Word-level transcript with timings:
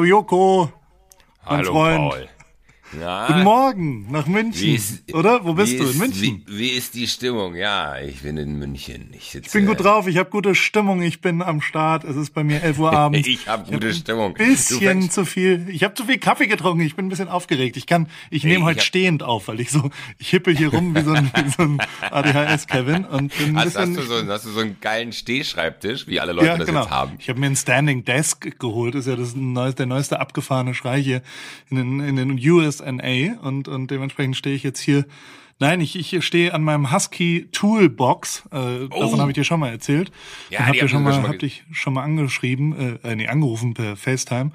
Hallo 0.00 0.08
Joko, 0.08 0.72
mein 1.44 1.58
Hallo 1.58 1.72
Freund. 1.72 2.10
Paul. 2.10 2.28
Na, 2.92 3.28
Guten 3.28 3.42
Morgen 3.44 4.06
nach 4.10 4.26
München, 4.26 4.74
ist, 4.74 5.14
oder? 5.14 5.44
Wo 5.44 5.54
bist 5.54 5.78
du? 5.78 5.84
Ist, 5.84 5.92
In 5.92 5.98
München? 5.98 6.42
Wie, 6.48 6.58
wie 6.58 6.68
ist 6.70 6.94
die 6.94 7.06
Stimmung? 7.06 7.54
Ja, 7.54 8.00
ich 8.00 8.22
bin 8.22 8.36
in 8.36 8.58
München. 8.58 9.10
Ich, 9.12 9.30
sitze, 9.30 9.46
Ich 9.46 9.52
bin 9.52 9.66
gut 9.66 9.84
drauf, 9.84 10.08
ich 10.08 10.16
habe 10.16 10.28
gute 10.28 10.56
Stimmung, 10.56 11.00
ich 11.00 11.20
bin 11.20 11.40
am 11.40 11.60
Start. 11.60 12.02
Es 12.02 12.16
ist 12.16 12.34
bei 12.34 12.42
mir 12.42 12.60
11 12.64 12.78
Uhr 12.80 12.92
abends. 12.92 13.28
Ich 13.28 13.46
habe 13.46 13.70
gute 13.70 13.94
Stimmung. 13.94 14.34
Du 14.34 14.44
Bisschen 14.44 14.80
fängst- 14.80 15.12
zu 15.12 15.24
viel. 15.24 15.68
Ich 15.70 15.84
habe 15.84 15.94
zu 15.94 16.04
viel 16.04 16.18
Kaffee 16.18 16.48
getrunken. 16.48 16.80
Ich 16.84 16.96
bin 16.96 17.06
ein 17.06 17.08
bisschen 17.10 17.28
aufgeregt. 17.28 17.76
Ich 17.76 17.86
kann, 17.86 18.08
ich 18.28 18.42
nehme 18.42 18.58
ich 18.58 18.64
heute 18.64 18.80
hab- 18.80 18.84
stehend 18.86 19.22
auf, 19.22 19.46
weil 19.46 19.60
ich 19.60 19.70
so, 19.70 19.90
ich 20.18 20.30
hippel 20.30 20.56
hier 20.56 20.70
rum 20.74 20.92
wie 20.96 21.02
so 21.02 21.12
ein, 21.12 21.30
wie 21.32 21.48
so 21.50 21.62
ein 21.62 21.78
ADHS-Kevin 22.10 23.04
und 23.04 23.36
bin 23.38 23.56
Hast, 23.56 23.66
bisschen. 23.74 23.96
hast, 23.96 23.96
du 23.96 24.02
so, 24.02 24.26
hast 24.26 24.44
du 24.46 24.50
so 24.50 24.60
einen 24.60 24.78
geilen 24.80 25.12
Stehschreibtisch, 25.12 26.08
wie 26.08 26.18
alle 26.18 26.32
Leute 26.32 26.46
ja, 26.48 26.56
das 26.56 26.66
genau. 26.66 26.80
jetzt 26.82 26.90
haben? 26.90 27.12
Ich 27.20 27.28
habe 27.28 27.38
mir 27.38 27.46
ein 27.46 27.56
Standing 27.56 28.04
Desk 28.04 28.58
geholt. 28.58 28.96
Ist 28.96 29.06
ja 29.06 29.14
das 29.14 29.36
neueste, 29.36 29.76
der 29.76 29.86
neueste 29.86 30.18
abgefahrene 30.18 30.74
Schrei 30.74 31.00
hier 31.00 31.22
in 31.70 31.76
den, 31.76 32.00
in 32.00 32.16
den 32.16 32.36
USA 32.80 33.40
und 33.42 33.68
und 33.68 33.90
dementsprechend 33.90 34.36
stehe 34.36 34.54
ich 34.56 34.62
jetzt 34.62 34.80
hier. 34.80 35.04
Nein, 35.62 35.82
ich, 35.82 35.94
ich 35.94 36.24
stehe 36.24 36.54
an 36.54 36.62
meinem 36.62 36.90
Husky 36.90 37.48
Toolbox. 37.52 38.44
Äh, 38.50 38.88
Davon 38.88 39.20
habe 39.20 39.30
ich 39.30 39.34
dir 39.34 39.44
schon 39.44 39.60
mal 39.60 39.68
erzählt. 39.68 40.10
Oh. 40.10 40.54
Ja, 40.54 40.60
und 40.60 40.66
hab 40.66 40.72
die 40.72 40.78
dir 40.78 40.82
haben 40.84 40.88
schon 40.88 41.02
wir 41.02 41.04
mal, 41.10 41.12
schon 41.12 41.22
mal 41.22 41.28
hab 41.32 41.38
dich 41.38 41.64
schon 41.70 41.92
mal 41.92 42.02
angeschrieben, 42.02 42.98
äh, 43.04 43.08
äh, 43.12 43.14
nee, 43.16 43.28
angerufen 43.28 43.74
per 43.74 43.94
FaceTime 43.96 44.52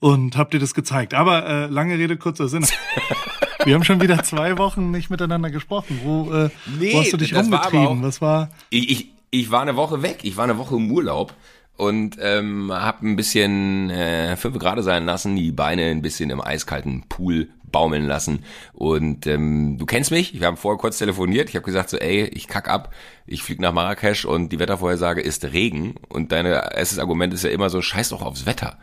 und 0.00 0.36
hab 0.38 0.50
dir 0.50 0.60
das 0.60 0.72
gezeigt. 0.74 1.12
Aber 1.14 1.46
äh, 1.46 1.66
lange 1.66 1.98
Rede 1.98 2.16
kurzer 2.16 2.48
Sinn. 2.48 2.66
Wir 3.64 3.74
haben 3.74 3.84
schon 3.84 4.00
wieder 4.02 4.22
zwei 4.24 4.58
Wochen 4.58 4.90
nicht 4.90 5.08
miteinander 5.10 5.50
gesprochen. 5.50 6.00
Wo, 6.02 6.30
äh, 6.32 6.50
Nee, 6.78 6.92
wo 6.92 7.00
hast 7.00 7.12
du 7.12 7.16
dich 7.16 7.30
das 7.30 7.50
war 7.50 7.64
rumgetrieben? 7.64 7.98
auch- 8.00 8.02
Was 8.06 8.20
war? 8.20 8.50
Ich, 8.70 8.90
ich, 8.90 9.08
ich 9.30 9.50
war 9.50 9.62
eine 9.62 9.76
Woche 9.76 10.02
weg. 10.02 10.18
Ich 10.22 10.36
war 10.36 10.44
eine 10.44 10.58
Woche 10.58 10.74
im 10.76 10.90
Urlaub 10.90 11.34
und 11.76 12.16
ähm, 12.20 12.72
habe 12.72 13.06
ein 13.06 13.16
bisschen 13.16 13.90
äh, 13.90 14.36
fünf 14.36 14.58
Grad 14.58 14.82
sein 14.84 15.06
lassen, 15.06 15.36
die 15.36 15.52
Beine 15.52 15.86
ein 15.86 16.02
bisschen 16.02 16.30
im 16.30 16.40
eiskalten 16.40 17.04
Pool 17.08 17.48
baumeln 17.74 18.06
lassen. 18.06 18.44
Und 18.72 19.26
ähm, 19.26 19.76
du 19.78 19.84
kennst 19.84 20.12
mich, 20.12 20.38
wir 20.38 20.46
haben 20.46 20.56
vorher 20.56 20.78
kurz 20.78 20.98
telefoniert. 20.98 21.48
Ich 21.48 21.56
habe 21.56 21.66
gesagt 21.66 21.90
so, 21.90 21.96
ey, 21.96 22.26
ich 22.26 22.46
kack 22.46 22.68
ab, 22.68 22.94
ich 23.26 23.42
flieg 23.42 23.60
nach 23.60 23.72
Marrakesch 23.72 24.24
und 24.24 24.50
die 24.50 24.60
Wettervorhersage 24.60 25.20
ist 25.20 25.44
Regen. 25.44 25.96
Und 26.08 26.30
dein 26.30 26.46
erstes 26.46 27.00
Argument 27.00 27.34
ist 27.34 27.42
ja 27.42 27.50
immer 27.50 27.70
so, 27.70 27.82
scheiß 27.82 28.10
doch 28.10 28.22
aufs 28.22 28.46
Wetter. 28.46 28.78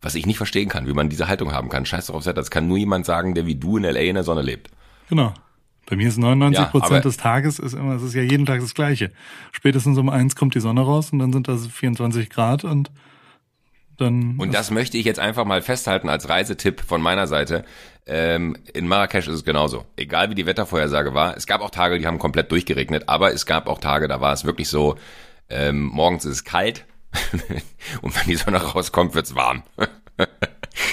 Was 0.00 0.14
ich 0.14 0.24
nicht 0.24 0.38
verstehen 0.38 0.70
kann, 0.70 0.86
wie 0.86 0.94
man 0.94 1.10
diese 1.10 1.28
Haltung 1.28 1.52
haben 1.52 1.68
kann. 1.68 1.84
Scheiß 1.84 2.06
doch 2.06 2.14
aufs 2.14 2.26
Wetter. 2.26 2.40
Das 2.40 2.50
kann 2.50 2.66
nur 2.66 2.78
jemand 2.78 3.04
sagen, 3.04 3.34
der 3.34 3.46
wie 3.46 3.56
du 3.56 3.76
in 3.76 3.84
L.A. 3.84 4.00
in 4.00 4.14
der 4.14 4.24
Sonne 4.24 4.42
lebt. 4.42 4.70
Genau. 5.10 5.34
Bei 5.86 5.96
mir 5.96 6.08
ist 6.08 6.18
99 6.18 6.58
Ja, 6.58 6.70
Prozent 6.70 7.04
des 7.04 7.16
Tages 7.16 7.58
ist 7.58 7.74
immer, 7.74 7.94
es 7.94 8.02
ist 8.02 8.14
ja 8.14 8.22
jeden 8.22 8.46
Tag 8.46 8.60
das 8.60 8.74
Gleiche. 8.74 9.10
Spätestens 9.50 9.98
um 9.98 10.08
eins 10.08 10.36
kommt 10.36 10.54
die 10.54 10.60
Sonne 10.60 10.82
raus 10.82 11.12
und 11.12 11.18
dann 11.18 11.32
sind 11.32 11.48
das 11.48 11.66
24 11.66 12.30
Grad 12.30 12.64
und 12.64 12.90
dann. 13.98 14.36
Und 14.38 14.54
das 14.54 14.70
möchte 14.70 14.96
ich 14.96 15.04
jetzt 15.04 15.18
einfach 15.18 15.44
mal 15.44 15.62
festhalten 15.62 16.08
als 16.08 16.28
Reisetipp 16.28 16.80
von 16.80 17.02
meiner 17.02 17.26
Seite. 17.26 17.64
Ähm, 18.06 18.56
in 18.72 18.88
Marrakesch 18.88 19.28
ist 19.28 19.34
es 19.34 19.44
genauso. 19.44 19.84
Egal 19.96 20.30
wie 20.30 20.34
die 20.34 20.46
Wettervorhersage 20.46 21.14
war. 21.14 21.36
Es 21.36 21.46
gab 21.46 21.60
auch 21.60 21.70
Tage, 21.70 21.98
die 21.98 22.06
haben 22.06 22.18
komplett 22.18 22.50
durchgeregnet, 22.50 23.08
aber 23.08 23.32
es 23.32 23.46
gab 23.46 23.68
auch 23.68 23.78
Tage, 23.78 24.08
da 24.08 24.20
war 24.20 24.32
es 24.32 24.44
wirklich 24.44 24.68
so, 24.68 24.96
ähm, 25.48 25.84
morgens 25.84 26.24
ist 26.24 26.32
es 26.32 26.44
kalt 26.44 26.86
und 28.02 28.16
wenn 28.16 28.26
die 28.26 28.36
Sonne 28.36 28.58
rauskommt, 28.62 29.14
wird's 29.14 29.34
warm. 29.34 29.62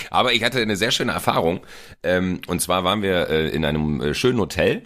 aber 0.09 0.33
ich 0.33 0.43
hatte 0.43 0.61
eine 0.61 0.75
sehr 0.75 0.91
schöne 0.91 1.11
Erfahrung. 1.11 1.61
Ähm, 2.03 2.41
und 2.47 2.61
zwar 2.61 2.83
waren 2.83 3.01
wir 3.01 3.29
äh, 3.29 3.49
in 3.49 3.65
einem 3.65 4.01
äh, 4.01 4.13
schönen 4.13 4.39
Hotel. 4.39 4.83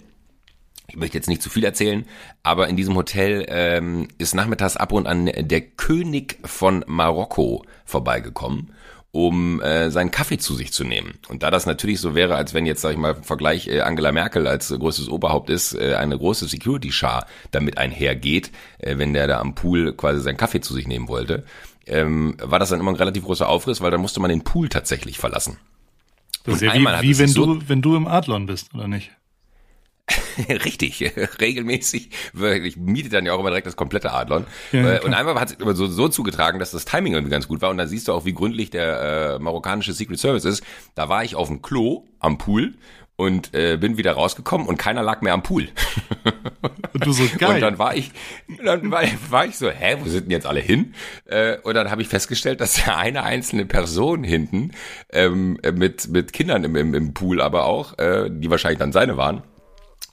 Ich 0.88 0.98
möchte 0.98 1.18
jetzt 1.18 1.30
nicht 1.30 1.42
zu 1.42 1.50
viel 1.50 1.64
erzählen, 1.64 2.06
aber 2.44 2.68
in 2.68 2.75
diesem 2.75 2.96
Hotel 2.96 3.46
ähm, 3.48 4.09
ist 4.18 4.36
nachmittags 4.36 4.78
ab 4.78 4.92
und 4.92 5.08
an 5.08 5.25
der 5.25 5.62
König 5.62 6.38
von 6.44 6.84
Marokko 6.88 7.66
vorbeigekommen, 7.86 8.74
um 9.12 9.62
äh, 9.62 9.90
seinen 9.92 10.12
Kaffee 10.12 10.38
zu 10.38 10.56
sich 10.56 10.74
zu 10.74 10.84
nehmen. 10.84 11.14
Und 11.30 11.42
da 11.42 11.52
das 11.52 11.66
natürlich 11.66 12.00
so 12.02 12.16
wäre, 12.16 12.36
als 12.36 12.53
wenn 12.53 12.66
jetzt, 12.66 12.81
sag 12.81 12.92
ich 12.92 12.98
mal, 12.98 13.16
im 13.16 13.24
Vergleich 13.24 13.68
äh, 13.68 13.81
Angela 13.81 14.12
Merkel 14.12 14.46
als 14.46 14.72
äh, 14.72 14.78
größtes 14.78 15.08
Oberhaupt 15.08 15.50
ist, 15.50 15.74
äh, 15.74 15.96
eine 15.96 16.18
große 16.18 16.48
Security-Schar 16.48 17.25
damit 17.52 17.78
einhergeht, 17.78 18.52
äh, 18.80 18.98
wenn 18.98 19.14
der 19.14 19.28
da 19.28 19.40
am 19.40 19.56
Pool 19.56 19.94
quasi 19.94 20.19
seinen 20.19 20.38
Kaffee 20.38 20.62
zu 20.62 20.74
sich 20.74 20.88
nehmen 20.88 21.08
wollte, 21.08 21.46
ähm, 21.86 22.36
war 22.42 22.60
das 22.60 22.70
dann 22.70 22.80
immer 22.80 22.92
ein 22.92 22.96
relativ 22.96 23.24
großer 23.24 23.48
Aufriss, 23.48 23.82
weil 23.82 23.92
dann 23.92 24.02
musste 24.02 24.20
man 24.20 24.30
den 24.30 24.44
Pool 24.44 24.70
tatsächlich 24.70 25.18
verlassen. 25.18 25.58
das 26.46 26.56
ist 26.56 26.62
ja 26.62 26.74
wie, 26.74 27.02
wie 27.10 27.18
wenn 27.20 27.28
so- 27.30 27.46
du, 27.56 27.68
wenn 27.68 27.82
du 27.82 27.96
im 27.96 28.08
Adlon 28.08 28.46
bist, 28.46 28.74
oder 28.74 28.88
nicht? 28.88 29.12
Richtig, 30.50 31.02
regelmäßig. 31.40 32.10
Ich 32.64 32.76
miete 32.78 33.08
dann 33.10 33.26
ja 33.26 33.34
auch 33.34 33.40
immer 33.40 33.50
direkt 33.50 33.68
das 33.68 33.76
komplette 33.78 34.12
Adlon. 34.12 34.46
Ja, 34.72 34.96
Äh, 34.96 35.00
und 35.06 35.14
einmal 35.14 35.36
hat 35.40 35.52
es 35.52 35.56
immer 35.56 35.76
so, 35.76 35.88
so 35.88 36.10
zugetragen, 36.10 36.60
dass 36.60 36.72
das 36.72 36.84
Timing 36.86 37.14
irgendwie 37.14 37.32
ganz 37.32 37.48
gut 37.48 37.62
war. 37.62 37.70
Und 37.70 37.78
da 37.78 37.88
siehst 37.88 38.08
du 38.08 38.14
auch, 38.14 38.26
wie 38.26 38.34
gründlich 38.34 38.70
der 38.70 39.36
äh, 39.36 39.40
marokkanische 39.40 39.94
Secret 39.94 40.20
Service 40.20 40.44
ist. 40.46 40.64
Da 40.96 41.08
war 41.08 41.24
ich 41.24 41.36
auf 41.36 41.48
dem 41.48 41.62
Klo 41.62 42.06
am 42.20 42.38
Pool 42.38 42.74
und 43.24 43.54
äh, 43.54 43.78
bin 43.78 43.98
wieder 43.98 44.14
rausgekommen 44.14 44.68
und 44.68 44.78
keiner 44.78 45.02
lag 45.02 45.22
mehr 45.22 45.34
am 45.34 45.44
Pool. 45.44 45.70
Und 46.94 47.06
du 47.06 47.12
so 47.12 47.24
geil. 47.38 47.56
Und 47.56 47.62
dann 47.62 47.80
war 47.80 47.96
ich, 47.96 48.12
dann 48.64 48.92
war, 48.92 49.04
war 49.30 49.46
ich 49.46 49.58
so, 49.58 49.70
hä, 49.70 49.98
wo 50.00 50.10
sind 50.10 50.26
denn 50.26 50.32
jetzt 50.32 50.46
alle 50.46 50.60
hin? 50.60 50.94
Äh, 51.26 51.58
und 51.64 51.74
dann 51.74 51.90
habe 51.90 52.02
ich 52.02 52.08
festgestellt, 52.08 52.62
dass 52.62 52.88
eine 52.88 53.24
einzelne 53.24 53.66
Person 53.66 54.24
hinten 54.24 54.72
ähm, 55.12 55.58
mit 55.74 56.08
mit 56.10 56.34
Kindern 56.34 56.64
im, 56.64 56.76
im, 56.76 56.94
im 56.94 57.14
Pool, 57.14 57.42
aber 57.42 57.66
auch, 57.66 57.98
äh, 57.98 58.30
die 58.30 58.50
wahrscheinlich 58.50 58.80
dann 58.80 58.92
seine 58.92 59.18
waren, 59.18 59.44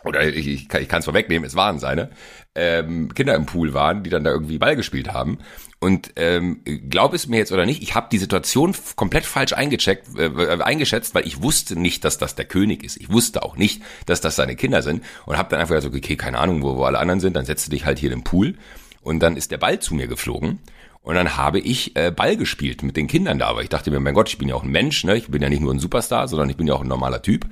oder 0.05 0.27
ich, 0.27 0.47
ich 0.47 0.69
kann 0.69 0.99
es 0.99 1.05
vorwegnehmen, 1.05 1.47
es 1.47 1.55
waren 1.55 1.79
seine, 1.79 2.11
ähm, 2.55 3.13
Kinder 3.15 3.35
im 3.35 3.47
Pool 3.47 3.75
waren, 3.75 4.03
die 4.03 4.11
dann 4.11 4.25
da 4.25 4.31
irgendwie 4.31 4.59
Ball 4.59 4.77
gespielt 4.77 5.13
haben. 5.13 5.39
Und 5.79 6.13
ähm, 6.17 6.63
glaub 6.89 7.15
es 7.15 7.27
mir 7.27 7.39
jetzt 7.39 7.53
oder 7.53 7.65
nicht, 7.65 7.83
ich 7.83 7.95
habe 7.95 8.09
die 8.13 8.19
Situation 8.19 8.75
komplett 8.97 9.25
falsch 9.25 9.55
eingecheckt, 9.55 10.09
äh, 10.19 10.63
eingeschätzt, 10.63 11.15
weil 11.15 11.27
ich 11.27 11.43
wusste 11.43 11.79
nicht, 11.79 12.05
dass 12.05 12.19
das 12.19 12.35
der 12.35 12.45
König 12.45 12.85
ist. 12.85 12.99
Ich 12.99 13.11
wusste 13.11 13.43
auch 13.43 13.57
nicht, 13.57 13.83
dass 14.07 14.21
das 14.21 14.37
seine 14.37 14.57
Kinder 14.57 14.83
sind 14.83 15.03
und 15.25 15.39
habe 15.39 15.49
dann 15.49 15.61
einfach 15.61 15.75
gesagt, 15.75 15.95
okay, 15.95 16.17
keine 16.17 16.39
Ahnung, 16.39 16.63
wo, 16.63 16.77
wo 16.77 16.85
alle 16.85 16.99
anderen 16.99 17.21
sind, 17.21 17.35
dann 17.35 17.47
setzt 17.47 17.67
du 17.67 17.71
dich 17.71 17.87
halt 17.87 17.99
hier 17.99 18.11
den 18.11 18.25
Pool. 18.25 18.57
Und 19.01 19.21
dann 19.21 19.37
ist 19.37 19.51
der 19.51 19.59
Ball 19.59 19.79
zu 19.79 19.95
mir 19.95 20.07
geflogen. 20.07 20.59
Und 21.03 21.15
dann 21.15 21.39
habe 21.39 21.61
ich 21.61 21.97
äh, 21.97 22.11
Ball 22.11 22.37
gespielt 22.37 22.83
mit 22.83 22.97
den 22.97 23.07
Kindern 23.07 23.39
da, 23.39 23.47
aber 23.47 23.63
ich 23.63 23.71
dachte 23.71 23.91
mir, 23.91 24.01
mein 24.01 24.13
Gott, 24.13 24.29
ich 24.29 24.37
bin 24.37 24.49
ja 24.49 24.55
auch 24.55 24.65
ein 24.65 24.71
Mensch, 24.71 25.03
ne? 25.05 25.17
Ich 25.17 25.29
bin 25.29 25.41
ja 25.41 25.49
nicht 25.49 25.63
nur 25.63 25.73
ein 25.73 25.79
Superstar, 25.79 26.29
sondern 26.29 26.51
ich 26.51 26.59
bin 26.59 26.67
ja 26.67 26.75
auch 26.75 26.83
ein 26.83 26.89
normaler 26.89 27.23
Typ. 27.23 27.47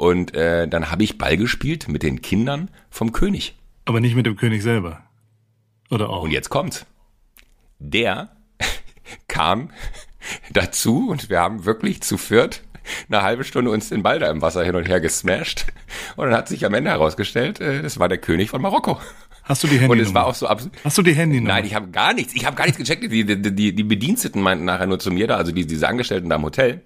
Und 0.00 0.34
äh, 0.34 0.66
dann 0.66 0.90
habe 0.90 1.04
ich 1.04 1.18
Ball 1.18 1.36
gespielt 1.36 1.86
mit 1.86 2.02
den 2.02 2.22
Kindern 2.22 2.70
vom 2.88 3.12
König. 3.12 3.58
Aber 3.84 4.00
nicht 4.00 4.16
mit 4.16 4.24
dem 4.24 4.34
König 4.34 4.62
selber. 4.62 5.02
Oder 5.90 6.08
auch. 6.08 6.22
Und 6.22 6.30
jetzt 6.30 6.48
kommt's. 6.48 6.86
Der 7.78 8.30
kam 9.28 9.68
dazu 10.54 11.10
und 11.10 11.28
wir 11.28 11.40
haben 11.40 11.66
wirklich 11.66 12.00
zu 12.00 12.16
viert 12.16 12.62
eine 13.10 13.20
halbe 13.20 13.44
Stunde 13.44 13.70
uns 13.70 13.90
den 13.90 14.02
Ball 14.02 14.18
da 14.18 14.30
im 14.30 14.40
Wasser 14.40 14.64
hin 14.64 14.74
und 14.74 14.88
her 14.88 15.02
gesmashed. 15.02 15.66
Und 16.16 16.28
dann 16.28 16.34
hat 16.34 16.48
sich 16.48 16.64
am 16.64 16.72
Ende 16.72 16.88
herausgestellt, 16.88 17.60
äh, 17.60 17.82
das 17.82 17.98
war 17.98 18.08
der 18.08 18.16
König 18.16 18.48
von 18.48 18.62
Marokko. 18.62 18.98
Hast 19.42 19.62
du 19.64 19.66
die 19.66 19.74
Handynummer? 19.74 20.00
Und 20.00 20.08
es 20.08 20.14
war 20.14 20.26
auch 20.26 20.34
so 20.34 20.46
abs 20.46 20.70
Hast 20.82 20.96
du 20.96 21.02
die 21.02 21.12
Handynummer? 21.12 21.54
Nein, 21.54 21.66
ich 21.66 21.74
habe 21.74 21.88
gar 21.90 22.14
nichts. 22.14 22.34
Ich 22.34 22.46
habe 22.46 22.56
gar 22.56 22.64
nichts 22.64 22.78
gecheckt. 22.78 23.02
Die, 23.02 23.24
die, 23.26 23.54
die, 23.54 23.74
die 23.74 23.84
Bediensteten 23.84 24.40
meinten 24.40 24.64
nachher 24.64 24.86
nur 24.86 24.98
zu 24.98 25.10
mir 25.10 25.26
da, 25.26 25.36
also 25.36 25.52
die, 25.52 25.66
diese 25.66 25.86
Angestellten 25.86 26.30
da 26.30 26.36
im 26.36 26.42
Hotel, 26.42 26.80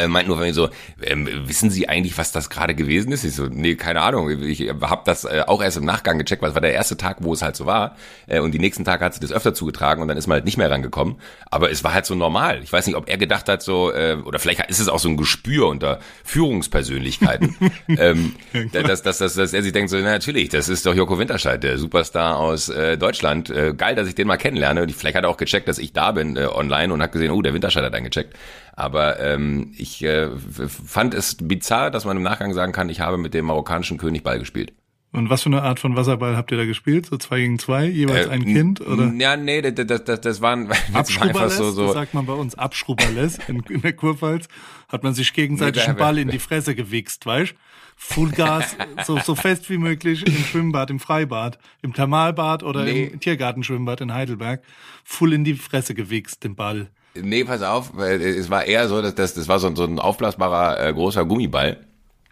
äh, 0.00 0.08
meinten 0.08 0.28
nur 0.28 0.36
von 0.36 0.46
mir 0.46 0.54
so, 0.54 0.68
ähm, 1.02 1.28
wissen 1.46 1.70
Sie 1.70 1.88
eigentlich, 1.88 2.16
was 2.18 2.32
das 2.32 2.50
gerade 2.50 2.74
gewesen 2.74 3.12
ist? 3.12 3.24
Ich 3.24 3.34
so, 3.34 3.46
nee, 3.46 3.74
keine 3.74 4.00
Ahnung. 4.02 4.30
Ich 4.42 4.68
habe 4.68 5.02
das 5.04 5.24
äh, 5.24 5.42
auch 5.46 5.62
erst 5.62 5.76
im 5.76 5.84
Nachgang 5.84 6.18
gecheckt, 6.18 6.42
weil 6.42 6.50
es 6.50 6.54
war 6.54 6.60
der 6.60 6.72
erste 6.72 6.96
Tag, 6.96 7.18
wo 7.20 7.32
es 7.32 7.42
halt 7.42 7.56
so 7.56 7.66
war. 7.66 7.96
Äh, 8.26 8.40
und 8.40 8.52
die 8.52 8.58
nächsten 8.58 8.84
Tage 8.84 9.04
hat 9.04 9.14
sie 9.14 9.20
das 9.20 9.32
öfter 9.32 9.54
zugetragen 9.54 10.02
und 10.02 10.08
dann 10.08 10.16
ist 10.16 10.26
man 10.26 10.36
halt 10.36 10.44
nicht 10.44 10.56
mehr 10.56 10.70
rangekommen. 10.70 11.16
Aber 11.50 11.70
es 11.70 11.84
war 11.84 11.94
halt 11.94 12.06
so 12.06 12.14
normal. 12.14 12.60
Ich 12.62 12.72
weiß 12.72 12.86
nicht, 12.86 12.96
ob 12.96 13.08
er 13.08 13.18
gedacht 13.18 13.48
hat 13.48 13.62
so, 13.62 13.92
äh, 13.92 14.16
oder 14.24 14.38
vielleicht 14.38 14.68
ist 14.70 14.80
es 14.80 14.88
auch 14.88 14.98
so 14.98 15.08
ein 15.08 15.16
Gespür 15.16 15.68
unter 15.68 16.00
Führungspersönlichkeiten, 16.24 17.56
ähm, 17.88 18.36
dass, 18.72 19.02
dass, 19.02 19.18
dass, 19.18 19.34
dass 19.34 19.52
er 19.52 19.62
sich 19.62 19.72
denkt 19.72 19.90
so, 19.90 19.96
na, 19.96 20.10
natürlich, 20.10 20.48
das 20.48 20.68
ist 20.68 20.86
doch 20.86 20.94
Joko 20.94 21.18
Winterscheid, 21.18 21.62
der 21.62 21.78
Superstar 21.78 22.38
aus 22.38 22.68
äh, 22.68 22.96
Deutschland. 22.96 23.50
Äh, 23.50 23.74
geil, 23.76 23.94
dass 23.94 24.08
ich 24.08 24.14
den 24.14 24.26
mal 24.26 24.36
kennenlerne. 24.36 24.82
Und 24.82 24.92
vielleicht 24.92 25.16
hat 25.16 25.24
er 25.24 25.30
auch 25.30 25.36
gecheckt, 25.36 25.68
dass 25.68 25.78
ich 25.78 25.92
da 25.92 26.12
bin 26.12 26.36
äh, 26.36 26.46
online 26.46 26.92
und 26.92 27.02
hat 27.02 27.12
gesehen, 27.12 27.30
oh, 27.30 27.42
der 27.42 27.54
Winterscheid 27.54 27.84
hat 27.84 27.94
eingecheckt. 27.94 28.34
Aber 28.80 29.20
ähm, 29.20 29.72
ich 29.76 30.02
äh, 30.02 30.30
fand 30.68 31.12
es 31.12 31.36
bizarr, 31.36 31.90
dass 31.90 32.06
man 32.06 32.16
im 32.16 32.22
Nachgang 32.22 32.54
sagen 32.54 32.72
kann, 32.72 32.88
ich 32.88 33.00
habe 33.00 33.18
mit 33.18 33.34
dem 33.34 33.44
marokkanischen 33.44 33.98
König 33.98 34.22
Ball 34.22 34.38
gespielt. 34.38 34.72
Und 35.12 35.28
was 35.28 35.42
für 35.42 35.48
eine 35.50 35.62
Art 35.62 35.80
von 35.80 35.96
Wasserball 35.96 36.36
habt 36.36 36.50
ihr 36.52 36.56
da 36.56 36.64
gespielt? 36.64 37.04
So 37.04 37.16
zwei 37.18 37.40
gegen 37.40 37.58
zwei, 37.58 37.84
jeweils 37.84 38.28
Äh, 38.28 38.30
ein 38.30 38.44
Kind? 38.44 38.80
Oder? 38.80 39.12
Ja, 39.18 39.36
nee, 39.36 39.60
das, 39.60 39.74
das, 39.86 40.04
das, 40.04 40.20
das 40.20 40.40
waren 40.40 40.68
das 40.68 40.78
war 40.78 40.94
einfach 40.94 41.00
Abschrubberles, 41.00 41.56
so, 41.56 41.64
das 41.64 41.74
so 41.74 41.92
sagt 41.92 42.14
man 42.14 42.24
bei 42.24 42.32
uns 42.32 42.54
Abschrubberles 42.54 43.38
in, 43.48 43.60
in 43.68 43.82
der 43.82 43.92
Kurpfalz, 43.92 44.48
hat 44.88 45.02
man 45.02 45.12
sich 45.12 45.32
gegenseitig 45.34 45.86
einen 45.86 45.98
Ball 45.98 46.16
in 46.24 46.28
die 46.28 46.38
Fresse 46.38 46.74
gewichst, 46.74 47.26
weißt? 47.26 47.54
Fullgas, 47.96 48.76
so, 49.04 49.18
so 49.18 49.34
fest 49.34 49.68
wie 49.68 49.76
möglich 49.76 50.26
im 50.26 50.32
Schwimmbad, 50.44 50.88
im 50.88 51.00
Freibad, 51.00 51.58
im 51.82 51.92
Thermalbad 51.92 52.62
oder 52.62 52.84
Nee. 52.84 53.10
im 53.12 53.20
Tiergartenschwimmbad 53.20 54.00
in 54.00 54.14
Heidelberg, 54.14 54.62
full 55.04 55.34
in 55.34 55.44
die 55.44 55.52
Fresse 55.54 55.94
gewichst, 55.94 56.44
den 56.44 56.54
Ball. 56.54 56.88
Nee, 57.22 57.44
pass 57.44 57.62
auf, 57.62 57.90
weil 57.96 58.20
es 58.20 58.50
war 58.50 58.64
eher 58.64 58.88
so, 58.88 59.00
dass 59.02 59.14
das, 59.14 59.34
das 59.34 59.48
war 59.48 59.58
so, 59.58 59.66
ein- 59.68 59.76
so 59.76 59.84
ein 59.84 59.98
aufblasbarer 59.98 60.88
äh, 60.88 60.92
großer 60.92 61.24
Gummiball. 61.24 61.84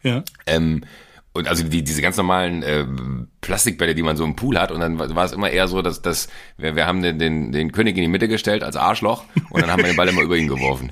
Ja. 0.02 0.22
Ähm, 0.46 0.84
und 1.34 1.46
also 1.46 1.62
die, 1.62 1.84
diese 1.84 2.02
ganz 2.02 2.16
normalen 2.16 2.62
äh, 2.62 2.84
Plastikbälle, 3.40 3.94
die 3.94 4.02
man 4.02 4.16
so 4.16 4.24
im 4.24 4.34
Pool 4.34 4.58
hat. 4.58 4.72
Und 4.72 4.80
dann 4.80 4.98
war 4.98 5.24
es 5.24 5.32
immer 5.32 5.50
eher 5.50 5.68
so, 5.68 5.82
dass, 5.82 6.02
dass 6.02 6.28
wir, 6.56 6.74
wir 6.74 6.86
haben 6.86 7.02
den, 7.02 7.18
den, 7.18 7.52
den 7.52 7.70
König 7.70 7.96
in 7.96 8.02
die 8.02 8.08
Mitte 8.08 8.26
gestellt 8.28 8.64
als 8.64 8.74
Arschloch 8.76 9.24
und 9.50 9.60
dann 9.62 9.70
haben 9.70 9.78
wir 9.82 9.86
den 9.88 9.96
Ball 9.96 10.08
immer 10.08 10.22
über 10.22 10.36
ihn 10.36 10.48
geworfen. 10.48 10.90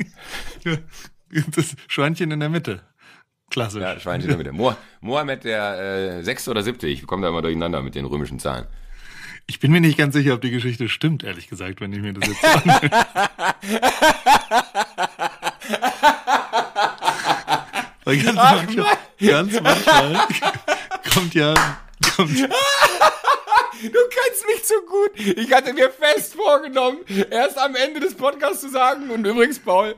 Das 1.54 1.74
Schweinchen 1.88 2.30
in 2.30 2.38
der 2.40 2.48
Mitte. 2.48 2.80
Klassisch. 3.50 3.82
Ja, 3.82 3.98
Schweinchen 3.98 4.30
in 4.30 4.38
der 4.38 4.38
Mitte. 4.38 4.52
Mo 4.52 4.74
Mohammed 5.00 5.44
der 5.44 6.18
äh, 6.18 6.22
sechste 6.22 6.50
oder 6.52 6.62
siebte, 6.62 6.86
ich 6.86 7.04
komme 7.06 7.22
da 7.22 7.28
immer 7.28 7.42
durcheinander 7.42 7.82
mit 7.82 7.94
den 7.96 8.04
römischen 8.04 8.38
Zahlen. 8.38 8.66
Ich 9.48 9.60
bin 9.60 9.70
mir 9.70 9.80
nicht 9.80 9.96
ganz 9.96 10.14
sicher, 10.14 10.34
ob 10.34 10.40
die 10.40 10.50
Geschichte 10.50 10.88
stimmt, 10.88 11.22
ehrlich 11.22 11.48
gesagt, 11.48 11.80
wenn 11.80 11.92
ich 11.92 12.00
mir 12.00 12.12
das 12.12 12.28
jetzt 12.28 12.40
so 12.40 12.48
anhöre. 12.48 12.90
Weil 18.04 18.18
ganz, 18.18 18.38
Ach, 18.38 18.56
manchmal, 18.56 18.98
ganz 19.20 19.60
manchmal 19.60 20.28
kommt 21.12 21.34
ja, 21.34 21.54
Du 23.82 23.88
kennst 23.88 24.46
mich 24.46 24.64
zu 24.64 24.74
gut. 24.86 25.36
Ich 25.36 25.52
hatte 25.52 25.72
mir 25.74 25.90
fest 25.90 26.34
vorgenommen, 26.34 26.98
erst 27.30 27.58
am 27.58 27.74
Ende 27.74 28.00
des 28.00 28.14
Podcasts 28.14 28.62
zu 28.62 28.70
sagen, 28.70 29.10
und 29.10 29.26
übrigens, 29.26 29.58
Paul, 29.58 29.94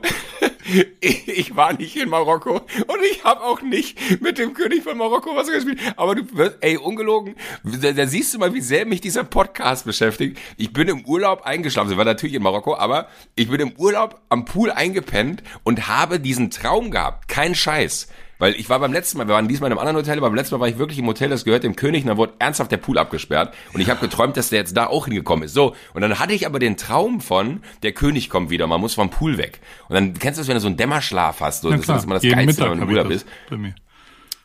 ich 0.99 1.55
war 1.55 1.73
nicht 1.73 1.95
in 1.95 2.09
Marokko 2.09 2.55
und 2.55 3.03
ich 3.09 3.23
habe 3.23 3.41
auch 3.41 3.61
nicht 3.61 4.21
mit 4.21 4.37
dem 4.37 4.53
König 4.53 4.83
von 4.83 4.97
Marokko 4.97 5.35
was 5.35 5.47
gespielt. 5.47 5.79
Aber 5.95 6.15
du 6.15 6.23
wirst, 6.35 6.57
ey, 6.61 6.77
ungelogen, 6.77 7.35
da, 7.63 7.91
da 7.91 8.05
siehst 8.05 8.33
du 8.33 8.39
mal, 8.39 8.53
wie 8.53 8.61
sehr 8.61 8.85
mich 8.85 9.01
dieser 9.01 9.23
Podcast 9.23 9.85
beschäftigt. 9.85 10.37
Ich 10.57 10.73
bin 10.73 10.89
im 10.89 11.05
Urlaub 11.05 11.43
eingeschlafen, 11.43 11.89
sie 11.89 11.97
war 11.97 12.05
natürlich 12.05 12.35
in 12.35 12.43
Marokko, 12.43 12.75
aber 12.75 13.07
ich 13.35 13.49
bin 13.49 13.61
im 13.61 13.71
Urlaub 13.77 14.19
am 14.29 14.45
Pool 14.45 14.71
eingepennt 14.71 15.41
und 15.63 15.87
habe 15.87 16.19
diesen 16.19 16.51
Traum 16.51 16.91
gehabt. 16.91 17.29
Kein 17.29 17.55
Scheiß. 17.55 18.09
Weil 18.39 18.55
ich 18.55 18.69
war 18.69 18.79
beim 18.79 18.93
letzten 18.93 19.17
Mal, 19.17 19.27
wir 19.27 19.35
waren 19.35 19.49
diesmal 19.49 19.67
in 19.69 19.73
einem 19.73 19.79
anderen 19.79 19.97
Hotel, 19.97 20.17
aber 20.17 20.27
beim 20.27 20.35
letzten 20.35 20.55
Mal 20.55 20.61
war 20.61 20.69
ich 20.69 20.77
wirklich 20.77 20.97
im 20.97 21.05
Hotel, 21.05 21.29
das 21.29 21.43
gehört 21.43 21.63
dem 21.63 21.75
König, 21.75 22.03
und 22.03 22.07
dann 22.07 22.17
wurde 22.17 22.33
ernsthaft 22.39 22.71
der 22.71 22.77
Pool 22.77 22.97
abgesperrt. 22.97 23.53
Und 23.73 23.81
ich 23.81 23.89
habe 23.89 23.99
geträumt, 23.99 24.37
dass 24.37 24.49
der 24.49 24.59
jetzt 24.59 24.75
da 24.77 24.87
auch 24.87 25.05
hingekommen 25.05 25.43
ist. 25.43 25.53
So, 25.53 25.75
und 25.93 26.01
dann 26.01 26.19
hatte 26.19 26.33
ich 26.33 26.45
aber 26.45 26.57
den 26.57 26.77
Traum 26.77 27.19
von, 27.19 27.61
der 27.83 27.91
König 27.91 28.29
kommt 28.29 28.49
wieder, 28.49 28.65
man 28.65 28.79
muss 28.79 28.93
vom 28.93 29.09
Pool 29.09 29.37
weg. 29.37 29.59
Und 29.89 29.95
dann 29.95 30.13
kennst 30.13 30.37
du 30.37 30.41
das, 30.41 30.47
wenn 30.47 30.55
du 30.55 30.61
so 30.61 30.67
einen 30.67 30.77
Dämmerschlaf 30.77 31.41
hast, 31.41 31.61
so, 31.61 31.69
na 31.69 31.75
das 31.75 31.85
klar, 31.85 31.97
ist 31.97 32.05
immer 32.05 32.13
das 32.15 32.23
jeden 32.23 32.35
Geilste, 32.35 32.61
Mittag 32.61 32.71
wenn 32.71 32.77
du 32.79 32.83
im 32.85 32.89
Urlaub 32.89 33.07
bist. 33.09 33.27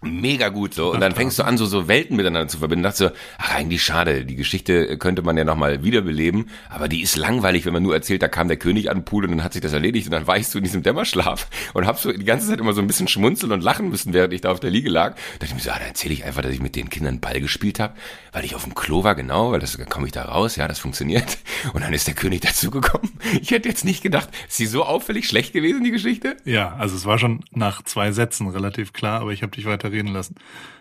Mega 0.05 0.49
gut 0.49 0.75
so. 0.75 0.93
Und 0.93 1.01
dann 1.01 1.15
fängst 1.15 1.39
du 1.39 1.45
an, 1.45 1.57
so, 1.57 1.67
so 1.67 1.89
Welten 1.89 2.17
miteinander 2.17 2.49
zu 2.49 2.59
verbinden. 2.59 2.83
Dachte 2.83 2.97
so, 2.97 3.11
ach, 3.39 3.55
eigentlich 3.55 3.83
schade. 3.83 4.25
Die 4.25 4.37
Geschichte 4.37 4.99
könnte 4.99 5.23
man 5.23 5.37
ja 5.37 5.45
nochmal 5.45 5.83
wiederbeleben, 5.85 6.51
aber 6.69 6.89
die 6.89 7.03
ist 7.03 7.17
langweilig, 7.17 7.67
wenn 7.67 7.73
man 7.73 7.83
nur 7.83 7.95
erzählt, 7.95 8.23
da 8.23 8.29
kam 8.29 8.49
der 8.49 8.57
König 8.57 8.91
an 8.91 8.99
den 8.99 9.05
Pool 9.05 9.25
und 9.25 9.31
dann 9.31 9.45
hat 9.45 9.53
sich 9.53 9.63
das 9.63 9.73
erledigt 9.73 10.07
und 10.07 10.13
dann 10.13 10.27
war 10.27 10.37
ich 10.37 10.49
so 10.49 10.59
in 10.59 10.65
diesem 10.65 10.83
Dämmerschlaf 10.83 11.49
und 11.73 11.87
hab 11.87 11.99
so 11.99 12.13
die 12.13 12.25
ganze 12.25 12.49
Zeit 12.49 12.61
immer 12.61 12.73
so 12.73 12.81
ein 12.81 12.87
bisschen 12.87 13.09
schmunzeln 13.09 13.53
und 13.53 13.63
lachen 13.63 13.89
müssen, 13.89 14.13
während 14.13 14.33
ich 14.33 14.41
da 14.41 14.51
auf 14.51 14.61
der 14.61 14.71
Liege 14.71 14.91
lag. 14.91 15.15
Da 15.15 15.21
dachte 15.41 15.47
ich 15.47 15.55
mir 15.55 15.61
so, 15.61 15.71
ah, 15.71 15.79
dann 15.79 15.89
erzähle 15.89 16.15
ich 16.15 16.25
einfach, 16.25 16.43
dass 16.43 16.53
ich 16.53 16.61
mit 16.61 16.77
den 16.77 16.91
Kindern 16.91 17.21
Ball 17.21 17.41
gespielt 17.41 17.81
habe, 17.81 17.95
weil 18.33 18.45
ich 18.45 18.55
auf 18.55 18.65
dem 18.65 18.75
Klo 18.75 19.05
war, 19.05 19.15
genau, 19.15 19.53
weil 19.53 19.61
das 19.61 19.77
dann 19.77 19.89
komme 19.89 20.07
ich 20.07 20.13
da 20.13 20.25
raus, 20.25 20.57
ja, 20.57 20.69
das 20.69 20.79
funktioniert. 20.79 21.39
Und 21.73 21.83
dann 21.83 21.93
ist 21.93 22.07
der 22.07 22.15
König 22.15 22.41
dazugekommen. 22.43 23.11
Ich 23.41 23.51
hätte 23.51 23.69
jetzt 23.69 23.85
nicht 23.85 24.03
gedacht, 24.03 24.29
ist 24.49 24.57
sie 24.57 24.67
so 24.67 24.85
auffällig 24.85 25.27
schlecht 25.27 25.53
gewesen, 25.53 25.85
die 25.85 25.91
Geschichte? 25.91 26.37
Ja, 26.45 26.75
also 26.77 26.97
es 26.97 27.07
war 27.07 27.19
schon 27.19 27.45
nach 27.51 27.83
zwei 27.83 28.13
Sätzen 28.13 28.49
relativ 28.49 28.93
klar, 28.93 29.21
aber 29.21 29.33
ich 29.33 29.43
habe 29.43 29.53
dich 29.53 29.65
weiter 29.65 29.91
reden 29.95 30.13
lassen. 30.13 30.35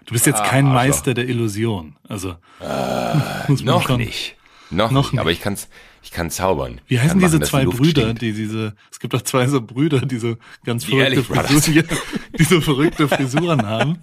Du 0.06 0.14
bist 0.14 0.26
jetzt 0.26 0.42
Ah, 0.42 0.48
kein 0.48 0.66
Arschloch. 0.68 0.82
Meister 0.84 1.14
der 1.14 1.28
Illusion. 1.30 1.96
Also 2.10 2.36
muss 3.48 3.64
man 3.64 3.76
Noch 3.76 3.88
schon- 3.88 3.98
nicht. 4.00 4.36
Noch, 4.70 4.90
Noch 4.92 5.12
nicht. 5.12 5.22
Aber 5.22 5.32
ich 5.32 5.40
kann's, 5.40 5.70
ich 6.02 6.10
kann 6.12 6.32
zaubern. 6.32 6.82
Wie 6.88 7.00
heißen 7.00 7.20
diese 7.20 7.34
machen, 7.38 7.42
die 7.42 7.48
zwei 7.50 7.64
Luft 7.64 7.78
Brüder, 7.78 8.02
stinkt. 8.04 8.22
die 8.24 8.34
diese, 8.34 8.74
es 8.92 9.00
gibt 9.00 9.14
doch 9.14 9.22
zwei 9.22 9.46
so 9.48 9.62
Brüder, 9.62 10.00
die 10.02 10.18
so 10.18 10.36
ganz 10.66 10.86
Die 10.86 10.92
verrückte. 10.98 11.24
Frisuren, 11.24 11.88
die 12.40 12.44
so 12.44 12.60
verrückte 12.60 13.08
Frisuren 13.08 13.68
haben. 13.68 14.00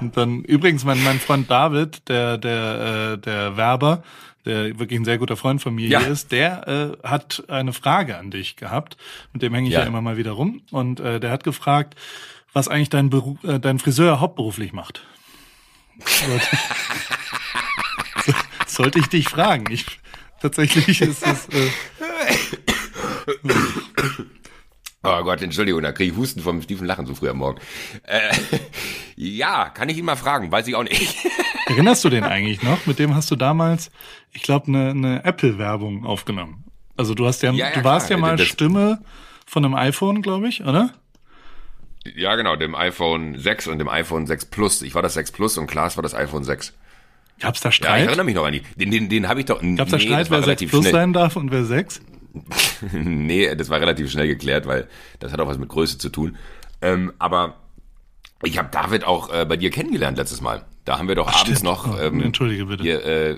Und 0.00 0.16
dann, 0.16 0.42
übrigens, 0.44 0.84
mein, 0.84 1.02
mein 1.02 1.18
Freund 1.18 1.50
David, 1.50 2.08
der, 2.08 2.38
der, 2.38 3.12
äh, 3.14 3.18
der 3.18 3.56
Werber, 3.56 4.04
der 4.44 4.78
wirklich 4.78 5.00
ein 5.00 5.04
sehr 5.04 5.18
guter 5.18 5.36
Freund 5.36 5.60
von 5.62 5.74
mir 5.74 5.88
Ja. 5.88 5.98
hier 6.00 6.08
ist, 6.08 6.30
der 6.30 6.96
äh, 7.02 7.06
hat 7.08 7.42
eine 7.48 7.72
Frage 7.72 8.16
an 8.16 8.30
dich 8.30 8.54
gehabt. 8.54 8.96
Mit 9.32 9.42
dem 9.42 9.52
hänge 9.52 9.66
ich 9.68 9.74
ja. 9.74 9.80
Ja. 9.80 9.86
immer 9.86 10.00
mal 10.00 10.16
wieder 10.16 10.32
rum. 10.32 10.62
Und 10.70 11.00
äh, 11.00 11.18
der 11.18 11.30
hat 11.32 11.42
gefragt, 11.42 11.94
was 12.54 12.68
eigentlich 12.68 12.88
dein, 12.88 13.10
Beruf, 13.10 13.42
äh, 13.44 13.60
dein 13.60 13.78
Friseur 13.78 14.20
hauptberuflich 14.20 14.72
macht. 14.72 15.04
Sollte- 18.66 18.98
ich 18.98 19.06
dich 19.08 19.28
fragen. 19.28 19.66
Ich, 19.70 19.84
tatsächlich 20.40 21.00
ist 21.02 21.24
es... 21.26 21.46
Äh, 21.48 21.70
Oh 25.06 25.22
Gott, 25.22 25.42
Entschuldigung, 25.42 25.82
da 25.82 25.92
kriege 25.92 26.12
ich 26.12 26.16
Husten 26.18 26.40
vom 26.40 26.66
tiefen 26.66 26.86
Lachen 26.86 27.04
so 27.04 27.14
früh 27.14 27.28
am 27.28 27.36
Morgen. 27.36 27.60
Äh, 28.04 28.34
ja, 29.16 29.68
kann 29.68 29.90
ich 29.90 29.98
ihn 29.98 30.04
mal 30.06 30.16
fragen, 30.16 30.50
weiß 30.50 30.66
ich 30.66 30.74
auch 30.76 30.82
nicht. 30.82 31.14
Erinnerst 31.66 32.04
du 32.04 32.08
den 32.08 32.24
eigentlich 32.24 32.62
noch? 32.62 32.86
Mit 32.86 32.98
dem 32.98 33.14
hast 33.14 33.30
du 33.30 33.36
damals, 33.36 33.90
ich 34.32 34.42
glaube, 34.42 34.68
eine, 34.68 34.90
eine 34.90 35.24
Apple-Werbung 35.24 36.06
aufgenommen. 36.06 36.64
Also 36.96 37.14
du 37.14 37.26
hast 37.26 37.42
ja, 37.42 37.52
Ja, 37.52 37.68
ja, 37.68 37.74
du 37.74 37.84
warst 37.84 38.06
klar. 38.06 38.18
ja 38.18 38.20
mal 38.22 38.36
Das- 38.36 38.46
Stimme 38.46 39.02
von 39.46 39.62
einem 39.66 39.74
iPhone, 39.74 40.22
glaube 40.22 40.48
ich, 40.48 40.64
oder? 40.64 40.94
Ja, 42.16 42.34
genau, 42.36 42.56
dem 42.56 42.74
iPhone 42.74 43.38
6 43.38 43.68
und 43.68 43.78
dem 43.78 43.88
iPhone 43.88 44.26
6 44.26 44.46
Plus. 44.46 44.82
Ich 44.82 44.94
war 44.94 45.02
das 45.02 45.14
6 45.14 45.32
Plus 45.32 45.58
und 45.58 45.66
Klaas 45.66 45.96
war 45.96 46.02
das 46.02 46.14
iPhone 46.14 46.44
6. 46.44 46.72
Gab's 47.40 47.60
da 47.60 47.68
Ja, 47.68 47.70
ich 47.70 47.74
Streit? 47.76 48.06
erinnere 48.06 48.24
mich 48.24 48.34
noch 48.34 48.44
an 48.46 48.52
die. 48.52 48.62
Den, 48.76 48.90
den, 48.90 49.08
den 49.08 49.28
habe 49.28 49.40
ich 49.40 49.46
doch. 49.46 49.60
Gab's 49.60 49.90
da 49.90 49.96
nee, 49.96 50.04
Streit, 50.04 50.30
wer 50.30 50.38
6 50.38 50.46
relativ 50.46 50.70
Plus 50.70 50.82
schnell. 50.82 50.92
sein 50.92 51.12
darf 51.12 51.36
und 51.36 51.50
wer 51.50 51.64
6? 51.64 52.00
nee, 52.92 53.54
das 53.54 53.68
war 53.70 53.80
relativ 53.80 54.10
schnell 54.10 54.26
geklärt, 54.26 54.66
weil 54.66 54.88
das 55.20 55.32
hat 55.32 55.40
auch 55.40 55.46
was 55.46 55.58
mit 55.58 55.68
Größe 55.68 55.98
zu 55.98 56.08
tun. 56.10 56.36
Ähm, 56.82 57.12
aber 57.18 57.56
ich 58.42 58.58
habe 58.58 58.68
David 58.70 59.04
auch 59.04 59.32
äh, 59.32 59.44
bei 59.46 59.56
dir 59.56 59.70
kennengelernt 59.70 60.18
letztes 60.18 60.40
Mal. 60.40 60.64
Da 60.84 60.98
haben 60.98 61.08
wir 61.08 61.14
doch 61.14 61.28
abends 61.28 61.40
stimmt. 61.40 61.62
noch. 61.62 61.86
Oh, 61.92 61.98
Ähm, 62.00 62.20
entschuldige 62.20 62.66
bitte. 62.66 62.82
Hier, 62.82 63.04
äh, 63.04 63.36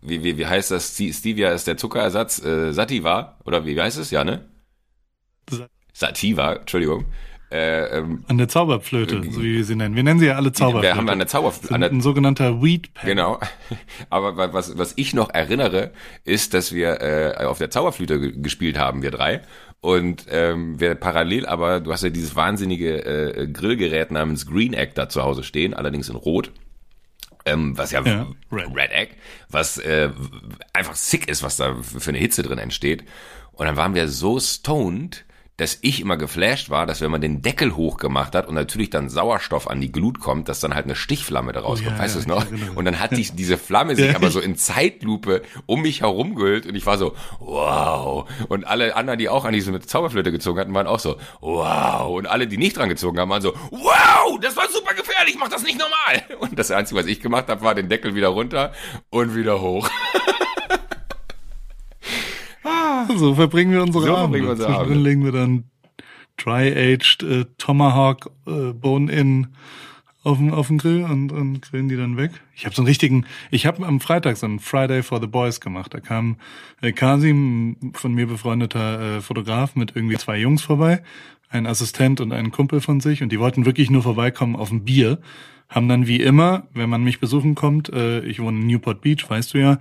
wie, 0.00 0.22
wie, 0.24 0.38
wie 0.38 0.46
heißt 0.46 0.70
das? 0.70 0.96
Stevia 0.96 1.50
ist 1.50 1.66
der 1.66 1.76
Zuckerersatz. 1.76 2.42
Äh, 2.42 2.72
Sativa 2.72 3.36
oder 3.44 3.66
wie, 3.66 3.76
wie 3.76 3.80
heißt 3.82 3.98
es? 3.98 4.10
Ja, 4.10 4.24
ne? 4.24 4.46
Sativa, 5.92 6.54
Entschuldigung. 6.54 7.06
Äh, 7.50 7.98
ähm, 7.98 8.24
An 8.26 8.38
der 8.38 8.48
Zauberflöte, 8.48 9.22
so 9.30 9.40
wie 9.42 9.54
wir 9.58 9.64
sie 9.64 9.76
nennen. 9.76 9.94
Wir 9.94 10.02
nennen 10.02 10.18
sie 10.18 10.26
ja 10.26 10.34
alle 10.34 10.50
Zauberflöte. 10.52 10.82
wir 10.94 10.96
haben 10.96 11.08
an 11.08 11.18
der 11.18 11.28
Zauber, 11.28 11.52
an 11.70 11.80
der, 11.80 11.90
ein 11.90 12.00
sogenannter 12.00 12.60
Weed 12.60 12.92
Pen. 12.94 13.10
Genau. 13.10 13.38
Aber 14.10 14.36
wa- 14.36 14.52
was, 14.52 14.76
was 14.76 14.94
ich 14.96 15.14
noch 15.14 15.30
erinnere, 15.30 15.92
ist, 16.24 16.54
dass 16.54 16.72
wir 16.72 17.00
äh, 17.00 17.44
auf 17.44 17.58
der 17.58 17.70
Zauberflöte 17.70 18.18
ge- 18.20 18.32
gespielt 18.40 18.78
haben, 18.78 19.02
wir 19.02 19.12
drei. 19.12 19.42
Und 19.80 20.26
ähm, 20.30 20.80
wir 20.80 20.96
parallel, 20.96 21.46
aber 21.46 21.78
du 21.80 21.92
hast 21.92 22.02
ja 22.02 22.10
dieses 22.10 22.34
wahnsinnige 22.34 23.04
äh, 23.04 23.46
Grillgerät 23.46 24.10
namens 24.10 24.46
Green 24.46 24.72
Egg 24.72 24.92
da 24.96 25.08
zu 25.08 25.22
Hause 25.22 25.44
stehen, 25.44 25.74
allerdings 25.74 26.08
in 26.08 26.16
Rot. 26.16 26.50
Ähm, 27.44 27.78
was 27.78 27.92
ja, 27.92 28.02
Ja, 28.04 28.26
Red. 28.50 28.74
Red. 28.74 28.90
Egg, 28.90 29.12
was 29.50 29.78
äh, 29.78 30.10
einfach 30.72 30.96
sick 30.96 31.28
ist, 31.28 31.44
was 31.44 31.56
da 31.58 31.76
für 31.82 32.08
eine 32.08 32.18
Hitze 32.18 32.42
drin 32.42 32.58
entsteht. 32.58 33.04
Und 33.52 33.66
dann 33.66 33.76
waren 33.76 33.94
wir 33.94 34.08
so 34.08 34.40
stoned, 34.40 35.24
dass 35.56 35.78
ich 35.80 36.00
immer 36.00 36.18
geflasht 36.18 36.68
war, 36.68 36.84
dass 36.86 37.00
wenn 37.00 37.10
man 37.10 37.22
den 37.22 37.40
Deckel 37.40 37.74
hochgemacht 37.76 38.34
hat 38.34 38.46
und 38.46 38.54
natürlich 38.54 38.90
dann 38.90 39.08
Sauerstoff 39.08 39.68
an 39.70 39.80
die 39.80 39.90
Glut 39.90 40.20
kommt, 40.20 40.48
dass 40.50 40.60
dann 40.60 40.74
halt 40.74 40.84
eine 40.84 40.94
Stichflamme 40.96 41.52
daraus 41.52 41.80
Oh, 41.80 41.84
kommt, 41.84 41.96
ja, 41.96 42.02
weißt 42.02 42.14
du 42.14 42.18
ja, 42.18 42.22
es 42.22 42.26
noch? 42.26 42.44
erinnere. 42.44 42.72
Und 42.72 42.84
dann 42.84 43.00
hat 43.00 43.16
die, 43.16 43.22
diese 43.24 43.56
Flamme 43.56 43.96
sich 43.96 44.14
aber 44.14 44.30
so 44.30 44.40
in 44.40 44.56
Zeitlupe 44.56 45.42
um 45.64 45.80
mich 45.82 46.02
herum 46.02 46.34
gehüllt 46.34 46.66
und 46.66 46.74
ich 46.74 46.84
war 46.84 46.98
so, 46.98 47.14
wow. 47.40 48.28
Und 48.48 48.66
alle 48.66 48.94
anderen, 48.96 49.18
die 49.18 49.28
auch 49.30 49.46
an 49.46 49.54
diese 49.54 49.78
Zauberflöte 49.80 50.30
gezogen 50.30 50.60
hatten, 50.60 50.74
waren 50.74 50.86
auch 50.86 51.00
so, 51.00 51.16
wow. 51.40 52.14
Und 52.16 52.26
alle, 52.26 52.46
die 52.46 52.58
nicht 52.58 52.76
dran 52.76 52.88
gezogen 52.90 53.18
haben, 53.18 53.30
waren 53.30 53.42
so, 53.42 53.54
wow, 53.70 54.38
das 54.40 54.56
war 54.56 54.68
super 54.68 54.92
gefährlich, 54.94 55.36
mach 55.38 55.48
das 55.48 55.62
nicht 55.62 55.78
normal. 55.78 56.38
Und 56.40 56.58
das 56.58 56.70
Einzige, 56.70 57.00
was 57.00 57.06
ich 57.06 57.20
gemacht 57.20 57.48
habe, 57.48 57.62
war 57.62 57.74
den 57.74 57.88
Deckel 57.88 58.14
wieder 58.14 58.28
runter 58.28 58.72
und 59.08 59.34
wieder 59.34 59.60
hoch. 59.62 59.88
So 63.16 63.34
verbringen 63.34 63.72
wir 63.72 63.82
unsere 63.82 64.04
So 64.06 64.16
Abende. 64.16 64.38
verbringen 64.38 64.44
wir 64.44 64.50
unsere 64.52 64.68
Zwischendrin 64.68 65.02
legen 65.02 65.24
wir 65.24 65.32
dann 65.32 65.64
Dry-Aged 66.36 67.22
äh, 67.22 67.44
Tomahawk 67.58 68.30
äh, 68.46 68.72
Bone-In 68.72 69.48
auf 70.22 70.38
den, 70.38 70.52
auf 70.52 70.66
den 70.66 70.78
Grill 70.78 71.04
und, 71.04 71.30
und 71.30 71.62
grillen 71.62 71.88
die 71.88 71.96
dann 71.96 72.16
weg. 72.16 72.32
Ich 72.54 72.64
habe 72.66 72.74
so 72.74 72.82
einen 72.82 72.88
richtigen, 72.88 73.26
ich 73.52 73.64
habe 73.64 73.86
am 73.86 74.00
Freitag 74.00 74.36
so 74.36 74.46
einen 74.46 74.58
Friday 74.58 75.02
for 75.04 75.20
the 75.20 75.28
Boys 75.28 75.60
gemacht. 75.60 75.94
Da 75.94 76.00
kam 76.00 76.36
äh, 76.82 76.90
Kasim, 76.92 77.76
ein 77.80 77.92
von 77.94 78.12
mir 78.12 78.26
befreundeter 78.26 79.18
äh, 79.18 79.20
Fotograf, 79.20 79.76
mit 79.76 79.94
irgendwie 79.94 80.16
zwei 80.16 80.36
Jungs 80.38 80.62
vorbei, 80.62 81.02
ein 81.48 81.66
Assistent 81.66 82.20
und 82.20 82.32
ein 82.32 82.50
Kumpel 82.50 82.80
von 82.80 83.00
sich 83.00 83.22
und 83.22 83.30
die 83.30 83.38
wollten 83.38 83.66
wirklich 83.66 83.88
nur 83.88 84.02
vorbeikommen 84.02 84.56
auf 84.56 84.72
ein 84.72 84.84
Bier. 84.84 85.18
Haben 85.68 85.88
dann 85.88 86.06
wie 86.06 86.20
immer, 86.20 86.68
wenn 86.74 86.88
man 86.88 87.02
mich 87.02 87.18
besuchen 87.18 87.54
kommt, 87.54 87.92
äh, 87.92 88.20
ich 88.20 88.40
wohne 88.40 88.60
in 88.60 88.66
Newport 88.66 89.00
Beach, 89.00 89.28
weißt 89.28 89.54
du 89.54 89.58
ja, 89.58 89.78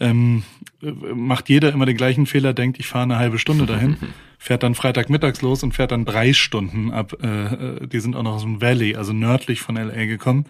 ähm, 0.00 0.42
äh, 0.82 0.90
macht 0.90 1.48
jeder 1.48 1.72
immer 1.72 1.86
den 1.86 1.96
gleichen 1.96 2.26
Fehler, 2.26 2.52
denkt, 2.52 2.78
ich 2.80 2.86
fahre 2.86 3.04
eine 3.04 3.18
halbe 3.18 3.38
Stunde 3.38 3.66
dahin, 3.66 3.96
fährt 4.38 4.62
dann 4.62 4.74
Freitagmittags 4.74 5.42
los 5.42 5.62
und 5.62 5.72
fährt 5.72 5.92
dann 5.92 6.04
drei 6.04 6.32
Stunden 6.32 6.90
ab. 6.90 7.22
Äh, 7.22 7.86
die 7.86 8.00
sind 8.00 8.16
auch 8.16 8.22
noch 8.22 8.34
aus 8.34 8.42
dem 8.42 8.60
Valley, 8.60 8.96
also 8.96 9.12
nördlich 9.12 9.60
von 9.60 9.76
LA 9.76 10.06
gekommen. 10.06 10.46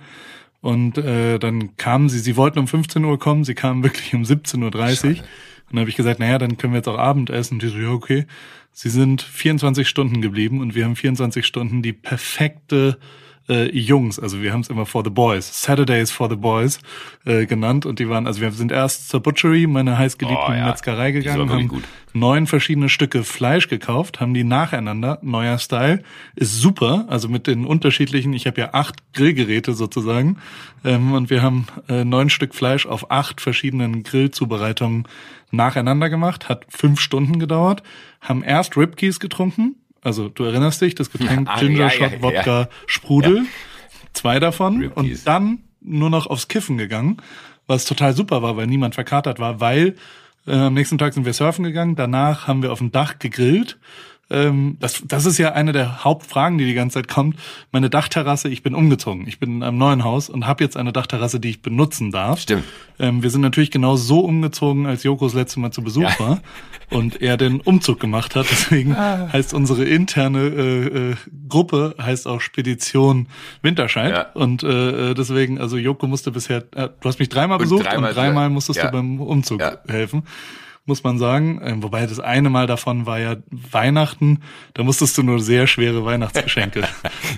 Und 0.61 0.99
äh, 0.99 1.39
dann 1.39 1.77
kamen 1.77 2.09
sie, 2.09 2.19
sie 2.19 2.37
wollten 2.37 2.59
um 2.59 2.67
15 2.67 3.05
Uhr 3.05 3.19
kommen, 3.19 3.45
sie 3.45 3.55
kamen 3.55 3.85
wirklich 3.85 4.15
um 4.15 4.23
17.30 4.23 5.05
Uhr. 5.05 5.11
Und 5.11 5.25
dann 5.71 5.81
habe 5.81 5.91
ich 5.91 5.97
gesagt, 5.97 6.19
naja, 6.19 6.39
dann 6.39 6.57
können 6.57 6.73
wir 6.73 6.79
jetzt 6.79 6.89
auch 6.89 6.99
Abendessen. 6.99 7.55
Und 7.55 7.63
die 7.63 7.69
so, 7.69 7.79
ja, 7.79 7.91
okay. 7.91 8.27
Sie 8.73 8.91
sind 8.91 9.23
24 9.23 9.89
Stunden 9.89 10.21
geblieben 10.23 10.61
und 10.61 10.75
wir 10.75 10.85
haben 10.85 10.97
24 10.97 11.45
Stunden 11.45 11.83
die 11.83 11.93
perfekte 11.93 12.99
äh, 13.49 13.77
Jungs, 13.77 14.19
also 14.19 14.43
wir 14.43 14.53
haben 14.53 14.61
es 14.61 14.69
immer 14.69 14.87
for 14.87 15.03
the 15.05 15.11
boys, 15.11 15.63
Saturdays 15.63 16.11
for 16.11 16.29
the 16.29 16.37
boys 16.37 16.81
äh, 17.25 17.47
genannt 17.47 17.87
und 17.87 17.99
die 17.99 18.09
waren, 18.09 18.27
also 18.27 18.41
wir 18.41 18.51
sind 18.53 18.73
erst 18.73 19.09
zur 19.09 19.21
Butchery, 19.21 19.67
meine 19.67 19.99
heißgeliebte 19.99 20.45
Oh, 20.49 20.53
ja. 20.53 20.67
Metzgerei 20.67 21.13
gegangen, 21.13 21.51
haben 21.51 21.69
gut. 21.69 21.85
neun 22.13 22.47
verschiedene 22.47 22.89
Stücke 22.89 23.25
Fleisch 23.25 23.69
gekauft, 23.69 24.21
haben 24.21 24.35
die 24.35 24.45
nacheinander, 24.45 25.19
neuer 25.23 25.59
Style, 25.59 26.03
ist 26.37 26.61
super, 26.61 27.07
also 27.09 27.29
mit 27.29 27.47
den 27.47 27.65
unterschiedlichen, 27.65 28.33
ich 28.33 28.47
habe 28.47 28.61
ja 28.61 28.71
acht 28.73 29.13
Grillgeräte 29.15 29.75
sozusagen 29.75 30.39
ähm, 30.85 31.13
und 31.13 31.31
wir 31.31 31.43
haben 31.43 31.67
äh, 31.89 32.05
neun 32.05 32.31
Stück 32.31 32.55
Fleisch 32.55 32.87
auf 32.87 33.11
acht 33.11 33.41
verschiedenen 33.41 34.03
Grillzubereitungen 34.03 35.05
nacheinander 35.51 36.11
gemacht, 36.11 36.49
hat 36.49 36.67
fünf 36.69 37.01
Stunden 37.01 37.39
gedauert, 37.39 37.83
haben 38.21 38.43
erst 38.43 38.77
Ribkeys 38.77 39.21
getrunken, 39.21 39.77
also 40.03 40.29
du 40.29 40.45
erinnerst 40.45 40.81
dich, 40.81 40.95
das 40.95 41.11
Getränk 41.11 41.49
Ah, 41.51 41.59
Ginger 41.59 41.79
ja, 41.79 41.91
Shot 41.91 42.13
ja, 42.13 42.23
Wodka 42.23 42.69
Sprudel, 42.87 43.47
zwei 44.13 44.41
davon. 44.41 44.81
Ribkeys. 44.81 44.97
und 44.97 45.27
dann 45.27 45.59
nur 45.81 46.11
noch 46.11 46.27
aufs 46.27 46.49
Kiffen 46.49 46.77
gegangen, 46.79 47.19
was 47.67 47.85
total 47.85 48.15
super 48.15 48.43
war, 48.43 48.57
weil 48.57 48.67
niemand 48.67 48.95
verkatert 48.95 49.39
war, 49.39 49.61
weil 49.61 49.95
äh, 50.47 50.53
am 50.55 50.75
nächsten 50.75 50.99
Tag 50.99 51.15
sind 51.15 51.25
wir 51.27 51.33
surfen 51.33 51.65
gegangen, 51.65 51.95
danach 51.97 52.47
haben 52.47 52.63
wir 52.63 52.73
auf 52.73 52.79
dem 52.79 52.91
Dach 52.93 53.19
gegrillt. 53.19 53.79
Ähm, 54.31 54.77
das, 54.81 55.03
das 55.07 55.25
ist 55.25 55.39
ja 55.39 55.53
eine 55.53 55.73
der 55.73 56.05
Hauptfragen, 56.05 56.59
die 56.59 56.67
die 56.67 56.75
ganze 56.75 56.95
Zeit 56.95 57.09
kommt. 57.09 57.37
Meine 57.73 57.89
Dachterrasse, 57.89 58.49
ich 58.49 58.63
bin 58.63 58.75
umgezogen. 58.75 59.27
Ich 59.27 59.39
bin 59.39 59.57
in 59.57 59.63
einem 59.63 59.79
neuen 59.79 60.05
Haus 60.05 60.29
und 60.29 60.47
habe 60.47 60.63
jetzt 60.63 60.77
eine 60.77 60.93
Dachterrasse, 60.93 61.41
die 61.41 61.49
ich 61.51 61.63
benutzen 61.63 62.11
darf. 62.11 62.41
Stimmt. 62.41 62.65
Ähm, 62.99 63.23
wir 63.23 63.31
sind 63.31 63.41
natürlich 63.41 63.71
genau 63.71 63.97
so 63.97 64.21
umgezogen, 64.21 64.87
als 64.87 65.03
Jokos 65.03 65.33
letzte 65.35 65.61
Mal 65.61 65.71
zu 65.71 65.83
Besuch 65.83 66.03
Ja. 66.03 66.19
war 66.19 66.43
und 66.91 67.23
er 67.23 67.37
den 67.37 67.61
Umzug 67.61 68.01
gemacht 68.01 68.35
hat. 68.37 68.47
Deswegen 68.51 68.95
Ah. 68.95 69.29
heißt 69.33 69.55
unsere 69.55 69.85
interne 69.85 70.41
äh, 70.41 71.11
äh, 71.13 71.17
Gruppe 71.49 71.95
heißt 72.01 72.27
auch 72.27 72.41
Spedition 72.41 73.29
Winterscheid. 73.63 74.13
Ja. 74.13 74.23
Und 74.35 74.63
äh, 74.63 75.11
äh, 75.11 75.15
deswegen, 75.15 75.59
also 75.59 75.77
Joko 75.79 76.07
musste 76.07 76.31
bisher, 76.33 76.65
äh, 76.75 76.89
du 77.01 77.09
hast 77.09 77.19
mich 77.19 77.29
dreimal 77.31 77.59
besucht 77.59 77.87
dreimal- 77.87 78.11
und 78.11 78.17
dreimal 78.17 78.51
musstest 78.51 78.79
ja. 78.79 78.87
du 78.87 78.93
beim 78.93 79.21
Umzug 79.21 79.61
Ja. 79.61 79.79
helfen. 79.89 80.25
Muss 80.89 81.05
man 81.05 81.19
sagen. 81.19 81.61
Ähm, 81.63 81.83
wobei 81.83 82.07
das 82.07 82.19
eine 82.19 82.49
Mal 82.49 82.67
davon 82.67 83.05
war 83.05 83.21
ja 83.21 83.37
Weihnachten. 83.51 84.41
Da 84.73 84.85
musstest 84.85 85.19
du 85.19 85.23
nur 85.23 85.39
sehr 85.39 85.67
schwere 85.67 86.03
Weihnachtsgeschenke. 86.07 86.81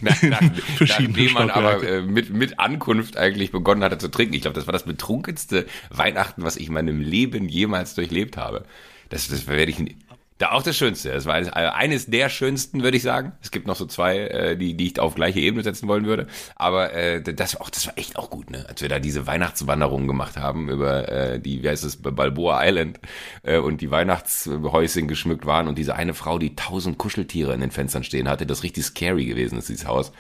Nach, 0.03 0.23
nach, 0.23 0.41
nachdem 0.79 1.33
man 1.33 1.51
aber 1.51 1.83
äh, 1.83 2.01
mit, 2.01 2.31
mit 2.31 2.61
Ankunft 2.61 3.17
eigentlich 3.17 3.51
begonnen 3.51 3.83
hatte 3.83 3.99
zu 3.99 4.09
trinken. 4.09 4.35
Ich 4.35 4.43
glaube, 4.43 4.55
das 4.55 4.69
war 4.69 4.73
das 4.73 4.85
betrunkenste 4.85 5.67
Weihnachten, 5.91 6.45
was 6.45 6.57
ich 6.57 6.69
in 6.69 6.75
meinem 6.75 7.01
Leben 7.01 7.49
jemals 7.49 7.97
durchlebt 7.97 8.37
habe. 8.37 8.65
Das, 9.09 9.27
das 9.27 9.49
werde 9.49 9.73
ich 9.73 9.97
da 10.41 10.53
auch 10.53 10.63
das 10.63 10.77
Schönste. 10.77 11.11
Das 11.11 11.27
war 11.27 11.35
eines, 11.35 11.49
äh, 11.49 11.53
eines 11.53 12.07
der 12.07 12.31
schönsten, 12.31 12.83
würde 12.83 12.97
ich 12.97 13.03
sagen. 13.03 13.33
Es 13.43 13.51
gibt 13.51 13.67
noch 13.67 13.77
so 13.77 13.85
zwei, 13.85 14.19
äh, 14.19 14.57
die, 14.57 14.75
die 14.75 14.87
ich 14.87 14.99
auf 14.99 15.15
gleiche 15.15 15.39
Ebene 15.39 15.63
setzen 15.63 15.87
wollen 15.87 16.07
würde. 16.07 16.27
Aber 16.57 16.95
äh, 16.95 17.23
das 17.23 17.55
war 17.55 17.63
auch, 17.63 17.71
das 17.71 17.87
war 17.87 17.99
echt 17.99 18.17
auch 18.17 18.31
gut, 18.31 18.51
ne? 18.51 18.65
Als 18.67 18.81
wir 18.81 18.89
da 18.89 18.99
diese 19.01 19.27
Weihnachtswanderung 19.27 20.07
gemacht 20.07 20.39
haben 20.39 20.71
über 20.71 21.09
äh, 21.11 21.41
die, 21.41 21.63
wie 21.63 21.69
heißt 21.69 21.85
es, 21.85 21.97
Balboa 22.01 22.65
Island 22.65 23.01
äh, 23.43 23.59
und 23.59 23.83
die 23.83 23.91
Weihnachtshäuschen 23.91 25.09
geschmückt 25.09 25.45
waren 25.45 25.69
und 25.69 25.77
diese 25.77 25.95
eine 25.95 26.15
Frau, 26.15 26.39
die 26.39 26.57
tausend 26.57 26.97
Kuscheltiere 26.97 27.53
in 27.53 27.61
den 27.61 27.71
Fenstern 27.71 28.03
stehen 28.03 28.27
hatte, 28.27 28.47
das 28.47 28.63
richtig 28.63 28.87
scary 28.87 29.27
gewesen 29.27 29.59
ist, 29.59 29.69
dieses 29.69 29.87
Haus. 29.87 30.11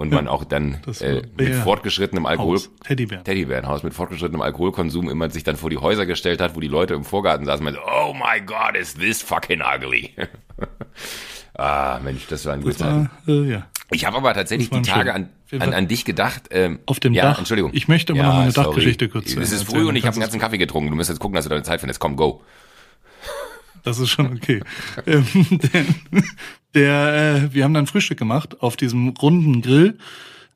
Und 0.00 0.12
man 0.12 0.28
auch 0.28 0.44
dann 0.44 0.78
äh, 1.00 1.20
mit 1.36 1.54
fortgeschrittenem 1.56 2.24
Alkohol, 2.24 2.56
Haus. 2.56 2.70
Teddybär. 2.84 3.22
Teddybärenhaus 3.22 3.82
mit 3.82 3.92
fortgeschrittenem 3.92 4.40
Alkoholkonsum 4.40 5.10
immer 5.10 5.28
sich 5.28 5.44
dann 5.44 5.56
vor 5.56 5.68
die 5.68 5.76
Häuser 5.76 6.06
gestellt 6.06 6.40
hat, 6.40 6.56
wo 6.56 6.60
die 6.60 6.68
Leute 6.68 6.94
im 6.94 7.04
Vorgarten 7.04 7.44
saßen 7.44 7.66
und 7.66 7.74
meinten, 7.74 7.86
oh 7.86 8.14
my 8.14 8.40
God, 8.40 8.80
is 8.80 8.94
this 8.94 9.20
fucking 9.20 9.60
ugly. 9.60 10.14
ah, 11.58 12.00
Mensch, 12.02 12.26
das 12.28 12.46
war 12.46 12.54
ein 12.54 12.62
Das 12.62 12.78
guter 12.78 12.78
Zeit. 12.78 13.10
war, 13.26 13.44
äh, 13.44 13.50
ja. 13.50 13.66
Ich 13.90 14.06
habe 14.06 14.16
aber 14.16 14.32
tatsächlich 14.32 14.70
die 14.70 14.80
Tage 14.80 15.12
an, 15.12 15.28
an, 15.58 15.74
an 15.74 15.86
dich 15.86 16.06
gedacht. 16.06 16.44
Ähm, 16.50 16.78
Auf 16.86 16.98
dem 16.98 17.12
ja, 17.12 17.24
Dach. 17.24 17.38
Entschuldigung. 17.38 17.72
Ich 17.74 17.86
möchte 17.86 18.14
aber 18.14 18.22
noch 18.22 18.38
eine 18.38 18.52
Dachgeschichte 18.54 19.10
kurz 19.10 19.36
Es 19.36 19.52
ist 19.52 19.64
früh 19.64 19.86
und 19.86 19.96
ich 19.96 20.06
habe 20.06 20.14
einen 20.14 20.22
ganzen 20.22 20.40
Kaffee 20.40 20.56
getrunken. 20.56 20.88
Du 20.88 20.96
musst 20.96 21.10
jetzt 21.10 21.18
gucken, 21.18 21.34
dass 21.34 21.44
du 21.44 21.50
deine 21.50 21.62
Zeit 21.62 21.80
findest. 21.80 22.00
Komm, 22.00 22.16
go. 22.16 22.42
Das 23.82 23.98
ist 23.98 24.10
schon 24.10 24.32
okay. 24.32 24.60
ähm, 25.06 25.24
der, 25.50 25.84
der, 26.74 27.44
äh, 27.44 27.54
wir 27.54 27.64
haben 27.64 27.74
dann 27.74 27.86
Frühstück 27.86 28.18
gemacht 28.18 28.60
auf 28.60 28.76
diesem 28.76 29.08
runden 29.08 29.62
Grill, 29.62 29.98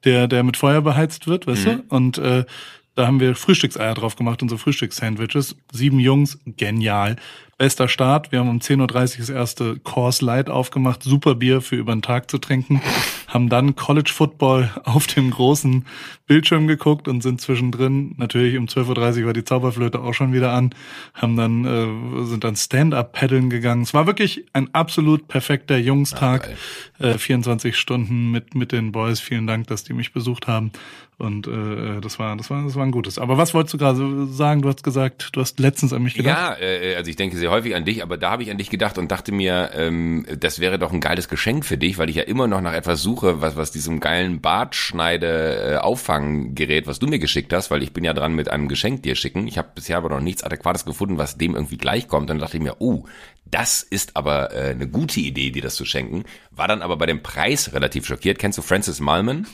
der, 0.05 0.29
der 0.29 0.43
mit 0.43 0.57
Feuer 0.57 0.83
beheizt 0.83 1.27
wird, 1.27 1.47
weißt 1.47 1.67
du? 1.67 1.85
Und 1.89 2.19
äh, 2.19 2.45
da 2.95 3.07
haben 3.07 3.21
wir 3.21 3.35
Frühstückseier 3.35 3.95
drauf 3.95 4.17
gemacht, 4.17 4.43
unsere 4.43 4.59
Frühstückssandwiches. 4.59 5.57
Sieben 5.73 5.99
Jungs, 5.99 6.39
genial. 6.47 7.17
Bester 7.57 7.87
Start. 7.87 8.33
Wir 8.33 8.41
haben 8.41 8.49
um 8.49 8.59
10.30 8.59 8.81
Uhr 8.81 9.19
das 9.19 9.31
erste 9.31 9.79
Course 9.79 10.25
Light 10.25 10.51
aufgemacht. 10.51 11.03
Super 11.03 11.37
Bier 11.37 11.61
für 11.61 11.77
über 11.77 11.93
den 11.93 12.03
Tag 12.03 12.31
zu 12.31 12.39
trinken. 12.39 12.83
Haben 13.29 13.49
dann 13.49 13.75
College 13.75 14.11
Football 14.13 14.71
auf 14.85 15.07
dem 15.07 15.31
großen 15.31 15.87
Bildschirm 16.27 16.67
geguckt 16.67 17.09
und 17.09 17.23
sind 17.23 17.41
zwischendrin, 17.41 18.15
natürlich 18.17 18.57
um 18.57 18.67
12.30 18.67 19.21
Uhr 19.21 19.27
war 19.27 19.33
die 19.33 19.45
Zauberflöte 19.45 20.01
auch 20.01 20.15
schon 20.15 20.33
wieder 20.33 20.53
an, 20.53 20.71
haben 21.15 21.37
dann, 21.37 21.65
äh, 21.65 22.27
sind 22.27 22.45
dann 22.45 22.55
Stand-up 22.55 23.13
paddeln 23.13 23.51
gegangen. 23.51 23.83
Es 23.83 23.93
war 23.93 24.07
wirklich 24.07 24.47
ein 24.53 24.73
absolut 24.73 25.27
perfekter 25.27 25.77
Jungstag. 25.77 26.51
äh, 26.99 27.19
24 27.19 27.77
Stunden 27.77 28.31
mit, 28.31 28.55
mit 28.55 28.73
den 28.73 28.93
Boys. 28.93 29.21
Vielen 29.21 29.47
Dank, 29.47 29.67
dass 29.67 29.85
die 29.85 29.93
mich 29.93 30.13
besucht 30.13 30.47
haben. 30.47 30.71
Und 31.17 31.47
äh, 31.47 32.01
das 32.01 32.19
war, 32.19 32.37
das 32.37 32.51
war, 32.51 32.65
das 32.65 32.75
war 32.75 32.85
ein 32.85 32.91
gutes. 32.91 33.19
Aber 33.19 33.39
was 33.39 33.55
wolltest 33.55 33.75
du 33.75 33.79
gerade 33.79 34.27
sagen? 34.27 34.63
Du 34.63 34.69
hast 34.69 34.83
gesagt, 34.83 35.29
du 35.33 35.41
hast 35.41 35.61
letztens 35.61 35.93
an 35.93 36.03
mich 36.03 36.15
gedacht. 36.15 36.59
Ja, 36.61 36.67
äh, 36.67 36.97
also 36.97 37.09
ich 37.09 37.15
denke 37.17 37.37
sehr 37.37 37.53
häufig 37.53 37.77
an 37.77 37.85
dich, 37.85 38.03
aber 38.03 38.17
da 38.17 38.33
habe 38.33 38.43
ich 38.43 38.51
an 38.51 38.59
dich 38.59 38.69
gedacht 38.69 38.99
und 38.99 39.13
dachte 39.13 39.31
mir, 39.31 39.71
ähm, 39.75 40.27
das 40.39 40.59
wäre 40.59 40.77
doch 40.79 40.93
ein 40.93 41.01
geiles 41.01 41.29
Geschenk 41.29 41.65
für 41.65 41.79
dich, 41.79 41.99
weil 41.99 42.11
ich 42.11 42.17
ja 42.17 42.25
immer 42.25 42.49
noch 42.49 42.61
nach 42.61 42.73
etwas 42.73 43.01
suche, 43.01 43.41
was, 43.41 43.55
was 43.57 43.71
diesem 43.71 44.01
geilen 44.01 44.41
Bartschneide-Auffanggerät, 44.41 46.89
was 46.89 46.99
du 46.99 47.07
mir 47.07 47.21
geschickt 47.21 47.53
hast, 47.53 47.71
weil 47.71 47.85
ich 47.85 47.93
bin 47.93 48.03
ja 48.03 48.13
dran 48.13 48.35
mit 48.35 48.49
einem 48.49 48.67
Geschenk 48.67 49.05
dir 49.05 49.15
schicken. 49.15 49.47
Ich 49.47 49.57
habe 49.57 49.69
bisher 49.75 49.99
aber 49.99 50.09
noch 50.09 50.19
nichts 50.21 50.43
Adäquates 50.43 50.85
gefunden, 50.85 51.17
was 51.17 51.39
dem 51.39 51.55
irgendwie 51.55 51.79
gleichkommt. 51.79 52.29
Dann 52.29 52.41
dachte 52.41 52.57
ich 52.57 52.63
mir, 52.63 52.75
oh, 52.81 53.05
das 53.45 53.85
ist 53.85 54.17
aber 54.17 54.53
äh, 54.53 54.71
eine 54.71 54.89
gute 54.89 55.21
Idee, 55.21 55.51
dir 55.51 55.63
das 55.63 55.77
zu 55.77 55.85
schenken. 55.85 56.25
War 56.51 56.67
dann 56.67 56.83
aber 56.83 56.97
bei 56.97 57.07
dem 57.07 57.23
Preis 57.23 57.73
relativ 57.73 58.05
schockiert. 58.05 58.41
Kennst 58.41 58.59
du 58.59 58.63
Francis 58.63 58.99
Malman? 58.99 59.47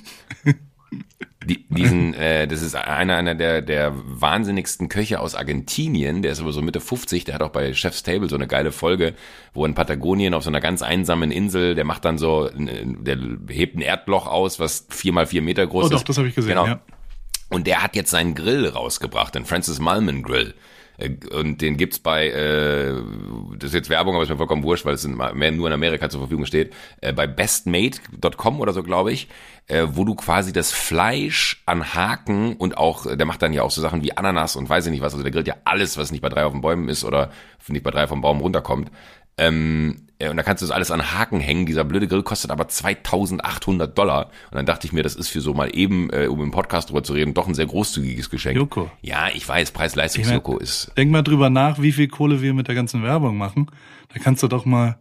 Die, 1.44 1.66
diesen, 1.68 2.12
äh, 2.20 2.46
das 2.46 2.60
ist 2.62 2.74
einer, 2.76 3.16
einer 3.16 3.34
der, 3.34 3.62
der 3.62 3.92
wahnsinnigsten 3.94 4.88
Köche 4.88 5.20
aus 5.20 5.34
Argentinien, 5.34 6.20
der 6.22 6.32
ist 6.32 6.40
aber 6.40 6.52
so 6.52 6.60
Mitte 6.60 6.80
50, 6.80 7.24
der 7.24 7.34
hat 7.36 7.42
auch 7.42 7.50
bei 7.50 7.72
Chef's 7.72 8.02
Table 8.02 8.28
so 8.28 8.36
eine 8.36 8.46
geile 8.46 8.72
Folge, 8.72 9.14
wo 9.54 9.64
in 9.64 9.74
Patagonien 9.74 10.34
auf 10.34 10.42
so 10.44 10.50
einer 10.50 10.60
ganz 10.60 10.82
einsamen 10.82 11.30
Insel, 11.30 11.74
der 11.74 11.84
macht 11.84 12.04
dann 12.04 12.18
so, 12.18 12.50
der 12.54 13.16
hebt 13.48 13.76
ein 13.76 13.80
Erdloch 13.82 14.26
aus, 14.26 14.60
was 14.60 14.86
vier 14.90 15.12
mal 15.12 15.26
vier 15.26 15.42
Meter 15.42 15.66
groß 15.66 15.84
Oh 15.84 15.86
ist. 15.86 15.92
doch, 15.94 16.02
das 16.02 16.18
habe 16.18 16.28
ich 16.28 16.34
gesehen, 16.34 16.50
Genau. 16.50 16.66
ja. 16.66 16.80
Und 17.48 17.66
der 17.66 17.82
hat 17.82 17.96
jetzt 17.96 18.10
seinen 18.10 18.34
Grill 18.36 18.68
rausgebracht, 18.68 19.34
den 19.34 19.44
Francis 19.44 19.80
Malman 19.80 20.22
Grill. 20.22 20.54
Äh, 21.00 21.10
Und 21.34 21.60
den 21.60 21.76
gibt's 21.76 21.98
bei, 21.98 22.28
äh, 22.28 22.94
das 23.58 23.70
ist 23.70 23.74
jetzt 23.74 23.90
Werbung, 23.90 24.14
aber 24.14 24.22
ist 24.22 24.28
mir 24.28 24.36
vollkommen 24.36 24.62
wurscht, 24.62 24.84
weil 24.84 24.94
es 24.94 25.06
mehr 25.06 25.50
nur 25.50 25.66
in 25.66 25.72
Amerika 25.72 26.08
zur 26.08 26.20
Verfügung 26.20 26.46
steht, 26.46 26.72
äh, 27.00 27.12
bei 27.12 27.26
bestmade.com 27.26 28.60
oder 28.60 28.72
so, 28.72 28.82
glaube 28.82 29.12
ich, 29.12 29.28
äh, 29.66 29.86
wo 29.90 30.04
du 30.04 30.14
quasi 30.14 30.52
das 30.52 30.72
Fleisch 30.72 31.62
an 31.66 31.94
Haken 31.94 32.54
und 32.56 32.76
auch, 32.76 33.06
der 33.16 33.26
macht 33.26 33.42
dann 33.42 33.52
ja 33.52 33.62
auch 33.62 33.70
so 33.70 33.80
Sachen 33.80 34.02
wie 34.02 34.16
Ananas 34.16 34.56
und 34.56 34.68
weiß 34.68 34.86
ich 34.86 34.92
nicht 34.92 35.02
was, 35.02 35.12
also 35.12 35.22
der 35.22 35.32
grillt 35.32 35.48
ja 35.48 35.56
alles, 35.64 35.96
was 35.96 36.10
nicht 36.12 36.20
bei 36.20 36.28
drei 36.28 36.44
auf 36.44 36.52
den 36.52 36.60
Bäumen 36.60 36.88
ist 36.88 37.04
oder 37.04 37.30
nicht 37.68 37.84
bei 37.84 37.90
drei 37.90 38.06
vom 38.06 38.20
Baum 38.20 38.40
runterkommt. 38.40 38.90
Ähm, 39.38 40.06
äh, 40.08 40.09
und 40.28 40.36
da 40.36 40.42
kannst 40.42 40.62
du 40.62 40.66
das 40.66 40.74
alles 40.74 40.90
an 40.90 41.14
Haken 41.14 41.40
hängen. 41.40 41.64
Dieser 41.64 41.84
blöde 41.84 42.06
Grill 42.06 42.22
kostet 42.22 42.50
aber 42.50 42.68
2800 42.68 43.96
Dollar. 43.96 44.26
Und 44.50 44.56
dann 44.56 44.66
dachte 44.66 44.86
ich 44.86 44.92
mir, 44.92 45.02
das 45.02 45.14
ist 45.14 45.28
für 45.28 45.40
so 45.40 45.54
mal 45.54 45.74
eben, 45.74 46.10
äh, 46.10 46.26
um 46.26 46.42
im 46.42 46.50
Podcast 46.50 46.90
drüber 46.90 47.02
zu 47.02 47.14
reden, 47.14 47.32
doch 47.32 47.48
ein 47.48 47.54
sehr 47.54 47.66
großzügiges 47.66 48.28
Geschenk. 48.28 48.56
Joko. 48.56 48.90
Ja, 49.00 49.28
ich 49.32 49.48
weiß, 49.48 49.70
Preis-Leistungs-Joko 49.70 50.58
ist. 50.58 50.92
Denk 50.96 51.10
mal 51.10 51.22
drüber 51.22 51.48
nach, 51.48 51.80
wie 51.80 51.92
viel 51.92 52.08
Kohle 52.08 52.42
wir 52.42 52.52
mit 52.52 52.68
der 52.68 52.74
ganzen 52.74 53.02
Werbung 53.02 53.38
machen. 53.38 53.68
Da 54.12 54.20
kannst 54.20 54.42
du 54.42 54.48
doch 54.48 54.64
mal, 54.66 54.98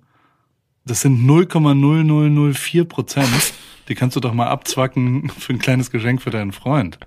das 0.86 1.02
sind 1.02 1.28
0,0004 1.28 2.86
Prozent. 2.86 3.54
Die 3.90 3.96
kannst 3.96 4.16
du 4.16 4.20
doch 4.20 4.34
mal 4.34 4.48
abzwacken 4.48 5.30
für 5.38 5.54
ein 5.54 5.60
kleines 5.60 5.92
Geschenk 5.92 6.22
für 6.22 6.30
deinen 6.30 6.52
Freund. 6.52 6.98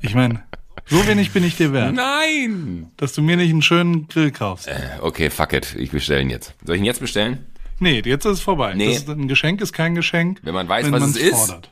Ich 0.00 0.14
meine, 0.14 0.42
so 0.86 1.06
wenig 1.06 1.30
bin 1.32 1.44
ich 1.44 1.56
dir 1.56 1.72
wert, 1.72 1.94
Nein! 1.94 2.90
dass 2.96 3.12
du 3.14 3.22
mir 3.22 3.36
nicht 3.36 3.50
einen 3.50 3.62
schönen 3.62 4.08
Grill 4.08 4.30
kaufst. 4.30 4.68
Äh, 4.68 4.98
Okay, 5.00 5.30
fuck 5.30 5.52
it. 5.52 5.74
Ich 5.78 5.90
bestelle 5.90 6.20
ihn 6.22 6.30
jetzt. 6.30 6.54
Soll 6.64 6.76
ich 6.76 6.80
ihn 6.82 6.86
jetzt 6.86 7.00
bestellen? 7.00 7.46
Nee, 7.78 8.02
jetzt 8.04 8.24
ist 8.26 8.32
es 8.32 8.40
vorbei. 8.40 8.74
Nee. 8.74 8.86
Das 8.94 8.98
ist, 8.98 9.08
ein 9.08 9.28
Geschenk 9.28 9.60
ist 9.60 9.72
kein 9.72 9.94
Geschenk, 9.94 10.40
Wenn 10.42 10.54
man 10.54 10.68
weiß, 10.68 10.86
wenn 10.86 10.92
was 10.92 11.00
man's 11.00 11.16
es 11.16 11.22
ist. 11.22 11.46
Fordert. 11.46 11.70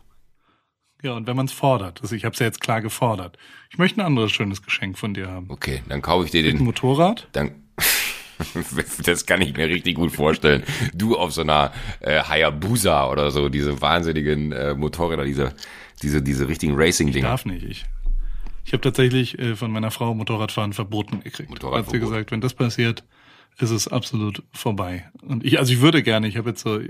Ja, 1.02 1.12
und 1.12 1.26
wenn 1.26 1.36
man 1.36 1.46
es 1.46 1.52
fordert. 1.52 2.02
Also 2.02 2.14
ich 2.14 2.24
habe 2.24 2.32
es 2.34 2.40
ja 2.40 2.46
jetzt 2.46 2.60
klar 2.60 2.82
gefordert. 2.82 3.38
Ich 3.70 3.78
möchte 3.78 4.00
ein 4.00 4.06
anderes 4.06 4.32
schönes 4.32 4.62
Geschenk 4.62 4.98
von 4.98 5.14
dir 5.14 5.28
haben. 5.28 5.46
Okay, 5.48 5.82
dann 5.88 6.02
kaufe 6.02 6.24
ich 6.26 6.30
dir 6.30 6.40
Ein 6.40 6.56
den. 6.56 6.64
Motorrad? 6.64 7.28
Dann. 7.32 7.52
das 9.04 9.26
kann 9.26 9.40
ich 9.42 9.54
mir 9.56 9.68
richtig 9.68 9.94
gut 9.96 10.12
vorstellen. 10.12 10.62
Du 10.94 11.16
auf 11.16 11.32
so 11.32 11.42
einer 11.42 11.72
äh, 12.00 12.22
Hayabusa 12.22 13.08
oder 13.10 13.30
so, 13.30 13.48
diese 13.48 13.80
wahnsinnigen 13.80 14.52
äh, 14.52 14.74
Motorräder, 14.74 15.24
diese, 15.24 15.54
diese, 16.02 16.22
diese 16.22 16.48
richtigen 16.48 16.74
Racing-Dinger. 16.76 17.28
Darf 17.28 17.44
nicht. 17.44 17.64
Ich, 17.64 17.84
ich 18.64 18.72
habe 18.72 18.82
tatsächlich 18.82 19.38
äh, 19.38 19.56
von 19.56 19.70
meiner 19.70 19.90
Frau 19.90 20.14
Motorradfahren 20.14 20.72
verboten 20.72 21.20
gekriegt. 21.22 21.50
Motorradverbot. 21.50 21.86
Hat 21.86 21.92
sie 21.92 22.00
gesagt, 22.00 22.30
wenn 22.30 22.40
das 22.40 22.54
passiert, 22.54 23.04
ist 23.58 23.70
es 23.70 23.88
absolut 23.88 24.42
vorbei. 24.52 25.10
Und 25.22 25.44
ich, 25.44 25.58
also 25.58 25.72
ich 25.72 25.80
würde 25.80 26.02
gerne, 26.02 26.28
ich 26.28 26.36
habe 26.36 26.50
jetzt 26.50 26.62
so, 26.62 26.80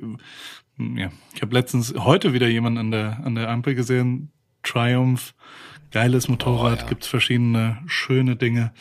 ja, 0.78 1.10
ich 1.34 1.42
habe 1.42 1.54
letztens 1.54 1.94
heute 1.96 2.32
wieder 2.32 2.48
jemanden 2.48 2.78
an 2.78 2.90
der 2.90 3.20
an 3.24 3.34
der 3.34 3.48
Ampel 3.50 3.74
gesehen, 3.74 4.30
Triumph, 4.62 5.34
geiles 5.90 6.28
Motorrad, 6.28 6.78
Oh, 6.78 6.82
ja. 6.82 6.88
gibt's 6.88 7.06
verschiedene 7.06 7.78
schöne 7.86 8.36
Dinge. 8.36 8.72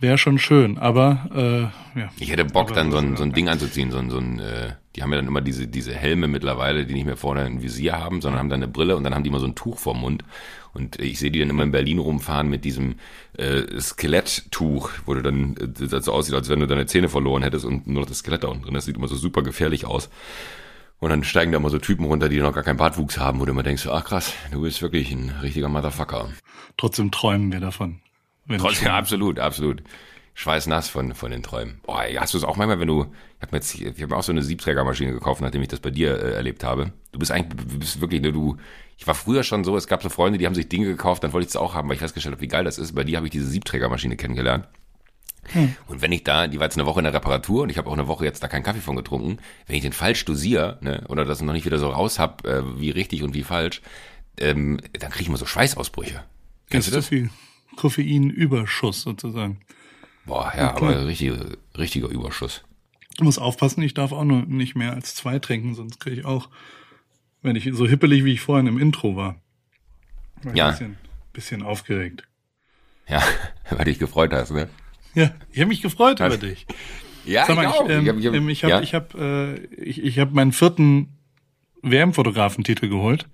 Wäre 0.00 0.18
schon 0.18 0.38
schön, 0.38 0.76
aber 0.78 1.72
äh, 1.94 1.98
ja. 2.00 2.10
Ich 2.18 2.30
hätte 2.30 2.44
Bock, 2.44 2.68
Aber 2.68 2.74
dann 2.74 2.90
so 2.90 2.98
ein, 2.98 3.16
so 3.16 3.22
ein 3.22 3.32
Ding 3.32 3.48
anzuziehen, 3.48 3.90
so 3.90 3.98
ein, 3.98 4.10
so 4.10 4.18
ein 4.18 4.38
äh, 4.38 4.72
die 4.94 5.02
haben 5.02 5.10
ja 5.12 5.16
dann 5.16 5.26
immer 5.26 5.40
diese, 5.40 5.66
diese 5.66 5.94
Helme 5.94 6.28
mittlerweile, 6.28 6.86
die 6.86 6.94
nicht 6.94 7.06
mehr 7.06 7.16
vorne 7.16 7.42
ein 7.42 7.62
Visier 7.62 7.98
haben, 7.98 8.20
sondern 8.20 8.38
haben 8.38 8.48
dann 8.48 8.62
eine 8.62 8.70
Brille 8.70 8.96
und 8.96 9.04
dann 9.04 9.14
haben 9.14 9.22
die 9.22 9.28
immer 9.30 9.40
so 9.40 9.46
ein 9.46 9.54
Tuch 9.54 9.78
vorm 9.78 10.00
Mund. 10.00 10.24
Und 10.74 11.00
ich 11.00 11.20
sehe 11.20 11.30
die 11.30 11.38
dann 11.38 11.50
immer 11.50 11.62
in 11.62 11.70
Berlin 11.70 11.98
rumfahren 11.98 12.48
mit 12.48 12.64
diesem 12.64 12.96
äh, 13.38 13.80
Skeletttuch, 13.80 14.90
wo 15.06 15.14
du 15.14 15.22
dann 15.22 15.56
äh, 15.56 15.86
das 15.86 16.04
so 16.04 16.12
aussieht, 16.12 16.34
als 16.34 16.48
wenn 16.48 16.60
du 16.60 16.66
deine 16.66 16.86
Zähne 16.86 17.08
verloren 17.08 17.42
hättest 17.42 17.64
und 17.64 17.86
nur 17.86 18.02
noch 18.02 18.08
das 18.08 18.18
Skelett 18.18 18.42
da 18.42 18.48
unten 18.48 18.64
drin. 18.64 18.74
Das 18.74 18.84
sieht 18.84 18.96
immer 18.96 19.08
so 19.08 19.16
super 19.16 19.42
gefährlich 19.42 19.86
aus. 19.86 20.10
Und 20.98 21.10
dann 21.10 21.24
steigen 21.24 21.52
da 21.52 21.58
immer 21.58 21.70
so 21.70 21.78
Typen 21.78 22.04
runter, 22.06 22.28
die 22.28 22.38
noch 22.38 22.54
gar 22.54 22.62
keinen 22.62 22.76
Bartwuchs 22.76 23.18
haben, 23.18 23.40
wo 23.40 23.44
du 23.44 23.52
immer 23.52 23.62
denkst, 23.62 23.86
ach 23.86 24.04
krass, 24.04 24.32
du 24.50 24.62
bist 24.62 24.82
wirklich 24.82 25.12
ein 25.12 25.30
richtiger 25.42 25.68
Motherfucker. 25.68 26.30
Trotzdem 26.76 27.10
träumen 27.10 27.52
wir 27.52 27.60
davon. 27.60 28.00
Trotzdem, 28.58 28.88
absolut, 28.88 29.38
absolut. 29.38 29.82
Schweißnass 30.34 30.88
von, 30.88 31.14
von 31.14 31.30
den 31.30 31.42
Träumen. 31.42 31.80
Boah, 31.84 32.04
ey, 32.04 32.14
hast 32.14 32.34
du 32.34 32.38
es 32.38 32.44
auch 32.44 32.56
manchmal, 32.56 32.80
wenn 32.80 32.88
du, 32.88 33.02
ich 33.02 33.42
habe 33.42 33.52
mir 33.52 33.58
jetzt, 33.58 33.74
ich 33.74 34.02
habe 34.02 34.16
auch 34.16 34.22
so 34.22 34.32
eine 34.32 34.42
Siebträgermaschine 34.42 35.12
gekauft, 35.12 35.40
nachdem 35.40 35.62
ich 35.62 35.68
das 35.68 35.78
bei 35.78 35.90
dir 35.90 36.18
äh, 36.18 36.32
erlebt 36.32 36.64
habe. 36.64 36.92
Du 37.12 37.20
bist 37.20 37.30
eigentlich, 37.30 37.54
du 37.54 37.78
bist 37.78 38.00
wirklich, 38.00 38.20
ne, 38.20 38.32
du, 38.32 38.56
ich 38.96 39.06
war 39.06 39.14
früher 39.14 39.42
schon 39.42 39.64
so, 39.64 39.76
es 39.76 39.86
gab 39.86 40.02
so 40.02 40.08
Freunde, 40.08 40.38
die 40.38 40.46
haben 40.46 40.54
sich 40.54 40.68
Dinge 40.68 40.86
gekauft, 40.86 41.24
dann 41.24 41.32
wollte 41.32 41.44
ich 41.46 41.50
es 41.50 41.56
auch 41.56 41.74
haben, 41.74 41.88
weil 41.88 41.94
ich 41.94 42.00
festgestellt 42.00 42.34
habe, 42.34 42.42
wie 42.42 42.48
geil 42.48 42.64
das 42.64 42.78
ist. 42.78 42.94
Bei 42.94 43.04
dir 43.04 43.16
habe 43.16 43.26
ich 43.26 43.32
diese 43.32 43.46
Siebträgermaschine 43.46 44.16
kennengelernt. 44.16 44.66
Und 45.88 46.00
wenn 46.00 46.10
ich 46.10 46.24
da, 46.24 46.46
die 46.46 46.58
war 46.58 46.64
jetzt 46.66 46.78
eine 46.78 46.86
Woche 46.86 47.00
in 47.00 47.04
der 47.04 47.12
Reparatur 47.12 47.64
und 47.64 47.68
ich 47.70 47.76
habe 47.76 47.90
auch 47.90 47.92
eine 47.92 48.08
Woche 48.08 48.24
jetzt 48.24 48.42
da 48.42 48.48
keinen 48.48 48.62
Kaffee 48.62 48.80
von 48.80 48.96
getrunken, 48.96 49.38
wenn 49.66 49.76
ich 49.76 49.82
den 49.82 49.92
falsch 49.92 50.24
dosiere, 50.24 50.78
ne, 50.80 51.04
oder 51.08 51.26
das 51.26 51.42
noch 51.42 51.52
nicht 51.52 51.66
wieder 51.66 51.78
so 51.78 51.90
raus 51.90 52.18
hab, 52.18 52.46
äh, 52.46 52.62
wie 52.80 52.88
richtig 52.90 53.22
und 53.22 53.34
wie 53.34 53.42
falsch, 53.42 53.82
ähm, 54.38 54.80
dann 54.98 55.10
kriege 55.10 55.22
ich 55.22 55.28
immer 55.28 55.36
so 55.36 55.44
Schweißausbrüche. 55.44 56.24
Kennst 56.70 56.88
ist 56.88 56.94
du 56.94 56.98
das? 56.98 57.08
viel 57.08 57.30
Koffeinüberschuss 57.76 59.02
sozusagen. 59.02 59.60
Boah, 60.24 60.50
ja, 60.56 60.72
Okay. 60.74 60.84
aber 60.86 61.06
richtiger, 61.06 61.36
richtiger 61.76 62.08
Überschuss. 62.08 62.62
Du 63.18 63.24
musst 63.24 63.38
aufpassen, 63.38 63.82
ich 63.82 63.92
darf 63.94 64.12
auch 64.12 64.24
nur 64.24 64.42
nicht 64.46 64.74
mehr 64.74 64.94
als 64.94 65.14
zwei 65.14 65.38
trinken, 65.38 65.74
sonst 65.74 66.00
kriege 66.00 66.20
ich 66.20 66.24
auch, 66.24 66.48
wenn 67.44 67.54
ich 67.54 67.70
so 67.72 67.86
hippelig 67.86 68.24
wie 68.24 68.32
ich 68.32 68.40
vorhin 68.40 68.66
im 68.66 68.78
Intro 68.78 69.14
war. 69.14 69.36
war 70.42 70.52
ich 70.52 70.58
Ja. 70.58 70.66
Ein 70.66 70.72
bisschen, 70.72 70.96
bisschen 71.32 71.62
aufgeregt. 71.62 72.24
Ja, 73.08 73.22
weil 73.70 73.84
dich 73.84 73.98
gefreut 74.00 74.32
hast, 74.32 74.50
ne? 74.50 74.68
Ja, 75.14 75.30
ich 75.52 75.60
habe 75.60 75.68
mich 75.68 75.80
gefreut 75.82 76.18
Was? 76.18 76.34
über 76.34 76.46
dich. 76.46 76.66
Ja, 77.24 77.46
Sag 77.46 77.56
mal, 77.56 77.66
ich, 77.66 77.90
ähm, 77.90 78.02
Ich 78.02 78.08
hab- 78.08 78.18
ich 78.18 78.26
hab- 78.26 78.34
ähm, 78.34 78.48
ich 78.48 78.64
habe 78.64 78.70
ja? 78.72 78.80
ich 78.82 78.94
hab, 78.94 79.14
äh, 79.14 79.54
ich, 79.76 80.02
ich 80.02 80.18
hab 80.18 80.32
meinen 80.32 80.52
vierten 80.52 81.08
WM-Fotografentitel 81.82 82.88
geholt. 82.88 83.28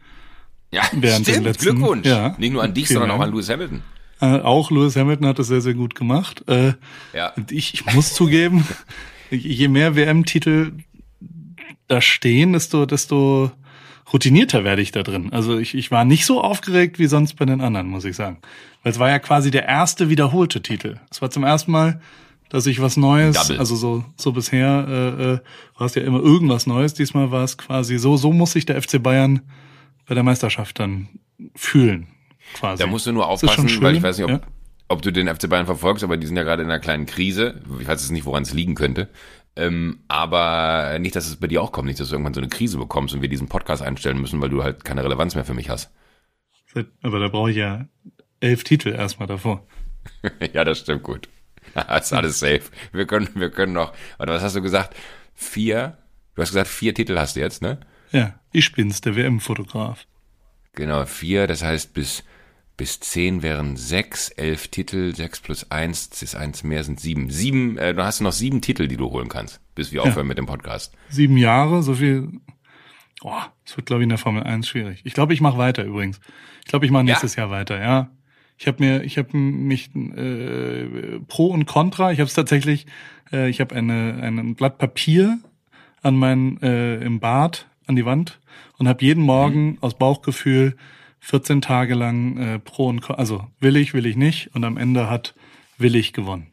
ja, 0.71 0.83
während 0.93 1.27
stimmt, 1.27 1.45
letzten- 1.45 1.65
Glückwunsch. 1.77 2.07
ja. 2.07 2.37
Nicht 2.39 2.53
nur 2.53 2.63
an 2.63 2.75
dich, 2.75 2.89
sondern 2.89 3.11
auch 3.11 3.21
an 3.21 3.31
Lewis 3.31 3.49
Hamilton. 3.49 3.83
Äh, 4.21 4.41
auch 4.41 4.71
Lewis 4.71 4.97
Hamilton 4.97 5.27
hat 5.27 5.39
das 5.39 5.47
sehr, 5.49 5.61
sehr 5.63 5.75
gut 5.75 5.95
gemacht. 5.95 6.45
Äh, 6.49 6.75
Ja. 7.15 7.31
Und 7.35 7.51
ich, 7.53 7.75
ich 7.75 7.87
muss 7.95 8.13
zugeben, 8.15 8.67
je 9.31 9.69
mehr 9.69 9.97
WM-Titel 9.97 10.73
da 11.89 12.01
stehen, 12.01 12.53
desto, 12.53 12.87
desto 12.87 13.51
routinierter 14.13 14.65
werde 14.65 14.83
ich 14.83 14.93
da 14.93 15.03
drin. 15.03 15.33
Also 15.33 15.59
ich, 15.59 15.75
ich 15.75 15.91
war 15.91 16.05
nicht 16.05 16.27
so 16.27 16.41
aufgeregt 16.41 16.99
wie 16.99 17.07
sonst 17.07 17.35
bei 17.35 17.45
den 17.45 17.61
anderen, 17.61 17.89
muss 17.89 18.05
ich 18.05 18.17
sagen. 18.17 18.39
Weil 18.83 18.93
es 18.93 18.99
war 18.99 19.09
ja 19.09 19.19
quasi 19.19 19.51
der 19.51 19.67
erste 19.67 20.09
wiederholte 20.09 20.63
Titel. 20.63 20.99
Es 21.11 21.23
war 21.23 21.31
zum 21.31 21.45
ersten 21.45 21.71
Mal, 21.71 22.01
dass 22.49 22.67
ich 22.67 22.81
was 22.81 22.97
Neues, 22.97 23.37
Double. 23.37 23.59
also 23.59 23.77
so, 23.77 24.05
so 24.17 24.33
bisher 24.33 24.87
äh, 24.89 25.23
äh, 25.35 25.39
war 25.79 25.87
es 25.87 25.95
ja 25.95 26.03
immer 26.03 26.21
irgendwas 26.21 26.67
Neues. 26.67 26.95
Diesmal 26.95 27.31
war 27.31 27.45
es 27.45 27.57
quasi 27.57 27.99
so, 27.99 28.17
so 28.17 28.33
muss 28.33 28.53
sich 28.53 28.67
der 28.67 28.81
FC 28.83 29.03
Bayern 29.03 29.41
bei 30.07 30.15
der 30.15 30.25
Meisterschaft 30.25 30.81
dann 30.81 31.09
fühlen. 31.55 32.09
Quasi. 32.55 32.83
Da 32.83 32.89
musst 32.89 33.07
du 33.07 33.13
nur 33.13 33.29
aufpassen, 33.29 33.65
weil 33.81 33.95
ich 33.95 34.01
schön, 34.01 34.03
weiß 34.03 34.19
nicht, 34.19 34.25
ob, 34.25 34.31
ja. 34.31 34.41
ob 34.89 35.03
du 35.03 35.13
den 35.13 35.29
FC 35.29 35.49
Bayern 35.49 35.67
verfolgst, 35.67 36.03
aber 36.03 36.17
die 36.17 36.27
sind 36.27 36.37
ja 36.37 36.43
gerade 36.43 36.63
in 36.63 36.71
einer 36.71 36.81
kleinen 36.81 37.07
Krise. 37.07 37.63
Ich 37.81 37.87
weiß 37.87 38.03
jetzt 38.03 38.11
nicht, 38.11 38.25
woran 38.25 38.43
es 38.43 38.53
liegen 38.53 38.75
könnte. 38.75 39.09
Ähm, 39.57 40.01
aber 40.09 40.99
nicht, 41.01 41.17
dass 41.17 41.27
es 41.27 41.37
bei 41.37 41.47
dir 41.47 41.63
auch 41.63 41.73
kommt, 41.73 41.89
nicht, 41.89 42.01
dass 42.01 42.09
du 42.09 42.15
irgendwann 42.15 42.35
so 42.35 42.41
eine 42.41 42.49
Krise 42.49 42.79
bekommst 42.79 43.15
und 43.15 43.23
wir 43.23 43.29
diesen 43.29 43.49
Podcast 43.49 43.83
einstellen 43.83 44.21
müssen, 44.21 44.41
weil 44.41 44.49
du 44.49 44.63
halt 44.63 44.85
keine 44.85 45.05
Relevanz 45.05 45.35
mehr 45.35 45.45
für 45.45 45.55
mich 45.55 45.69
hast. 45.69 45.93
Aber 47.03 47.19
da 47.19 47.29
brauche 47.29 47.51
ich 47.51 47.57
ja 47.57 47.87
elf 48.39 48.65
Titel 48.65 48.91
erstmal 48.91 49.27
davor. 49.27 49.67
ja, 50.53 50.65
das 50.65 50.79
stimmt 50.79 51.03
gut. 51.03 51.29
ist 51.75 52.13
alles 52.13 52.39
safe. 52.39 52.63
Wir 52.93 53.07
können, 53.07 53.29
wir 53.35 53.51
können 53.51 53.73
noch. 53.73 53.93
Warte, 54.19 54.33
was 54.33 54.43
hast 54.43 54.57
du 54.57 54.63
gesagt? 54.63 54.97
Vier? 55.35 55.99
Du 56.35 56.43
hast 56.43 56.51
gesagt, 56.51 56.69
vier 56.69 56.95
Titel 56.95 57.19
hast 57.19 57.37
du 57.37 57.41
jetzt, 57.41 57.63
ne? 57.63 57.81
Ja, 58.13 58.41
ich 58.53 58.73
bin's, 58.73 59.01
der 59.01 59.17
WM-Fotograf. 59.17 60.07
Genau, 60.73 61.05
vier, 61.07 61.47
das 61.47 61.63
heißt 61.63 61.95
bis, 61.95 62.25
bis 62.81 62.99
zehn 62.99 63.43
wären 63.43 63.77
sechs, 63.77 64.31
elf 64.31 64.69
Titel, 64.69 65.15
sechs 65.15 65.39
plus 65.41 65.71
eins, 65.71 66.09
das 66.09 66.23
ist 66.23 66.35
eins 66.35 66.65
mehr, 66.65 66.83
sind 66.83 66.99
sieben. 66.99 67.29
Sieben, 67.29 67.77
äh, 67.77 67.93
du 67.93 68.03
hast 68.03 68.23
noch 68.23 68.33
sieben 68.33 68.63
Titel, 68.63 68.89
die 68.89 68.97
du 68.97 69.11
holen 69.11 69.29
kannst, 69.29 69.61
bis 69.75 69.93
wir 69.93 70.03
aufhören 70.03 70.27
mit 70.27 70.39
dem 70.39 70.47
Podcast. 70.47 70.97
Sieben 71.11 71.37
Jahre, 71.37 71.83
so 71.83 71.93
viel. 71.93 72.31
Oh, 73.21 73.35
das 73.67 73.77
wird, 73.77 73.85
glaube 73.85 74.01
ich, 74.01 74.05
in 74.05 74.09
der 74.09 74.17
Formel 74.17 74.45
1 74.45 74.67
schwierig. 74.67 75.03
Ich 75.05 75.13
glaube, 75.13 75.35
ich 75.35 75.43
mache 75.43 75.59
weiter 75.59 75.85
übrigens. 75.85 76.21
Ich 76.65 76.71
glaube, 76.71 76.87
ich 76.87 76.91
mache 76.91 77.05
nächstes 77.05 77.37
Jahr 77.37 77.51
weiter, 77.51 77.79
ja. 77.79 78.09
Ich 78.57 78.67
habe 78.67 78.83
mir, 78.83 79.05
ich 79.05 79.19
habe 79.19 79.37
mich 79.37 79.95
äh, 79.95 81.21
pro 81.29 81.49
und 81.49 81.67
contra. 81.67 82.13
Ich 82.13 82.19
habe 82.19 82.29
es 82.29 82.35
tatsächlich. 82.35 82.87
Äh, 83.31 83.51
ich 83.51 83.61
habe 83.61 83.75
eine 83.75 84.23
ein 84.23 84.55
Blatt 84.55 84.79
Papier 84.79 85.39
an 86.01 86.17
mein 86.17 86.63
äh, 86.63 86.97
im 86.97 87.21
Bad 87.21 87.69
an 87.87 87.97
die 87.97 88.07
Wand 88.07 88.41
und 88.79 88.89
habe 88.89 89.05
jeden 89.05 89.23
Morgen 89.23 89.77
aus 89.83 89.99
Bauchgefühl 89.99 90.77
14 91.21 91.61
Tage 91.61 91.95
lang 91.95 92.37
äh, 92.37 92.59
pro 92.59 92.89
und. 92.89 93.09
Also 93.11 93.47
will 93.61 93.77
ich, 93.77 93.95
will 93.95 94.07
ich 94.07 94.17
nicht 94.17 94.55
und 94.55 94.65
am 94.65 94.77
Ende 94.77 95.09
hat 95.09 95.35
will 95.79 95.95
ich 95.95 96.13
gewonnen. 96.13 96.49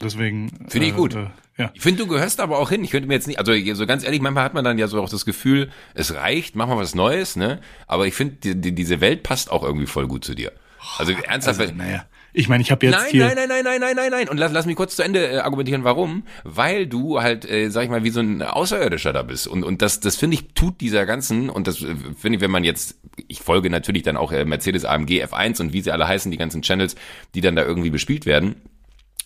Deswegen. 0.00 0.50
Finde 0.68 0.86
ich 0.86 0.92
äh, 0.92 0.96
gut. 0.96 1.14
Äh, 1.14 1.28
ja. 1.58 1.70
Ich 1.72 1.80
finde, 1.80 2.02
du 2.02 2.08
gehörst 2.08 2.40
aber 2.40 2.58
auch 2.58 2.68
hin. 2.68 2.84
Ich 2.84 2.90
könnte 2.90 3.08
mir 3.08 3.14
jetzt 3.14 3.26
nicht, 3.26 3.38
also 3.38 3.52
so 3.74 3.86
ganz 3.86 4.04
ehrlich, 4.04 4.20
manchmal 4.20 4.44
hat 4.44 4.52
man 4.52 4.64
dann 4.64 4.76
ja 4.76 4.88
so 4.88 5.00
auch 5.00 5.08
das 5.08 5.24
Gefühl, 5.24 5.70
es 5.94 6.14
reicht, 6.14 6.54
mach 6.54 6.66
mal 6.66 6.76
was 6.76 6.94
Neues, 6.94 7.36
ne? 7.36 7.60
Aber 7.86 8.06
ich 8.06 8.14
finde, 8.14 8.34
die, 8.36 8.60
die, 8.60 8.74
diese 8.74 9.00
Welt 9.00 9.22
passt 9.22 9.50
auch 9.50 9.62
irgendwie 9.62 9.86
voll 9.86 10.06
gut 10.06 10.24
zu 10.24 10.34
dir. 10.34 10.52
Also 10.98 11.12
ernsthaft, 11.12 11.60
Also, 11.60 11.74
naja. 11.74 12.04
Ich 12.38 12.50
meine, 12.50 12.60
ich 12.62 12.70
habe 12.70 12.84
jetzt 12.84 12.94
Nein, 12.94 13.10
hier. 13.10 13.24
nein, 13.24 13.34
nein, 13.34 13.48
nein, 13.48 13.64
nein, 13.64 13.80
nein, 13.80 13.96
nein, 13.96 14.10
nein. 14.10 14.28
Und 14.28 14.36
lass, 14.36 14.52
lass 14.52 14.66
mich 14.66 14.76
kurz 14.76 14.94
zu 14.94 15.02
Ende 15.02 15.26
äh, 15.26 15.38
argumentieren, 15.38 15.84
warum. 15.84 16.24
Weil 16.44 16.86
du 16.86 17.22
halt, 17.22 17.48
äh, 17.50 17.70
sag 17.70 17.84
ich 17.84 17.88
mal, 17.88 18.04
wie 18.04 18.10
so 18.10 18.20
ein 18.20 18.42
Außerirdischer 18.42 19.14
da 19.14 19.22
bist. 19.22 19.46
Und, 19.48 19.64
und 19.64 19.80
das, 19.80 20.00
das 20.00 20.16
finde 20.16 20.34
ich, 20.34 20.52
tut 20.52 20.82
dieser 20.82 21.06
ganzen, 21.06 21.48
und 21.48 21.66
das 21.66 21.80
äh, 21.80 21.94
finde 22.18 22.36
ich, 22.36 22.42
wenn 22.42 22.50
man 22.50 22.62
jetzt, 22.62 22.96
ich 23.26 23.40
folge 23.40 23.70
natürlich 23.70 24.02
dann 24.02 24.18
auch 24.18 24.32
äh, 24.32 24.44
Mercedes 24.44 24.84
AMG 24.84 25.24
F1 25.24 25.62
und 25.62 25.72
wie 25.72 25.80
sie 25.80 25.90
alle 25.90 26.06
heißen, 26.06 26.30
die 26.30 26.36
ganzen 26.36 26.60
Channels, 26.60 26.94
die 27.34 27.40
dann 27.40 27.56
da 27.56 27.64
irgendwie 27.64 27.88
bespielt 27.88 28.26
werden. 28.26 28.56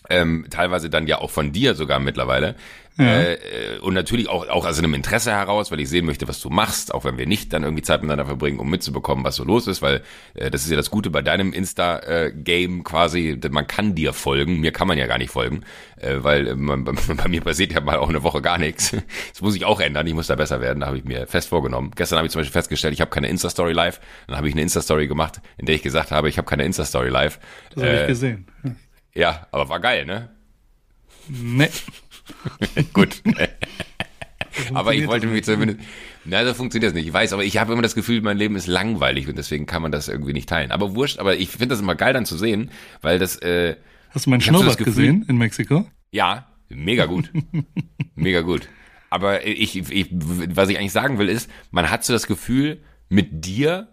Ähm, 0.09 0.47
teilweise 0.49 0.89
dann 0.89 1.09
ja 1.09 1.19
auch 1.19 1.31
von 1.31 1.51
dir 1.51 1.75
sogar 1.75 1.99
mittlerweile. 1.99 2.55
Äh, 3.03 3.35
äh, 3.35 3.79
und 3.81 3.95
natürlich 3.95 4.29
auch, 4.29 4.49
auch 4.49 4.67
aus 4.67 4.79
einem 4.79 4.95
Interesse 4.95 5.31
heraus, 5.33 5.71
weil 5.71 5.81
ich 5.81 5.89
sehen 5.89 6.07
möchte, 6.07 6.29
was 6.29 6.41
du 6.41 6.51
machst, 6.51 6.93
auch 6.95 7.05
wenn 7.05 7.19
wir 7.19 7.27
nicht 7.27 7.53
dann 7.53 7.63
irgendwie 7.65 7.83
Zeit 7.83 8.01
miteinander 8.03 8.27
verbringen, 8.27 8.59
um 8.59 8.69
mitzubekommen, 8.71 9.25
was 9.25 9.37
so 9.37 9.45
los 9.45 9.67
ist, 9.67 9.83
weil 9.83 10.03
äh, 10.35 10.51
das 10.51 10.65
ist 10.65 10.71
ja 10.71 10.77
das 10.77 10.91
Gute 10.91 11.11
bei 11.11 11.23
deinem 11.23 11.53
Insta-Game 11.53 12.85
quasi, 12.85 13.39
man 13.51 13.67
kann 13.67 13.95
dir 13.95 14.13
folgen, 14.13 14.61
mir 14.61 14.73
kann 14.73 14.89
man 14.89 14.99
ja 14.99 15.07
gar 15.07 15.19
nicht 15.19 15.31
folgen, 15.31 15.63
äh, 15.97 16.17
weil 16.19 16.49
äh, 16.49 16.55
man, 16.55 16.85
bei 17.17 17.29
mir 17.29 17.41
passiert 17.41 17.73
ja 17.73 17.81
mal 17.81 17.99
auch 17.99 18.09
eine 18.09 18.23
Woche 18.23 18.43
gar 18.43 18.59
nichts. 18.59 18.97
Das 19.33 19.41
muss 19.43 19.55
ich 19.55 19.65
auch 19.65 19.81
ändern, 19.81 20.07
ich 20.07 20.15
muss 20.15 20.27
da 20.27 20.35
besser 20.37 20.61
werden, 20.61 20.81
da 20.81 20.87
habe 20.87 20.99
ich 20.99 21.05
mir 21.05 21.27
fest 21.27 21.49
vorgenommen. 21.49 21.93
Gestern 21.95 22.19
habe 22.19 22.27
ich 22.27 22.33
zum 22.33 22.41
Beispiel 22.41 22.53
festgestellt, 22.53 22.95
ich 22.95 23.01
habe 23.01 23.11
keine 23.11 23.29
Insta-Story 23.29 23.73
live, 23.73 24.01
dann 24.27 24.37
habe 24.37 24.49
ich 24.49 24.55
eine 24.55 24.63
Insta-Story 24.63 25.07
gemacht, 25.09 25.41
in 25.57 25.67
der 25.67 25.75
ich 25.75 25.83
gesagt 25.83 26.11
habe, 26.11 26.29
ich 26.29 26.37
habe 26.39 26.47
keine 26.49 26.65
Insta-Story 26.65 27.09
live. 27.09 27.39
Das 27.75 27.83
habe 27.83 27.93
Äh, 27.93 28.03
ich 28.03 28.09
gesehen. 28.09 28.47
Ja. 28.65 28.71
ja, 29.15 29.47
aber 29.51 29.69
war 29.69 29.81
geil, 29.81 30.05
ne? 30.05 30.31
Nee. 31.29 31.69
Gut. 32.93 33.23
aber 34.75 34.95
ich 34.95 35.07
wollte 35.07 35.27
mich 35.27 35.45
zumindest. 35.45 35.81
Na, 36.25 36.45
so 36.45 36.55
funktioniert 36.55 36.91
das 36.91 36.95
nicht. 36.95 37.07
Ich 37.07 37.13
weiß, 37.13 37.33
aber 37.33 37.45
ich 37.45 37.57
habe 37.59 37.73
immer 37.73 37.83
das 37.83 37.95
Gefühl, 37.95 38.21
mein 38.21 38.37
Leben 38.37 38.57
ist 38.57 38.67
langweilig 38.67 39.29
und 39.29 39.39
deswegen 39.39 39.67
kann 39.67 39.83
man 39.83 39.93
das 39.93 40.09
irgendwie 40.09 40.33
nicht 40.33 40.49
teilen. 40.49 40.71
Aber 40.71 40.95
wurscht, 40.95 41.19
aber 41.19 41.37
ich 41.37 41.49
finde 41.51 41.69
das 41.69 41.81
immer 41.81 41.95
geil 41.95 42.13
dann 42.13 42.27
zu 42.27 42.37
sehen, 42.37 42.71
weil 43.01 43.19
das, 43.19 43.37
äh, 43.37 43.77
Hast 44.11 44.27
du 44.27 44.31
meinen 44.31 44.41
Schnurrbart 44.41 44.79
gesehen 44.79 45.25
in 45.29 45.37
Mexiko? 45.37 45.87
ja, 46.11 46.49
mega 46.69 47.07
gut. 47.07 47.31
mega 48.15 48.41
gut. 48.41 48.69
Aber 49.09 49.47
ich, 49.47 49.77
ich, 49.77 50.09
was 50.11 50.69
ich 50.69 50.79
eigentlich 50.79 50.93
sagen 50.93 51.19
will, 51.19 51.29
ist, 51.29 51.51
man 51.71 51.91
hat 51.91 52.05
so 52.05 52.13
das 52.13 52.27
Gefühl, 52.27 52.81
mit 53.09 53.45
dir 53.45 53.89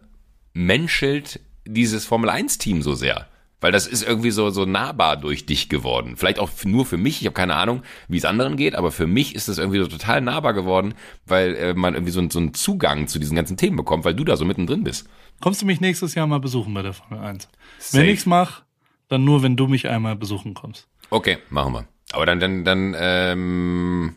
menschelt 0.54 1.40
dieses 1.66 2.06
Formel 2.06 2.30
1 2.30 2.60
Team 2.60 2.82
so 2.82 2.94
sehr. 2.94 3.28
Weil 3.60 3.72
das 3.72 3.88
ist 3.88 4.04
irgendwie 4.08 4.30
so, 4.30 4.52
so 4.52 4.66
nahbar 4.66 5.18
durch 5.18 5.48
dich 5.48 5.68
geworden. 5.68 6.16
Vielleicht 6.16 6.38
auch 6.38 6.52
nur 6.64 6.86
für 6.86 6.98
mich, 6.98 7.22
ich 7.22 7.26
habe 7.26 7.34
keine 7.34 7.56
Ahnung, 7.56 7.82
wie 8.08 8.18
es 8.18 8.26
anderen 8.26 8.56
geht, 8.56 8.76
aber 8.76 8.92
für 8.92 9.08
mich 9.08 9.34
ist 9.34 9.48
das 9.48 9.58
irgendwie 9.58 9.80
so 9.80 9.88
total 9.88 10.22
nahbar 10.22 10.54
geworden, 10.54 10.94
weil 11.26 11.56
äh, 11.56 11.74
man 11.74 11.96
irgendwie 11.96 12.12
so, 12.12 12.22
so 12.30 12.38
einen 12.38 12.54
Zugang 12.54 13.08
zu 13.08 13.18
diesen 13.18 13.36
ganzen 13.36 13.58
Themen 13.58 13.76
bekommt, 13.76 14.06
weil 14.06 14.14
du 14.14 14.24
da 14.24 14.38
so 14.38 14.46
mittendrin 14.46 14.84
bist. 14.84 15.10
Kommst 15.42 15.62
du 15.62 15.66
mich 15.66 15.82
nächstes 15.82 16.14
Jahr 16.14 16.28
mal 16.28 16.40
besuchen 16.40 16.72
bei 16.76 16.84
der 16.84 16.94
Formel 16.94 17.20
1? 17.20 17.50
Safe. 17.80 18.04
Wenn 18.04 18.10
ich's 18.14 18.28
mach, 18.28 18.62
dann 19.08 19.24
nur, 19.24 19.42
wenn 19.42 19.56
du 19.56 19.66
mich 19.68 19.88
einmal 19.88 20.16
besuchen 20.16 20.54
kommst. 20.54 20.88
Okay, 21.10 21.40
machen 21.50 21.74
wir. 21.74 21.88
Aber 22.12 22.28
dann, 22.28 22.40
dann, 22.40 22.64
dann, 22.64 22.96
ähm, 22.98 24.16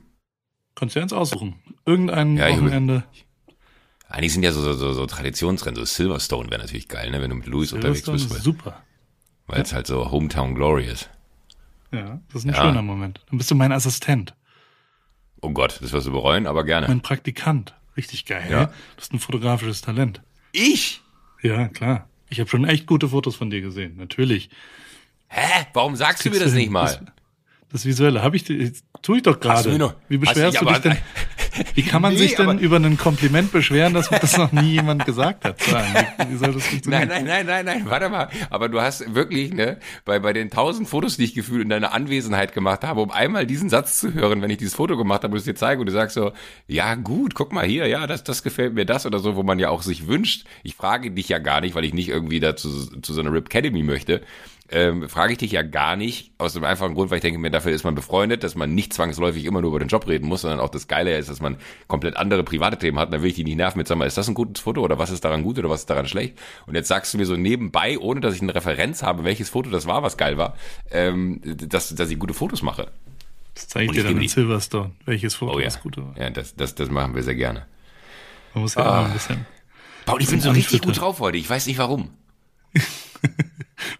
Kannst 0.75 0.95
du 0.95 1.01
ja 1.01 1.03
eins 1.05 1.13
aussuchen. 1.15 1.55
Irgendein 1.87 2.37
Ja, 2.37 2.49
ich- 2.49 2.57
Wochenende. 2.57 3.05
eigentlich 4.09 4.33
sind 4.35 4.43
ja 4.43 4.53
so, 4.53 4.61
so, 4.61 4.75
so, 4.75 4.93
so 4.93 5.07
Traditionsrennen, 5.07 5.77
so 5.77 5.85
Silverstone 5.87 6.51
wäre 6.51 6.61
natürlich 6.61 6.89
geil, 6.89 7.11
ne, 7.11 7.23
wenn 7.23 7.31
du 7.31 7.37
mit 7.37 7.47
Louis 7.47 7.73
unterwegs 7.73 8.03
bist, 8.11 8.31
ist 8.31 8.43
super. 8.43 8.83
Weil 9.51 9.63
es 9.63 9.73
halt 9.73 9.87
so 9.87 10.11
Hometown 10.11 10.55
Glory 10.55 10.85
ist. 10.87 11.11
Ja, 11.93 12.21
das 12.33 12.43
ist 12.43 12.49
ein 12.49 12.55
Ja. 12.55 12.63
schöner 12.63 12.83
Moment. 12.83 13.21
Dann 13.29 13.39
bist 13.39 13.51
du 13.51 13.55
mein 13.55 13.73
Assistent, 13.73 14.35
Oh 15.43 15.51
Gott, 15.51 15.79
das 15.81 15.93
wirst 15.93 16.07
du 16.07 16.13
bereuen, 16.13 16.47
aber 16.47 16.65
gerne. 16.65 16.87
mein 16.87 17.01
Praktikant. 17.01 17.75
Richtig 17.97 18.27
geil. 18.27 18.47
Ja. 18.51 18.67
Du 18.67 18.73
hast 18.99 19.13
ein 19.15 19.19
fotografisches 19.19 19.81
Talent. 19.81 20.21
Ich? 20.53 21.01
Ja, 21.43 21.69
klar. 21.69 22.09
Ich 22.29 22.39
habe 22.41 22.51
schon 22.51 22.67
echt 22.67 22.87
gute 22.87 23.09
Fotos 23.09 23.37
von 23.37 23.49
dir 23.49 23.63
gesehen. 23.63 23.97
Natürlich. 23.97 24.51
Hä? 25.29 25.67
Warum 25.73 25.97
sagst 25.97 26.25
du 26.27 26.31
mir 26.31 26.39
das 26.41 26.51
hin. 26.51 26.59
nicht 26.59 26.71
mal? 26.71 26.85
Das, 26.85 27.01
das 27.73 27.85
Visuelle 27.87 28.23
habe 28.23 28.37
ich 28.37 28.45
dir, 28.45 28.71
tue 29.01 29.17
ich 29.17 29.23
doch 29.23 29.41
gerade. 29.41 29.95
Wie 30.09 30.19
beschwerst 30.19 30.61
du 30.61 30.67
dich 30.67 30.79
denn? 30.79 30.99
Wie 31.75 31.83
kann 31.83 32.03
man 32.03 32.13
Nee, 32.13 32.19
sich 32.19 32.35
denn 32.35 32.59
über 32.59 32.77
ein 32.77 32.97
Kompliment 32.97 33.53
beschweren, 33.53 33.95
dass 33.95 34.09
das 34.09 34.37
noch 34.37 34.53
nie 34.53 34.73
jemand 34.73 35.05
gesagt 35.07 35.45
hat? 35.45 35.61
Wie, 35.61 36.33
wie 36.33 36.37
soll 36.37 36.53
das 36.53 36.67
funktionieren? 36.67 37.09
Nein, 37.09 37.25
nein, 37.25 37.47
nein, 37.47 37.65
nein, 37.65 37.65
nein, 37.65 37.91
warte 37.91 38.09
mal. 38.09 38.29
Aber 38.51 38.69
du 38.69 38.81
hast 38.81 39.15
wirklich, 39.15 39.53
ne, 39.53 39.79
bei, 40.05 40.19
bei 40.19 40.33
den 40.33 40.51
tausend 40.51 40.89
Fotos, 40.89 41.17
die 41.17 41.25
ich 41.25 41.35
gefühlt 41.35 41.63
in 41.63 41.69
deiner 41.69 41.93
Anwesenheit 41.93 42.53
gemacht 42.53 42.85
habe, 42.85 43.01
um 43.01 43.11
einmal 43.11 43.47
diesen 43.47 43.69
Satz 43.69 44.01
zu 44.01 44.15
hören, 44.15 44.43
wenn 44.43 44.51
ich 44.51 44.59
dieses 44.59 44.75
Foto 44.75 44.97
gemacht 44.97 45.23
habe 45.25 45.33
und 45.33 45.39
es 45.39 45.45
dir 45.45 45.55
zeige 45.55 45.81
und 45.81 45.87
du 45.87 45.93
sagst 45.93 46.15
so, 46.15 46.33
ja 46.67 46.95
gut, 46.95 47.35
guck 47.35 47.53
mal 47.53 47.67
hier, 47.67 47.87
ja, 47.87 48.07
das, 48.07 48.25
das 48.25 48.43
gefällt 48.43 48.75
mir 48.75 48.87
das 48.87 49.07
oder 49.07 49.19
so, 49.19 49.37
wo 49.37 49.43
man 49.43 49.59
ja 49.59 49.71
auch 49.71 49.83
sich 49.83 50.07
wünscht. 50.07 50.45
Ich 50.63 50.75
frage 50.75 51.11
dich 51.11 51.29
ja 51.29 51.39
gar 51.39 51.61
nicht, 51.61 51.75
weil 51.75 51.85
ich 51.85 51.95
nicht 51.95 52.09
irgendwie 52.09 52.41
dazu 52.41 52.69
zu 53.01 53.13
so 53.13 53.21
einer 53.21 53.33
Rip 53.33 53.47
Academy 53.47 53.83
möchte. 53.83 54.23
Ähm, 54.73 55.09
frage 55.09 55.33
ich 55.33 55.39
dich 55.39 55.51
ja 55.51 55.63
gar 55.63 55.97
nicht, 55.97 56.31
aus 56.39 56.53
dem 56.53 56.63
einfachen 56.63 56.95
Grund, 56.95 57.11
weil 57.11 57.17
ich 57.17 57.23
denke 57.23 57.41
mir, 57.41 57.51
dafür 57.51 57.73
ist 57.73 57.83
man 57.83 57.97
befreundet, 57.97 58.45
dass 58.45 58.55
man 58.55 58.73
nicht 58.73 58.93
zwangsläufig 58.93 59.45
immer 59.45 59.61
nur 59.61 59.71
über 59.71 59.81
den 59.81 59.89
Job 59.89 60.07
reden 60.07 60.29
muss, 60.29 60.43
sondern 60.43 60.61
auch 60.61 60.69
das 60.69 60.87
Geile 60.87 61.17
ist, 61.19 61.29
dass 61.29 61.41
man 61.41 61.57
komplett 61.89 62.17
andere 62.17 62.45
private 62.45 62.79
Themen 62.79 62.97
hat. 63.01 63.13
Da 63.13 63.21
will 63.21 63.29
ich 63.31 63.35
dich 63.35 63.45
nicht 63.45 63.57
nerven 63.57 63.79
mit, 63.79 63.89
sag 63.89 63.99
mal, 63.99 64.07
ist 64.07 64.17
das 64.17 64.29
ein 64.29 64.35
gutes 64.35 64.63
Foto 64.63 64.81
oder 64.83 64.97
was 64.97 65.11
ist 65.11 65.25
daran 65.25 65.43
gut 65.43 65.59
oder 65.59 65.69
was 65.71 65.81
ist 65.81 65.91
daran 65.91 66.07
schlecht? 66.07 66.39
Und 66.67 66.77
jetzt 66.77 66.87
sagst 66.87 67.13
du 67.13 67.19
mir 67.19 67.27
so 67.27 67.37
nebenbei, 67.37 67.99
ohne 67.99 68.21
dass 68.21 68.35
ich 68.37 68.43
eine 68.43 68.55
Referenz 68.55 69.03
habe, 69.03 69.25
welches 69.25 69.49
Foto 69.51 69.71
das 69.71 69.87
war, 69.87 70.05
was 70.05 70.17
geil 70.17 70.39
war, 70.39 70.57
ähm, 70.93 71.41
dass, 71.45 71.93
dass 71.95 72.09
ich 72.11 72.19
gute 72.21 72.35
Fotos 72.35 72.63
mache. 72.63 72.87
Das 73.57 73.67
zeige 73.67 73.87
ich 73.87 73.89
Und 73.91 73.97
dir 73.97 74.03
dann 74.05 74.13
in 74.13 74.21
die- 74.21 74.29
Silverstone, 74.29 74.93
welches 75.05 75.35
Foto 75.35 75.55
Oh 75.55 75.59
ja. 75.59 75.65
das 75.65 75.81
gute 75.83 76.05
war. 76.07 76.17
Ja, 76.17 76.31
das, 76.31 76.55
das, 76.55 76.77
das 76.77 76.89
machen 76.91 77.17
wir 77.17 77.25
sehr 77.25 77.35
gerne. 77.35 77.67
Man 78.55 78.63
muss 78.63 78.77
ja 78.77 78.83
Ah. 78.85 79.07
ein 79.07 79.13
bisschen, 79.13 79.47
Paul, 80.07 80.23
ich 80.23 80.29
bin 80.29 80.41
so 80.41 80.51
richtig 80.53 80.81
gut 80.83 81.01
drauf 81.01 81.19
heute. 81.19 81.39
Ich 81.39 81.51
weiß 81.51 81.67
nicht 81.67 81.79
warum. 81.79 82.11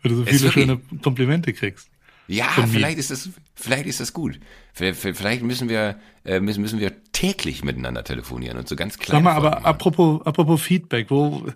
weil 0.03 0.11
du 0.13 0.17
so 0.19 0.25
viele 0.25 0.53
schöne 0.53 0.81
Komplimente 1.03 1.53
kriegst. 1.53 1.89
Ja, 2.29 2.47
vielleicht 2.71 2.99
ist 2.99 3.11
das, 3.11 3.29
vielleicht 3.57 3.87
ist 3.87 3.99
das 3.99 4.13
gut. 4.13 4.39
Vielleicht, 4.73 5.43
müssen 5.43 5.69
wir, 5.69 5.99
äh, 6.25 6.39
müssen, 6.39 6.61
müssen 6.61 6.79
wir 6.79 6.93
täglich 7.13 7.65
miteinander 7.65 8.05
telefonieren 8.05 8.57
und 8.57 8.69
so 8.69 8.77
ganz 8.77 8.99
kleine 8.99 9.19
Sag 9.19 9.25
mal, 9.25 9.33
Folgen 9.33 9.47
aber 9.49 9.57
machen. 9.57 9.67
apropos, 9.67 10.27
apropos 10.27 10.63
Feedback, 10.63 11.11
wo, 11.11 11.47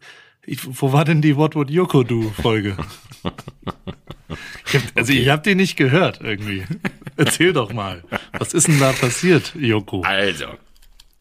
ich, 0.45 0.59
wo 0.83 0.93
war 0.93 1.05
denn 1.05 1.23
die 1.23 1.37
What 1.37 1.55
Would 1.55 1.71
Yoko 1.71 2.03
Do 2.03 2.23
Folge? 2.43 2.77
ich 4.67 4.75
hab, 4.75 4.83
also 4.97 5.13
ich 5.13 5.29
habe 5.29 5.43
die 5.43 5.55
nicht 5.55 5.77
gehört 5.77 6.21
irgendwie. 6.21 6.65
Erzähl 7.17 7.53
doch 7.53 7.73
mal, 7.73 8.03
was 8.33 8.53
ist 8.53 8.67
denn 8.67 8.81
da 8.81 8.93
passiert, 8.93 9.55
Yoko? 9.55 10.03
Also, 10.03 10.47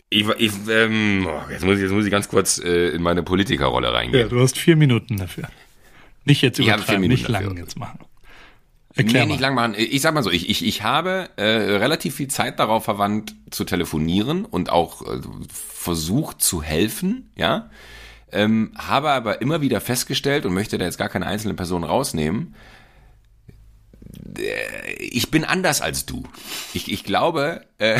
ich, 0.09 0.27
ich 0.39 0.51
ähm, 0.69 1.27
oh, 1.29 1.51
jetzt 1.51 1.63
muss 1.63 1.75
ich, 1.77 1.83
jetzt 1.83 1.91
muss 1.91 2.05
ich 2.05 2.11
ganz 2.11 2.27
kurz 2.27 2.57
äh, 2.59 2.89
in 2.89 3.01
meine 3.03 3.21
Politikerrolle 3.23 3.87
Ja, 3.87 3.93
reingehen. 3.93 4.29
du 4.29 4.39
hast 4.39 4.57
vier 4.57 4.75
Minuten 4.75 5.17
dafür. 5.17 5.47
Nicht 6.25 6.41
jetzt 6.41 6.59
übertreiben, 6.59 7.07
nicht 7.07 7.27
lang 7.27 7.43
dafür. 7.43 7.59
jetzt 7.59 7.77
machen. 7.77 7.99
nee, 8.95 9.03
Erklär 9.03 9.25
nicht 9.25 9.39
mal. 9.39 9.47
lang 9.47 9.55
machen. 9.55 9.75
Ich 9.77 10.01
sag 10.01 10.13
mal 10.13 10.23
so, 10.23 10.31
ich, 10.31 10.49
ich, 10.49 10.65
ich 10.65 10.83
habe 10.83 11.29
äh, 11.35 11.43
relativ 11.43 12.15
viel 12.15 12.27
Zeit 12.29 12.59
darauf 12.59 12.83
verwandt 12.85 13.35
zu 13.51 13.63
telefonieren 13.65 14.45
und 14.45 14.69
auch 14.69 15.01
äh, 15.01 15.19
versucht 15.51 16.41
zu 16.41 16.63
helfen, 16.63 17.29
ja. 17.35 17.69
Ähm, 18.31 18.71
habe 18.75 19.11
aber 19.11 19.41
immer 19.41 19.61
wieder 19.61 19.79
festgestellt 19.79 20.47
und 20.47 20.55
möchte 20.55 20.79
da 20.79 20.85
jetzt 20.85 20.97
gar 20.97 21.09
keine 21.09 21.27
einzelne 21.27 21.53
Person 21.53 21.83
rausnehmen. 21.83 22.55
Äh, 24.37 24.93
Ich 24.99 25.29
bin 25.31 25.43
anders 25.45 25.81
als 25.81 26.05
du. 26.05 26.23
Ich, 26.73 26.91
ich 26.91 27.03
glaube. 27.03 27.61
Äh, 27.77 27.99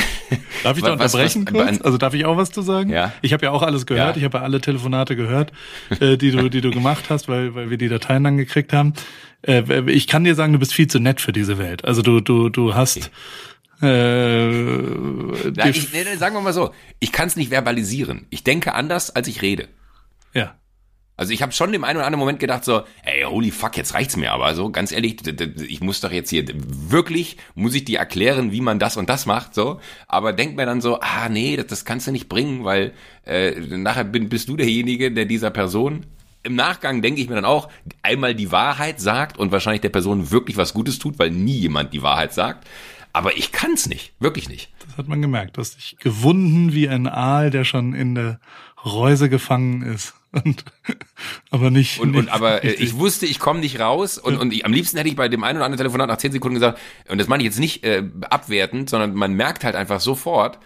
Darf 0.63 0.78
ich 0.78 0.84
da 0.84 0.89
was- 0.99 1.13
unterbrechen 1.13 1.45
was- 1.52 1.54
kurz? 1.67 1.82
Also 1.82 1.97
darf 1.97 2.13
ich 2.13 2.26
auch 2.26 2.38
was 2.38 2.52
zu 2.52 2.62
sagen? 2.62 2.89
Ja. 2.89 3.13
Ich 3.21 3.34
habe 3.34 3.45
ja 3.45 3.52
auch 3.52 3.62
alles 3.63 3.86
gehört. 3.86 4.15
Ja. 4.15 4.19
Ich 4.19 4.23
habe 4.26 4.38
ja 4.39 4.43
alle 4.43 4.62
Telefonate 4.62 5.15
gehört, 5.15 5.52
äh, 5.99 6.17
die 6.17 6.32
du, 6.32 6.49
die 6.49 6.62
du 6.62 6.71
gemacht 6.71 7.06
hast, 7.10 7.28
weil, 7.28 7.54
weil 7.56 7.69
wir 7.69 7.78
die 7.78 7.89
Dateien 7.89 8.23
dann 8.23 8.38
gekriegt 8.38 8.73
haben. 8.73 8.93
Äh, 9.41 9.63
ich 9.91 10.08
kann 10.08 10.23
dir 10.23 10.36
sagen, 10.36 10.54
du 10.54 10.60
bist 10.60 10.73
viel 10.73 10.88
zu 10.88 10.99
nett 10.99 11.19
für 11.21 11.34
diese 11.34 11.58
Welt. 11.58 11.84
Also 11.86 12.02
du, 12.02 12.19
du, 12.21 12.49
du 12.49 12.73
hast. 12.76 13.12
Äh, 13.82 14.47
Nein, 14.47 15.54
dir- 15.54 15.69
ich, 15.69 15.91
nee, 15.91 16.04
nee, 16.06 16.15
sagen 16.15 16.36
wir 16.36 16.41
mal 16.41 16.54
so, 16.54 16.71
ich 16.99 17.12
kann 17.12 17.28
es 17.28 17.36
nicht 17.36 17.49
verbalisieren. 17.49 18.28
Ich 18.30 18.43
denke 18.43 18.73
anders, 18.76 19.10
als 19.15 19.28
ich 19.28 19.41
rede. 19.41 19.67
ja. 20.34 20.56
Also 21.15 21.32
ich 21.32 21.41
habe 21.41 21.52
schon 21.52 21.73
im 21.73 21.84
einen 21.84 21.97
oder 21.97 22.08
anderen 22.08 22.19
Moment 22.19 22.39
gedacht 22.39 22.63
so, 22.63 22.84
ey, 23.04 23.23
holy 23.23 23.52
fuck, 23.52 23.78
jetzt 23.78 23.93
reicht's 23.93 24.17
mir. 24.17 24.32
Aber 24.32 24.56
so 24.56 24.71
ganz 24.71 24.91
ehrlich, 24.91 25.17
ich 25.67 25.82
muss 25.82 26.02
doch 26.02 26.12
jetzt 26.12 26.32
hier 26.32 26.45
wirklich, 26.56 27.38
muss 27.56 27.76
ich 27.76 27.86
dir 27.86 27.99
erklären, 27.99 28.52
wie 28.52 28.62
man 28.62 28.80
das 28.80 28.97
und 28.97 29.10
das 29.10 29.26
macht, 29.26 29.54
so. 29.54 29.80
Aber 30.08 30.34
denk 30.34 30.56
mir 30.56 30.65
dann 30.65 30.82
so, 30.82 30.99
ah 30.99 31.30
nee, 31.30 31.56
das, 31.56 31.67
das 31.67 31.86
kannst 31.86 32.08
du 32.08 32.12
nicht 32.12 32.30
bringen, 32.30 32.63
weil 32.63 32.93
äh, 33.26 33.52
nachher 33.60 34.06
bin, 34.06 34.30
bist 34.30 34.49
du 34.49 34.58
derjenige, 34.58 35.12
der 35.12 35.26
dieser 35.26 35.52
Person 35.52 36.06
im 36.43 36.56
Nachgang 36.56 37.02
denke 37.02 37.21
ich 37.21 37.30
mir 37.30 37.36
dann 37.36 37.45
auch, 37.45 37.69
einmal 38.02 38.36
die 38.36 38.52
Wahrheit 38.52 38.99
sagt 38.99 39.38
und 39.38 39.52
wahrscheinlich 39.52 39.82
der 39.82 39.89
Person 39.89 40.30
wirklich 40.30 40.58
was 40.58 40.73
Gutes 40.73 40.99
tut, 40.99 41.17
weil 41.17 41.32
nie 41.32 41.58
jemand 41.58 41.93
die 41.93 42.04
Wahrheit 42.04 42.34
sagt. 42.34 42.67
Aber 43.13 43.38
ich 43.38 43.52
kann's 43.52 43.88
nicht, 43.88 44.13
wirklich 44.19 44.49
nicht. 44.49 44.69
Das 44.86 44.97
hat 44.97 45.08
man 45.08 45.21
gemerkt. 45.21 45.56
Du 45.58 45.62
hast 45.62 45.78
dich 45.78 45.95
gewunden 45.99 46.73
wie 46.73 46.89
ein 46.89 47.08
Aal, 47.08 47.49
der 47.49 47.63
schon 47.63 47.93
in 47.93 48.15
der 48.15 48.39
Reuse 48.84 49.30
gefangen 49.30 49.84
ist. 49.84 50.15
Und, 50.33 50.65
aber 51.51 51.69
nicht. 51.69 51.99
Und, 51.99 52.11
nicht 52.11 52.19
und 52.19 52.29
aber 52.29 52.63
äh, 52.63 52.69
richtig. 52.69 52.87
ich 52.87 52.97
wusste, 52.97 53.25
ich 53.27 53.39
komme 53.39 53.59
nicht 53.59 53.79
raus 53.79 54.17
und, 54.17 54.37
und 54.37 54.51
ich, 54.51 54.65
am 54.65 54.73
liebsten 54.73 54.97
hätte 54.97 55.07
ich 55.07 55.15
bei 55.15 55.29
dem 55.29 55.43
einen 55.43 55.57
oder 55.57 55.65
anderen 55.65 55.77
Telefonat 55.77 56.07
nach 56.07 56.17
zehn 56.17 56.31
Sekunden 56.31 56.55
gesagt, 56.55 56.79
und 57.07 57.19
das 57.19 57.27
meine 57.27 57.43
ich 57.43 57.45
jetzt 57.45 57.59
nicht 57.59 57.83
äh, 57.83 58.03
abwertend, 58.29 58.89
sondern 58.89 59.13
man 59.13 59.33
merkt 59.33 59.63
halt 59.63 59.75
einfach 59.75 59.99
sofort, 59.99 60.57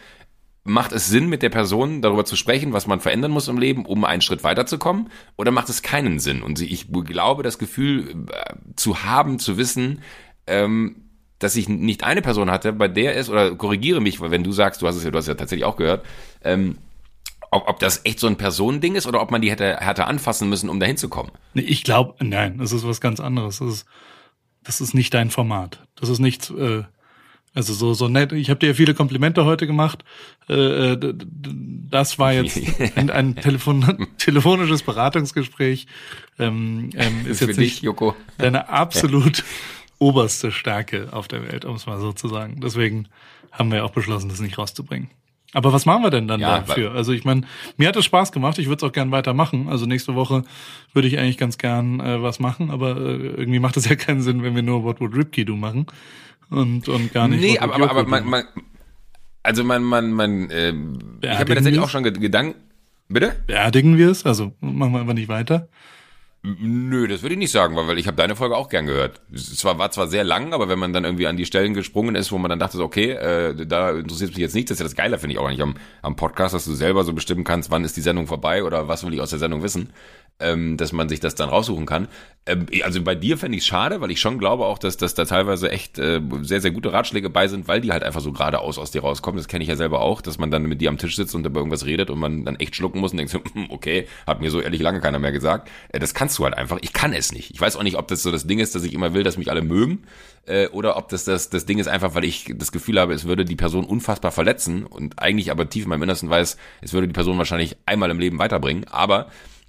macht 0.64 0.92
es 0.92 1.08
Sinn, 1.08 1.28
mit 1.28 1.42
der 1.42 1.50
Person 1.50 2.02
darüber 2.02 2.26
zu 2.26 2.36
sprechen, 2.36 2.74
was 2.74 2.88
man 2.88 3.00
verändern 3.00 3.32
muss 3.32 3.48
im 3.48 3.58
Leben, 3.58 3.86
um 3.86 4.06
einen 4.06 4.22
Schritt 4.22 4.44
weiterzukommen, 4.44 5.10
oder 5.36 5.52
macht 5.52 5.70
es 5.70 5.82
keinen 5.82 6.20
Sinn? 6.20 6.42
Und 6.44 6.62
ich 6.62 6.88
glaube, 6.92 7.44
das 7.44 7.58
Gefühl 7.58 8.28
äh, 8.32 8.54
zu 8.76 9.04
haben, 9.04 9.40
zu 9.40 9.58
wissen, 9.58 10.02
ähm, 10.46 11.08
dass 11.40 11.56
ich 11.56 11.70
nicht 11.70 12.04
eine 12.04 12.22
Person 12.22 12.50
hatte, 12.50 12.74
bei 12.74 12.88
der 12.88 13.16
es, 13.16 13.30
oder 13.30 13.56
korrigiere 13.56 14.02
mich, 14.02 14.20
weil 14.20 14.32
wenn 14.32 14.44
du 14.44 14.52
sagst, 14.52 14.82
du 14.82 14.88
hast 14.88 14.96
es 14.96 15.04
ja, 15.04 15.12
du 15.12 15.18
hast 15.18 15.26
es 15.26 15.30
ja 15.30 15.36
tatsächlich 15.36 15.66
auch 15.66 15.78
gehört, 15.78 16.06
ähm, 16.44 16.78
ob, 17.52 17.68
ob 17.68 17.80
das 17.80 18.02
echt 18.04 18.20
so 18.20 18.28
ein 18.28 18.38
Personending 18.38 18.96
ist 18.96 19.08
oder 19.08 19.22
ob 19.22 19.32
man 19.32 19.42
die 19.42 19.52
hätte, 19.52 19.78
hätte 19.78 20.06
anfassen 20.06 20.50
müssen, 20.50 20.70
um 20.70 20.80
dahin 20.80 20.98
zu 20.98 21.10
kommen. 21.10 21.32
Nee, 21.54 21.62
ich 21.62 21.84
glaube, 21.84 22.16
nein, 22.24 22.58
das 22.58 22.72
ist 22.72 22.86
was 22.86 23.02
ganz 23.02 23.20
anderes. 23.20 23.60
Das 23.60 23.68
ist, 23.70 23.86
das 24.64 24.82
ist 24.82 24.94
nicht 24.94 25.14
dein 25.14 25.30
Format. 25.30 25.86
Das 25.96 26.10
ist 26.10 26.20
nicht, 26.20 26.50
äh, 26.52 26.84
also 27.54 27.74
so 27.74 27.94
so 27.94 28.08
nett. 28.08 28.34
Ich 28.34 28.50
habe 28.50 28.60
dir 28.60 28.68
ja 28.68 28.74
viele 28.74 28.94
Komplimente 28.94 29.46
heute 29.46 29.66
gemacht. 29.66 30.04
Äh, 30.50 30.94
äh, 30.94 31.14
das 31.90 32.20
war 32.20 32.34
jetzt 32.34 32.60
ein, 32.96 33.10
ein 33.10 33.36
Telefon 33.36 34.08
telefonisches 34.18 34.84
Beratungsgespräch. 34.84 35.88
Ähm, 36.38 36.92
ähm, 36.96 37.26
ist 37.28 37.40
Für 37.40 37.46
jetzt 37.46 37.58
dich, 37.58 37.74
nicht 37.74 37.84
Joko. 37.84 38.16
deine 38.38 38.70
absolut 38.70 39.44
oberste 40.00 40.52
Stärke 40.52 41.10
auf 41.12 41.28
der 41.28 41.48
Welt, 41.48 41.66
um 41.66 41.76
es 41.76 41.86
mal 41.88 42.00
so 42.00 42.14
zu 42.14 42.28
sagen. 42.28 42.60
Deswegen 42.62 43.08
haben 43.52 43.72
wir 43.72 43.86
auch 43.86 43.92
beschlossen, 43.92 44.30
das 44.30 44.40
nicht 44.40 44.58
rauszubringen. 44.58 45.10
Aber 45.58 45.74
was 45.74 45.88
machen 45.88 46.04
wir 46.04 46.12
denn 46.12 46.28
dann 46.28 46.40
Ja, 46.40 46.60
dafür? 46.60 46.92
Also 46.92 47.14
ich 47.14 47.26
meine, 47.26 47.42
mir 47.78 47.88
hat 47.88 47.96
es 47.96 48.06
Spaß 48.06 48.32
gemacht. 48.32 48.60
Ich 48.60 48.68
würde 48.68 48.78
es 48.86 48.88
auch 48.88 48.94
gern 48.94 49.10
weitermachen. 49.12 49.70
Also 49.70 49.88
nächste 49.88 50.14
Woche 50.14 50.44
würde 50.94 51.08
ich 51.08 51.18
eigentlich 51.18 51.40
ganz 51.40 51.58
gern 51.58 52.00
äh, 52.00 52.22
was 52.22 52.40
machen, 52.40 52.70
aber 52.70 52.96
äh, 52.96 53.16
irgendwie 53.38 53.58
macht 53.60 53.76
es 53.76 53.90
ja 53.90 53.96
keinen 54.06 54.22
Sinn, 54.22 54.44
wenn 54.44 54.54
wir 54.56 54.62
nur 54.62 54.84
What 54.84 55.02
Would 55.02 55.16
Ripkey 55.16 55.46
Do 55.46 55.56
machen 55.56 55.88
und 56.52 56.88
und 56.88 57.12
gar 57.12 57.28
nicht. 57.28 57.42
Nee, 57.42 57.54
What 57.54 57.62
aber, 57.64 57.74
Would 57.80 57.90
aber, 57.90 58.00
aber 58.02 58.10
man, 58.10 58.26
man, 58.30 58.44
also 59.42 59.64
man, 59.64 59.82
man, 59.84 60.12
man, 60.12 60.50
äh, 60.52 60.70
ich 60.70 61.30
habe 61.30 61.50
mir 61.50 61.56
tatsächlich 61.56 61.80
auch 61.80 61.90
schon 61.90 62.04
Ge- 62.04 62.12
Gedanken, 62.14 62.54
bitte? 63.10 63.34
Beerdigen 63.48 63.98
wir 63.98 64.12
es? 64.12 64.26
Also 64.28 64.54
machen 64.62 64.92
wir 64.94 65.00
einfach 65.02 65.14
nicht 65.16 65.28
weiter. 65.30 65.70
Nö, 66.44 67.08
das 67.08 67.24
würde 67.24 67.34
ich 67.34 67.40
nicht 67.40 67.52
sagen, 67.52 67.76
weil, 67.76 67.98
ich 67.98 68.08
habe 68.08 68.16
deine 68.16 68.36
Folge 68.36 68.56
auch 68.56 68.70
gern 68.70 68.86
gehört. 68.86 69.22
Es 69.34 69.66
war, 69.66 69.78
war 69.80 69.92
zwar 69.92 70.08
sehr 70.08 70.24
lang, 70.24 70.54
aber 70.54 70.70
wenn 70.70 70.80
man 70.80 70.94
dann 70.94 71.04
irgendwie 71.04 71.28
an 71.28 71.36
die 71.36 71.46
Stellen 71.46 71.74
gesprungen 71.74 72.16
ist, 72.16 72.32
wo 72.32 72.38
man 72.38 72.50
dann 72.50 72.60
dachte, 72.60 72.82
okay, 72.82 73.12
äh, 73.12 73.66
da 73.66 73.92
interessiert 73.92 74.30
mich 74.30 74.38
jetzt 74.38 74.56
nicht, 74.56 74.70
das 74.70 74.76
ist 74.76 74.80
ja 74.80 74.86
das 74.86 74.96
Geile, 74.96 75.18
finde 75.18 75.34
ich 75.34 75.40
auch 75.40 75.50
nicht 75.50 75.62
am, 75.62 75.76
am 76.02 76.16
Podcast, 76.16 76.54
dass 76.54 76.64
du 76.64 76.74
selber 76.74 77.04
so 77.04 77.12
bestimmen 77.12 77.44
kannst, 77.44 77.70
wann 77.72 77.84
ist 77.84 77.98
die 77.98 78.02
Sendung 78.02 78.28
vorbei 78.28 78.64
oder 78.64 78.88
was 78.88 79.06
will 79.06 79.14
ich 79.14 79.20
aus 79.20 79.32
der 79.32 79.40
Sendung 79.40 79.62
wissen. 79.64 79.90
Ähm, 80.40 80.78
dass 80.78 80.92
man 80.92 81.10
sich 81.10 81.20
das 81.20 81.36
dann 81.36 81.50
raussuchen 81.50 81.86
kann. 81.86 82.08
Ähm, 82.46 82.68
also 82.84 83.02
bei 83.02 83.16
dir 83.16 83.38
fände 83.38 83.58
ich 83.58 83.64
es 83.64 83.68
schade, 83.68 84.02
weil 84.02 84.12
ich 84.12 84.20
schon 84.20 84.38
glaube 84.38 84.66
auch, 84.66 84.78
dass, 84.78 84.98
dass 84.98 85.16
da 85.16 85.26
teilweise 85.26 85.72
echt 85.72 85.98
äh, 85.98 86.22
sehr, 86.42 86.62
sehr 86.62 86.72
gute 86.72 86.94
Ratschläge 86.94 87.30
bei 87.30 87.48
sind, 87.48 87.68
weil 87.68 87.82
die 87.82 87.92
halt 87.92 88.04
einfach 88.04 88.22
so 88.22 88.32
geradeaus 88.32 88.78
aus 88.78 88.92
dir 88.92 89.02
rauskommen. 89.02 89.38
Das 89.38 89.48
kenne 89.48 89.64
ich 89.64 89.70
ja 89.70 89.76
selber 89.76 90.02
auch, 90.02 90.22
dass 90.22 90.38
man 90.38 90.52
dann 90.52 90.64
mit 90.64 90.80
dir 90.80 90.90
am 90.90 90.98
Tisch 90.98 91.16
sitzt 91.16 91.34
und 91.34 91.46
über 91.46 91.60
irgendwas 91.60 91.86
redet 91.86 92.10
und 92.10 92.20
man 92.20 92.46
dann 92.46 92.56
echt 92.58 92.76
schlucken 92.76 93.00
muss 93.00 93.12
und 93.12 93.18
denkt 93.18 93.32
so, 93.32 93.42
okay, 93.70 94.08
hat 94.26 94.42
mir 94.42 94.52
so 94.52 94.62
ehrlich 94.62 94.82
lange 94.82 95.02
keiner 95.02 95.20
mehr 95.20 95.32
gesagt. 95.32 95.70
Äh, 95.90 96.00
das 96.00 96.14
kannst 96.14 96.38
du 96.38 96.44
halt 96.44 96.56
einfach. 96.56 96.78
Ich 96.82 96.94
kann 96.94 97.14
es 97.14 97.32
nicht. 97.32 97.52
Ich 97.52 97.60
weiß 97.60 97.76
auch 97.76 97.84
nicht, 97.84 97.98
ob 97.98 98.08
das 98.08 98.22
so 98.22 98.32
das 98.32 98.46
Ding 98.46 98.60
ist, 98.60 98.76
dass 98.76 98.84
ich 98.84 98.94
immer 98.94 99.14
will, 99.14 99.24
dass 99.24 99.38
mich 99.38 99.50
alle 99.50 99.64
mögen 99.64 100.04
äh, 100.46 100.68
oder 100.68 100.98
ob 100.98 101.10
das, 101.10 101.26
das 101.26 101.50
das 101.50 101.66
Ding 101.66 101.80
ist 101.80 101.88
einfach, 101.88 102.14
weil 102.14 102.26
ich 102.26 102.54
das 102.56 102.72
Gefühl 102.72 103.00
habe, 103.00 103.14
es 103.14 103.26
würde 103.26 103.44
die 103.44 103.56
Person 103.56 103.86
unfassbar 103.86 104.32
verletzen 104.32 104.86
und 104.86 105.20
eigentlich 105.20 105.50
aber 105.50 105.68
tief 105.68 105.84
in 105.84 105.90
meinem 105.90 106.04
Innersten 106.04 106.30
weiß, 106.30 106.58
es 106.82 106.94
würde 106.94 107.08
die 107.08 107.14
Person 107.14 107.38
wahrscheinlich 107.38 107.78
einmal 107.86 108.12
im 108.12 108.20
Leben 108.20 108.38
weiterbringen. 108.38 108.86
Aber 108.88 109.28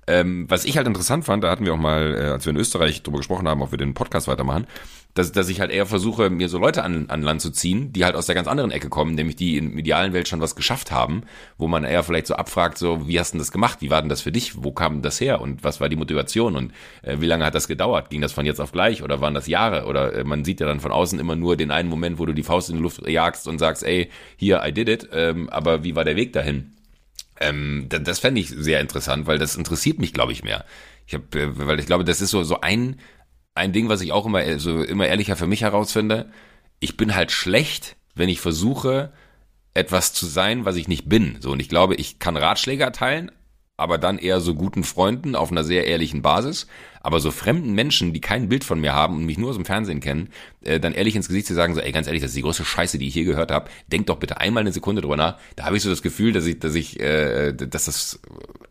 ähm, 0.08 0.46
was 0.48 0.64
ich 0.64 0.76
halt 0.76 0.86
interessant 0.86 1.24
fand, 1.24 1.44
da 1.44 1.50
hatten 1.50 1.64
wir 1.64 1.74
auch 1.74 1.78
mal, 1.78 2.14
äh, 2.14 2.24
als 2.30 2.46
wir 2.46 2.50
in 2.50 2.56
Österreich 2.56 3.02
drüber 3.02 3.18
gesprochen 3.18 3.46
haben, 3.46 3.62
ob 3.62 3.70
wir 3.70 3.78
den 3.78 3.94
Podcast 3.94 4.26
weitermachen, 4.26 4.66
dass, 5.14 5.32
dass 5.32 5.48
ich 5.48 5.60
halt 5.60 5.70
eher 5.70 5.84
versuche, 5.84 6.30
mir 6.30 6.48
so 6.48 6.58
Leute 6.58 6.84
an, 6.84 7.10
an 7.10 7.22
Land 7.22 7.40
zu 7.40 7.50
ziehen, 7.50 7.92
die 7.92 8.04
halt 8.04 8.14
aus 8.14 8.26
der 8.26 8.34
ganz 8.34 8.48
anderen 8.48 8.70
Ecke 8.70 8.88
kommen, 8.88 9.14
nämlich 9.14 9.36
die 9.36 9.58
in 9.58 9.74
medialen 9.74 10.12
Welt 10.12 10.28
schon 10.28 10.40
was 10.40 10.56
geschafft 10.56 10.92
haben, 10.92 11.22
wo 11.58 11.68
man 11.68 11.84
eher 11.84 12.02
vielleicht 12.04 12.26
so 12.26 12.34
abfragt, 12.34 12.78
so, 12.78 13.06
wie 13.08 13.18
hast 13.18 13.34
du 13.34 13.38
das 13.38 13.52
gemacht? 13.52 13.78
Wie 13.80 13.90
war 13.90 14.00
denn 14.00 14.08
das 14.08 14.20
für 14.20 14.32
dich? 14.32 14.62
Wo 14.62 14.72
kam 14.72 15.02
das 15.02 15.20
her? 15.20 15.40
Und 15.40 15.64
was 15.64 15.80
war 15.80 15.88
die 15.88 15.96
Motivation? 15.96 16.56
Und 16.56 16.72
äh, 17.02 17.16
wie 17.20 17.26
lange 17.26 17.44
hat 17.44 17.54
das 17.54 17.68
gedauert? 17.68 18.10
Ging 18.10 18.20
das 18.20 18.32
von 18.32 18.46
jetzt 18.46 18.60
auf 18.60 18.72
gleich 18.72 19.02
oder 19.02 19.20
waren 19.20 19.34
das 19.34 19.46
Jahre? 19.46 19.86
Oder 19.86 20.14
äh, 20.14 20.24
man 20.24 20.44
sieht 20.44 20.60
ja 20.60 20.66
dann 20.66 20.80
von 20.80 20.92
außen 20.92 21.18
immer 21.18 21.36
nur 21.36 21.56
den 21.56 21.70
einen 21.70 21.88
Moment, 21.88 22.18
wo 22.18 22.26
du 22.26 22.32
die 22.32 22.42
Faust 22.44 22.70
in 22.70 22.76
die 22.76 22.82
Luft 22.82 23.06
jagst 23.08 23.48
und 23.48 23.58
sagst, 23.58 23.82
ey, 23.82 24.10
hier, 24.36 24.62
I 24.64 24.72
did 24.72 24.88
it, 24.88 25.08
ähm, 25.12 25.48
aber 25.50 25.84
wie 25.84 25.96
war 25.96 26.04
der 26.04 26.16
Weg 26.16 26.32
dahin? 26.32 26.72
Ähm, 27.40 27.86
das 27.88 28.18
fände 28.18 28.40
ich 28.40 28.48
sehr 28.48 28.80
interessant, 28.80 29.26
weil 29.26 29.38
das 29.38 29.56
interessiert 29.56 29.98
mich, 29.98 30.12
glaube 30.12 30.32
ich, 30.32 30.42
mehr. 30.42 30.64
Ich 31.06 31.14
hab, 31.14 31.34
äh, 31.34 31.66
weil 31.66 31.80
ich 31.80 31.86
glaube, 31.86 32.04
das 32.04 32.20
ist 32.20 32.30
so 32.30 32.42
so 32.42 32.60
ein 32.60 32.96
ein 33.54 33.72
Ding, 33.72 33.88
was 33.88 34.00
ich 34.00 34.12
auch 34.12 34.26
immer 34.26 34.44
äh, 34.44 34.58
so 34.58 34.82
immer 34.82 35.06
ehrlicher 35.06 35.36
für 35.36 35.46
mich 35.46 35.62
herausfinde. 35.62 36.30
Ich 36.80 36.96
bin 36.96 37.14
halt 37.14 37.32
schlecht, 37.32 37.96
wenn 38.14 38.28
ich 38.28 38.40
versuche 38.40 39.12
etwas 39.74 40.12
zu 40.12 40.26
sein, 40.26 40.64
was 40.64 40.76
ich 40.76 40.88
nicht 40.88 41.08
bin. 41.08 41.38
So 41.40 41.52
und 41.52 41.60
ich 41.60 41.68
glaube, 41.68 41.94
ich 41.94 42.18
kann 42.18 42.36
Ratschläge 42.36 42.84
erteilen, 42.84 43.30
aber 43.78 43.96
dann 43.96 44.18
eher 44.18 44.40
so 44.40 44.54
guten 44.54 44.84
Freunden 44.84 45.34
auf 45.34 45.50
einer 45.50 45.64
sehr 45.64 45.86
ehrlichen 45.86 46.20
Basis. 46.20 46.66
Aber 47.00 47.20
so 47.20 47.30
fremden 47.30 47.72
Menschen, 47.72 48.12
die 48.12 48.20
kein 48.20 48.48
Bild 48.48 48.64
von 48.64 48.80
mir 48.80 48.92
haben 48.92 49.16
und 49.16 49.24
mich 49.24 49.38
nur 49.38 49.50
aus 49.50 49.56
dem 49.56 49.64
Fernsehen 49.64 50.00
kennen, 50.00 50.30
äh, 50.62 50.80
dann 50.80 50.92
ehrlich 50.92 51.14
ins 51.14 51.28
Gesicht 51.28 51.46
zu 51.46 51.54
sagen, 51.54 51.74
so, 51.74 51.80
ey, 51.80 51.92
ganz 51.92 52.08
ehrlich, 52.08 52.20
das 52.20 52.32
ist 52.32 52.36
die 52.36 52.42
größte 52.42 52.64
Scheiße, 52.64 52.98
die 52.98 53.06
ich 53.06 53.14
hier 53.14 53.24
gehört 53.24 53.52
habe. 53.52 53.70
Denk 53.86 54.06
doch 54.08 54.18
bitte 54.18 54.38
einmal 54.38 54.62
eine 54.62 54.72
Sekunde 54.72 55.00
drüber 55.00 55.16
nach. 55.16 55.38
Da 55.54 55.64
habe 55.64 55.76
ich 55.76 55.82
so 55.82 55.90
das 55.90 56.02
Gefühl, 56.02 56.32
dass 56.32 56.44
ich, 56.44 56.58
dass 56.58 56.74
ich, 56.74 56.98
äh, 57.00 57.52
dass 57.54 57.84
das 57.84 58.20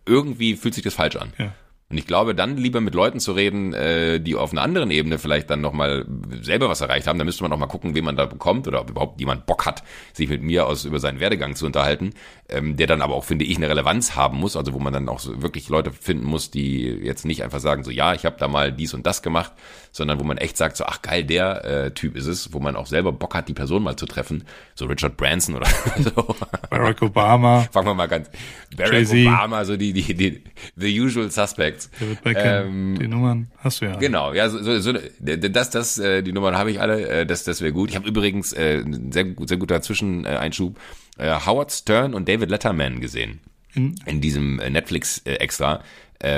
irgendwie 0.05 0.57
fühlt 0.57 0.73
sich 0.73 0.83
das 0.83 0.93
falsch 0.93 1.15
an. 1.15 1.31
Ja. 1.37 1.53
Und 1.89 1.97
ich 1.97 2.05
glaube, 2.05 2.35
dann 2.35 2.57
lieber 2.57 2.81
mit 2.81 2.93
Leuten 2.95 3.21
zu 3.21 3.31
reden, 3.31 3.73
äh, 3.73 4.19
die 4.19 4.35
auf 4.35 4.51
einer 4.51 4.61
anderen 4.61 4.91
Ebene 4.91 5.17
vielleicht 5.19 5.49
dann 5.49 5.61
nochmal 5.61 6.05
selber 6.41 6.67
was 6.67 6.81
erreicht 6.81 7.07
haben. 7.07 7.17
Da 7.17 7.23
müsste 7.23 7.43
man 7.43 7.49
nochmal 7.49 7.69
gucken, 7.69 7.95
wen 7.95 8.03
man 8.03 8.17
da 8.17 8.25
bekommt 8.25 8.67
oder 8.67 8.81
ob 8.81 8.89
überhaupt 8.89 9.21
jemand 9.21 9.45
Bock 9.45 9.65
hat, 9.65 9.83
sich 10.11 10.27
mit 10.27 10.43
mir 10.43 10.67
aus 10.67 10.83
über 10.83 10.99
seinen 10.99 11.21
Werdegang 11.21 11.55
zu 11.55 11.65
unterhalten, 11.65 12.13
ähm, 12.49 12.75
der 12.75 12.87
dann 12.87 13.01
aber 13.01 13.15
auch, 13.15 13.23
finde 13.23 13.45
ich, 13.45 13.55
eine 13.55 13.69
Relevanz 13.69 14.17
haben 14.17 14.37
muss. 14.37 14.57
Also 14.57 14.73
wo 14.73 14.79
man 14.79 14.91
dann 14.91 15.07
auch 15.07 15.21
wirklich 15.25 15.69
Leute 15.69 15.91
finden 15.91 16.25
muss, 16.25 16.51
die 16.51 16.81
jetzt 16.81 17.25
nicht 17.25 17.41
einfach 17.41 17.61
sagen, 17.61 17.85
so 17.85 17.91
ja, 17.91 18.13
ich 18.13 18.25
habe 18.25 18.35
da 18.37 18.49
mal 18.49 18.73
dies 18.73 18.93
und 18.93 19.05
das 19.05 19.21
gemacht, 19.21 19.53
sondern 19.97 20.19
wo 20.19 20.23
man 20.23 20.37
echt 20.37 20.55
sagt, 20.55 20.77
so 20.77 20.85
ach 20.85 21.01
geil, 21.01 21.23
der 21.23 21.65
äh, 21.65 21.91
Typ 21.91 22.15
ist 22.15 22.27
es, 22.27 22.53
wo 22.53 22.59
man 22.59 22.75
auch 22.75 22.85
selber 22.85 23.11
Bock 23.11 23.35
hat, 23.35 23.49
die 23.49 23.53
Person 23.53 23.83
mal 23.83 23.95
zu 23.97 24.05
treffen. 24.05 24.45
So 24.75 24.85
Richard 24.85 25.17
Branson 25.17 25.55
oder 25.55 25.67
so. 25.97 26.35
Barack 26.69 27.01
Obama. 27.01 27.67
Fangen 27.71 27.87
wir 27.87 27.93
mal 27.95 28.07
ganz. 28.07 28.29
Barack 28.75 29.09
Obama, 29.09 29.65
so 29.65 29.75
die, 29.75 29.91
die, 29.91 30.13
die, 30.13 30.43
the 30.75 31.01
usual 31.01 31.29
suspects. 31.31 31.89
David 31.99 32.23
Beckham, 32.23 32.67
ähm, 32.67 32.99
die 32.99 33.07
Nummern 33.07 33.51
hast 33.57 33.81
du 33.81 33.85
ja. 33.85 33.95
Genau, 33.97 34.33
ja, 34.33 34.49
so, 34.49 34.61
so, 34.61 34.79
so 34.79 34.93
das, 35.19 35.69
das, 35.71 35.97
äh, 35.97 36.21
die 36.21 36.31
Nummern 36.31 36.55
habe 36.55 36.71
ich 36.71 36.79
alle, 36.79 37.07
äh, 37.09 37.25
das, 37.25 37.43
das 37.43 37.61
wäre 37.61 37.73
gut. 37.73 37.89
Ich 37.89 37.95
habe 37.95 38.07
übrigens 38.07 38.53
äh, 38.53 38.83
sehr, 39.11 39.25
sehr 39.45 39.57
guter 39.57 39.81
Zwischeneinschub 39.81 40.79
äh, 41.17 41.33
Howard 41.45 41.71
Stern 41.71 42.13
und 42.13 42.29
David 42.29 42.49
Letterman 42.49 43.01
gesehen. 43.01 43.39
In, 43.73 43.95
in 44.05 44.21
diesem 44.21 44.59
äh, 44.59 44.69
Netflix-Extra. 44.69 45.75
Äh, 45.75 45.79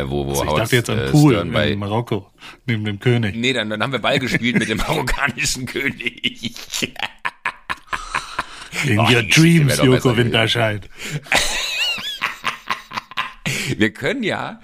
wo, 0.07 0.25
wo 0.25 0.31
also 0.31 0.43
ich 0.43 0.49
Howard, 0.49 0.61
dachte 0.63 0.75
jetzt 0.75 0.89
an 0.89 1.11
Pool 1.11 1.33
Stern 1.33 1.51
bei, 1.51 1.71
in 1.71 1.79
Marokko, 1.79 2.29
neben 2.65 2.85
dem 2.85 2.99
König. 2.99 3.35
Nee, 3.35 3.53
dann, 3.53 3.69
dann 3.69 3.81
haben 3.81 3.91
wir 3.91 3.99
Ball 3.99 4.19
gespielt 4.19 4.59
mit 4.59 4.69
dem 4.69 4.77
marokkanischen 4.87 5.65
König. 5.65 6.91
In 8.85 8.99
oh, 8.99 9.09
your 9.09 9.23
dreams, 9.23 9.77
Joko 9.81 10.15
Winterscheid 10.15 10.89
wir 13.77 13.91
können 13.91 14.23
ja, 14.23 14.59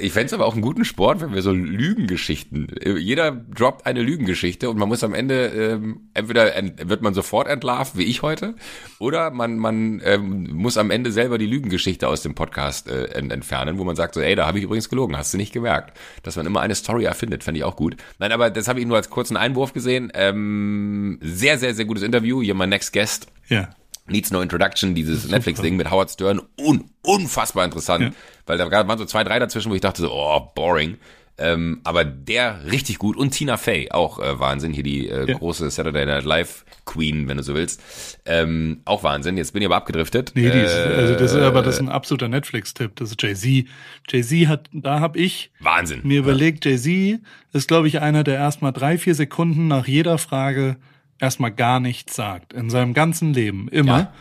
ich 0.00 0.12
fände 0.12 0.26
es 0.26 0.32
aber 0.32 0.46
auch 0.46 0.54
einen 0.54 0.62
guten 0.62 0.84
Sport, 0.84 1.20
wenn 1.20 1.34
wir 1.34 1.42
so 1.42 1.52
Lügengeschichten, 1.52 2.68
jeder 2.98 3.32
droppt 3.32 3.86
eine 3.86 4.02
Lügengeschichte 4.02 4.70
und 4.70 4.78
man 4.78 4.88
muss 4.88 5.04
am 5.04 5.14
Ende, 5.14 5.46
ähm, 5.46 6.08
entweder 6.14 6.52
wird 6.82 7.02
man 7.02 7.14
sofort 7.14 7.48
entlarvt, 7.48 7.96
wie 7.96 8.04
ich 8.04 8.22
heute, 8.22 8.54
oder 8.98 9.30
man, 9.30 9.58
man 9.58 10.00
ähm, 10.04 10.48
muss 10.52 10.76
am 10.76 10.90
Ende 10.90 11.12
selber 11.12 11.38
die 11.38 11.46
Lügengeschichte 11.46 12.08
aus 12.08 12.22
dem 12.22 12.34
Podcast 12.34 12.88
äh, 12.88 13.04
entfernen, 13.06 13.78
wo 13.78 13.84
man 13.84 13.96
sagt 13.96 14.14
so, 14.14 14.20
ey, 14.20 14.34
da 14.34 14.46
habe 14.46 14.58
ich 14.58 14.64
übrigens 14.64 14.88
gelogen, 14.88 15.16
hast 15.16 15.32
du 15.32 15.36
nicht 15.36 15.52
gemerkt. 15.52 15.96
Dass 16.22 16.36
man 16.36 16.46
immer 16.46 16.60
eine 16.60 16.74
Story 16.74 17.04
erfindet, 17.04 17.44
fände 17.44 17.58
ich 17.58 17.64
auch 17.64 17.76
gut. 17.76 17.96
Nein, 18.18 18.32
aber 18.32 18.50
das 18.50 18.68
habe 18.68 18.80
ich 18.80 18.86
nur 18.86 18.96
als 18.96 19.10
kurzen 19.10 19.36
Einwurf 19.36 19.72
gesehen. 19.72 20.10
Ähm, 20.14 21.18
sehr, 21.22 21.58
sehr, 21.58 21.74
sehr 21.74 21.84
gutes 21.84 22.02
Interview. 22.02 22.40
You're 22.40 22.54
my 22.54 22.66
next 22.66 22.92
guest. 22.92 23.26
Ja. 23.48 23.70
Needs 24.06 24.30
No 24.30 24.40
Introduction, 24.40 24.94
dieses 24.94 25.28
Netflix-Ding 25.28 25.76
mit 25.76 25.90
Howard 25.90 26.10
Stern, 26.10 26.42
un 26.58 26.84
unfassbar 27.02 27.64
interessant, 27.64 28.04
ja. 28.04 28.10
weil 28.46 28.58
da 28.58 28.70
waren 28.70 28.98
so 28.98 29.04
zwei, 29.06 29.24
drei 29.24 29.38
dazwischen, 29.38 29.70
wo 29.70 29.74
ich 29.74 29.80
dachte 29.80 30.02
so, 30.02 30.12
oh, 30.12 30.40
boring. 30.54 30.98
Ähm, 31.36 31.80
aber 31.82 32.04
der 32.04 32.64
richtig 32.70 32.98
gut. 32.98 33.16
Und 33.16 33.32
Tina 33.32 33.56
Fey 33.56 33.90
auch 33.90 34.20
äh, 34.20 34.38
Wahnsinn. 34.38 34.72
Hier 34.72 34.84
die 34.84 35.08
äh, 35.08 35.28
ja. 35.28 35.36
große 35.36 35.68
Saturday 35.68 36.06
Night 36.06 36.24
Live 36.24 36.64
Queen 36.84 37.28
wenn 37.28 37.38
du 37.38 37.42
so 37.42 37.54
willst. 37.54 37.82
Ähm, 38.24 38.82
auch 38.84 39.02
Wahnsinn. 39.02 39.36
Jetzt 39.36 39.52
bin 39.52 39.62
ich 39.62 39.66
aber 39.66 39.76
abgedriftet. 39.76 40.32
Nee 40.34 40.50
die 40.50 40.58
ist, 40.58 40.74
also 40.74 41.14
das 41.14 41.32
ist 41.32 41.40
aber 41.40 41.62
das 41.62 41.76
ist 41.76 41.80
ein 41.80 41.88
absoluter 41.88 42.28
Netflix 42.28 42.74
Tipp 42.74 42.92
das 42.96 43.10
ist 43.10 43.22
Jay 43.22 43.34
Z 43.34 43.66
Jay 44.08 44.22
Z 44.22 44.48
hat 44.48 44.68
da 44.72 45.00
habe 45.00 45.18
ich 45.18 45.50
Wahnsinn. 45.60 46.00
mir 46.04 46.20
überlegt 46.20 46.64
Jay 46.64 46.76
Z 46.76 47.20
ist 47.52 47.68
glaube 47.68 47.88
ich 47.88 48.00
einer 48.00 48.22
der 48.22 48.36
erstmal 48.36 48.72
drei 48.72 48.98
vier 48.98 49.14
Sekunden 49.14 49.66
nach 49.66 49.88
jeder 49.88 50.18
Frage 50.18 50.76
erstmal 51.18 51.52
gar 51.52 51.80
nichts 51.80 52.14
sagt 52.14 52.52
in 52.52 52.70
seinem 52.70 52.94
ganzen 52.94 53.32
Leben 53.34 53.68
immer 53.68 53.98
ja. 53.98 54.12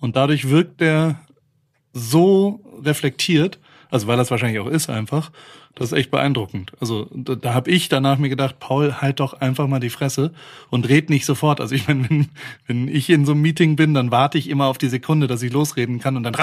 und 0.00 0.16
dadurch 0.16 0.48
wirkt 0.48 0.80
er 0.80 1.20
so 1.92 2.60
reflektiert, 2.84 3.58
also 3.90 4.06
weil 4.06 4.16
das 4.16 4.30
wahrscheinlich 4.30 4.60
auch 4.60 4.66
ist 4.66 4.88
einfach, 4.88 5.30
das 5.74 5.92
ist 5.92 5.98
echt 5.98 6.10
beeindruckend. 6.10 6.72
Also 6.80 7.08
da, 7.14 7.34
da 7.34 7.54
habe 7.54 7.70
ich 7.70 7.88
danach 7.88 8.18
mir 8.18 8.28
gedacht, 8.28 8.58
Paul, 8.58 9.00
halt 9.00 9.20
doch 9.20 9.34
einfach 9.34 9.66
mal 9.66 9.80
die 9.80 9.90
Fresse 9.90 10.32
und 10.68 10.88
red 10.88 11.10
nicht 11.10 11.24
sofort. 11.24 11.60
Also 11.60 11.74
ich 11.74 11.86
meine, 11.88 12.08
wenn, 12.08 12.28
wenn 12.66 12.88
ich 12.88 13.10
in 13.10 13.24
so 13.24 13.32
einem 13.32 13.42
Meeting 13.42 13.76
bin, 13.76 13.94
dann 13.94 14.10
warte 14.10 14.38
ich 14.38 14.48
immer 14.48 14.66
auf 14.66 14.78
die 14.78 14.88
Sekunde, 14.88 15.26
dass 15.26 15.42
ich 15.42 15.52
losreden 15.52 15.98
kann 15.98 16.16
und 16.16 16.22
dann 16.22 16.34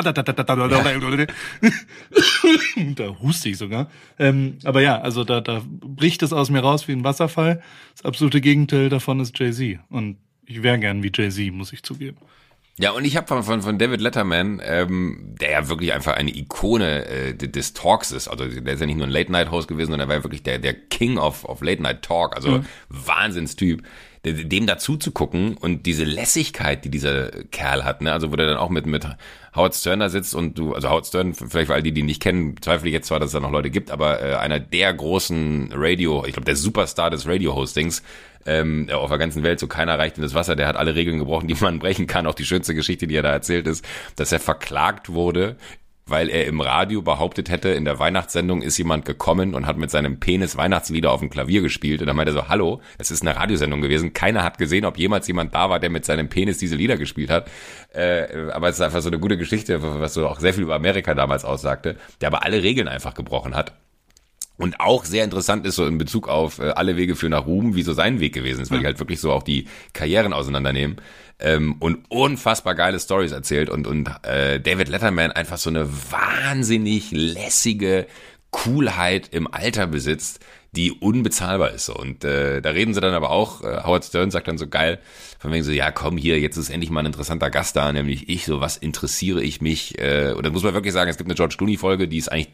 da 2.96 3.08
huste 3.22 3.50
ich 3.50 3.58
sogar. 3.58 3.90
Ähm, 4.20 4.58
aber 4.64 4.82
ja, 4.82 5.00
also 5.00 5.24
da, 5.24 5.42
da 5.42 5.62
bricht 5.66 6.24
es 6.24 6.34
aus 6.34 6.50
mir 6.50 6.60
raus 6.60 6.88
wie 6.88 6.94
ein 6.94 7.04
Wasserfall. 7.04 7.62
Das 7.96 8.06
absolute 8.06 8.42
Gegenteil 8.42 8.90
davon 8.90 9.20
ist 9.20 9.38
Jay-Z. 9.38 9.80
Und 9.90 10.18
ich 10.46 10.64
wäre 10.64 10.80
gern 10.80 11.04
wie 11.04 11.12
Jay-Z, 11.14 11.54
muss 11.54 11.74
ich 11.74 11.84
zugeben. 11.84 12.18
Ja, 12.80 12.92
und 12.92 13.06
ich 13.06 13.18
habe 13.18 13.26
von, 13.28 13.42
von, 13.42 13.62
von 13.64 13.80
David 13.80 14.02
Letterman, 14.02 14.62
ähm, 14.64 15.36
der 15.42 15.52
ja 15.52 15.68
wirklich 15.68 15.94
einfach 15.94 16.14
eine 16.16 16.36
Ikone 16.36 17.06
äh, 17.06 17.34
des 17.34 17.74
Talks 17.74 18.12
ist. 18.12 18.28
Also 18.28 18.46
der 18.46 18.74
ist 18.74 18.80
ja 18.80 18.86
nicht 18.86 18.98
nur 18.98 19.08
ein 19.08 19.12
Late-Night-Host 19.12 19.68
gewesen, 19.68 19.90
sondern 19.90 20.08
er 20.08 20.10
war 20.10 20.18
ja 20.18 20.24
wirklich 20.24 20.44
der, 20.44 20.60
der 20.60 20.76
King 20.76 21.18
of, 21.18 21.44
of 21.46 21.62
Late-Night-Talk. 21.62 22.36
Also 22.36 22.52
mhm. 22.52 22.66
Wahnsinnstyp. 22.90 23.82
Dem 24.26 24.68
dazu 24.68 24.98
zu 24.98 25.12
gucken 25.12 25.56
und 25.58 25.86
diese 25.86 26.04
Lässigkeit, 26.04 26.84
die 26.84 26.90
dieser 26.90 27.30
Kerl 27.52 27.86
hat, 27.86 28.02
ne? 28.02 28.12
Also 28.12 28.32
wo 28.32 28.36
der 28.36 28.48
dann 28.48 28.58
auch 28.58 28.70
mit, 28.70 28.86
mit 28.86 29.08
Howard 29.56 29.76
Stern 29.76 30.00
da 30.00 30.10
sitzt 30.10 30.36
und 30.36 30.58
du, 30.58 30.74
also 30.74 30.90
Howard 30.90 31.08
Stern, 31.08 31.34
vielleicht 31.34 31.68
für 31.68 31.74
all 31.74 31.84
die, 31.84 31.92
die 31.92 32.02
ihn 32.02 32.08
nicht 32.08 32.22
kennen, 32.22 32.56
zweifle 32.62 32.88
ich 32.88 32.94
jetzt 32.94 33.08
zwar, 33.08 33.20
dass 33.20 33.28
es 33.28 33.34
da 33.34 33.40
noch 33.40 33.52
Leute 33.52 33.70
gibt, 33.70 33.92
aber 33.92 34.22
äh, 34.22 34.36
einer 34.36 34.60
der 34.60 34.94
großen 34.94 35.72
Radio, 35.74 36.26
ich 36.26 36.34
glaube 36.34 36.46
der 36.46 36.56
Superstar 36.56 37.10
des 37.10 37.28
Radio-Hostings, 37.28 38.04
ähm, 38.46 38.90
auf 38.92 39.10
der 39.10 39.18
ganzen 39.18 39.44
Welt, 39.44 39.60
so 39.60 39.68
keiner 39.68 40.00
reicht 40.00 40.18
in 40.18 40.24
das 40.24 40.34
Wasser, 40.34 40.56
der 40.56 40.68
hat 40.68 40.78
alle 40.78 40.96
Regeln 40.96 41.20
gebrochen, 41.20 41.48
die 41.48 41.56
man 41.56 41.80
brechen 41.80 42.08
kann. 42.08 42.28
Auch 42.28 42.36
die 42.36 42.46
schönste 42.46 42.74
Geschichte, 42.74 43.08
die 43.08 43.16
er 43.16 43.24
da 43.24 43.32
erzählt 43.32 43.68
ist, 43.68 43.86
dass 44.16 44.32
er 44.32 44.40
verklagt 44.40 45.10
wurde 45.10 45.58
weil 46.08 46.30
er 46.30 46.46
im 46.46 46.62
Radio 46.62 47.02
behauptet 47.02 47.50
hätte, 47.50 47.70
in 47.70 47.86
der 47.86 48.00
Weihnachtssendung 48.00 48.62
ist 48.62 48.78
jemand 48.78 49.06
gekommen 49.06 49.54
und 49.54 49.68
hat 49.68 49.78
mit 49.78 49.92
seinem 49.92 50.20
Penis 50.20 50.58
Weihnachtslieder 50.58 51.12
auf 51.12 51.20
dem 51.20 51.30
Klavier 51.30 51.62
gespielt. 51.62 52.02
Und 52.02 52.08
dann 52.08 52.16
meinte 52.16 52.32
er 52.32 52.42
so, 52.42 52.48
hallo, 52.48 52.82
es 52.98 53.12
ist 53.12 53.22
eine 53.22 53.36
Radiosendung 53.36 53.82
gewesen. 53.82 54.14
Keiner 54.14 54.44
hat 54.44 54.58
gesehen, 54.58 54.86
ob 54.86 54.98
jemals 54.98 55.28
jemand 55.28 55.54
da 55.54 55.70
war, 55.70 55.80
der 55.80 55.90
mit 55.90 56.06
seinem 56.06 56.30
Penis 56.30 56.58
diese 56.58 56.76
Lieder 56.76 56.98
gespielt 56.98 57.30
hat. 57.30 57.50
Äh, 57.94 58.50
aber 58.52 58.70
es 58.70 58.76
ist 58.76 58.82
einfach 58.82 59.02
so 59.02 59.10
eine 59.10 59.20
gute 59.20 59.38
Geschichte, 59.38 59.82
was 59.82 60.14
so 60.14 60.28
auch 60.28 60.40
sehr 60.40 60.54
viel 60.54 60.64
über 60.64 60.76
Amerika 60.76 61.14
damals 61.14 61.46
aussagte, 61.46 61.98
der 62.22 62.28
aber 62.28 62.44
alle 62.44 62.64
Regeln 62.64 62.88
einfach 62.88 63.14
gebrochen 63.14 63.56
hat. 63.56 63.74
Und 64.58 64.80
auch 64.80 65.06
sehr 65.06 65.24
interessant 65.24 65.66
ist 65.68 65.76
so 65.76 65.86
in 65.86 66.00
Bezug 66.00 66.28
auf 66.28 66.60
äh, 66.60 66.70
alle 66.70 66.98
Wege 66.98 67.16
für 67.16 67.30
nach 67.30 67.46
Ruhm, 67.46 67.76
wie 67.76 67.84
so 67.84 67.94
sein 67.94 68.20
Weg 68.20 68.34
gewesen 68.34 68.62
ist, 68.62 68.72
weil 68.72 68.80
die 68.80 68.86
halt 68.86 69.00
wirklich 69.00 69.22
so 69.22 69.32
auch 69.32 69.44
die 69.44 69.68
Karrieren 69.94 70.34
auseinandernehmen 70.34 70.98
ähm, 71.40 71.76
und 71.80 72.06
unfassbar 72.10 72.76
geile 72.76 73.00
Stories 73.00 73.32
erzählt 73.32 73.70
und 73.70 73.88
und 73.88 74.10
äh, 74.24 74.60
David 74.60 74.90
Letterman 74.90 75.32
einfach 75.32 75.58
so 75.58 75.70
eine 75.70 75.88
wahnsinnig 76.12 77.12
lässige 77.12 78.08
Coolheit 78.52 79.30
im 79.34 79.52
Alter 79.52 79.88
besitzt, 79.88 80.40
die 80.72 80.92
unbezahlbar 80.92 81.72
ist. 81.72 81.86
So. 81.86 81.96
Und 81.96 82.24
äh, 82.24 82.62
da 82.62 82.72
reden 82.72 82.94
sie 82.94 83.02
dann 83.02 83.14
aber 83.14 83.30
auch, 83.30 83.62
äh, 83.62 83.84
Howard 83.84 84.06
Stern 84.06 84.32
sagt 84.32 84.48
dann 84.48 84.58
so 84.58 84.68
geil, 84.68 85.00
von 85.40 85.52
wegen 85.52 85.64
so, 85.64 85.72
ja 85.72 85.92
komm 85.92 86.18
hier, 86.18 86.40
jetzt 86.40 86.58
ist 86.58 86.70
endlich 86.70 86.90
mal 86.90 87.02
ein 87.02 87.08
interessanter 87.08 87.50
Gast 87.50 87.76
da, 87.76 87.92
nämlich 87.92 88.30
ich, 88.30 88.46
so 88.46 88.62
was 88.62 88.78
interessiere 88.78 89.42
ich 89.42 89.62
mich. 89.62 90.00
Äh, 90.00 90.34
und 90.36 90.46
dann 90.46 90.54
muss 90.54 90.64
man 90.64 90.74
wirklich 90.74 90.94
sagen, 90.94 91.10
es 91.10 91.18
gibt 91.18 91.30
eine 91.30 91.36
George 91.36 91.56
Clooney-Folge, 91.58 92.08
die 92.08 92.18
ist 92.18 92.32
eigentlich 92.32 92.50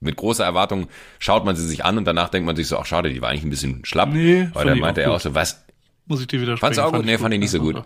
mit 0.00 0.16
großer 0.16 0.44
Erwartung, 0.44 0.88
schaut 1.18 1.44
man 1.44 1.56
sie 1.56 1.66
sich 1.66 1.84
an 1.84 1.98
und 1.98 2.06
danach 2.06 2.30
denkt 2.30 2.46
man 2.46 2.56
sich 2.56 2.66
so, 2.66 2.78
ach 2.78 2.86
schade, 2.86 3.10
die 3.10 3.20
war 3.20 3.28
eigentlich 3.28 3.44
ein 3.44 3.50
bisschen 3.50 3.84
schlapp. 3.84 4.10
Nee, 4.12 4.48
Weil 4.54 4.66
dann 4.66 4.78
meinte 4.78 5.02
er 5.02 5.12
auch 5.12 5.20
so, 5.20 5.34
was? 5.34 5.62
Muss 6.06 6.20
ich 6.22 6.26
dir 6.26 6.40
wieder 6.40 6.56
Fandst 6.56 6.78
du 6.78 6.82
auch 6.82 6.92
gut? 6.92 7.04
Nee, 7.04 7.18
fand 7.18 7.34
ich 7.34 7.40
nicht 7.40 7.50
so 7.50 7.60
gut. 7.60 7.82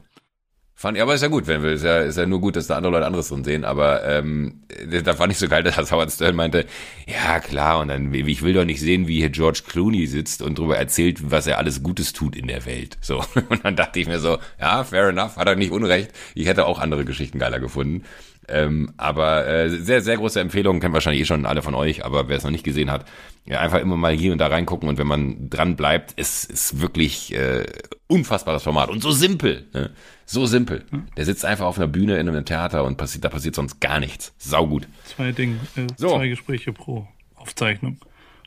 Fand, 0.77 0.97
ja, 0.97 1.05
aber 1.05 1.15
ist 1.15 1.23
ja 1.23 1.29
gut, 1.29 1.47
wenn 1.47 1.63
wir, 1.63 1.71
ist 1.71 1.85
ja, 1.85 2.01
ist 2.01 2.19
ja 2.19 2.27
nur 2.27 2.41
gut, 2.41 2.57
dass 2.57 2.67
da 2.67 2.77
andere 2.77 2.93
Leute 2.93 3.07
anderes 3.07 3.29
drin 3.29 3.45
sehen, 3.45 3.65
aber 3.65 4.05
ähm, 4.09 4.65
da 5.05 5.15
fand 5.15 5.33
ich 5.33 5.39
so 5.39 5.47
geil, 5.47 5.63
dass 5.63 5.93
Howard 5.93 6.11
Stern 6.11 6.35
meinte, 6.35 6.67
ja 7.07 7.39
klar, 7.39 7.79
und 7.79 7.89
dann, 7.89 8.13
ich 8.13 8.43
will 8.43 8.55
doch 8.55 8.65
nicht 8.65 8.81
sehen, 8.81 9.07
wie 9.07 9.19
hier 9.19 9.31
George 9.31 9.63
Clooney 9.69 10.09
sitzt 10.09 10.43
und 10.43 10.59
darüber 10.59 10.77
erzählt, 10.77 11.31
was 11.31 11.47
er 11.47 11.59
alles 11.59 11.85
Gutes 11.85 12.13
tut 12.13 12.35
in 12.35 12.49
der 12.49 12.67
Welt. 12.67 12.99
So. 13.05 13.23
Und 13.51 13.65
dann 13.65 13.77
dachte 13.77 14.01
ich 14.01 14.09
mir 14.09 14.19
so, 14.19 14.39
ja, 14.59 14.83
fair 14.83 15.09
enough, 15.09 15.37
hat 15.37 15.47
er 15.47 15.57
nicht 15.57 15.73
Unrecht. 15.73 16.11
Ich 16.35 16.47
hätte 16.47 16.65
auch 16.65 16.79
andere 16.79 17.05
Geschichten 17.05 17.39
geiler 17.39 17.61
gefunden. 17.61 18.05
Ähm, 18.49 18.93
aber 18.97 19.47
äh, 19.47 19.71
sehr, 19.71 20.03
sehr 20.03 20.17
große 20.17 20.41
Empfehlung, 20.41 20.81
kennen 20.81 20.95
wahrscheinlich 20.95 21.23
eh 21.23 21.27
schon 21.27 21.47
alle 21.47 21.63
von 21.63 21.75
euch, 21.75 22.05
aber 22.05 22.29
wer 22.29 22.37
es 22.37 22.45
noch 22.45 22.51
nicht 22.51 22.65
gesehen 22.65 22.91
hat, 22.91 23.07
ja, 23.47 23.61
einfach 23.61 23.81
immer 23.81 23.97
mal 23.97 24.13
hier 24.13 24.33
und 24.33 24.39
da 24.39 24.47
reingucken 24.47 24.89
und 24.89 24.99
wenn 24.99 25.07
man 25.07 25.51
dran 25.51 25.77
bleibt, 25.77 26.13
ist, 26.13 26.51
ist 26.51 26.81
wirklich 26.81 27.35
äh, 27.35 27.65
unfassbares 28.07 28.63
Format 28.63 28.91
und 28.91 29.03
so 29.03 29.11
simpel. 29.13 29.67
Ne? 29.73 29.91
So 30.27 30.47
simpel. 30.47 30.85
Der 31.17 31.25
sitzt 31.25 31.45
einfach 31.45 31.67
auf 31.67 31.77
einer 31.77 31.89
Bühne 31.89 32.19
in 32.19 32.29
einem 32.29 32.45
Theater 32.45 32.85
und 32.85 32.97
passiert, 32.97 33.25
da 33.25 33.29
passiert 33.29 33.55
sonst 33.55 33.81
gar 33.81 34.01
nichts. 34.01 34.35
Saugut. 34.39 34.89
Zwei 35.05 35.33
Dinge, 35.33 35.57
äh, 35.77 35.87
so. 35.97 36.09
zwei 36.09 36.29
Gespräche 36.29 36.73
pro 36.73 37.07
Aufzeichnung. 37.35 37.99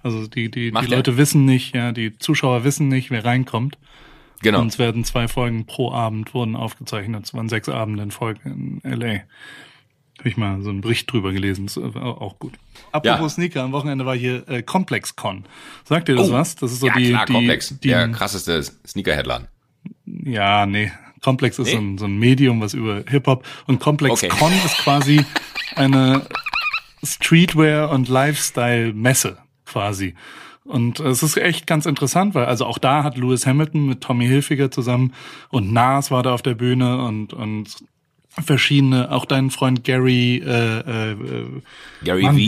Also 0.03 0.27
die, 0.27 0.49
die, 0.49 0.71
die 0.71 0.86
Leute 0.86 1.17
wissen 1.17 1.45
nicht, 1.45 1.75
ja, 1.75 1.91
die 1.91 2.17
Zuschauer 2.17 2.63
wissen 2.63 2.88
nicht, 2.88 3.12
wer 3.12 3.25
reinkommt. 3.25 3.77
Genau. 4.41 4.62
Und 4.62 4.67
es 4.67 4.79
werden 4.79 5.03
zwei 5.03 5.27
Folgen 5.27 5.65
pro 5.65 5.91
Abend 5.91 6.33
wurden 6.33 6.55
aufgezeichnet. 6.55 7.25
Es 7.25 7.33
waren 7.33 7.49
sechs 7.49 7.69
Abende 7.69 8.03
in 8.03 8.12
Folge 8.12 8.39
in 8.45 8.81
LA. 8.83 9.21
Habe 10.19 10.30
ich 10.30 10.38
mal 10.38 10.62
so 10.62 10.69
einen 10.69 10.82
Bericht 10.82 11.12
drüber 11.12 11.32
gelesen, 11.32 11.65
ist 11.65 11.77
auch 11.77 12.39
gut. 12.39 12.53
Apropos 12.91 13.19
ja. 13.19 13.30
Sneaker, 13.30 13.63
am 13.63 13.71
Wochenende 13.71 14.06
war 14.06 14.15
hier 14.15 14.47
äh, 14.49 14.63
ComplexCon. 14.63 15.45
Sagt 15.84 16.10
ihr 16.10 16.15
das 16.15 16.30
oh. 16.30 16.34
was? 16.34 16.56
Das 16.56 16.71
ist 16.71 16.80
so 16.80 16.88
ja, 16.88 16.95
die, 16.95 17.10
klar, 17.10 17.25
die, 17.25 17.34
Complex, 17.34 17.80
die, 17.80 17.88
der 17.89 18.10
krasseste 18.10 18.63
Sneaker-Headline. 18.63 19.47
Ja, 20.06 20.65
nee. 20.65 20.91
Complex 21.21 21.60
ist 21.60 21.67
nee? 21.67 21.73
so, 21.73 21.77
ein, 21.77 21.97
so 21.97 22.06
ein 22.06 22.17
Medium, 22.17 22.62
was 22.62 22.73
über 22.73 23.03
Hip-Hop 23.08 23.45
und 23.67 23.80
ComplexCon 23.80 24.30
okay. 24.32 24.65
ist 24.65 24.77
quasi 24.77 25.25
eine 25.75 26.25
Streetwear- 27.03 27.89
und 27.89 28.08
Lifestyle-Messe 28.08 29.38
quasi. 29.65 30.15
Und 30.63 30.99
es 30.99 31.23
ist 31.23 31.38
echt 31.38 31.65
ganz 31.65 31.86
interessant, 31.86 32.36
weil 32.36 32.45
also 32.45 32.65
auch 32.65 32.77
da 32.77 33.03
hat 33.03 33.17
Lewis 33.17 33.45
Hamilton 33.45 33.86
mit 33.86 34.01
Tommy 34.01 34.27
Hilfiger 34.27 34.69
zusammen 34.69 35.13
und 35.49 35.71
Nas 35.71 36.12
war 36.12 36.23
da 36.23 36.34
auf 36.34 36.41
der 36.41 36.56
Bühne 36.56 37.03
und 37.03 37.34
und 37.34 37.77
verschiedene, 38.43 39.12
auch 39.12 39.26
dein 39.26 39.50
Freund 39.50 39.84
Gary, 39.84 40.38
äh, 40.45 40.80
äh, 40.80 41.15
Gary 42.04 42.23
Mann, 42.23 42.38
V. 42.38 42.41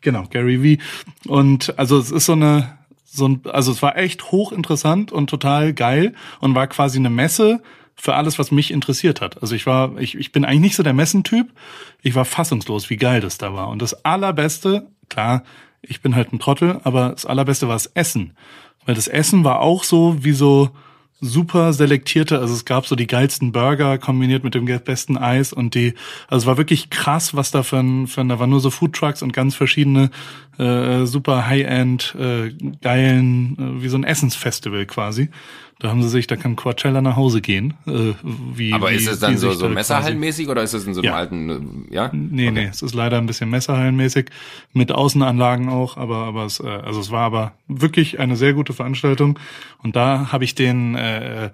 Genau, 0.00 0.24
Gary 0.30 0.78
V. 0.78 1.30
Und 1.32 1.78
also 1.78 1.98
es 1.98 2.10
ist 2.10 2.26
so 2.26 2.32
eine, 2.32 2.78
so 3.04 3.28
ein, 3.28 3.40
also 3.44 3.72
es 3.72 3.82
war 3.82 3.96
echt 3.96 4.30
hochinteressant 4.30 5.12
und 5.12 5.28
total 5.28 5.72
geil 5.72 6.14
und 6.40 6.54
war 6.54 6.66
quasi 6.66 6.98
eine 6.98 7.10
Messe 7.10 7.62
für 7.96 8.14
alles, 8.14 8.38
was 8.38 8.50
mich 8.50 8.70
interessiert 8.70 9.20
hat. 9.20 9.42
Also 9.42 9.54
ich 9.54 9.66
war, 9.66 9.98
ich, 9.98 10.16
ich 10.16 10.30
bin 10.30 10.44
eigentlich 10.44 10.60
nicht 10.60 10.76
so 10.76 10.82
der 10.82 10.92
Messentyp. 10.92 11.48
Ich 12.02 12.14
war 12.14 12.24
fassungslos, 12.24 12.90
wie 12.90 12.96
geil 12.96 13.20
das 13.20 13.38
da 13.38 13.54
war. 13.54 13.68
Und 13.68 13.80
das 13.80 14.04
allerbeste, 14.04 14.86
klar, 15.08 15.42
ich 15.82 16.02
bin 16.02 16.14
halt 16.14 16.32
ein 16.32 16.38
Trottel, 16.38 16.80
aber 16.84 17.10
das 17.10 17.24
allerbeste 17.24 17.68
war 17.68 17.74
das 17.74 17.86
Essen. 17.86 18.36
Weil 18.84 18.94
das 18.94 19.08
Essen 19.08 19.44
war 19.44 19.60
auch 19.60 19.82
so 19.82 20.22
wie 20.22 20.32
so, 20.32 20.70
super 21.20 21.72
selektierte, 21.72 22.38
also 22.38 22.52
es 22.52 22.64
gab 22.64 22.86
so 22.86 22.94
die 22.94 23.06
geilsten 23.06 23.52
Burger 23.52 23.96
kombiniert 23.98 24.44
mit 24.44 24.54
dem 24.54 24.66
besten 24.66 25.16
Eis 25.16 25.52
und 25.52 25.74
die, 25.74 25.94
also 26.28 26.44
es 26.44 26.46
war 26.46 26.58
wirklich 26.58 26.90
krass, 26.90 27.34
was 27.34 27.50
da 27.50 27.62
für 27.62 27.78
ein, 27.78 28.06
für 28.06 28.20
ein 28.20 28.28
da 28.28 28.38
waren 28.38 28.50
nur 28.50 28.60
so 28.60 28.70
Food 28.70 28.94
Trucks 28.94 29.22
und 29.22 29.32
ganz 29.32 29.54
verschiedene 29.54 30.10
äh, 30.58 31.06
super 31.06 31.46
High-End 31.46 32.14
äh, 32.18 32.52
geilen, 32.82 33.56
äh, 33.58 33.82
wie 33.82 33.88
so 33.88 33.96
ein 33.96 34.04
Essensfestival 34.04 34.84
quasi. 34.86 35.30
Da 35.78 35.90
haben 35.90 36.02
sie 36.02 36.08
sich, 36.08 36.26
da 36.26 36.36
kann 36.36 36.56
Coachella 36.56 37.02
nach 37.02 37.16
Hause 37.16 37.42
gehen. 37.42 37.74
Äh, 37.86 38.14
wie, 38.22 38.72
Aber 38.72 38.90
wie, 38.90 38.94
ist 38.94 39.08
es 39.08 39.18
dann 39.18 39.36
so, 39.36 39.52
so 39.52 39.68
Messerhallenmäßig 39.68 40.48
oder 40.48 40.62
ist 40.62 40.72
es 40.72 40.86
in 40.86 40.94
so 40.94 41.02
einem 41.02 41.10
ja. 41.10 41.14
alten, 41.14 41.86
äh, 41.90 41.94
ja? 41.94 42.10
Nee, 42.14 42.48
okay. 42.48 42.62
nee, 42.62 42.68
es 42.70 42.80
ist 42.80 42.94
leider 42.94 43.18
ein 43.18 43.26
bisschen 43.26 43.50
Messerhallenmäßig, 43.50 44.30
mit 44.72 44.90
Außenanlagen 44.90 45.68
auch, 45.68 45.98
aber, 45.98 46.24
aber 46.24 46.46
es, 46.46 46.60
äh, 46.60 46.66
also 46.66 47.00
es 47.00 47.10
war 47.10 47.24
aber 47.24 47.52
wirklich 47.68 48.18
eine 48.18 48.36
sehr 48.36 48.54
gute 48.54 48.72
Veranstaltung. 48.72 49.38
Und 49.82 49.96
da 49.96 50.32
habe 50.32 50.44
ich 50.44 50.54
den, 50.54 50.94
äh, 50.94 51.50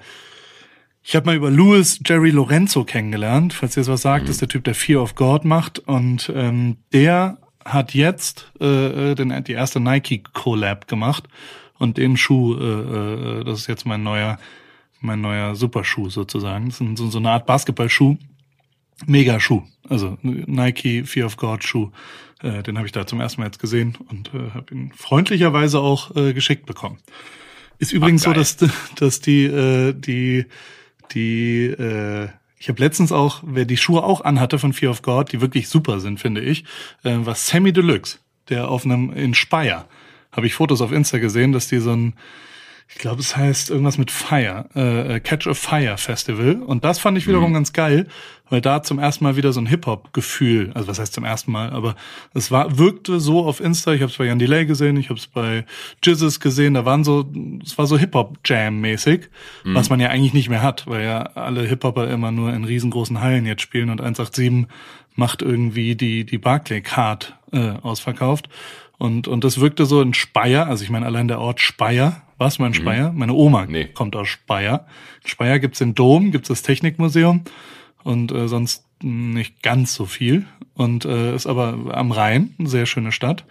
ich 1.03 1.17
habe 1.17 1.27
mal 1.27 1.35
über 1.35 1.51
Louis 1.51 1.99
Jerry 2.07 2.31
Lorenzo 2.31 2.85
kennengelernt, 2.85 3.53
falls 3.53 3.77
ihr 3.77 3.81
das 3.81 3.89
was 3.89 4.03
sagt, 4.03 4.27
mhm. 4.27 4.31
ist 4.31 4.41
der 4.41 4.49
Typ, 4.49 4.63
der 4.63 4.77
Fear 4.77 5.03
of 5.03 5.17
God 5.17 5.45
macht. 5.45 5.81
Und 5.81 6.31
ähm, 6.33 6.77
der 6.93 7.39
hat 7.65 7.93
jetzt 7.93 8.53
äh, 8.61 9.11
äh 9.11 9.15
den, 9.17 9.43
die 9.43 9.53
erste 9.53 9.81
Nike 9.81 10.23
Collab 10.33 10.87
gemacht 10.87 11.29
und 11.83 11.97
den 11.97 12.17
Schuh, 12.17 12.55
äh, 12.55 13.41
äh, 13.41 13.45
das 13.45 13.59
ist 13.59 13.67
jetzt 13.67 13.87
mein 13.87 14.05
neuer, 14.05 14.39
mein 15.01 15.21
neuer 15.21 15.57
Superschuh 15.57 16.11
sozusagen. 16.11 16.67
Das 16.67 16.81
ist 16.81 16.97
so, 16.97 17.11
so 17.11 17.19
eine 17.19 17.31
Art 17.31 17.45
Basketballschuh. 17.45 18.17
Mega 19.07 19.41
Schuh. 19.41 19.63
Also 19.89 20.17
Nike 20.23 21.03
Fear 21.05 21.27
of 21.27 21.37
God 21.37 21.65
Schuh. 21.65 21.91
Äh, 22.41 22.63
den 22.63 22.77
habe 22.77 22.87
ich 22.87 22.93
da 22.93 23.05
zum 23.05 23.21
ersten 23.21 23.41
Mal 23.41 23.49
jetzt 23.49 23.59
gesehen 23.59 23.99
und 24.09 24.33
äh, 24.33 24.53
habe 24.55 24.73
ihn 24.73 24.93
freundlicherweise 24.95 25.81
auch 25.81 26.15
äh, 26.15 26.33
geschickt 26.33 26.67
bekommen. 26.67 26.99
Ist 27.79 27.93
übrigens 27.93 28.23
Ach, 28.23 28.27
so, 28.27 28.33
dass, 28.33 28.57
dass 28.95 29.21
die, 29.21 29.43
äh, 29.43 29.93
die, 29.93 30.47
die, 31.11 31.65
äh, 31.65 32.29
ich 32.61 32.69
habe 32.69 32.81
letztens 32.81 33.11
auch, 33.11 33.43
wer 33.45 33.65
die 33.65 33.77
Schuhe 33.77 34.05
auch 34.05 34.21
anhatte 34.21 34.61
von 34.61 34.73
Fear 34.73 34.93
of 34.93 35.03
God, 35.03 35.33
die 35.33 35.41
wirklich 35.41 35.69
super 35.69 35.99
sind, 35.99 36.21
finde 36.21 36.43
ich, 36.43 36.63
äh, 37.03 37.17
war 37.23 37.35
Sammy 37.35 37.73
Deluxe, 37.73 38.19
der 38.51 38.69
auf 38.69 38.85
einem 38.85 39.13
in 39.13 39.35
Speyer 39.35 39.89
habe 40.33 40.47
ich 40.47 40.55
Fotos 40.55 40.81
auf 40.81 40.93
Insta 40.93 41.19
gesehen, 41.19 41.53
dass 41.53 41.69
die 41.69 41.79
so 41.79 41.93
ein, 41.93 42.15
ich 42.89 42.97
glaube, 42.97 43.21
es 43.21 43.37
heißt 43.37 43.71
irgendwas 43.71 43.99
mit 43.99 44.11
Fire, 44.11 44.67
äh, 44.75 45.21
Catch 45.21 45.47
a 45.47 45.55
Fire 45.55 45.97
Festival. 45.97 46.57
Und 46.57 46.85
das 46.85 46.99
fand 46.99 47.17
ich 47.17 47.27
wiederum 47.27 47.51
mhm. 47.51 47.55
ganz 47.55 47.73
geil, 47.73 48.07
weil 48.51 48.61
da 48.61 48.83
zum 48.83 48.99
ersten 48.99 49.25
Mal 49.25 49.37
wieder 49.37 49.53
so 49.53 49.61
ein 49.61 49.67
Hip-Hop-Gefühl, 49.67 50.73
also 50.75 50.89
was 50.89 50.99
heißt 50.99 51.15
zum 51.15 51.25
ersten 51.25 51.53
Mal, 51.53 51.71
aber 51.71 51.97
es 52.35 52.51
war, 52.51 52.77
wirkte 52.77 53.19
so 53.19 53.47
auf 53.47 53.61
Insta, 53.61 53.93
ich 53.95 54.03
habe 54.03 54.11
es 54.11 54.19
bei 54.19 54.27
Jan 54.27 54.39
Delay 54.39 54.67
gesehen, 54.67 54.99
ich 54.99 55.09
habe 55.09 55.19
es 55.19 55.27
bei 55.27 55.65
Jizzes 56.03 56.39
gesehen, 56.39 56.75
da 56.75 56.85
waren 56.85 57.03
so, 57.03 57.31
es 57.65 57.79
war 57.79 57.87
so 57.87 57.97
Hip-Hop-Jam-mäßig, 57.97 59.31
mhm. 59.65 59.75
was 59.75 59.89
man 59.89 60.01
ja 60.01 60.09
eigentlich 60.09 60.35
nicht 60.35 60.51
mehr 60.51 60.63
hat, 60.63 60.87
weil 60.87 61.05
ja 61.05 61.23
alle 61.35 61.63
Hip-Hopper 61.63 62.11
immer 62.11 62.31
nur 62.31 62.53
in 62.53 62.65
riesengroßen 62.65 63.21
Hallen 63.21 63.47
jetzt 63.47 63.63
spielen 63.63 63.89
und 63.89 64.01
187 64.01 64.67
macht 65.15 65.43
irgendwie 65.43 65.95
die, 65.95 66.25
die 66.25 66.39
Barclay 66.39 66.81
Card 66.81 67.35
äh, 67.53 67.73
ausverkauft. 67.83 68.49
Und, 69.03 69.27
und 69.27 69.43
das 69.43 69.59
wirkte 69.59 69.85
so 69.85 70.01
in 70.01 70.15
Speyer, 70.15 70.69
also 70.69 70.85
ich 70.85 70.91
meine 70.91 71.07
allein 71.07 71.27
der 71.27 71.41
Ort 71.41 71.61
Speyer, 71.61 72.23
was 72.39 72.61
mein 72.61 72.71
mhm. 72.71 72.75
Speyer? 72.75 73.11
Mhm. 73.11 73.19
Meine 73.19 73.33
Oma 73.33 73.67
nee. 73.67 73.87
kommt 73.87 74.15
aus 74.15 74.29
Speyer. 74.29 74.87
In 75.25 75.29
Speyer 75.29 75.59
gibt's 75.59 75.81
den 75.81 75.97
Dom, 75.97 76.31
gibt's 76.31 76.47
das 76.47 76.63
Technikmuseum 76.63 77.43
und 78.05 78.31
äh, 78.31 78.47
sonst 78.47 78.85
nicht 79.03 79.61
ganz 79.61 79.95
so 79.95 80.07
viel. 80.07 80.47
Und 80.75 81.05
äh, 81.05 81.35
ist 81.35 81.49
aber 81.49 81.77
am 81.91 82.13
Rhein, 82.13 82.55
eine 82.61 82.69
sehr 82.69 82.87
schöne 82.87 83.11
Stadt. 83.11 83.45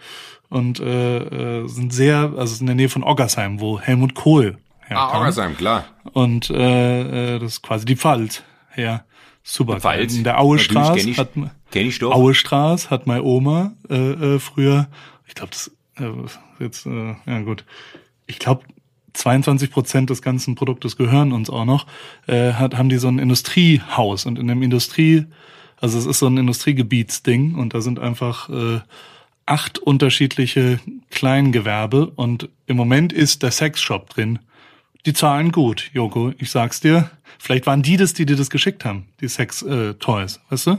Und 0.48 0.80
äh, 0.80 1.18
äh, 1.18 1.68
sind 1.68 1.92
sehr, 1.92 2.32
also 2.34 2.58
in 2.58 2.64
der 2.64 2.74
Nähe 2.74 2.88
von 2.88 3.04
Oggersheim, 3.04 3.60
wo 3.60 3.78
Helmut 3.78 4.14
Kohl 4.14 4.56
herkam. 4.80 5.10
Ah, 5.10 5.20
Oggersheim, 5.20 5.54
klar. 5.58 5.84
Und 6.14 6.48
äh, 6.48 7.34
äh, 7.34 7.38
das 7.38 7.52
ist 7.52 7.62
quasi 7.62 7.84
die 7.84 7.96
Pfalz 7.96 8.42
her. 8.70 9.04
Super. 9.42 9.80
Pfalz. 9.80 10.16
In 10.16 10.24
der 10.24 10.40
Auestraße 10.40 10.98
kenn 10.98 11.08
ich, 11.08 11.18
hat 11.18 11.30
kenn 11.70 11.88
ich 11.88 11.98
doch. 11.98 12.12
Auestraße 12.12 12.88
hat 12.88 13.06
meine 13.06 13.22
Oma 13.22 13.72
äh, 13.90 13.96
äh, 13.96 14.38
früher 14.38 14.88
ich 15.26 15.34
glaube, 15.34 15.50
das 15.50 15.70
äh, 15.98 16.10
jetzt, 16.58 16.86
äh, 16.86 17.14
ja 17.26 17.40
gut, 17.40 17.64
ich 18.26 18.38
glaube, 18.38 18.64
22 19.14 19.70
Prozent 19.70 20.10
des 20.10 20.22
ganzen 20.22 20.54
Produktes 20.54 20.96
gehören 20.96 21.32
uns 21.32 21.50
auch 21.50 21.64
noch, 21.64 21.86
äh, 22.26 22.52
hat, 22.54 22.76
haben 22.76 22.88
die 22.88 22.98
so 22.98 23.08
ein 23.08 23.18
Industriehaus 23.18 24.26
und 24.26 24.38
in 24.38 24.48
dem 24.48 24.62
Industrie, 24.62 25.26
also 25.80 25.98
es 25.98 26.06
ist 26.06 26.18
so 26.18 26.28
ein 26.28 26.36
Industriegebietsding 26.38 27.54
und 27.54 27.74
da 27.74 27.80
sind 27.80 27.98
einfach 27.98 28.48
äh, 28.48 28.80
acht 29.44 29.78
unterschiedliche 29.78 30.80
Kleingewerbe 31.10 32.06
und 32.06 32.48
im 32.66 32.76
Moment 32.76 33.12
ist 33.12 33.42
der 33.42 33.50
Sexshop 33.50 34.08
drin. 34.10 34.38
Die 35.04 35.12
zahlen 35.12 35.50
gut, 35.50 35.90
Joko, 35.92 36.32
ich 36.38 36.50
sag's 36.50 36.80
dir. 36.80 37.10
Vielleicht 37.38 37.66
waren 37.66 37.82
die 37.82 37.96
das, 37.96 38.14
die 38.14 38.24
dir 38.24 38.36
das 38.36 38.50
geschickt 38.50 38.84
haben, 38.84 39.08
die 39.20 39.28
Sex-Toys, 39.28 40.36
äh, 40.36 40.52
weißt 40.52 40.66
du? 40.68 40.78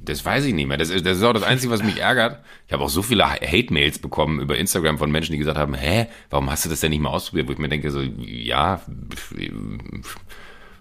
Das 0.00 0.24
weiß 0.24 0.44
ich 0.44 0.54
nicht 0.54 0.66
mehr. 0.66 0.76
Das 0.76 0.90
ist, 0.90 1.04
das 1.04 1.18
ist 1.18 1.24
auch 1.24 1.32
das 1.32 1.42
Einzige, 1.42 1.72
was 1.72 1.82
mich 1.82 2.00
ärgert. 2.00 2.42
Ich 2.66 2.72
habe 2.72 2.84
auch 2.84 2.88
so 2.88 3.02
viele 3.02 3.28
Hate-Mails 3.28 3.98
bekommen 3.98 4.40
über 4.40 4.56
Instagram 4.56 4.96
von 4.98 5.10
Menschen, 5.10 5.32
die 5.32 5.38
gesagt 5.38 5.58
haben, 5.58 5.74
hä, 5.74 6.06
warum 6.30 6.48
hast 6.50 6.64
du 6.64 6.68
das 6.68 6.80
denn 6.80 6.90
nicht 6.90 7.00
mal 7.00 7.10
ausprobiert? 7.10 7.48
Wo 7.48 7.52
ich 7.52 7.58
mir 7.58 7.68
denke, 7.68 7.90
so, 7.90 8.00
ja, 8.00 8.80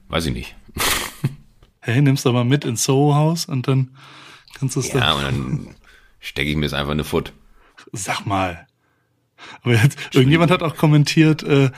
weiß 0.10 0.28
ich 0.28 0.34
nicht. 0.34 0.56
Hey, 1.80 2.02
nimmst 2.02 2.26
du 2.26 2.34
mal 2.34 2.44
mit 2.44 2.66
ins 2.66 2.84
Soho-Haus 2.84 3.46
und 3.46 3.70
dann 3.70 3.96
kannst 4.60 4.76
du 4.76 4.82
es 4.82 4.92
Ja, 4.92 5.14
und 5.14 5.24
dann 5.24 5.76
stecke 6.20 6.50
ich 6.50 6.58
mir 6.58 6.64
das 6.64 6.74
einfach 6.74 6.92
in 6.92 6.98
eine 6.98 7.06
Foot. 7.06 7.32
sag 7.94 8.26
mal. 8.26 8.68
Aber 9.62 9.74
jetzt, 9.74 9.98
irgendjemand 10.14 10.52
hat 10.52 10.64
auch 10.64 10.76
kommentiert, 10.76 11.44
äh, 11.44 11.72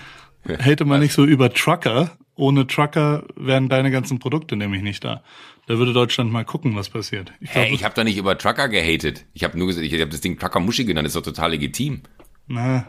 hätte 0.45 0.85
man 0.85 1.01
nicht 1.01 1.13
so 1.13 1.25
über 1.25 1.53
Trucker. 1.53 2.17
Ohne 2.39 2.67
Trucker 2.67 3.25
wären 3.35 3.67
deine 3.67 3.91
ganzen 3.91 4.19
Produkte 4.19 4.55
nämlich 4.55 4.81
nicht 4.81 5.03
da. 5.03 5.23
Da 5.67 5.77
würde 5.77 5.91
Deutschland 5.91 6.31
mal 6.31 6.45
gucken, 6.45 6.73
was 6.73 6.89
passiert. 6.89 7.33
Ich, 7.41 7.51
glaub, 7.51 7.65
hey, 7.65 7.73
ich 7.73 7.83
habe 7.83 7.93
doch 7.93 8.05
nicht 8.05 8.17
über 8.17 8.37
Trucker 8.37 8.69
gehatet. 8.69 9.25
Ich 9.33 9.43
habe 9.43 9.57
nur 9.57 9.67
gesagt, 9.67 9.85
ich 9.85 9.91
habe 9.93 10.09
das 10.09 10.21
Ding 10.21 10.39
Trucker 10.39 10.61
Muschi 10.61 10.85
genannt, 10.85 11.05
das 11.05 11.15
ist 11.15 11.17
doch 11.17 11.33
total 11.33 11.51
legitim. 11.51 12.01
Na, 12.47 12.87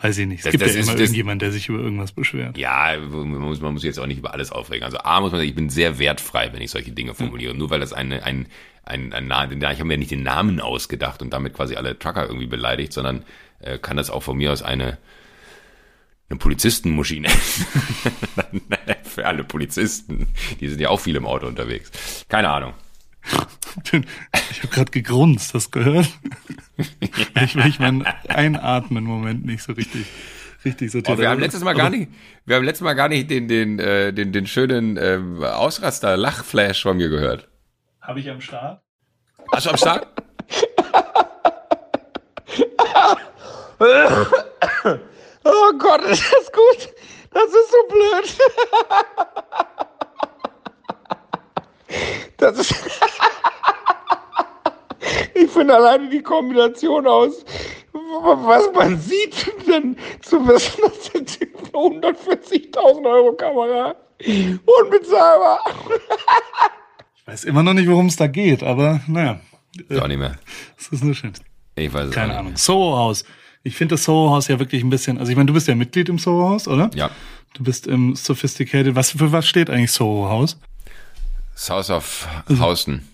weiß 0.00 0.18
ich 0.18 0.28
nicht. 0.28 0.38
Es 0.38 0.44
das, 0.44 0.52
gibt 0.52 0.62
das 0.62 0.74
ja 0.74 0.80
ist, 0.80 0.88
immer 0.88 0.98
irgendjemand, 0.98 1.42
der 1.42 1.50
sich 1.50 1.68
über 1.68 1.80
irgendwas 1.80 2.12
beschwert. 2.12 2.56
Ja, 2.56 2.96
man 2.96 3.28
muss, 3.28 3.60
man 3.60 3.72
muss 3.72 3.82
jetzt 3.82 3.98
auch 3.98 4.06
nicht 4.06 4.18
über 4.18 4.32
alles 4.32 4.52
aufregen. 4.52 4.84
Also 4.84 4.98
A 4.98 5.20
muss 5.20 5.32
man 5.32 5.40
sagen, 5.40 5.48
ich 5.48 5.56
bin 5.56 5.68
sehr 5.68 5.98
wertfrei, 5.98 6.52
wenn 6.52 6.62
ich 6.62 6.70
solche 6.70 6.92
Dinge 6.92 7.12
formuliere. 7.14 7.52
Hm. 7.52 7.58
Nur 7.58 7.70
weil 7.70 7.80
das 7.80 7.92
eine, 7.92 8.22
ein, 8.22 8.46
ein, 8.84 9.12
ein, 9.12 9.32
ein, 9.32 9.60
ich 9.60 9.66
habe 9.66 9.84
mir 9.84 9.98
nicht 9.98 10.12
den 10.12 10.22
Namen 10.22 10.60
ausgedacht 10.60 11.22
und 11.22 11.32
damit 11.32 11.54
quasi 11.54 11.74
alle 11.74 11.98
Trucker 11.98 12.26
irgendwie 12.26 12.46
beleidigt, 12.46 12.92
sondern 12.92 13.24
äh, 13.58 13.78
kann 13.78 13.96
das 13.96 14.10
auch 14.10 14.22
von 14.22 14.36
mir 14.36 14.52
aus 14.52 14.62
eine 14.62 14.98
eine 16.34 16.38
Polizistenmuschi 16.38 17.20
nennen. 17.20 17.30
Für 19.04 19.26
alle 19.26 19.44
Polizisten. 19.44 20.28
Die 20.60 20.68
sind 20.68 20.80
ja 20.80 20.88
auch 20.90 21.00
viel 21.00 21.16
im 21.16 21.26
Auto 21.26 21.46
unterwegs. 21.46 21.90
Keine 22.28 22.50
Ahnung. 22.50 22.74
Ich 24.50 24.62
habe 24.62 24.68
gerade 24.70 24.90
gegrunzt, 24.90 25.54
hast 25.54 25.74
du 25.74 25.80
gehört? 25.80 26.08
ich 27.00 27.56
will 27.56 27.66
ich 27.66 27.78
meinen 27.78 28.04
Einatmen-Moment 28.28 29.46
nicht 29.46 29.62
so 29.62 29.72
richtig 29.72 30.06
richtig 30.64 30.92
sortiert. 30.92 31.16
Oh, 31.16 31.20
wir 31.20 31.30
haben 31.30 31.40
letztes 31.40 31.62
Mal 31.62 31.74
gar 31.74 31.90
nicht, 31.90 32.10
wir 32.44 32.56
haben 32.56 32.64
letztes 32.64 32.84
Mal 32.84 32.94
gar 32.94 33.08
nicht 33.08 33.30
den 33.30 33.48
den 33.48 33.78
äh, 33.78 34.12
den 34.12 34.32
den 34.32 34.46
schönen 34.46 34.96
äh, 34.96 35.18
Ausraster 35.46 36.16
Lachflash 36.16 36.82
von 36.82 36.96
mir 36.96 37.08
gehört. 37.08 37.48
Habe 38.00 38.20
ich 38.20 38.30
am 38.30 38.40
Start? 38.40 38.82
Hast 39.52 39.66
du 39.66 39.70
am 39.70 39.76
Start? 39.76 40.06
oh 45.44 45.72
Gott, 45.78 46.02
ist 46.02 46.24
das 46.32 46.52
gut? 46.52 46.94
Das 47.32 47.44
ist 47.44 47.70
so 47.70 47.88
blöd. 47.88 48.38
Das 52.36 52.58
ist. 52.58 52.74
Ich 55.34 55.50
finde 55.50 55.74
alleine 55.74 56.08
die 56.08 56.22
Kombination 56.22 57.06
aus, 57.06 57.44
was 57.92 58.72
man 58.74 58.98
sieht, 58.98 59.52
dann 59.68 59.96
zu 60.22 60.46
wissen, 60.48 60.80
dass 60.82 61.12
der 61.12 61.24
Typ 61.26 61.56
eine 61.74 62.08
140.000 62.08 63.06
Euro 63.06 63.32
Kamera. 63.34 63.94
Unbezahlbar. 64.64 65.60
Ich 67.16 67.26
weiß 67.26 67.44
immer 67.44 67.62
noch 67.62 67.74
nicht, 67.74 67.88
worum 67.88 68.06
es 68.06 68.16
da 68.16 68.26
geht, 68.28 68.62
aber 68.62 69.00
naja. 69.06 69.40
Ist 69.88 70.00
auch 70.00 70.08
nicht 70.08 70.18
mehr. 70.18 70.36
Das 70.76 70.88
ist 70.88 71.04
nur 71.04 71.14
schön. 71.14 71.32
Ich 71.74 71.92
weiß 71.92 72.08
es 72.08 72.14
Keine 72.14 72.38
Ahnung. 72.38 72.56
Soho-Haus. 72.56 73.24
Ich 73.64 73.76
finde 73.76 73.94
das 73.94 74.04
Soho-Haus 74.04 74.48
ja 74.48 74.58
wirklich 74.58 74.84
ein 74.84 74.90
bisschen, 74.90 75.18
also 75.18 75.30
ich 75.30 75.36
meine, 75.36 75.46
du 75.46 75.54
bist 75.54 75.66
ja 75.66 75.74
Mitglied 75.74 76.10
im 76.10 76.18
Soho-Haus, 76.18 76.68
oder? 76.68 76.90
Ja. 76.94 77.10
Du 77.54 77.64
bist 77.64 77.86
im 77.86 78.14
Sophisticated. 78.14 78.94
Was, 78.94 79.12
für 79.12 79.32
was 79.32 79.46
steht 79.48 79.70
eigentlich 79.70 79.90
Soho-Haus? 79.90 80.58
South 81.56 81.88
of 81.88 82.28
Houston. 82.48 83.08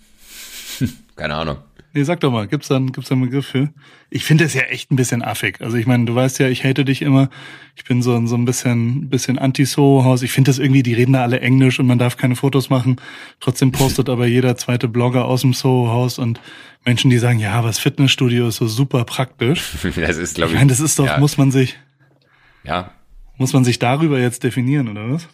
Keine 1.15 1.35
Ahnung. 1.35 1.57
Nee, 1.93 2.03
sag 2.03 2.21
doch 2.21 2.31
mal, 2.31 2.47
gibt's 2.47 2.69
da, 2.69 2.79
gibt's 2.79 3.09
da 3.09 3.15
einen 3.15 3.25
Begriff 3.25 3.47
für? 3.47 3.69
Ich 4.09 4.23
finde 4.23 4.45
das 4.45 4.53
ja 4.53 4.61
echt 4.61 4.91
ein 4.91 4.95
bisschen 4.95 5.21
affig. 5.21 5.59
Also 5.59 5.75
ich 5.75 5.85
meine, 5.87 6.05
du 6.05 6.15
weißt 6.15 6.39
ja, 6.39 6.47
ich 6.47 6.63
hate 6.63 6.85
dich 6.85 7.01
immer. 7.01 7.29
Ich 7.75 7.83
bin 7.83 8.01
so, 8.01 8.25
so 8.27 8.35
ein 8.35 8.45
bisschen, 8.45 9.09
bisschen 9.09 9.37
anti-Soho-Haus. 9.37 10.21
Ich 10.21 10.31
finde 10.31 10.49
das 10.49 10.59
irgendwie, 10.59 10.83
die 10.83 10.93
reden 10.93 11.13
da 11.13 11.21
alle 11.23 11.41
Englisch 11.41 11.79
und 11.79 11.87
man 11.87 11.99
darf 11.99 12.15
keine 12.15 12.37
Fotos 12.37 12.69
machen. 12.69 12.95
Trotzdem 13.41 13.73
postet 13.73 14.07
aber 14.07 14.25
jeder 14.25 14.55
zweite 14.55 14.87
Blogger 14.87 15.25
aus 15.25 15.41
dem 15.41 15.53
Soho-Haus 15.53 16.17
und 16.17 16.39
Menschen, 16.85 17.09
die 17.09 17.17
sagen, 17.17 17.39
ja, 17.39 17.51
aber 17.53 17.67
das 17.67 17.79
Fitnessstudio 17.79 18.47
ist 18.47 18.55
so 18.55 18.67
super 18.67 19.03
praktisch. 19.03 19.73
das 19.95 20.17
ist, 20.17 20.35
glaube 20.35 20.49
ich. 20.49 20.53
Ich 20.53 20.59
meine, 20.59 20.69
das 20.69 20.79
ist 20.79 20.97
doch, 20.97 21.05
ja. 21.05 21.19
muss 21.19 21.37
man 21.37 21.51
sich, 21.51 21.77
ja. 22.63 22.91
Muss 23.37 23.53
man 23.53 23.63
sich 23.63 23.79
darüber 23.79 24.19
jetzt 24.19 24.43
definieren, 24.43 24.87
oder 24.87 25.09
was? 25.09 25.27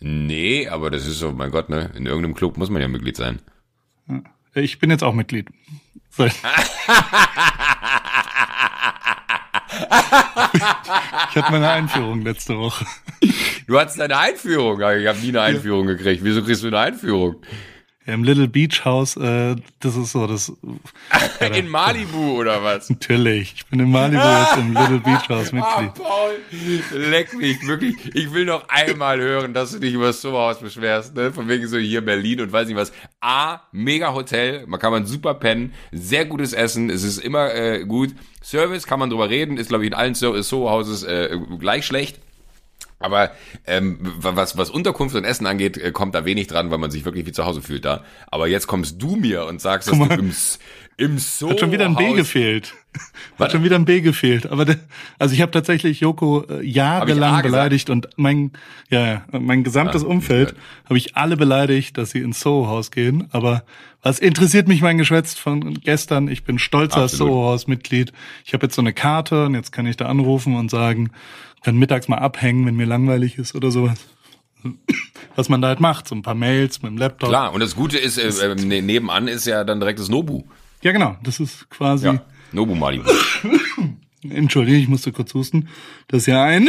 Nee, 0.00 0.68
aber 0.68 0.90
das 0.90 1.06
ist 1.06 1.18
so, 1.18 1.32
mein 1.32 1.50
Gott, 1.50 1.68
ne? 1.68 1.92
In 1.96 2.06
irgendeinem 2.06 2.34
Club 2.34 2.56
muss 2.56 2.70
man 2.70 2.82
ja 2.82 2.88
Mitglied 2.88 3.16
sein. 3.16 3.38
Ich 4.54 4.78
bin 4.78 4.90
jetzt 4.90 5.04
auch 5.04 5.14
Mitglied. 5.14 5.48
Ich 6.18 6.42
hatte 11.36 11.50
meine 11.50 11.70
Einführung 11.70 12.22
letzte 12.22 12.58
Woche. 12.58 12.84
Du 13.66 13.78
hattest 13.78 14.00
eine 14.00 14.18
Einführung? 14.18 14.80
Ich 14.80 15.06
habe 15.06 15.18
nie 15.18 15.28
eine 15.28 15.40
Einführung 15.40 15.88
ja. 15.88 15.94
gekriegt. 15.94 16.22
Wieso 16.22 16.42
kriegst 16.42 16.62
du 16.62 16.66
eine 16.66 16.80
Einführung? 16.80 17.36
Ja, 18.04 18.14
Im 18.14 18.24
Little 18.24 18.48
Beach 18.48 18.84
House, 18.84 19.16
äh, 19.16 19.54
das 19.78 19.94
ist 19.94 20.10
so 20.10 20.26
das. 20.26 20.52
Äh, 21.38 21.58
in 21.60 21.68
Malibu 21.68 22.40
oder 22.40 22.60
was? 22.64 22.90
Natürlich. 22.90 23.54
Ich 23.56 23.66
bin 23.66 23.78
in 23.78 23.92
Malibu 23.92 24.20
jetzt 24.20 24.56
im 24.56 24.72
Little 24.72 24.98
Beach 24.98 25.28
House 25.28 25.52
Mitglied. 25.52 25.90
Ah, 25.90 25.94
Paul, 25.96 26.32
leck 26.90 27.32
mich, 27.34 27.64
wirklich. 27.64 27.94
Ich 28.16 28.34
will 28.34 28.44
noch 28.44 28.68
einmal 28.68 29.20
hören, 29.20 29.54
dass 29.54 29.70
du 29.70 29.78
dich 29.78 29.94
über 29.94 30.06
das 30.06 30.20
Sommerhaus 30.20 30.58
beschwerst, 30.58 31.14
ne? 31.14 31.32
Von 31.32 31.46
wegen 31.48 31.68
so 31.68 31.78
hier 31.78 32.04
Berlin 32.04 32.40
und 32.40 32.50
weiß 32.50 32.66
nicht 32.66 32.76
was. 32.76 32.92
A, 33.20 33.60
mega 33.70 34.12
Hotel, 34.12 34.66
man 34.66 34.80
kann 34.80 34.90
man 34.90 35.06
super 35.06 35.34
pennen, 35.34 35.72
sehr 35.92 36.24
gutes 36.24 36.54
Essen, 36.54 36.90
es 36.90 37.04
ist 37.04 37.18
immer 37.18 37.54
äh, 37.54 37.84
gut. 37.84 38.16
Service 38.42 38.84
kann 38.84 38.98
man 38.98 39.10
drüber 39.10 39.30
reden, 39.30 39.58
ist 39.58 39.68
glaube 39.68 39.84
ich 39.84 39.92
in 39.92 39.94
allen 39.94 40.14
Soho-Houses 40.14 41.04
äh, 41.04 41.38
gleich 41.60 41.86
schlecht. 41.86 42.18
Aber 43.02 43.30
ähm, 43.66 43.98
was, 44.00 44.56
was 44.56 44.70
Unterkunft 44.70 45.14
und 45.14 45.24
Essen 45.24 45.46
angeht, 45.46 45.76
äh, 45.76 45.92
kommt 45.92 46.14
da 46.14 46.24
wenig 46.24 46.46
dran, 46.46 46.70
weil 46.70 46.78
man 46.78 46.90
sich 46.90 47.04
wirklich 47.04 47.26
wie 47.26 47.32
zu 47.32 47.44
Hause 47.44 47.62
fühlt 47.62 47.84
da. 47.84 48.04
Aber 48.28 48.48
jetzt 48.48 48.66
kommst 48.66 49.00
du 49.02 49.16
mir 49.16 49.46
und 49.46 49.60
sagst, 49.60 49.88
dass 49.88 49.98
du 49.98 50.04
im, 50.04 50.32
im 50.96 51.18
so 51.18 51.50
Hat 51.50 51.60
schon 51.60 51.72
wieder 51.72 51.86
ein 51.86 51.96
B 51.96 52.12
gefehlt. 52.12 52.74
Hat 53.38 53.52
schon 53.52 53.64
wieder 53.64 53.76
ein 53.76 53.84
B 53.84 54.00
gefehlt. 54.00 54.46
Aber 54.46 54.64
der, 54.64 54.78
also 55.18 55.34
ich 55.34 55.40
habe 55.40 55.50
tatsächlich 55.50 56.00
Joko 56.00 56.44
äh, 56.48 56.64
jahrelang 56.64 57.42
beleidigt 57.42 57.90
und 57.90 58.08
mein 58.16 58.52
ja 58.90 59.24
mein 59.32 59.64
gesamtes 59.64 60.02
ja, 60.02 60.08
Umfeld 60.08 60.54
habe 60.84 60.98
ich 60.98 61.16
alle 61.16 61.36
beleidigt, 61.36 61.96
dass 61.96 62.10
sie 62.10 62.20
ins 62.20 62.40
Soho-Haus 62.40 62.90
gehen. 62.90 63.28
Aber 63.32 63.64
was 64.02 64.18
interessiert 64.18 64.68
mich 64.68 64.82
mein 64.82 64.98
Geschwätz 64.98 65.34
von 65.34 65.74
gestern? 65.74 66.28
Ich 66.28 66.44
bin 66.44 66.58
stolzer 66.58 67.08
Soho-Haus-Mitglied. 67.08 68.12
Ich 68.44 68.52
habe 68.52 68.66
jetzt 68.66 68.74
so 68.74 68.82
eine 68.82 68.92
Karte 68.92 69.46
und 69.46 69.54
jetzt 69.54 69.72
kann 69.72 69.86
ich 69.86 69.96
da 69.96 70.06
anrufen 70.06 70.56
und 70.56 70.70
sagen, 70.70 71.10
kann 71.62 71.76
mittags 71.76 72.08
mal 72.08 72.18
abhängen, 72.18 72.66
wenn 72.66 72.76
mir 72.76 72.86
langweilig 72.86 73.38
ist 73.38 73.54
oder 73.54 73.70
sowas. 73.70 73.98
Was 75.34 75.48
man 75.48 75.62
da 75.62 75.68
halt 75.68 75.80
macht, 75.80 76.08
so 76.08 76.14
ein 76.14 76.22
paar 76.22 76.34
Mails 76.34 76.82
mit 76.82 76.92
dem 76.92 76.98
Laptop. 76.98 77.30
Klar, 77.30 77.54
und 77.54 77.60
das 77.60 77.74
Gute 77.74 77.98
ist, 77.98 78.18
äh, 78.18 78.28
äh, 78.28 78.54
ne, 78.54 78.82
nebenan 78.82 79.28
ist 79.28 79.46
ja 79.46 79.64
dann 79.64 79.80
direkt 79.80 79.98
das 79.98 80.08
Nobu. 80.08 80.42
Ja, 80.82 80.92
genau, 80.92 81.16
das 81.22 81.40
ist 81.40 81.68
quasi. 81.70 82.06
Ja, 82.06 82.24
Nobu 82.52 82.74
Malibu. 82.74 83.08
Entschuldige, 84.28 84.78
ich 84.78 84.88
musste 84.88 85.12
kurz 85.12 85.34
husten. 85.34 85.68
Das 86.08 86.22
ist 86.22 86.26
ja 86.26 86.44
ein. 86.44 86.68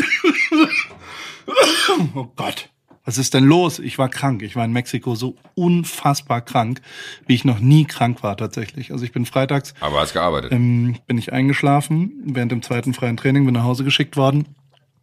oh 2.16 2.28
Gott. 2.36 2.70
Was 3.06 3.18
ist 3.18 3.34
denn 3.34 3.44
los? 3.44 3.80
Ich 3.80 3.98
war 3.98 4.08
krank. 4.08 4.44
Ich 4.44 4.56
war 4.56 4.64
in 4.64 4.72
Mexiko 4.72 5.16
so 5.16 5.36
unfassbar 5.56 6.42
krank, 6.42 6.82
wie 7.28 7.34
ich 7.36 7.44
noch 7.44 7.60
nie 7.60 7.84
krank 7.86 8.24
war 8.24 8.38
tatsächlich. 8.38 8.92
Also 8.92 9.04
ich 9.04 9.12
bin 9.12 9.26
freitags. 9.26 9.74
Aber 9.82 10.00
hast 10.00 10.14
gearbeitet. 10.14 10.54
Ähm, 10.54 10.96
bin 11.06 11.18
ich 11.18 11.34
eingeschlafen 11.34 12.14
während 12.26 12.52
dem 12.52 12.62
zweiten 12.62 12.94
freien 12.94 13.18
Training, 13.18 13.44
bin 13.46 13.56
nach 13.56 13.64
Hause 13.64 13.84
geschickt 13.84 14.16
worden. 14.16 14.56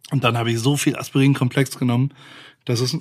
Und 0.09 0.23
dann 0.23 0.37
habe 0.37 0.51
ich 0.51 0.59
so 0.59 0.77
viel 0.77 0.95
Aspirinkomplex 0.95 1.77
genommen, 1.77 2.13
dass 2.65 2.79
es 2.79 2.97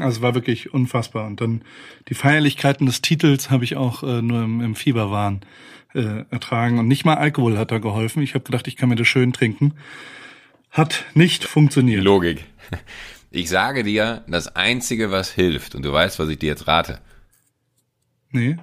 also 0.00 0.22
war 0.22 0.34
wirklich 0.34 0.72
unfassbar. 0.72 1.26
Und 1.26 1.40
dann 1.40 1.62
die 2.08 2.14
Feierlichkeiten 2.14 2.86
des 2.86 3.02
Titels 3.02 3.50
habe 3.50 3.64
ich 3.64 3.76
auch 3.76 4.02
äh, 4.02 4.22
nur 4.22 4.42
im, 4.42 4.60
im 4.60 4.74
Fieberwahn 4.74 5.40
äh, 5.94 6.24
ertragen. 6.30 6.78
Und 6.78 6.88
nicht 6.88 7.04
mal 7.04 7.14
Alkohol 7.14 7.58
hat 7.58 7.70
da 7.70 7.78
geholfen. 7.78 8.22
Ich 8.22 8.34
habe 8.34 8.44
gedacht, 8.44 8.68
ich 8.68 8.76
kann 8.76 8.88
mir 8.88 8.96
das 8.96 9.08
schön 9.08 9.32
trinken. 9.32 9.74
Hat 10.70 11.04
nicht 11.14 11.44
funktioniert. 11.44 12.02
Logik. 12.02 12.44
Ich 13.34 13.48
sage 13.48 13.82
dir, 13.82 14.24
das 14.28 14.56
Einzige, 14.56 15.10
was 15.10 15.32
hilft, 15.32 15.74
und 15.74 15.86
du 15.86 15.90
weißt, 15.90 16.18
was 16.18 16.28
ich 16.28 16.38
dir 16.38 16.48
jetzt 16.48 16.68
rate. 16.68 17.00
Nee. 18.30 18.58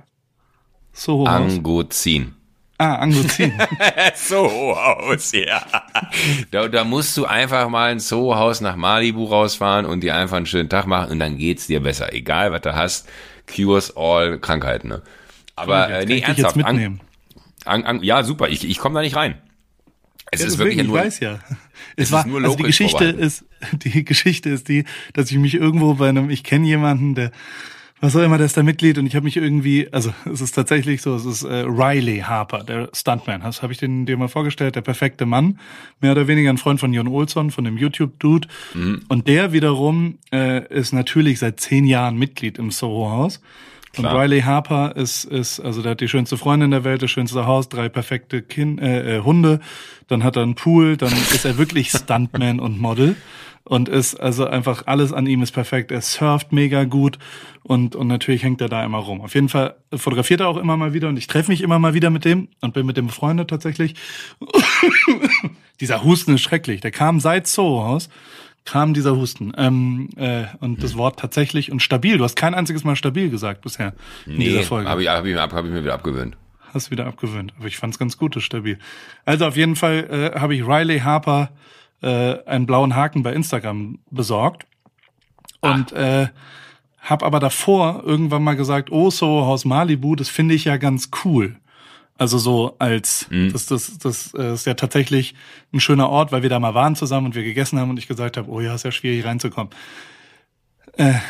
So 0.93 1.25
Angozin. 1.25 2.35
Ah, 2.81 2.95
Angozin. 2.95 3.51
so 4.15 4.47
aus, 4.73 5.33
ja. 5.33 5.61
Da, 6.49 6.69
da 6.69 6.85
musst 6.85 7.17
du 7.17 7.25
einfach 7.25 7.67
mal 7.67 7.91
ein 7.91 7.99
Sohaus 7.99 8.61
nach 8.61 8.77
Malibu 8.77 9.25
rausfahren 9.25 9.85
und 9.85 9.99
dir 10.01 10.15
einfach 10.15 10.37
einen 10.37 10.45
schönen 10.45 10.69
Tag 10.69 10.87
machen 10.87 11.11
und 11.11 11.19
dann 11.19 11.37
geht's 11.37 11.67
dir 11.67 11.81
besser. 11.81 12.13
Egal, 12.13 12.53
was 12.53 12.61
du 12.61 12.73
hast, 12.73 13.09
cures 13.53 13.97
all 13.97 14.39
Krankheiten. 14.39 14.87
Ne? 14.87 15.01
Aber 15.57 15.89
äh, 15.89 16.05
nee, 16.05 16.21
ernsthaft. 16.21 16.55
An, 16.63 17.01
an, 17.65 17.83
an, 17.83 18.01
ja, 18.01 18.23
super. 18.23 18.47
Ich, 18.47 18.65
ich 18.65 18.77
komme 18.77 18.95
da 18.95 19.01
nicht 19.01 19.17
rein. 19.17 19.35
Es 20.31 20.39
ja, 20.39 20.47
ist 20.47 20.57
wirklich 20.57 20.77
ja 20.77 20.83
nur, 20.85 20.99
ich 20.99 21.05
weiß 21.05 21.19
ja. 21.19 21.39
Es, 21.97 22.05
es 22.07 22.11
war, 22.13 22.25
nur 22.25 22.41
also 22.41 22.55
die 22.55 22.63
Geschichte 22.63 23.05
ist, 23.05 23.43
die 23.73 24.05
Geschichte 24.05 24.49
ist 24.49 24.69
die, 24.69 24.85
dass 25.11 25.31
ich 25.31 25.37
mich 25.37 25.55
irgendwo 25.55 25.95
bei 25.95 26.07
einem, 26.07 26.29
ich 26.29 26.45
kenne 26.45 26.65
jemanden, 26.65 27.13
der 27.13 27.31
was 28.01 28.15
auch 28.15 28.21
immer, 28.21 28.37
der 28.37 28.45
ist 28.45 28.55
da 28.55 28.63
Mitglied 28.63 28.97
und 28.97 29.05
ich 29.05 29.15
habe 29.15 29.25
mich 29.25 29.35
irgendwie, 29.35 29.91
also 29.91 30.13
es 30.31 30.39
ist 30.39 30.53
tatsächlich 30.53 31.01
so, 31.01 31.15
es 31.15 31.25
ist 31.25 31.43
äh, 31.43 31.65
Riley 31.67 32.19
Harper, 32.19 32.63
der 32.63 32.89
Stuntman. 32.93 33.41
Das 33.41 33.61
habe 33.61 33.73
ich 33.73 33.79
den 33.79 34.05
dir 34.05 34.15
mal 34.15 34.29
vorgestellt, 34.29 34.75
der 34.75 34.81
perfekte 34.81 35.25
Mann, 35.25 35.59
mehr 35.99 36.13
oder 36.13 36.27
weniger 36.27 36.49
ein 36.49 36.57
Freund 36.57 36.79
von 36.79 36.93
Jon 36.93 37.09
Olsson, 37.09 37.51
von 37.51 37.65
dem 37.65 37.77
YouTube-Dude. 37.77 38.47
Mhm. 38.73 39.01
Und 39.09 39.27
der 39.27 39.51
wiederum 39.51 40.17
äh, 40.31 40.65
ist 40.73 40.93
natürlich 40.93 41.39
seit 41.39 41.59
zehn 41.59 41.85
Jahren 41.85 42.17
Mitglied 42.17 42.57
im 42.57 42.71
Soho-Haus. 42.71 43.41
Und 43.97 44.05
Riley 44.05 44.41
Harper 44.41 44.95
ist, 44.95 45.25
ist, 45.25 45.59
also 45.59 45.81
der 45.81 45.91
hat 45.91 46.01
die 46.01 46.07
schönste 46.07 46.37
Freundin 46.37 46.71
der 46.71 46.83
Welt, 46.83 47.01
das 47.01 47.11
schönste 47.11 47.47
Haus, 47.47 47.69
drei 47.69 47.89
perfekte 47.89 48.41
kind, 48.41 48.79
äh, 48.79 49.17
äh, 49.17 49.23
Hunde, 49.23 49.59
dann 50.07 50.23
hat 50.23 50.35
er 50.35 50.43
einen 50.43 50.55
Pool, 50.55 50.95
dann 50.95 51.11
ist 51.11 51.43
er 51.43 51.57
wirklich 51.57 51.89
Stuntman 51.89 52.59
und 52.59 52.79
Model 52.79 53.15
und 53.69 53.87
ist 53.87 54.15
also 54.15 54.47
einfach 54.47 54.87
alles 54.87 55.13
an 55.13 55.27
ihm 55.27 55.43
ist 55.43 55.51
perfekt. 55.51 55.91
Er 55.91 56.01
surft 56.01 56.51
mega 56.51 56.85
gut 56.85 57.19
und 57.61 57.95
und 57.95 58.07
natürlich 58.07 58.41
hängt 58.41 58.61
er 58.61 58.67
da 58.67 58.83
immer 58.83 58.97
rum. 58.97 59.21
Auf 59.21 59.35
jeden 59.35 59.47
Fall 59.47 59.75
fotografiert 59.95 60.39
er 60.41 60.47
auch 60.47 60.57
immer 60.57 60.75
mal 60.75 60.93
wieder 60.93 61.07
und 61.07 61.17
ich 61.17 61.27
treffe 61.27 61.51
mich 61.51 61.61
immer 61.61 61.77
mal 61.77 61.93
wieder 61.93 62.09
mit 62.09 62.25
dem 62.25 62.47
und 62.61 62.73
bin 62.73 62.87
mit 62.87 62.97
dem 62.97 63.05
befreundet 63.07 63.47
tatsächlich. 63.49 63.93
Dieser 65.79 66.03
Husten 66.03 66.33
ist 66.33 66.41
schrecklich. 66.41 66.81
Der 66.81 66.89
kam 66.91 67.19
seit 67.19 67.47
Soho 67.47 67.83
Haus 67.85 68.09
kam 68.65 68.93
dieser 68.93 69.15
Husten. 69.15 69.53
Ähm, 69.57 70.09
äh, 70.17 70.43
und 70.59 70.83
das 70.83 70.95
Wort 70.95 71.17
tatsächlich 71.19 71.71
und 71.71 71.81
stabil. 71.81 72.17
Du 72.17 72.23
hast 72.23 72.35
kein 72.35 72.53
einziges 72.53 72.83
Mal 72.83 72.95
stabil 72.95 73.29
gesagt 73.29 73.61
bisher 73.61 73.93
in 74.27 74.37
Nee, 74.37 74.45
dieser 74.45 74.63
Folge. 74.63 74.89
habe 74.89 75.01
ich, 75.01 75.07
hab 75.09 75.25
ich, 75.25 75.35
hab 75.35 75.65
ich 75.65 75.71
mir 75.71 75.81
wieder 75.81 75.93
abgewöhnt. 75.93 76.37
Hast 76.73 76.91
wieder 76.91 77.07
abgewöhnt. 77.07 77.53
Aber 77.57 77.67
ich 77.67 77.77
fand's 77.77 77.97
ganz 77.97 78.17
gut, 78.17 78.35
das 78.35 78.43
stabil. 78.43 78.77
Also 79.25 79.45
auf 79.47 79.57
jeden 79.57 79.75
Fall 79.75 80.33
äh, 80.35 80.39
habe 80.39 80.53
ich 80.53 80.67
Riley 80.67 80.99
Harper 80.99 81.49
äh, 82.01 82.43
einen 82.45 82.65
blauen 82.65 82.95
Haken 82.95 83.23
bei 83.23 83.33
Instagram 83.33 83.99
besorgt. 84.09 84.65
Und 85.61 85.91
äh, 85.91 86.27
habe 87.01 87.25
aber 87.25 87.39
davor 87.39 88.03
irgendwann 88.05 88.43
mal 88.43 88.55
gesagt, 88.55 88.91
oh, 88.91 89.09
so 89.09 89.45
Haus 89.45 89.65
Malibu, 89.65 90.15
das 90.15 90.29
finde 90.29 90.55
ich 90.55 90.65
ja 90.65 90.77
ganz 90.77 91.09
cool. 91.23 91.57
Also 92.17 92.37
so 92.37 92.75
als 92.79 93.27
das, 93.29 93.65
das, 93.67 93.97
das 93.97 94.33
äh, 94.33 94.53
ist 94.53 94.65
ja 94.65 94.73
tatsächlich 94.73 95.35
ein 95.71 95.79
schöner 95.79 96.09
Ort, 96.09 96.33
weil 96.33 96.41
wir 96.41 96.49
da 96.49 96.59
mal 96.59 96.73
waren 96.73 96.97
zusammen 96.97 97.27
und 97.27 97.35
wir 97.35 97.43
gegessen 97.43 97.79
haben 97.79 97.89
und 97.89 97.97
ich 97.97 98.09
gesagt 98.09 98.35
habe, 98.35 98.49
oh 98.49 98.59
ja, 98.59 98.75
ist 98.75 98.83
ja 98.83 98.91
schwierig 98.91 99.23
reinzukommen. 99.25 99.71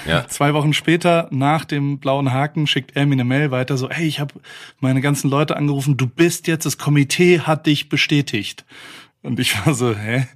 Ja. 0.08 0.28
Zwei 0.28 0.56
Wochen 0.56 0.74
später, 0.74 1.28
nach 1.30 1.64
dem 1.64 2.00
blauen 2.00 2.34
Haken, 2.34 2.66
schickt 2.66 2.96
er 2.96 3.06
mir 3.06 3.14
eine 3.14 3.24
Mail 3.24 3.52
weiter, 3.52 3.78
so, 3.78 3.88
hey, 3.88 4.08
ich 4.08 4.20
habe 4.20 4.34
meine 4.80 5.00
ganzen 5.00 5.30
Leute 5.30 5.56
angerufen, 5.58 5.96
du 5.96 6.08
bist 6.08 6.48
jetzt, 6.48 6.66
das 6.66 6.80
Komitee 6.80 7.42
hat 7.42 7.68
dich 7.68 7.88
bestätigt. 7.88 8.66
Und 9.22 9.40
ich 9.40 9.66
war 9.66 9.74
so, 9.74 9.96
hä? 9.96 10.28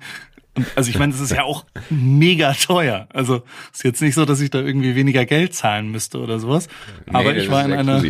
Und 0.56 0.68
also 0.76 0.90
ich 0.90 1.00
meine, 1.00 1.12
das 1.12 1.22
ist 1.22 1.32
ja 1.32 1.44
auch 1.44 1.66
mega 1.90 2.54
teuer. 2.54 3.08
Also 3.12 3.44
ist 3.72 3.84
jetzt 3.84 4.02
nicht 4.02 4.14
so, 4.14 4.26
dass 4.26 4.40
ich 4.40 4.52
da 4.52 4.60
irgendwie 4.60 4.96
weniger 4.96 5.26
Geld 5.26 5.56
zahlen 5.56 5.90
müsste 5.90 6.20
oder 6.20 6.40
sowas. 6.40 6.68
Aber 7.12 7.34
das 7.34 7.44
ich 7.44 7.50
war 7.50 7.66
in 7.66 7.74
einer. 7.74 8.04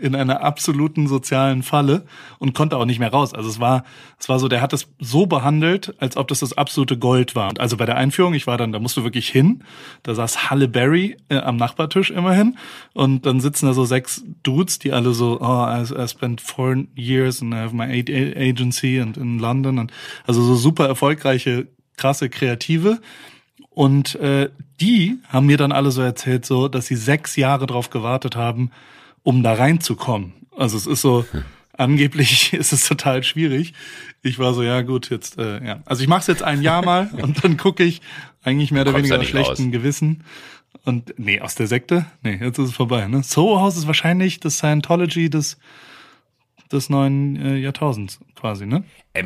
In 0.00 0.14
einer 0.14 0.42
absoluten 0.42 1.06
sozialen 1.06 1.62
Falle 1.62 2.04
und 2.38 2.54
konnte 2.54 2.76
auch 2.76 2.84
nicht 2.84 2.98
mehr 2.98 3.10
raus. 3.10 3.34
Also 3.34 3.48
es 3.48 3.60
war, 3.60 3.84
es 4.18 4.28
war 4.28 4.38
so, 4.38 4.48
der 4.48 4.60
hat 4.60 4.72
es 4.72 4.88
so 4.98 5.26
behandelt, 5.26 5.94
als 5.98 6.16
ob 6.16 6.28
das 6.28 6.40
das 6.40 6.56
absolute 6.56 6.98
Gold 6.98 7.34
war. 7.34 7.48
Und 7.48 7.60
Also 7.60 7.76
bei 7.76 7.86
der 7.86 7.96
Einführung, 7.96 8.34
ich 8.34 8.46
war 8.46 8.58
dann, 8.58 8.72
da 8.72 8.78
musst 8.78 8.96
du 8.96 9.04
wirklich 9.04 9.28
hin. 9.28 9.62
Da 10.02 10.14
saß 10.14 10.50
Halle 10.50 10.68
Berry 10.68 11.16
äh, 11.28 11.38
am 11.38 11.56
Nachbartisch 11.56 12.10
immerhin. 12.10 12.56
Und 12.94 13.26
dann 13.26 13.40
sitzen 13.40 13.66
da 13.66 13.72
so 13.72 13.84
sechs 13.84 14.24
Dudes, 14.42 14.78
die 14.78 14.92
alle 14.92 15.12
so, 15.12 15.40
oh, 15.40 15.66
I, 15.66 15.82
I 15.82 16.08
spent 16.08 16.40
four 16.40 16.84
years 16.94 17.42
and 17.42 17.54
I 17.54 17.58
have 17.58 17.74
my 17.74 17.84
agency 17.84 19.00
and 19.00 19.16
in 19.16 19.38
London. 19.38 19.78
Und 19.78 19.92
also 20.26 20.42
so 20.42 20.54
super 20.54 20.86
erfolgreiche, 20.86 21.68
krasse 21.96 22.28
Kreative. 22.28 23.00
Und 23.70 24.14
äh, 24.16 24.48
die 24.80 25.18
haben 25.28 25.46
mir 25.46 25.58
dann 25.58 25.72
alle 25.72 25.90
so 25.90 26.00
erzählt, 26.00 26.46
so, 26.46 26.68
dass 26.68 26.86
sie 26.86 26.96
sechs 26.96 27.36
Jahre 27.36 27.66
drauf 27.66 27.90
gewartet 27.90 28.34
haben, 28.34 28.70
um 29.26 29.42
da 29.42 29.54
reinzukommen. 29.54 30.34
Also 30.56 30.76
es 30.76 30.86
ist 30.86 31.00
so, 31.00 31.26
angeblich 31.72 32.52
ist 32.52 32.72
es 32.72 32.86
total 32.86 33.24
schwierig. 33.24 33.74
Ich 34.22 34.38
war 34.38 34.54
so, 34.54 34.62
ja 34.62 34.82
gut, 34.82 35.10
jetzt, 35.10 35.36
äh, 35.36 35.66
ja. 35.66 35.82
Also 35.84 36.02
ich 36.02 36.08
mache 36.08 36.20
es 36.20 36.28
jetzt 36.28 36.44
ein 36.44 36.62
Jahr 36.62 36.84
mal 36.84 37.10
und 37.20 37.42
dann 37.42 37.56
gucke 37.56 37.82
ich 37.82 38.00
eigentlich 38.44 38.70
mehr 38.70 38.82
oder 38.82 38.94
weniger 38.94 39.18
aus 39.18 39.34
raus. 39.34 39.58
Gewissen. 39.58 40.22
Und 40.84 41.18
nee, 41.18 41.40
aus 41.40 41.56
der 41.56 41.66
Sekte? 41.66 42.06
Nee, 42.22 42.38
jetzt 42.40 42.58
ist 42.58 42.68
es 42.68 42.74
vorbei. 42.76 43.08
Ne? 43.08 43.24
Soho 43.24 43.58
House 43.60 43.76
ist 43.76 43.88
wahrscheinlich 43.88 44.38
das 44.38 44.58
Scientology 44.58 45.28
des, 45.28 45.58
des 46.72 46.90
neuen 46.90 47.36
äh, 47.36 47.56
Jahrtausends 47.56 48.18
quasi, 48.34 48.66
ne? 48.66 48.84
Ey, 49.12 49.24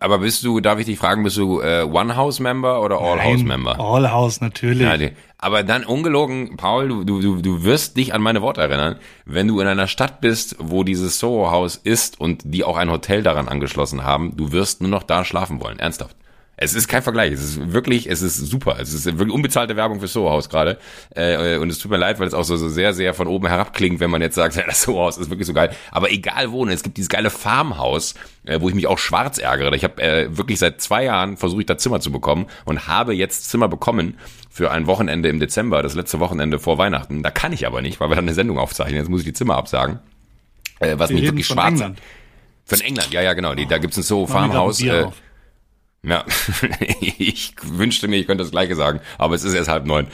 aber 0.00 0.18
bist 0.18 0.44
du, 0.44 0.60
darf 0.60 0.78
ich 0.78 0.86
dich 0.86 0.98
fragen, 0.98 1.22
bist 1.24 1.36
du 1.36 1.60
äh, 1.60 1.82
One-House-Member 1.82 2.82
oder 2.82 3.00
All-House-Member? 3.00 3.78
All 3.80 4.10
House, 4.10 4.40
natürlich. 4.40 4.82
Ja, 4.82 4.96
die- 4.96 5.12
aber 5.38 5.62
dann 5.62 5.84
ungelogen, 5.84 6.56
Paul, 6.56 6.88
du, 6.88 7.04
du, 7.04 7.20
du- 7.20 7.42
du 7.42 7.64
wirst 7.64 7.96
dich 7.96 8.14
an 8.14 8.22
meine 8.22 8.42
Worte 8.42 8.60
erinnern, 8.62 8.96
wenn 9.24 9.48
du 9.48 9.60
in 9.60 9.66
einer 9.66 9.86
Stadt 9.86 10.20
bist, 10.20 10.56
wo 10.58 10.82
dieses 10.84 11.18
Soho-Haus 11.18 11.76
ist 11.76 12.20
und 12.20 12.42
die 12.44 12.64
auch 12.64 12.76
ein 12.76 12.90
Hotel 12.90 13.22
daran 13.22 13.48
angeschlossen 13.48 14.04
haben, 14.04 14.36
du 14.36 14.52
wirst 14.52 14.80
nur 14.80 14.90
noch 14.90 15.02
da 15.02 15.24
schlafen 15.24 15.60
wollen, 15.60 15.78
ernsthaft. 15.78 16.16
Es 16.58 16.72
ist 16.72 16.88
kein 16.88 17.02
Vergleich, 17.02 17.32
es 17.32 17.42
ist 17.42 17.72
wirklich, 17.72 18.08
es 18.08 18.22
ist 18.22 18.38
super. 18.38 18.78
Es 18.80 18.94
ist 18.94 19.04
wirklich 19.04 19.30
unbezahlte 19.30 19.76
Werbung 19.76 20.00
für 20.00 20.06
Soho-Haus 20.06 20.48
gerade. 20.48 20.78
Äh, 21.14 21.58
und 21.58 21.68
es 21.68 21.78
tut 21.78 21.90
mir 21.90 21.98
leid, 21.98 22.18
weil 22.18 22.26
es 22.26 22.32
auch 22.32 22.44
so, 22.44 22.56
so 22.56 22.70
sehr, 22.70 22.94
sehr 22.94 23.12
von 23.12 23.26
oben 23.26 23.46
herab 23.46 23.74
klingt, 23.74 24.00
wenn 24.00 24.10
man 24.10 24.22
jetzt 24.22 24.36
sagt, 24.36 24.56
ja, 24.56 24.62
das 24.64 24.82
Soho-Haus 24.82 25.18
ist 25.18 25.28
wirklich 25.28 25.46
so 25.46 25.52
geil. 25.52 25.70
Aber 25.90 26.10
egal 26.10 26.52
wo, 26.52 26.64
ne, 26.64 26.72
es 26.72 26.82
gibt 26.82 26.96
dieses 26.96 27.10
geile 27.10 27.28
Farmhaus, 27.28 28.14
äh, 28.46 28.60
wo 28.60 28.70
ich 28.70 28.74
mich 28.74 28.86
auch 28.86 28.98
schwarz 28.98 29.36
ärgere. 29.36 29.74
Ich 29.74 29.84
habe 29.84 30.02
äh, 30.02 30.34
wirklich 30.36 30.58
seit 30.58 30.80
zwei 30.80 31.04
Jahren 31.04 31.36
versuche 31.36 31.60
ich 31.60 31.66
da 31.66 31.76
Zimmer 31.76 32.00
zu 32.00 32.10
bekommen 32.10 32.46
und 32.64 32.88
habe 32.88 33.14
jetzt 33.14 33.50
Zimmer 33.50 33.68
bekommen 33.68 34.16
für 34.50 34.70
ein 34.70 34.86
Wochenende 34.86 35.28
im 35.28 35.38
Dezember, 35.38 35.82
das 35.82 35.94
letzte 35.94 36.20
Wochenende 36.20 36.58
vor 36.58 36.78
Weihnachten. 36.78 37.22
Da 37.22 37.30
kann 37.30 37.52
ich 37.52 37.66
aber 37.66 37.82
nicht, 37.82 38.00
weil 38.00 38.08
wir 38.08 38.16
dann 38.16 38.24
eine 38.24 38.34
Sendung 38.34 38.58
aufzeichnen. 38.58 38.96
Jetzt 38.96 39.10
muss 39.10 39.20
ich 39.20 39.26
die 39.26 39.34
Zimmer 39.34 39.56
absagen. 39.56 39.98
Äh, 40.80 40.94
was 40.96 41.10
Wir 41.10 41.16
mich 41.16 41.26
wirklich 41.26 41.46
von 41.46 41.56
schwarz 41.56 41.72
England. 41.72 41.98
Von 42.64 42.80
England, 42.80 43.12
ja, 43.12 43.20
ja, 43.20 43.34
genau. 43.34 43.54
Die, 43.54 43.66
da 43.66 43.76
gibt's 43.78 43.96
ein 43.98 44.02
Soho 44.02 44.22
Machen 44.22 44.32
wir 44.32 44.38
grad 44.38 44.44
ein 44.44 44.52
Farmhaus. 44.52 44.78
Bier 44.78 44.94
Äh, 44.94 45.02
auf. 45.04 45.14
Ja, 46.02 46.24
ich 47.18 47.54
wünschte 47.62 48.08
mir, 48.08 48.16
ich 48.16 48.26
könnte 48.26 48.44
das 48.44 48.50
gleiche 48.50 48.76
sagen, 48.76 49.00
aber 49.18 49.34
es 49.34 49.44
ist 49.44 49.54
erst 49.54 49.68
halb 49.68 49.86
neun. 49.86 50.06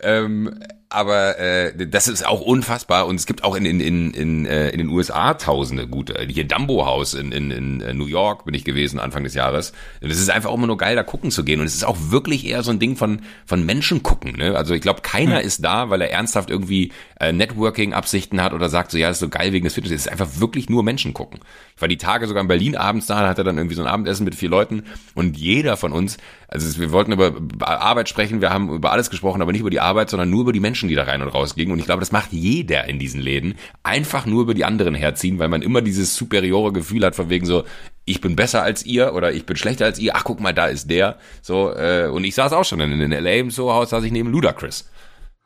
Ähm, 0.00 0.58
aber 0.88 1.38
äh, 1.38 1.86
das 1.88 2.06
ist 2.06 2.24
auch 2.24 2.40
unfassbar 2.40 3.06
und 3.06 3.16
es 3.16 3.26
gibt 3.26 3.42
auch 3.42 3.56
in, 3.56 3.66
in, 3.66 3.80
in, 3.80 4.12
in, 4.12 4.46
äh, 4.46 4.70
in 4.70 4.78
den 4.78 4.88
USA 4.88 5.34
tausende 5.34 5.88
gute. 5.88 6.24
Hier 6.28 6.46
Dumbo 6.46 6.86
House 6.86 7.14
in, 7.14 7.32
in, 7.32 7.50
in 7.50 7.80
äh, 7.80 7.92
New 7.92 8.06
York 8.06 8.44
bin 8.44 8.54
ich 8.54 8.64
gewesen 8.64 9.00
Anfang 9.00 9.24
des 9.24 9.34
Jahres. 9.34 9.72
Und 10.00 10.10
es 10.10 10.20
ist 10.20 10.30
einfach 10.30 10.50
auch 10.50 10.54
immer 10.54 10.68
nur 10.68 10.76
geil, 10.76 10.94
da 10.94 11.02
gucken 11.02 11.32
zu 11.32 11.44
gehen. 11.44 11.60
Und 11.60 11.66
es 11.66 11.74
ist 11.74 11.84
auch 11.84 11.96
wirklich 12.10 12.46
eher 12.46 12.62
so 12.62 12.70
ein 12.70 12.78
Ding 12.78 12.96
von, 12.96 13.22
von 13.46 13.66
Menschen 13.66 14.04
gucken. 14.04 14.36
Ne? 14.36 14.56
Also 14.56 14.74
ich 14.74 14.80
glaube, 14.80 15.00
keiner 15.00 15.40
ist 15.40 15.64
da, 15.64 15.90
weil 15.90 16.00
er 16.02 16.12
ernsthaft 16.12 16.50
irgendwie 16.50 16.92
äh, 17.18 17.32
Networking-Absichten 17.32 18.40
hat 18.40 18.52
oder 18.52 18.68
sagt 18.68 18.92
so, 18.92 18.98
ja, 18.98 19.08
das 19.08 19.16
ist 19.16 19.20
so 19.20 19.28
geil 19.28 19.52
wegen 19.52 19.64
des 19.64 19.74
Fitness. 19.74 19.92
Es 19.92 20.06
ist 20.06 20.12
einfach 20.12 20.38
wirklich 20.38 20.70
nur 20.70 20.84
Menschen 20.84 21.14
gucken. 21.14 21.40
Ich 21.76 21.82
war 21.82 21.88
die 21.88 21.98
Tage 21.98 22.26
sogar 22.26 22.40
in 22.40 22.48
Berlin 22.48 22.74
abends 22.74 23.06
da, 23.06 23.20
da 23.20 23.28
hatte 23.28 23.44
dann 23.44 23.58
irgendwie 23.58 23.74
so 23.74 23.82
ein 23.82 23.88
Abendessen 23.88 24.24
mit 24.24 24.34
vier 24.34 24.48
Leuten 24.48 24.84
und 25.14 25.36
jeder 25.36 25.76
von 25.76 25.92
uns, 25.92 26.16
also 26.48 26.80
wir 26.80 26.90
wollten 26.90 27.12
über 27.12 27.34
Arbeit 27.60 28.08
sprechen, 28.08 28.40
wir 28.40 28.48
haben 28.48 28.70
über 28.70 28.92
alles 28.92 29.10
gesprochen, 29.10 29.42
aber 29.42 29.52
nicht 29.52 29.60
über 29.60 29.68
die 29.68 29.80
Arbeit, 29.80 30.08
sondern 30.08 30.30
nur 30.30 30.40
über 30.40 30.54
die 30.54 30.60
Menschen, 30.60 30.88
die 30.88 30.94
da 30.94 31.02
rein 31.02 31.20
und 31.20 31.28
raus 31.28 31.54
gingen. 31.54 31.72
Und 31.72 31.78
ich 31.78 31.84
glaube, 31.84 32.00
das 32.00 32.12
macht 32.12 32.32
jeder 32.32 32.88
in 32.88 32.98
diesen 32.98 33.20
Läden. 33.20 33.56
Einfach 33.82 34.24
nur 34.24 34.40
über 34.40 34.54
die 34.54 34.64
anderen 34.64 34.94
herziehen, 34.94 35.38
weil 35.38 35.48
man 35.48 35.60
immer 35.60 35.82
dieses 35.82 36.16
superiore 36.16 36.72
Gefühl 36.72 37.04
hat, 37.04 37.14
von 37.14 37.28
wegen 37.28 37.44
so, 37.44 37.64
ich 38.06 38.22
bin 38.22 38.36
besser 38.36 38.62
als 38.62 38.86
ihr 38.86 39.12
oder 39.12 39.32
ich 39.32 39.44
bin 39.44 39.56
schlechter 39.56 39.84
als 39.84 39.98
ihr. 39.98 40.16
Ach, 40.16 40.24
guck 40.24 40.40
mal, 40.40 40.54
da 40.54 40.66
ist 40.66 40.88
der. 40.88 41.18
So, 41.42 41.72
äh, 41.72 42.08
und 42.08 42.24
ich 42.24 42.34
saß 42.34 42.54
auch 42.54 42.64
schon 42.64 42.80
in, 42.80 42.98
in 43.00 43.10
LA 43.10 43.32
im 43.32 43.50
Soho-Haus, 43.50 43.90
saß 43.90 44.02
ich 44.04 44.12
neben 44.12 44.30
Ludacris. 44.30 44.90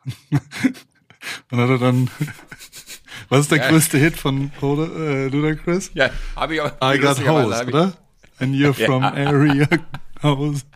Und 1.50 1.60
hat 1.60 1.68
er 1.68 1.78
dann, 1.78 2.08
was 3.30 3.40
ist 3.40 3.50
der 3.50 3.58
Ja. 3.58 3.68
größte 3.70 3.96
Hit 3.98 4.16
von 4.16 4.50
äh, 4.62 5.28
Ludacris? 5.28 5.90
Ja, 5.94 6.10
habe 6.36 6.54
ich 6.56 6.60
auch. 6.60 6.72
I 6.82 6.98
got 6.98 7.18
ich- 7.18 7.26
oder? 7.28 7.94
And 8.38 8.54
you're 8.54 8.74
from 8.74 9.02
area 9.02 9.66
hoes. 10.22 10.66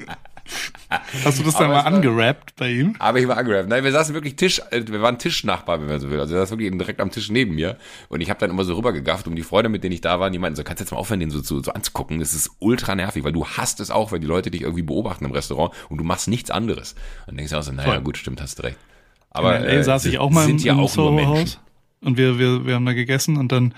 Hast 1.24 1.38
du 1.38 1.42
das 1.44 1.56
dann 1.56 1.70
mal 1.70 1.80
angerappt 1.80 2.54
bei 2.56 2.70
ihm? 2.70 2.94
Aber 2.98 3.18
ich 3.18 3.26
war 3.26 3.38
angerappt. 3.38 3.68
Nein, 3.70 3.82
wir 3.82 3.92
saßen 3.92 4.14
wirklich 4.14 4.36
Tisch, 4.36 4.60
äh, 4.70 4.82
wir 4.86 5.00
waren 5.00 5.18
Tischnachbar, 5.18 5.80
wenn 5.80 5.88
man 5.88 5.98
so 6.00 6.10
will. 6.10 6.20
Also 6.20 6.34
er 6.34 6.40
saß 6.40 6.50
wirklich 6.50 6.70
direkt 6.70 7.00
am 7.00 7.10
Tisch 7.10 7.30
neben 7.30 7.54
mir. 7.54 7.78
Und 8.10 8.20
ich 8.20 8.28
habe 8.28 8.38
dann 8.40 8.50
immer 8.50 8.64
so 8.64 8.74
rübergegafft, 8.74 9.26
um 9.26 9.34
die 9.34 9.42
Freunde, 9.42 9.70
mit 9.70 9.82
denen 9.82 9.92
ich 9.94 10.02
da 10.02 10.20
war, 10.20 10.30
die 10.30 10.38
meinten 10.38 10.56
so, 10.56 10.62
kannst 10.62 10.80
du 10.80 10.84
jetzt 10.84 10.90
mal 10.92 10.98
aufhören, 10.98 11.20
den 11.20 11.30
so, 11.30 11.42
so, 11.42 11.62
so 11.62 11.72
anzugucken. 11.72 12.18
Das 12.20 12.34
ist 12.34 12.50
ultra 12.58 12.94
nervig, 12.94 13.24
weil 13.24 13.32
du 13.32 13.46
hast 13.46 13.80
es 13.80 13.90
auch, 13.90 14.12
wenn 14.12 14.20
die 14.20 14.26
Leute 14.26 14.50
dich 14.50 14.60
irgendwie 14.60 14.82
beobachten 14.82 15.24
im 15.24 15.32
Restaurant 15.32 15.72
und 15.88 15.96
du 15.96 16.04
machst 16.04 16.28
nichts 16.28 16.50
anderes. 16.50 16.92
Und 16.92 17.28
dann 17.28 17.36
denkst 17.38 17.52
du 17.52 17.58
auch 17.58 17.62
so, 17.62 17.72
naja, 17.72 17.92
Voll. 17.92 18.00
gut, 18.02 18.18
stimmt, 18.18 18.42
hast 18.42 18.58
du 18.58 18.64
recht. 18.64 18.76
Aber 19.30 19.56
in 19.58 19.64
LA 19.64 19.82
saß 19.82 20.02
sind- 20.02 20.12
ich 20.12 20.18
auch 20.18 20.30
mal 20.30 20.42
im, 20.42 20.46
sind 20.58 20.64
ja 20.64 20.74
im 20.74 20.80
auch 20.80 20.94
nur 20.94 21.10
Menschen. 21.12 21.58
Und 22.04 22.16
wir, 22.16 22.38
wir, 22.38 22.66
wir 22.66 22.74
haben 22.74 22.86
da 22.86 22.92
gegessen 22.92 23.36
und 23.36 23.52
dann 23.52 23.74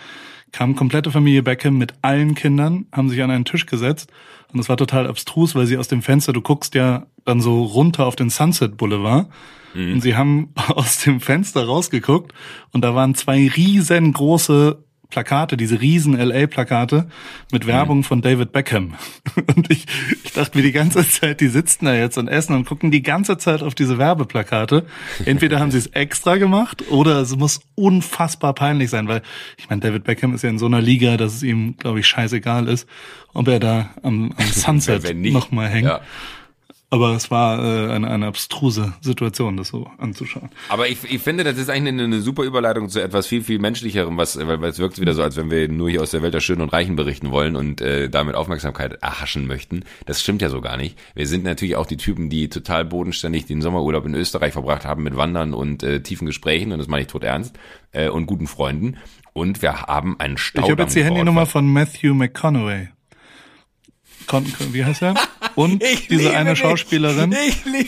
kam 0.52 0.76
komplette 0.76 1.10
Familie 1.10 1.42
Beckham 1.42 1.76
mit 1.76 1.94
allen 2.02 2.34
Kindern, 2.34 2.86
haben 2.92 3.08
sich 3.08 3.22
an 3.22 3.30
einen 3.30 3.44
Tisch 3.44 3.66
gesetzt. 3.66 4.10
Und 4.52 4.60
es 4.60 4.68
war 4.68 4.76
total 4.76 5.06
abstrus, 5.06 5.54
weil 5.54 5.66
sie 5.66 5.76
aus 5.76 5.88
dem 5.88 6.02
Fenster, 6.02 6.32
du 6.32 6.40
guckst 6.40 6.74
ja 6.74 7.06
dann 7.24 7.40
so 7.40 7.64
runter 7.64 8.06
auf 8.06 8.16
den 8.16 8.30
Sunset 8.30 8.76
Boulevard. 8.76 9.28
Mhm. 9.74 9.94
und 9.94 10.00
sie 10.00 10.16
haben 10.16 10.52
aus 10.68 10.98
dem 11.00 11.20
Fenster 11.20 11.66
rausgeguckt. 11.66 12.32
Und 12.72 12.82
da 12.82 12.94
waren 12.94 13.14
zwei 13.14 13.48
riesengroße 13.48 14.82
Plakate, 15.11 15.57
diese 15.57 15.80
riesen 15.80 16.14
LA-Plakate 16.18 17.07
mit 17.52 17.64
Mhm. 17.64 17.68
Werbung 17.68 18.02
von 18.02 18.22
David 18.22 18.52
Beckham. 18.52 18.94
Und 19.54 19.70
ich, 19.70 19.86
ich 20.24 20.32
dachte 20.32 20.57
mir 20.59 20.62
die 20.64 20.72
ganze 20.72 21.09
Zeit, 21.09 21.40
die 21.40 21.48
sitzen 21.48 21.84
da 21.86 21.94
jetzt 21.94 22.18
und 22.18 22.28
essen 22.28 22.54
und 22.54 22.64
gucken 22.66 22.90
die 22.90 23.02
ganze 23.02 23.38
Zeit 23.38 23.62
auf 23.62 23.74
diese 23.74 23.98
Werbeplakate. 23.98 24.84
Entweder 25.24 25.61
haben 25.61 25.70
sie 25.70 25.78
es 25.78 25.86
extra 25.88 26.36
gemacht 26.36 26.84
oder 26.90 27.20
es 27.20 27.36
muss 27.36 27.61
unfassbar 27.74 28.54
peinlich 28.54 28.90
sein, 28.90 29.09
weil 29.09 29.22
ich 29.57 29.68
meine, 29.68 29.80
David 29.80 30.04
Beckham 30.04 30.34
ist 30.34 30.42
ja 30.42 30.50
in 30.50 30.59
so 30.59 30.66
einer 30.66 30.80
Liga, 30.80 31.16
dass 31.16 31.34
es 31.34 31.42
ihm, 31.42 31.76
glaube 31.76 32.00
ich, 32.00 32.07
scheißegal 32.07 32.68
ist, 32.68 32.88
ob 33.32 33.48
er 33.48 33.61
da 33.61 33.90
am, 34.02 34.32
am 34.36 34.44
Sunset 34.52 35.14
nochmal 35.16 35.68
hängt. 35.68 35.86
Ja. 35.88 36.00
Aber 36.97 37.14
es 37.14 37.30
war 37.30 37.59
äh, 37.59 37.92
eine, 37.92 38.11
eine 38.11 38.26
abstruse 38.26 38.94
Situation, 39.03 39.59
das 39.59 39.68
so 39.68 39.86
anzuschauen. 39.99 40.49
Aber 40.70 40.88
ich, 40.88 40.99
ich 41.05 41.20
finde, 41.20 41.44
das 41.44 41.59
ist 41.59 41.68
eigentlich 41.68 41.92
eine, 41.92 42.05
eine 42.05 42.20
super 42.22 42.42
Überleitung 42.42 42.88
zu 42.88 43.03
etwas 43.03 43.26
viel, 43.26 43.42
viel 43.42 43.59
menschlicherem, 43.59 44.16
was, 44.16 44.38
weil, 44.38 44.62
weil 44.62 44.70
es 44.70 44.78
wirkt 44.78 44.99
wieder 44.99 45.12
so, 45.12 45.22
als 45.22 45.36
wenn 45.36 45.51
wir 45.51 45.68
nur 45.68 45.90
hier 45.90 46.01
aus 46.01 46.12
der 46.12 46.22
Welt 46.22 46.32
der 46.32 46.40
Schönen 46.40 46.62
und 46.62 46.72
Reichen 46.72 46.97
berichten 46.97 47.30
wollen 47.30 47.55
und 47.55 47.82
äh, 47.82 48.09
damit 48.09 48.34
Aufmerksamkeit 48.34 48.94
erhaschen 49.03 49.47
möchten. 49.47 49.84
Das 50.07 50.22
stimmt 50.22 50.40
ja 50.40 50.49
so 50.49 50.62
gar 50.62 50.78
nicht. 50.78 50.99
Wir 51.14 51.26
sind 51.26 51.44
natürlich 51.44 51.76
auch 51.76 51.86
die 51.86 51.99
Typen, 51.99 52.30
die 52.30 52.49
total 52.49 52.86
bodenständig 52.86 53.44
den 53.44 53.61
Sommerurlaub 53.61 54.07
in 54.07 54.14
Österreich 54.14 54.55
verbracht 54.55 54.86
haben 54.86 55.03
mit 55.03 55.18
Wandern 55.18 55.53
und 55.53 55.82
äh, 55.82 56.01
tiefen 56.01 56.24
Gesprächen, 56.24 56.72
und 56.72 56.78
das 56.78 56.88
meine 56.88 57.03
ich 57.03 57.09
tot 57.09 57.24
ernst, 57.24 57.59
äh, 57.92 58.09
und 58.09 58.24
guten 58.24 58.47
Freunden. 58.47 58.97
Und 59.34 59.61
wir 59.61 59.82
haben 59.82 60.18
einen 60.18 60.38
Staudamm 60.38 60.64
Ich 60.64 60.70
habe 60.70 60.82
jetzt 60.84 60.97
die. 60.97 61.05
Handynummer 61.05 61.44
von 61.44 61.70
Matthew 61.70 62.14
McConaughey. 62.14 62.88
Con, 64.26 64.44
wie 64.72 64.84
heißt 64.84 65.02
er? 65.02 65.14
Und 65.54 65.82
Ich 65.82 66.08
diese 66.08 66.24
liebe 66.24 66.36
eine 66.36 66.50
dich. 66.50 66.58
Schauspielerin 66.60 67.34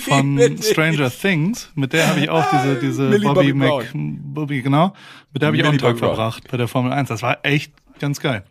von 0.01 0.37
dich. 0.37 0.67
Stranger 0.67 1.11
Things, 1.11 1.71
mit 1.75 1.93
der 1.93 2.09
habe 2.09 2.21
ich 2.21 2.31
auch 2.31 2.45
diese, 2.51 2.77
diese 2.81 3.03
Millie 3.03 3.33
Bobby, 3.33 3.53
Bobby 3.53 3.87
Mc, 3.95 4.19
Bobby, 4.35 4.63
genau, 4.63 4.93
mit 5.33 5.43
der 5.43 5.49
habe 5.49 5.57
ich 5.57 5.65
auch 5.65 5.69
einen 5.69 5.79
Tag 5.79 5.97
Brown. 5.99 6.15
verbracht 6.15 6.49
bei 6.51 6.57
der 6.57 6.69
Formel 6.69 6.93
1. 6.93 7.09
Das 7.09 7.23
war 7.23 7.39
echt 7.45 7.73
ganz 7.99 8.21
geil. 8.21 8.45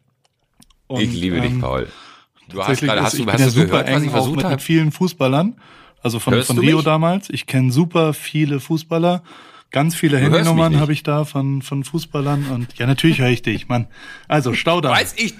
Und, 0.88 1.02
Ich 1.02 1.14
liebe 1.14 1.42
dich, 1.42 1.52
ähm, 1.52 1.62
Paul. 1.62 1.88
Du 2.50 2.60
hast 2.60 2.68
Tatsächlich 2.68 2.88
gerade, 2.90 3.00
ist- 3.00 3.06
hast 3.06 3.14
du, 3.14 3.18
ich 3.20 3.26
bin 3.26 3.34
hast 3.34 3.40
ja 3.42 3.46
du 3.48 3.52
super 3.52 3.66
gehört, 3.68 3.88
was 3.88 3.96
eng 3.96 4.04
ich 4.04 4.10
auch 4.10 4.14
versucht 4.14 4.36
mit, 4.38 4.44
habe? 4.46 4.54
mit 4.56 4.62
vielen 4.62 4.92
Fußballern, 4.92 5.56
also 6.02 6.20
von, 6.20 6.34
Hörst 6.34 6.48
von 6.48 6.60
Rio 6.60 6.78
mich? 6.78 6.86
damals. 6.86 7.30
Ich 7.30 7.46
kenne 7.46 7.72
super 7.72 8.14
viele 8.14 8.60
Fußballer. 8.62 9.22
Ganz 9.70 9.96
viele 9.96 10.18
Handynummern 10.18 10.80
habe 10.80 10.94
ich 10.94 11.04
da 11.04 11.26
von, 11.26 11.62
von 11.62 11.84
Fußballern 11.84 12.48
und 12.52 12.78
ja, 12.78 12.88
natürlich 12.88 13.20
höre 13.20 13.28
ich 13.30 13.42
dich, 13.42 13.68
Mann. 13.68 13.88
Also 14.30 14.54
Staudamm. 14.54 14.94
Weiß 14.94 15.16
ich, 15.18 15.34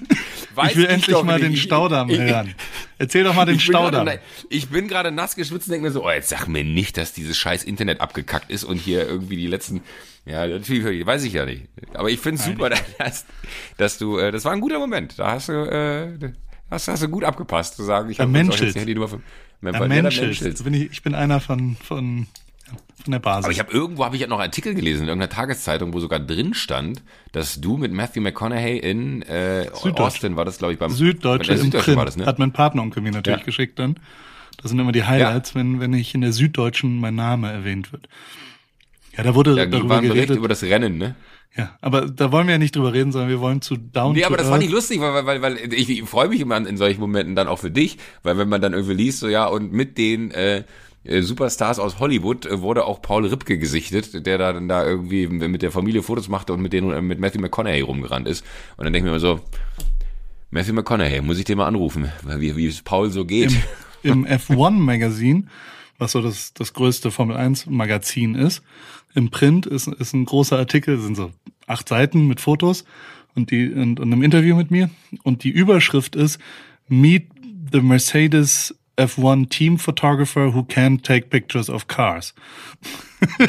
weiß 0.54 0.72
ich 0.72 0.76
will 0.76 0.84
endlich 0.84 1.06
doch 1.16 1.24
mal 1.24 1.34
nicht. 1.36 1.44
den 1.46 1.52
Ich- 1.54 1.62
Staudamm 1.62 2.10
ich- 2.10 2.18
hören. 2.18 2.54
Erzähl 2.98 3.24
doch 3.24 3.34
mal 3.34 3.46
den 3.46 3.56
Ich 3.56 3.64
Staudamm. 3.64 4.04
gerade- 4.04 4.20
Ich 4.50 4.68
bin 4.68 4.86
gerade 4.86 5.10
nass 5.12 5.34
geschwitzt 5.34 5.68
und 5.68 5.72
denke 5.72 5.86
mir 5.86 5.92
so, 5.92 6.04
oh, 6.04 6.10
jetzt 6.10 6.28
sag 6.28 6.46
mir 6.46 6.62
nicht, 6.62 6.98
dass 6.98 7.14
dieses 7.14 7.38
scheiß 7.38 7.64
Internet 7.64 8.02
abgekackt 8.02 8.50
ist 8.50 8.64
und 8.64 8.76
hier 8.76 9.08
irgendwie 9.08 9.36
die 9.36 9.46
letzten, 9.46 9.80
ja, 10.26 10.46
natürlich, 10.46 11.06
weiß 11.06 11.24
ich 11.24 11.32
ja 11.32 11.46
nicht. 11.46 11.62
Aber 11.94 12.10
ich 12.10 12.20
finde 12.20 12.38
es 12.38 12.44
super, 12.44 12.68
dass, 12.98 13.24
dass 13.78 13.96
du, 13.96 14.18
äh, 14.18 14.30
das 14.30 14.44
war 14.44 14.52
ein 14.52 14.60
guter 14.60 14.78
Moment. 14.78 15.18
Da 15.18 15.32
hast 15.32 15.48
du, 15.48 15.52
äh, 15.52 16.32
hast, 16.70 16.88
hast 16.88 17.02
du 17.02 17.08
gut 17.08 17.24
abgepasst, 17.24 17.76
zu 17.76 17.82
sagen, 17.82 18.10
ich 18.10 18.20
habe 18.20 18.30
jetzt 18.38 18.60
die 18.74 18.78
Handynummer 18.78 19.08
von, 19.08 19.22
Ja, 19.62 19.72
Ja, 19.72 19.78
da 19.78 19.86
Mensch, 19.88 20.20
menschelt's. 20.20 20.62
bin 20.62 20.74
ich, 20.74 20.90
ich 20.92 21.02
bin 21.02 21.14
einer 21.14 21.40
von, 21.40 21.76
von, 21.82 22.26
von 23.02 23.12
der 23.12 23.18
Basis. 23.18 23.44
Aber 23.44 23.52
ich 23.52 23.58
habe 23.60 23.72
irgendwo 23.72 24.04
habe 24.04 24.16
ich 24.16 24.22
ja 24.22 24.28
noch 24.28 24.38
einen 24.38 24.48
Artikel 24.48 24.74
gelesen 24.74 25.02
in 25.02 25.08
irgendeiner 25.08 25.30
Tageszeitung, 25.30 25.92
wo 25.94 26.00
sogar 26.00 26.20
drin 26.20 26.54
stand, 26.54 27.02
dass 27.32 27.60
du 27.60 27.76
mit 27.76 27.92
Matthew 27.92 28.20
McConaughey 28.20 28.78
in 28.78 29.22
äh. 29.22 29.66
Austin 29.72 30.36
war 30.36 30.44
das, 30.44 30.58
glaube 30.58 30.74
ich, 30.74 30.78
beim 30.78 30.90
Süddeutsche 30.90 31.54
bei 31.54 31.78
Print. 31.78 31.96
war 31.96 32.04
das, 32.06 32.16
ne? 32.16 32.26
Hat 32.26 32.38
mein 32.38 32.52
Partneronkel 32.52 33.02
mir 33.02 33.12
natürlich 33.12 33.40
Ja. 33.40 33.44
geschickt 33.44 33.78
dann. 33.78 33.98
Das 34.60 34.70
sind 34.70 34.78
immer 34.80 34.92
die 34.92 35.04
Highlights, 35.04 35.54
wenn, 35.54 35.78
wenn 35.80 35.92
ich 35.92 36.14
in 36.14 36.20
der 36.20 36.32
Süddeutschen 36.32 36.98
mein 37.00 37.14
Name 37.14 37.50
erwähnt 37.50 37.92
wird. 37.92 38.08
Ja, 39.16 39.22
da 39.22 39.34
wurde 39.34 39.54
Da 39.54 39.66
darüber 39.66 39.88
war 39.90 39.96
ein 39.98 40.02
Bericht 40.02 40.14
geredet. 40.26 40.36
über 40.36 40.48
das 40.48 40.62
Rennen, 40.62 40.98
ne? 40.98 41.14
ja, 41.56 41.76
aber 41.80 42.02
da 42.02 42.30
wollen 42.30 42.46
wir 42.46 42.52
ja 42.54 42.58
nicht 42.58 42.76
drüber 42.76 42.92
reden, 42.92 43.10
sondern 43.10 43.30
wir 43.30 43.40
wollen 43.40 43.62
zu 43.62 43.76
Down 43.76 44.12
Nee, 44.14 44.24
aber 44.24 44.36
das 44.36 44.48
fand 44.48 44.62
ich 44.62 44.70
lustig, 44.70 45.00
weil, 45.00 45.26
weil, 45.26 45.42
weil 45.42 45.56
ich, 45.72 45.88
ich 45.88 46.02
freue 46.08 46.28
mich 46.28 46.40
immer 46.40 46.56
in 46.56 46.76
solchen 46.76 47.00
Momenten 47.00 47.34
dann 47.34 47.48
auch 47.48 47.58
für 47.58 47.70
dich, 47.70 47.98
weil 48.22 48.36
wenn 48.38 48.48
man 48.48 48.60
dann 48.60 48.74
irgendwie 48.74 48.94
liest, 48.94 49.20
so 49.20 49.28
ja, 49.28 49.46
und 49.46 49.72
mit 49.72 49.96
den 49.98 50.30
äh, 50.30 50.64
Superstars 51.04 51.78
aus 51.78 52.00
Hollywood 52.00 52.46
äh, 52.46 52.60
wurde 52.60 52.84
auch 52.84 53.00
Paul 53.00 53.26
Ripke 53.26 53.58
gesichtet, 53.58 54.26
der 54.26 54.38
da 54.38 54.52
dann 54.52 54.68
da 54.68 54.84
irgendwie 54.84 55.26
mit 55.26 55.62
der 55.62 55.70
Familie 55.70 56.02
Fotos 56.02 56.28
machte 56.28 56.52
und 56.52 56.60
mit 56.60 56.72
denen 56.72 56.90
äh, 56.92 57.00
mit 57.00 57.18
Matthew 57.18 57.40
McConaughey 57.40 57.80
rumgerannt 57.80 58.28
ist. 58.28 58.44
Und 58.76 58.84
dann 58.84 58.92
denke 58.92 59.08
ich 59.08 59.12
mir 59.12 59.16
immer 59.16 59.20
so, 59.20 59.40
Matthew 60.50 60.74
McConaughey, 60.74 61.20
muss 61.20 61.38
ich 61.38 61.44
den 61.44 61.58
mal 61.58 61.66
anrufen, 61.66 62.10
weil 62.22 62.40
wie, 62.40 62.56
wie 62.56 62.66
es 62.66 62.82
Paul 62.82 63.10
so 63.10 63.24
geht. 63.24 63.56
im 64.02 64.26
F1 64.26 64.70
Magazin, 64.70 65.48
was 65.98 66.12
so 66.12 66.22
das, 66.22 66.52
das 66.54 66.74
größte 66.74 67.10
Formel 67.10 67.36
1 67.36 67.66
Magazin 67.66 68.34
ist. 68.34 68.62
Im 69.14 69.30
Print 69.30 69.66
ist, 69.66 69.88
ist 69.88 70.14
ein 70.14 70.24
großer 70.24 70.58
Artikel, 70.58 70.98
sind 71.00 71.16
so 71.16 71.30
acht 71.66 71.88
Seiten 71.88 72.26
mit 72.26 72.40
Fotos 72.40 72.84
und 73.34 73.50
die, 73.50 73.72
und, 73.72 74.00
und 74.00 74.12
einem 74.12 74.22
Interview 74.22 74.56
mit 74.56 74.70
mir. 74.70 74.90
Und 75.22 75.44
die 75.44 75.50
Überschrift 75.50 76.16
ist 76.16 76.38
Meet 76.88 77.28
the 77.72 77.80
Mercedes 77.80 78.77
F1 78.98 79.48
Team 79.48 79.78
Photographer 79.78 80.52
who 80.54 80.64
can 80.64 81.02
take 81.02 81.28
pictures 81.28 81.70
of 81.70 81.86
cars. 81.86 82.34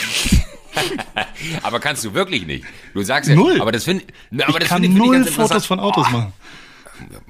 aber 1.64 1.80
kannst 1.80 2.06
du 2.06 2.14
wirklich 2.14 2.46
nicht. 2.46 2.66
Du 2.94 3.02
sagst 3.02 3.30
ja, 3.30 3.36
Null. 3.36 3.62
aber 3.62 3.72
das 3.72 3.84
finde 3.84 4.06
aber 4.32 4.50
ich 4.50 4.56
das 4.60 4.68
kann 4.70 4.84
find 4.84 4.96
null 4.98 5.14
ganz 5.16 5.30
Fotos 5.32 5.66
von 5.66 5.80
Autos 5.80 6.10
machen. 6.12 6.34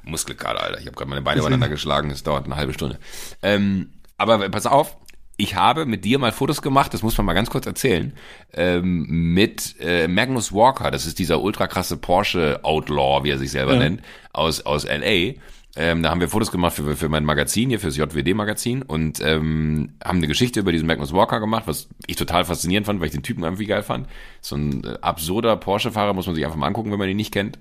Muskelkater, 0.04 0.62
Alter. 0.62 0.80
Ich 0.80 0.86
habe 0.86 0.96
gerade 0.96 1.10
meine 1.10 1.22
Beine 1.22 1.40
übereinander 1.40 1.68
geschlagen. 1.68 2.10
Es 2.10 2.22
dauert 2.22 2.44
eine 2.44 2.56
halbe 2.56 2.72
Stunde. 2.74 2.98
Ähm, 3.42 3.90
aber 4.18 4.48
pass 4.50 4.66
auf, 4.66 4.96
ich 5.36 5.54
habe 5.54 5.86
mit 5.86 6.04
dir 6.04 6.18
mal 6.18 6.32
Fotos 6.32 6.60
gemacht, 6.60 6.92
das 6.92 7.02
muss 7.02 7.16
man 7.16 7.24
mal 7.26 7.32
ganz 7.32 7.48
kurz 7.48 7.66
erzählen, 7.66 8.12
ähm, 8.52 9.06
mit 9.08 9.76
äh, 9.80 10.06
Magnus 10.06 10.52
Walker, 10.52 10.90
das 10.90 11.06
ist 11.06 11.18
dieser 11.18 11.40
ultra 11.40 11.66
krasse 11.66 11.96
Porsche 11.96 12.60
Outlaw, 12.62 13.24
wie 13.24 13.30
er 13.30 13.38
sich 13.38 13.50
selber 13.50 13.72
Ja. 13.74 13.78
nennt, 13.78 14.02
aus, 14.32 14.60
aus 14.60 14.84
L.A., 14.84 15.40
ähm, 15.76 16.02
da 16.02 16.10
haben 16.10 16.20
wir 16.20 16.28
Fotos 16.28 16.50
gemacht 16.50 16.74
für, 16.74 16.96
für 16.96 17.08
mein 17.08 17.24
Magazin 17.24 17.68
hier, 17.68 17.78
fürs 17.78 17.96
JWD-Magazin 17.96 18.82
und 18.82 19.20
ähm, 19.20 19.94
haben 20.04 20.18
eine 20.18 20.26
Geschichte 20.26 20.60
über 20.60 20.72
diesen 20.72 20.86
Magnus 20.86 21.12
Walker 21.12 21.38
gemacht, 21.38 21.64
was 21.66 21.88
ich 22.06 22.16
total 22.16 22.44
faszinierend 22.44 22.86
fand, 22.86 23.00
weil 23.00 23.06
ich 23.06 23.12
den 23.12 23.22
Typen 23.22 23.44
irgendwie 23.44 23.66
geil 23.66 23.82
fand. 23.82 24.08
So 24.40 24.56
ein 24.56 24.84
äh, 24.84 24.98
absurder 25.00 25.56
Porsche-Fahrer, 25.56 26.12
muss 26.12 26.26
man 26.26 26.34
sich 26.34 26.44
einfach 26.44 26.56
mal 26.56 26.66
angucken, 26.66 26.90
wenn 26.90 26.98
man 26.98 27.08
ihn 27.08 27.16
nicht 27.16 27.32
kennt. 27.32 27.58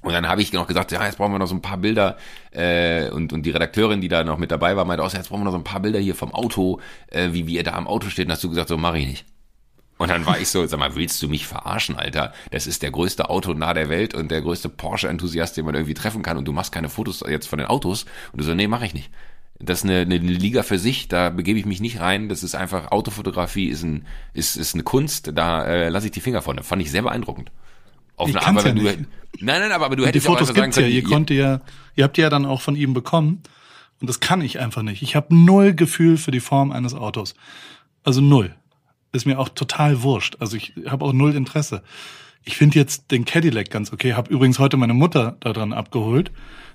Und 0.00 0.12
dann 0.12 0.28
habe 0.28 0.40
ich 0.40 0.52
noch 0.52 0.66
gesagt, 0.66 0.92
ja, 0.92 1.04
jetzt 1.04 1.18
brauchen 1.18 1.32
wir 1.32 1.38
noch 1.38 1.48
so 1.48 1.54
ein 1.54 1.62
paar 1.62 1.76
Bilder. 1.76 2.16
Äh, 2.52 3.10
und, 3.10 3.32
und 3.32 3.44
die 3.44 3.50
Redakteurin, 3.50 4.00
die 4.00 4.08
da 4.08 4.24
noch 4.24 4.38
mit 4.38 4.50
dabei 4.50 4.76
war, 4.76 4.84
meinte 4.84 5.04
auch, 5.04 5.12
jetzt 5.12 5.28
brauchen 5.28 5.40
wir 5.40 5.46
noch 5.46 5.52
so 5.52 5.58
ein 5.58 5.64
paar 5.64 5.80
Bilder 5.80 5.98
hier 5.98 6.14
vom 6.14 6.32
Auto, 6.32 6.80
äh, 7.08 7.32
wie, 7.32 7.46
wie 7.46 7.58
er 7.58 7.64
da 7.64 7.72
am 7.72 7.88
Auto 7.88 8.08
steht. 8.08 8.26
Und 8.26 8.32
hast 8.32 8.44
du 8.44 8.48
gesagt, 8.48 8.68
so 8.68 8.78
mache 8.78 8.98
ich 8.98 9.06
nicht. 9.06 9.26
Und 9.98 10.10
dann 10.10 10.24
war 10.26 10.38
ich 10.38 10.48
so, 10.48 10.64
sag 10.66 10.78
mal, 10.78 10.94
willst 10.94 11.20
du 11.22 11.28
mich 11.28 11.46
verarschen, 11.46 11.96
Alter? 11.96 12.32
Das 12.52 12.66
ist 12.68 12.82
der 12.82 12.92
größte 12.92 13.28
Autonah 13.28 13.74
der 13.74 13.88
Welt 13.88 14.14
und 14.14 14.30
der 14.30 14.40
größte 14.40 14.68
Porsche-Enthusiast, 14.68 15.56
den 15.56 15.64
man 15.64 15.74
irgendwie 15.74 15.94
treffen 15.94 16.22
kann. 16.22 16.36
Und 16.36 16.46
du 16.46 16.52
machst 16.52 16.72
keine 16.72 16.88
Fotos 16.88 17.24
jetzt 17.28 17.48
von 17.48 17.58
den 17.58 17.66
Autos. 17.66 18.04
Und 18.32 18.40
du 18.40 18.44
so, 18.44 18.54
nee, 18.54 18.68
mache 18.68 18.86
ich 18.86 18.94
nicht. 18.94 19.10
Das 19.60 19.80
ist 19.80 19.84
eine, 19.84 20.02
eine 20.02 20.18
Liga 20.18 20.62
für 20.62 20.78
sich, 20.78 21.08
da 21.08 21.30
begebe 21.30 21.58
ich 21.58 21.66
mich 21.66 21.80
nicht 21.80 21.98
rein. 21.98 22.28
Das 22.28 22.44
ist 22.44 22.54
einfach, 22.54 22.92
Autofotografie 22.92 23.66
ist, 23.66 23.82
ein, 23.82 24.06
ist, 24.32 24.56
ist 24.56 24.74
eine 24.74 24.84
Kunst, 24.84 25.32
da 25.34 25.64
äh, 25.64 25.88
lasse 25.88 26.06
ich 26.06 26.12
die 26.12 26.20
Finger 26.20 26.42
von. 26.42 26.56
Das 26.56 26.66
fand 26.66 26.80
ich 26.80 26.92
sehr 26.92 27.02
beeindruckend. 27.02 27.50
Auf 28.14 28.28
Ich 28.28 28.36
eine 28.36 28.46
Art, 28.46 28.66
ja 28.66 28.72
du, 28.72 28.82
nicht. 28.82 28.98
nein, 29.40 29.60
nein, 29.60 29.72
aber, 29.72 29.86
aber 29.86 29.96
du 29.96 30.02
Die 30.02 30.08
hättest 30.08 30.26
ja 30.26 30.30
auch 30.30 30.34
Fotos 30.34 30.48
sagen 30.48 30.62
gibt's 30.62 30.76
ja, 30.76 30.82
können, 30.84 30.94
ihr 30.94 31.02
konntet 31.02 31.36
ja, 31.36 31.60
ihr 31.96 32.04
habt 32.04 32.16
die 32.16 32.20
ja 32.20 32.30
dann 32.30 32.46
auch 32.46 32.60
von 32.60 32.76
ihm 32.76 32.94
bekommen. 32.94 33.42
Und 34.00 34.08
das 34.08 34.20
kann 34.20 34.42
ich 34.42 34.60
einfach 34.60 34.82
nicht. 34.82 35.02
Ich 35.02 35.16
habe 35.16 35.34
null 35.34 35.74
Gefühl 35.74 36.18
für 36.18 36.30
die 36.30 36.38
Form 36.38 36.70
eines 36.70 36.94
Autos. 36.94 37.34
Also 38.04 38.20
null. 38.20 38.54
Ist 39.12 39.26
mir 39.26 39.38
auch 39.38 39.48
total 39.48 40.02
wurscht. 40.02 40.36
Also 40.40 40.56
ich 40.56 40.74
habe 40.86 41.04
auch 41.04 41.12
null 41.12 41.34
Interesse. 41.34 41.82
Ich 42.44 42.56
finde 42.56 42.78
jetzt 42.78 43.10
den 43.10 43.24
Cadillac 43.24 43.70
ganz 43.70 43.92
okay. 43.92 44.14
Habe 44.14 44.32
übrigens 44.32 44.58
heute 44.58 44.76
meine 44.76 44.94
Mutter 44.94 45.36
daran 45.40 45.72
abgeholt 45.72 46.30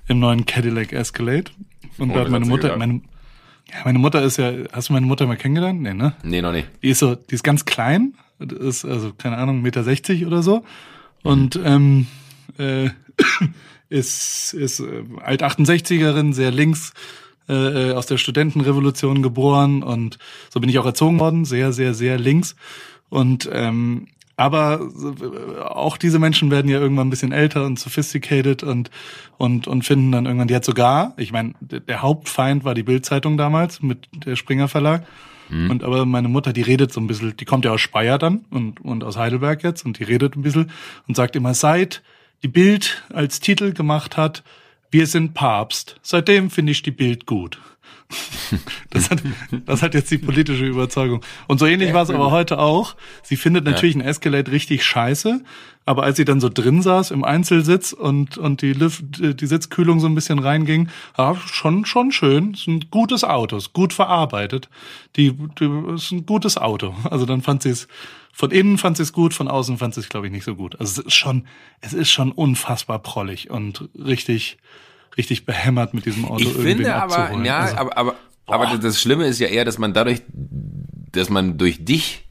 im 0.07 0.19
neuen 0.19 0.45
Cadillac 0.45 0.93
Escalade. 0.93 1.51
Und 1.97 2.11
Oh, 2.11 2.13
da 2.13 2.21
hat 2.21 2.29
meine 2.29 2.45
hat 2.45 2.49
Mutter, 2.49 2.77
meine, 2.77 3.01
ja, 3.69 3.75
meine 3.85 3.99
Mutter 3.99 4.21
ist 4.23 4.37
ja, 4.37 4.51
hast 4.71 4.89
du 4.89 4.93
meine 4.93 5.05
Mutter 5.05 5.27
mal 5.27 5.37
kennengelernt? 5.37 5.81
Nee, 5.81 5.93
ne? 5.93 6.13
nee, 6.23 6.41
noch 6.41 6.51
nicht. 6.51 6.67
Die 6.81 6.89
ist 6.89 6.99
so, 6.99 7.15
die 7.15 7.35
ist 7.35 7.43
ganz 7.43 7.65
klein, 7.65 8.15
ist 8.39 8.85
also 8.85 9.13
keine 9.13 9.37
Ahnung, 9.37 9.61
Meter 9.61 9.83
60 9.83 10.25
oder 10.25 10.41
so 10.43 10.63
und 11.21 11.59
ähm, 11.63 12.07
äh, 12.57 12.89
ist 13.89 14.53
ist 14.53 14.79
äh, 14.79 15.03
alt 15.21 15.43
68erin, 15.43 16.33
sehr 16.33 16.51
links 16.51 16.93
äh, 17.47 17.91
aus 17.91 18.05
der 18.05 18.17
Studentenrevolution 18.17 19.21
geboren 19.21 19.83
und 19.83 20.17
so 20.49 20.59
bin 20.59 20.69
ich 20.69 20.79
auch 20.79 20.85
erzogen 20.85 21.19
worden, 21.19 21.45
sehr 21.45 21.73
sehr 21.73 21.93
sehr 21.93 22.17
links. 22.17 22.55
Und 23.09 23.49
ähm, 23.51 24.07
aber 24.35 24.79
äh, 24.81 25.59
auch 25.61 25.97
diese 25.97 26.19
Menschen 26.19 26.49
werden 26.51 26.69
ja 26.69 26.79
irgendwann 26.79 27.07
ein 27.07 27.11
bisschen 27.11 27.31
älter 27.31 27.65
und 27.65 27.79
sophisticated 27.79 28.63
und 28.63 28.89
und 29.37 29.67
und 29.67 29.83
finden 29.83 30.11
dann 30.11 30.25
irgendwann 30.25 30.47
die 30.47 30.55
hat 30.55 30.65
sogar, 30.65 31.13
ich 31.17 31.31
meine, 31.31 31.53
der 31.61 32.01
Hauptfeind 32.01 32.63
war 32.63 32.73
die 32.73 32.83
Bildzeitung 32.83 33.37
damals 33.37 33.81
mit 33.81 34.07
der 34.13 34.35
Springer 34.35 34.67
Verlag. 34.67 35.05
Und 35.69 35.83
aber 35.83 36.05
meine 36.05 36.29
Mutter, 36.29 36.51
die 36.51 36.61
redet 36.61 36.91
so 36.91 36.99
ein 36.99 37.05
bisschen, 37.05 37.37
die 37.37 37.45
kommt 37.45 37.65
ja 37.65 37.71
aus 37.71 37.81
Speyer 37.81 38.17
dann 38.17 38.45
und, 38.49 38.81
und 38.81 39.03
aus 39.03 39.17
Heidelberg 39.17 39.63
jetzt 39.63 39.85
und 39.85 39.99
die 39.99 40.03
redet 40.03 40.35
ein 40.35 40.41
bisschen 40.41 40.71
und 41.07 41.15
sagt 41.15 41.35
immer, 41.35 41.53
seit 41.53 42.01
die 42.41 42.47
Bild 42.47 43.03
als 43.13 43.39
Titel 43.39 43.73
gemacht 43.73 44.17
hat, 44.17 44.43
wir 44.93 45.07
sind 45.07 45.33
Papst, 45.33 45.97
seitdem 46.03 46.49
finde 46.49 46.71
ich 46.71 46.83
die 46.83 46.91
Bild 46.91 47.25
gut. 47.25 47.59
Das 48.91 49.09
hat, 49.09 49.23
das 49.65 49.81
hat 49.81 49.95
jetzt 49.95 50.11
die 50.11 50.19
politische 50.19 50.67
Überzeugung. 50.67 51.25
Und 51.47 51.57
so 51.57 51.65
ähnlich 51.65 51.93
war 51.93 52.03
es 52.03 52.11
aber 52.11 52.29
heute 52.29 52.59
auch. 52.59 52.95
Sie 53.23 53.35
findet 53.35 53.65
natürlich 53.65 53.95
ein 53.95 54.01
Escalade 54.01 54.51
richtig 54.51 54.85
scheiße, 54.85 55.41
aber 55.87 56.03
als 56.03 56.17
sie 56.17 56.25
dann 56.25 56.39
so 56.39 56.47
drin 56.47 56.83
saß 56.83 57.09
im 57.09 57.23
Einzelsitz 57.23 57.91
und, 57.91 58.37
und 58.37 58.61
die, 58.61 58.73
Lüft, 58.73 59.03
die 59.17 59.45
Sitzkühlung 59.47 59.99
so 59.99 60.05
ein 60.05 60.13
bisschen 60.13 60.37
reinging, 60.37 60.89
ja, 61.17 61.35
schon, 61.47 61.85
schon 61.85 62.11
schön. 62.11 62.53
Ist 62.53 62.67
ein 62.67 62.85
gutes 62.91 63.23
Auto, 63.23 63.57
ist 63.57 63.73
gut 63.73 63.93
verarbeitet. 63.93 64.69
Die, 65.15 65.33
die 65.59 65.69
ist 65.95 66.11
ein 66.11 66.27
gutes 66.27 66.57
Auto. 66.59 66.93
Also 67.09 67.25
dann 67.25 67.41
fand 67.41 67.63
sie 67.63 67.71
es, 67.71 67.87
von 68.35 68.49
innen 68.49 68.79
fand 68.79 68.97
sie 68.97 69.03
es 69.03 69.13
gut, 69.13 69.33
von 69.35 69.47
außen 69.47 69.77
fand 69.77 69.93
sie 69.93 70.01
es, 70.01 70.09
glaube 70.09 70.25
ich, 70.25 70.33
nicht 70.33 70.43
so 70.43 70.55
gut. 70.55 70.79
Also 70.79 71.01
es 71.01 71.07
ist 71.07 71.13
schon, 71.13 71.47
es 71.81 71.93
ist 71.93 72.09
schon 72.09 72.31
unfassbar 72.31 72.97
prollig 72.99 73.51
und 73.51 73.87
richtig, 73.95 74.57
richtig 75.17 75.45
behämmert 75.45 75.93
mit 75.93 76.05
diesem 76.07 76.25
Auto 76.25 76.39
Ich 76.39 76.47
irgendwen 76.47 76.77
finde 76.77 76.95
aber, 76.95 77.17
abzuholen. 77.19 77.45
ja, 77.45 77.59
also, 77.59 77.77
aber, 77.77 77.97
aber, 77.97 78.15
Aber 78.47 78.65
das, 78.65 78.79
das 78.79 79.01
Schlimme 79.01 79.27
ist 79.27 79.39
ja 79.39 79.47
eher, 79.47 79.65
dass 79.65 79.77
man 79.77 79.93
dadurch, 79.93 80.23
dass 80.27 81.29
man 81.29 81.59
durch 81.59 81.85
dich 81.85 82.25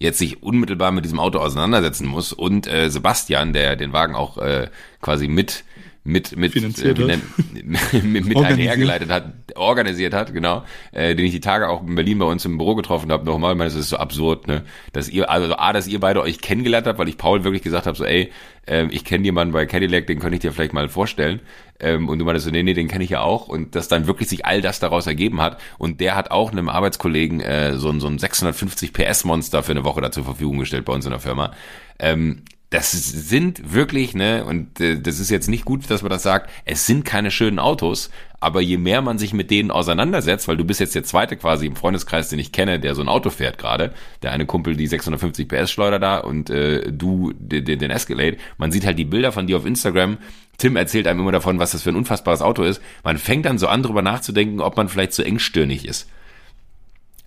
jetzt 0.00 0.18
sich 0.18 0.42
unmittelbar 0.42 0.90
mit 0.90 1.04
diesem 1.04 1.20
Auto 1.20 1.38
auseinandersetzen 1.38 2.08
muss 2.08 2.32
und 2.32 2.66
äh, 2.66 2.90
Sebastian, 2.90 3.52
der 3.52 3.76
den 3.76 3.92
Wagen 3.92 4.16
auch 4.16 4.38
äh, 4.38 4.68
quasi 5.00 5.28
mit 5.28 5.64
mit 6.06 6.36
mit 6.36 6.52
Finanziert 6.52 6.98
äh, 6.98 7.18
mit, 7.54 8.04
mit, 8.04 8.24
mit 8.26 8.36
einhergeleitet 8.52 9.10
hat, 9.10 9.32
organisiert 9.54 10.12
hat, 10.12 10.32
genau, 10.34 10.64
äh, 10.92 11.14
den 11.14 11.24
ich 11.24 11.32
die 11.32 11.40
Tage 11.40 11.68
auch 11.68 11.82
in 11.86 11.94
Berlin 11.94 12.18
bei 12.18 12.26
uns 12.26 12.44
im 12.44 12.58
Büro 12.58 12.74
getroffen 12.74 13.10
habe, 13.10 13.24
nochmal, 13.24 13.52
ich 13.52 13.58
meine, 13.58 13.70
das 13.70 13.78
ist 13.78 13.88
so 13.88 13.96
absurd, 13.96 14.46
ne, 14.46 14.64
dass 14.92 15.08
ihr, 15.08 15.30
also 15.30 15.56
A, 15.56 15.72
dass 15.72 15.86
ihr 15.86 16.00
beide 16.00 16.20
euch 16.20 16.40
kennengelernt 16.40 16.86
habt, 16.86 16.98
weil 16.98 17.08
ich 17.08 17.16
Paul 17.16 17.42
wirklich 17.44 17.62
gesagt 17.62 17.86
habe, 17.86 17.96
so, 17.96 18.04
ey, 18.04 18.30
ähm, 18.66 18.88
ich 18.92 19.04
kenne 19.04 19.24
jemanden 19.24 19.52
bei 19.54 19.64
Cadillac, 19.66 20.06
den 20.06 20.18
könnte 20.18 20.34
ich 20.36 20.40
dir 20.42 20.52
vielleicht 20.52 20.72
mal 20.74 20.88
vorstellen, 20.90 21.40
ähm, 21.80 22.08
und 22.08 22.18
du 22.18 22.24
meintest 22.26 22.44
so, 22.46 22.50
nee, 22.52 22.62
nee, 22.62 22.74
den 22.74 22.88
kenne 22.88 23.04
ich 23.04 23.10
ja 23.10 23.20
auch, 23.22 23.48
und 23.48 23.74
dass 23.74 23.88
dann 23.88 24.06
wirklich 24.06 24.28
sich 24.28 24.44
all 24.44 24.60
das 24.60 24.80
daraus 24.80 25.06
ergeben 25.06 25.40
hat, 25.40 25.58
und 25.78 26.00
der 26.00 26.16
hat 26.16 26.30
auch 26.30 26.52
einem 26.52 26.68
Arbeitskollegen 26.68 27.40
äh, 27.40 27.76
so, 27.78 27.88
ein- 27.90 28.00
so 28.00 28.08
ein 28.08 28.18
650 28.18 28.92
PS 28.92 29.24
Monster 29.24 29.62
für 29.62 29.72
eine 29.72 29.84
Woche 29.84 30.02
da 30.02 30.10
zur 30.10 30.24
Verfügung 30.24 30.58
gestellt 30.58 30.84
bei 30.84 30.92
uns 30.92 31.04
in 31.06 31.12
der 31.12 31.20
Firma, 31.20 31.52
ähm, 31.98 32.42
das 32.74 32.90
sind 32.90 33.72
wirklich, 33.72 34.14
ne, 34.14 34.44
und 34.44 34.80
äh, 34.80 34.98
das 34.98 35.20
ist 35.20 35.30
jetzt 35.30 35.48
nicht 35.48 35.64
gut, 35.64 35.88
dass 35.88 36.02
man 36.02 36.10
das 36.10 36.24
sagt, 36.24 36.50
es 36.64 36.86
sind 36.86 37.04
keine 37.04 37.30
schönen 37.30 37.60
Autos, 37.60 38.10
aber 38.40 38.60
je 38.60 38.78
mehr 38.78 39.00
man 39.00 39.16
sich 39.16 39.32
mit 39.32 39.52
denen 39.52 39.70
auseinandersetzt, 39.70 40.48
weil 40.48 40.56
du 40.56 40.64
bist 40.64 40.80
jetzt 40.80 40.96
der 40.96 41.04
zweite 41.04 41.36
quasi 41.36 41.66
im 41.66 41.76
Freundeskreis, 41.76 42.30
den 42.30 42.40
ich 42.40 42.50
kenne, 42.50 42.80
der 42.80 42.96
so 42.96 43.02
ein 43.02 43.08
Auto 43.08 43.30
fährt 43.30 43.58
gerade, 43.58 43.94
der 44.22 44.32
eine 44.32 44.44
Kumpel 44.44 44.74
die 44.74 44.88
650 44.88 45.46
PS 45.48 45.70
Schleuder 45.70 46.00
da 46.00 46.18
und 46.18 46.50
äh, 46.50 46.90
du 46.90 47.32
den, 47.38 47.64
den 47.64 47.90
Escalade, 47.92 48.38
man 48.58 48.72
sieht 48.72 48.84
halt 48.84 48.98
die 48.98 49.04
Bilder 49.04 49.30
von 49.30 49.46
dir 49.46 49.56
auf 49.56 49.66
Instagram, 49.66 50.18
Tim 50.58 50.74
erzählt 50.74 51.06
einem 51.06 51.20
immer 51.20 51.32
davon, 51.32 51.60
was 51.60 51.70
das 51.70 51.82
für 51.82 51.90
ein 51.90 51.96
unfassbares 51.96 52.42
Auto 52.42 52.64
ist, 52.64 52.82
man 53.04 53.18
fängt 53.18 53.46
dann 53.46 53.58
so 53.58 53.68
an 53.68 53.84
drüber 53.84 54.02
nachzudenken, 54.02 54.60
ob 54.60 54.76
man 54.76 54.88
vielleicht 54.88 55.12
zu 55.12 55.24
engstirnig 55.24 55.86
ist 55.86 56.08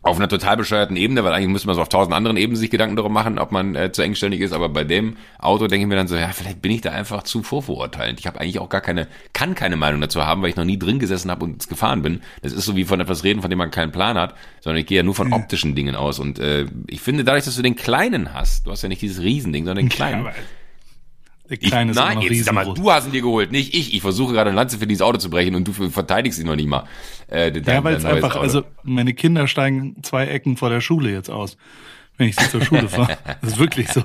auf 0.01 0.17
einer 0.17 0.29
total 0.29 0.55
bescheuerten 0.57 0.95
Ebene, 0.95 1.23
weil 1.23 1.33
eigentlich 1.33 1.49
müsste 1.49 1.67
man 1.67 1.75
so 1.75 1.81
auf 1.81 1.89
tausend 1.89 2.15
anderen 2.15 2.37
Ebenen 2.37 2.55
sich 2.55 2.69
Gedanken 2.69 2.95
darum 2.95 3.11
machen, 3.11 3.39
ob 3.39 3.51
man 3.51 3.75
äh, 3.75 3.91
zu 3.91 4.03
engständig 4.03 4.41
ist, 4.41 4.53
aber 4.53 4.69
bei 4.69 4.83
dem 4.83 5.17
Auto 5.39 5.67
denke 5.67 5.83
ich 5.83 5.87
mir 5.87 5.95
dann 5.95 6.07
so, 6.07 6.15
ja, 6.15 6.29
vielleicht 6.29 6.61
bin 6.61 6.71
ich 6.71 6.81
da 6.81 6.91
einfach 6.91 7.23
zu 7.23 7.43
vorverurteilend. 7.43 8.19
Ich 8.19 8.27
habe 8.27 8.39
eigentlich 8.39 8.59
auch 8.59 8.69
gar 8.69 8.81
keine, 8.81 9.07
kann 9.33 9.55
keine 9.55 9.75
Meinung 9.75 9.99
dazu 9.99 10.25
haben, 10.25 10.41
weil 10.41 10.49
ich 10.49 10.55
noch 10.55 10.63
nie 10.63 10.79
drin 10.79 10.99
gesessen 10.99 11.29
habe 11.29 11.43
und 11.43 11.67
gefahren 11.67 12.01
bin. 12.01 12.21
Das 12.41 12.53
ist 12.53 12.65
so 12.65 12.75
wie 12.75 12.85
von 12.85 12.99
etwas 12.99 13.23
reden, 13.23 13.41
von 13.41 13.49
dem 13.49 13.59
man 13.59 13.71
keinen 13.71 13.91
Plan 13.91 14.17
hat, 14.17 14.35
sondern 14.61 14.79
ich 14.79 14.87
gehe 14.87 14.97
ja 14.97 15.03
nur 15.03 15.15
von 15.15 15.33
optischen 15.33 15.75
Dingen 15.75 15.95
aus 15.95 16.19
und 16.19 16.39
äh, 16.39 16.65
ich 16.87 17.01
finde 17.01 17.23
dadurch, 17.23 17.45
dass 17.45 17.55
du 17.55 17.61
den 17.61 17.75
kleinen 17.75 18.33
hast, 18.33 18.65
du 18.65 18.71
hast 18.71 18.83
ja 18.83 18.89
nicht 18.89 19.01
dieses 19.01 19.21
Riesending, 19.21 19.65
sondern 19.65 19.85
den 19.85 19.89
kleinen. 19.95 20.21
aber 20.21 20.33
der 21.49 21.57
Ich, 21.59 21.63
ist 21.67 21.73
nein, 21.73 22.21
jetzt 22.21 22.45
sag 22.45 22.53
mal, 22.55 22.73
du 22.73 22.91
hast 22.91 23.05
ihn 23.07 23.11
dir 23.11 23.21
geholt, 23.21 23.51
nicht 23.51 23.73
ich. 23.73 23.93
Ich 23.93 24.01
versuche 24.01 24.33
gerade 24.33 24.49
eine 24.49 24.55
Lanze 24.57 24.77
für 24.77 24.87
dieses 24.87 25.01
Auto 25.01 25.17
zu 25.17 25.29
brechen 25.29 25.55
und 25.55 25.67
du 25.67 25.73
verteidigst 25.89 26.39
ihn 26.39 26.45
noch 26.47 26.55
nicht 26.55 26.67
mal. 26.67 26.83
Äh, 27.27 27.51
dein- 27.51 27.63
Ja, 27.77 27.83
weil 27.83 27.95
es 27.95 28.05
einfach, 28.05 28.31
Auto. 28.31 28.39
also 28.41 28.63
meine 28.83 29.13
Kinder 29.13 29.47
steigen 29.47 29.95
zwei 30.03 30.27
Ecken 30.27 30.57
vor 30.57 30.69
der 30.69 30.81
Schule 30.81 31.11
jetzt 31.11 31.29
aus, 31.29 31.57
wenn 32.17 32.27
ich 32.29 32.35
sie 32.35 32.49
zur 32.49 32.61
Schule 32.63 32.87
fahre. 32.89 33.17
Das 33.41 33.53
ist 33.53 33.59
wirklich 33.59 33.89
so. 33.91 34.01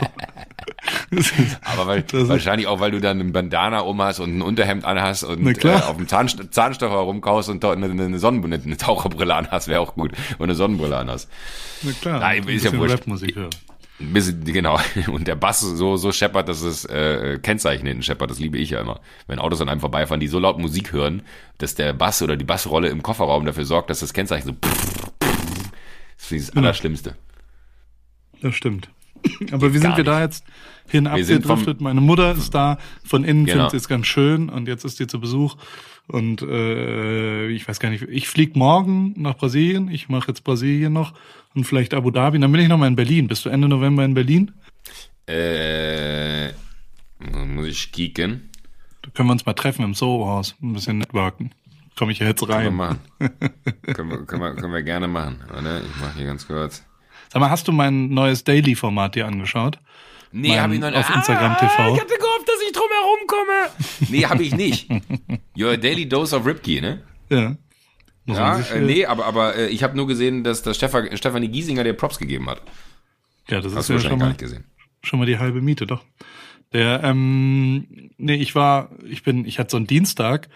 Ist- 1.10 1.32
Aber 1.62 1.86
weil, 1.86 2.04
wahrscheinlich 2.28 2.66
auch, 2.66 2.80
weil 2.80 2.90
du 2.90 3.00
dann 3.00 3.20
ein 3.20 3.32
Bandana 3.32 3.80
um 3.80 4.00
hast 4.02 4.20
und 4.20 4.36
ein 4.38 4.42
Unterhemd 4.42 4.84
an 4.84 5.00
hast 5.00 5.24
und 5.24 5.64
äh, 5.64 5.70
auf 5.74 5.96
dem 5.96 6.08
Zahn, 6.08 6.28
Zahnstocher 6.50 6.94
rumkaust 6.96 7.48
und 7.50 7.62
dort 7.62 7.76
eine, 7.76 7.86
eine 7.90 8.18
Sonnenbrille, 8.18 8.60
eine 8.64 8.76
Taucherbrille 8.76 9.34
an 9.34 9.48
hast, 9.50 9.68
wäre 9.68 9.80
auch 9.80 9.94
gut. 9.94 10.12
Und 10.38 10.44
eine 10.44 10.54
Sonnenbrille 10.54 10.96
an 10.96 11.10
hast. 11.10 11.28
Na 11.82 11.92
klar, 12.00 12.20
Nein, 12.20 12.42
ein 12.42 12.48
ist 12.48 12.64
ja 12.64 12.72
wurscht. 12.76 12.94
Rapmusik 12.94 13.36
hören. 13.36 13.50
Bisschen, 13.98 14.44
genau. 14.44 14.80
Und 15.12 15.28
der 15.28 15.36
Bass 15.36 15.60
so, 15.60 15.96
so 15.96 16.10
scheppert, 16.12 16.48
dass 16.48 16.62
es 16.62 16.84
äh, 16.86 17.38
Kennzeichen 17.40 17.86
hinten 17.86 18.02
scheppert. 18.02 18.30
Das 18.30 18.38
liebe 18.40 18.58
ich 18.58 18.70
ja 18.70 18.80
immer. 18.80 19.00
Wenn 19.28 19.38
Autos 19.38 19.60
an 19.60 19.68
einem 19.68 19.80
vorbeifahren, 19.80 20.20
die 20.20 20.28
so 20.28 20.38
laut 20.38 20.58
Musik 20.58 20.92
hören, 20.92 21.22
dass 21.58 21.74
der 21.74 21.92
Bass 21.92 22.20
oder 22.22 22.36
die 22.36 22.44
Bassrolle 22.44 22.88
im 22.88 23.02
Kofferraum 23.02 23.44
dafür 23.44 23.64
sorgt, 23.64 23.90
dass 23.90 24.00
das 24.00 24.12
Kennzeichen 24.12 24.48
so 24.48 24.56
das 26.18 26.30
ist 26.32 26.48
das 26.50 26.56
Allerschlimmste. 26.56 27.16
Das 28.40 28.54
stimmt. 28.54 28.88
Aber 29.52 29.72
wie 29.74 29.78
sind 29.78 29.96
wir 29.96 30.04
da 30.04 30.20
jetzt 30.22 30.44
hin 30.88 31.08
Wir 31.12 31.24
sind 31.24 31.42
vom- 31.42 31.52
abgedriftet? 31.52 31.80
Meine 31.80 32.00
Mutter 32.00 32.32
ist 32.32 32.54
da, 32.54 32.78
von 33.04 33.24
innen 33.24 33.44
Genau. 33.44 33.54
findet 33.54 33.70
sie 33.72 33.76
es 33.78 33.88
ganz 33.88 34.06
schön 34.06 34.48
und 34.48 34.66
jetzt 34.68 34.84
ist 34.84 34.98
die 35.00 35.06
zu 35.06 35.20
Besuch. 35.20 35.56
Und 36.08 36.42
äh, 36.42 37.48
ich 37.48 37.66
weiß 37.66 37.80
gar 37.80 37.90
nicht, 37.90 38.02
ich 38.08 38.28
flieg 38.28 38.56
morgen 38.56 39.14
nach 39.16 39.36
Brasilien, 39.36 39.90
ich 39.90 40.08
mache 40.08 40.28
jetzt 40.28 40.44
Brasilien 40.44 40.92
noch 40.92 41.14
und 41.54 41.64
vielleicht 41.64 41.94
Abu 41.94 42.10
Dhabi, 42.10 42.38
dann 42.38 42.52
bin 42.52 42.60
ich 42.60 42.68
noch 42.68 42.78
mal 42.78 42.88
in 42.88 42.96
Berlin. 42.96 43.28
Bist 43.28 43.44
du 43.44 43.48
Ende 43.48 43.68
November 43.68 44.04
in 44.04 44.14
Berlin? 44.14 44.50
Äh, 45.26 46.48
muss 47.46 47.66
ich 47.66 47.92
kicken. 47.92 48.50
Da 49.02 49.10
können 49.10 49.28
wir 49.28 49.32
uns 49.32 49.46
mal 49.46 49.54
treffen 49.54 49.84
im 49.84 49.94
Soho-Haus, 49.94 50.56
ein 50.62 50.72
bisschen 50.72 50.98
networken. 50.98 51.54
Komme 51.96 52.12
ich 52.12 52.18
ja 52.18 52.26
jetzt 52.26 52.40
Können 52.40 52.50
wir 52.50 52.56
rein. 52.66 52.74
machen. 52.74 52.98
können, 53.94 54.10
wir, 54.10 54.24
können, 54.24 54.42
wir, 54.42 54.54
können 54.54 54.72
wir 54.72 54.82
gerne 54.82 55.08
machen. 55.08 55.40
Warte, 55.48 55.82
ich 55.84 56.00
mache 56.00 56.16
hier 56.16 56.26
ganz 56.26 56.46
kurz. 56.46 56.84
Sag 57.32 57.40
mal, 57.40 57.50
hast 57.50 57.68
du 57.68 57.72
mein 57.72 58.10
neues 58.10 58.44
Daily-Format 58.44 59.14
dir 59.14 59.26
angeschaut? 59.26 59.78
Nee, 60.32 60.48
Mein- 60.48 60.60
hab 60.62 60.72
ich 60.72 60.80
noch 60.80 60.90
nicht. 60.90 60.98
auf 60.98 61.14
Instagram 61.14 61.56
TV. 61.58 61.94
Ich 61.94 62.00
hatte 62.00 62.14
gehofft, 62.14 62.48
dass 62.48 62.60
ich 62.66 62.72
drum 62.72 62.88
herum 62.90 63.26
komme. 63.26 64.08
Nee, 64.10 64.24
habe 64.26 64.42
ich 64.42 64.54
nicht. 64.54 64.88
Your 65.56 65.76
Daily 65.76 66.08
Dose 66.08 66.34
of 66.36 66.44
Ripkey, 66.46 66.80
ne? 66.80 67.02
Ja. 67.30 67.56
Muss 68.24 68.36
Ja, 68.36 68.56
sich, 68.56 68.70
äh, 68.72 68.80
nee, 68.80 69.04
aber, 69.06 69.26
aber 69.26 69.56
äh, 69.56 69.68
ich 69.68 69.82
habe 69.82 69.96
nur 69.96 70.06
gesehen, 70.06 70.44
dass 70.44 70.62
das 70.62 70.76
Stefan, 70.76 71.14
Stefanie 71.16 71.48
Giesinger 71.48 71.84
dir 71.84 71.92
Props 71.94 72.18
gegeben 72.18 72.48
hat. 72.48 72.62
ja, 73.48 73.60
das 73.60 73.74
Hast 73.74 73.88
ist 73.88 73.88
du 73.88 73.92
ja 73.94 73.96
wahrscheinlich 73.96 74.02
schon 74.02 74.18
gar 74.18 74.26
mal, 74.26 74.28
nicht 74.28 74.40
gesehen. 74.40 74.64
schon 75.02 75.18
mal 75.18 75.26
die 75.26 75.38
halbe 75.38 75.60
Miete, 75.60 75.86
doch. 75.86 76.04
Der, 76.72 77.02
ähm, 77.04 77.86
nee, 78.16 78.34
ich 78.36 78.54
war, 78.54 78.90
ich 79.04 79.22
bin, 79.22 79.44
ich 79.44 79.58
hatte 79.58 79.70
so 79.72 79.76
einen 79.76 79.86
Dienstag, 79.86 80.48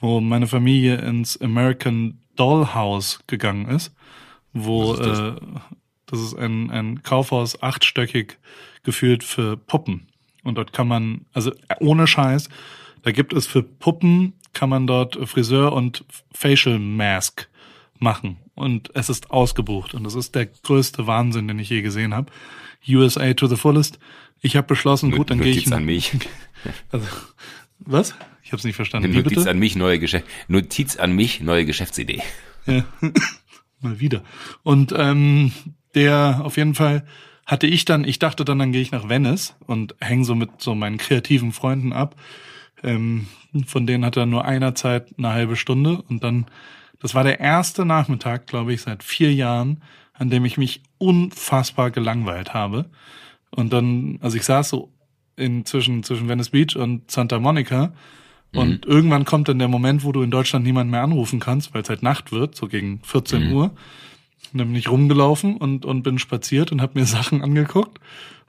wo 0.00 0.20
meine 0.20 0.46
Familie 0.48 0.96
ins 0.96 1.40
American 1.40 2.20
Dollhouse 2.36 3.20
gegangen 3.26 3.68
ist, 3.68 3.94
wo 4.52 4.94
ist 4.94 5.00
das? 5.04 5.18
äh, 5.20 5.32
das 6.06 6.20
ist 6.20 6.34
ein, 6.38 6.70
ein 6.70 7.02
Kaufhaus 7.02 7.62
achtstöckig 7.62 8.38
geführt 8.82 9.24
für 9.24 9.56
Puppen. 9.56 10.06
Und 10.42 10.56
dort 10.56 10.72
kann 10.72 10.88
man, 10.88 11.26
also 11.32 11.52
ohne 11.80 12.06
Scheiß, 12.06 12.48
da 13.02 13.12
gibt 13.12 13.32
es 13.32 13.46
für 13.46 13.62
Puppen, 13.62 14.34
kann 14.52 14.68
man 14.68 14.86
dort 14.86 15.16
Friseur 15.28 15.72
und 15.72 16.04
Facial 16.32 16.78
Mask 16.78 17.48
machen. 17.98 18.38
Und 18.54 18.90
es 18.94 19.08
ist 19.08 19.30
ausgebucht. 19.30 19.94
Und 19.94 20.04
das 20.04 20.14
ist 20.14 20.34
der 20.34 20.46
größte 20.46 21.06
Wahnsinn, 21.06 21.48
den 21.48 21.58
ich 21.58 21.70
je 21.70 21.82
gesehen 21.82 22.14
habe. 22.14 22.30
USA 22.88 23.32
to 23.34 23.46
the 23.46 23.56
fullest. 23.56 23.98
Ich 24.42 24.56
habe 24.56 24.66
beschlossen, 24.66 25.10
gut, 25.10 25.30
dann 25.30 25.40
gehe 25.40 25.52
ich. 25.52 25.56
Notiz 25.66 25.72
an 25.72 25.84
mich. 25.84 26.12
Also, 26.90 27.06
was? 27.78 28.14
Ich 28.42 28.52
habe 28.52 28.58
es 28.58 28.64
nicht 28.64 28.76
verstanden. 28.76 29.12
Notiz 29.12 29.38
bitte? 29.38 29.50
an 29.50 29.58
mich, 29.58 29.76
neue 29.76 29.98
Geschäft, 29.98 30.26
Notiz 30.48 30.96
an 30.96 31.12
mich, 31.12 31.40
neue 31.40 31.64
Geschäftsidee. 31.64 32.22
Ja. 32.66 32.84
Mal 33.80 34.00
wieder. 34.00 34.22
Und 34.62 34.92
ähm, 34.96 35.52
der 35.94 36.40
auf 36.42 36.56
jeden 36.56 36.74
Fall 36.74 37.06
hatte 37.50 37.66
ich 37.66 37.84
dann, 37.84 38.04
ich 38.04 38.20
dachte 38.20 38.44
dann, 38.44 38.60
dann 38.60 38.70
gehe 38.70 38.80
ich 38.80 38.92
nach 38.92 39.08
Venice 39.08 39.56
und 39.66 39.96
hänge 40.00 40.24
so 40.24 40.36
mit 40.36 40.62
so 40.62 40.76
meinen 40.76 40.98
kreativen 40.98 41.50
Freunden 41.50 41.92
ab. 41.92 42.14
Ähm, 42.84 43.26
von 43.66 43.88
denen 43.88 44.04
hatte 44.04 44.20
er 44.20 44.26
nur 44.26 44.44
einer 44.44 44.76
Zeit 44.76 45.08
eine 45.18 45.30
halbe 45.30 45.56
Stunde 45.56 46.00
und 46.08 46.22
dann, 46.22 46.46
das 47.00 47.16
war 47.16 47.24
der 47.24 47.40
erste 47.40 47.84
Nachmittag, 47.84 48.46
glaube 48.46 48.72
ich, 48.72 48.82
seit 48.82 49.02
vier 49.02 49.34
Jahren, 49.34 49.82
an 50.14 50.30
dem 50.30 50.44
ich 50.44 50.58
mich 50.58 50.82
unfassbar 50.98 51.90
gelangweilt 51.90 52.54
habe. 52.54 52.86
Und 53.50 53.72
dann, 53.72 54.20
also 54.20 54.36
ich 54.36 54.44
saß 54.44 54.68
so 54.68 54.92
in 55.34 55.64
zwischen, 55.64 56.04
zwischen 56.04 56.28
Venice 56.28 56.50
Beach 56.50 56.76
und 56.76 57.10
Santa 57.10 57.40
Monica 57.40 57.92
und 58.52 58.86
irgendwann 58.86 59.24
kommt 59.24 59.48
dann 59.48 59.58
der 59.58 59.68
Moment, 59.68 60.04
wo 60.04 60.12
du 60.12 60.22
in 60.22 60.30
Deutschland 60.30 60.64
niemanden 60.64 60.92
mehr 60.92 61.02
anrufen 61.02 61.40
kannst, 61.40 61.74
weil 61.74 61.82
es 61.82 61.88
halt 61.88 62.04
Nacht 62.04 62.30
wird, 62.30 62.54
so 62.54 62.68
gegen 62.68 63.00
14 63.02 63.52
Uhr. 63.52 63.72
Und 64.52 64.58
dann 64.58 64.68
bin 64.68 64.76
ich 64.76 64.90
rumgelaufen 64.90 65.56
und, 65.56 65.84
und 65.84 66.02
bin 66.02 66.18
spaziert 66.18 66.72
und 66.72 66.82
habe 66.82 66.98
mir 66.98 67.06
Sachen 67.06 67.42
angeguckt. 67.42 67.98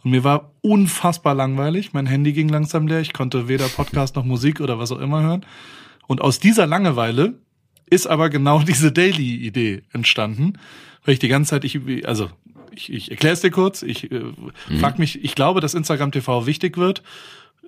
Und 0.03 0.11
mir 0.11 0.23
war 0.23 0.51
unfassbar 0.61 1.35
langweilig. 1.35 1.93
Mein 1.93 2.07
Handy 2.07 2.33
ging 2.33 2.49
langsam 2.49 2.87
leer. 2.87 3.01
Ich 3.01 3.13
konnte 3.13 3.47
weder 3.47 3.67
Podcast 3.67 4.15
noch 4.15 4.25
Musik 4.25 4.59
oder 4.59 4.79
was 4.79 4.91
auch 4.91 4.99
immer 4.99 5.21
hören. 5.21 5.45
Und 6.07 6.21
aus 6.21 6.39
dieser 6.39 6.65
Langeweile 6.65 7.35
ist 7.89 8.07
aber 8.07 8.29
genau 8.29 8.59
diese 8.67 8.91
Daily-Idee 8.91 9.83
entstanden, 9.93 10.53
weil 11.05 11.13
ich 11.13 11.19
die 11.19 11.27
ganze 11.27 11.51
Zeit, 11.51 11.63
ich, 11.65 12.07
also 12.07 12.29
ich, 12.71 12.91
ich 12.91 13.11
erkläre 13.11 13.33
es 13.33 13.41
dir 13.41 13.51
kurz, 13.51 13.83
ich 13.83 14.11
äh, 14.11 14.23
frag 14.79 14.97
mich, 14.97 15.23
ich 15.23 15.35
glaube, 15.35 15.61
dass 15.61 15.73
Instagram 15.73 16.11
TV 16.11 16.45
wichtig 16.45 16.77
wird. 16.77 17.03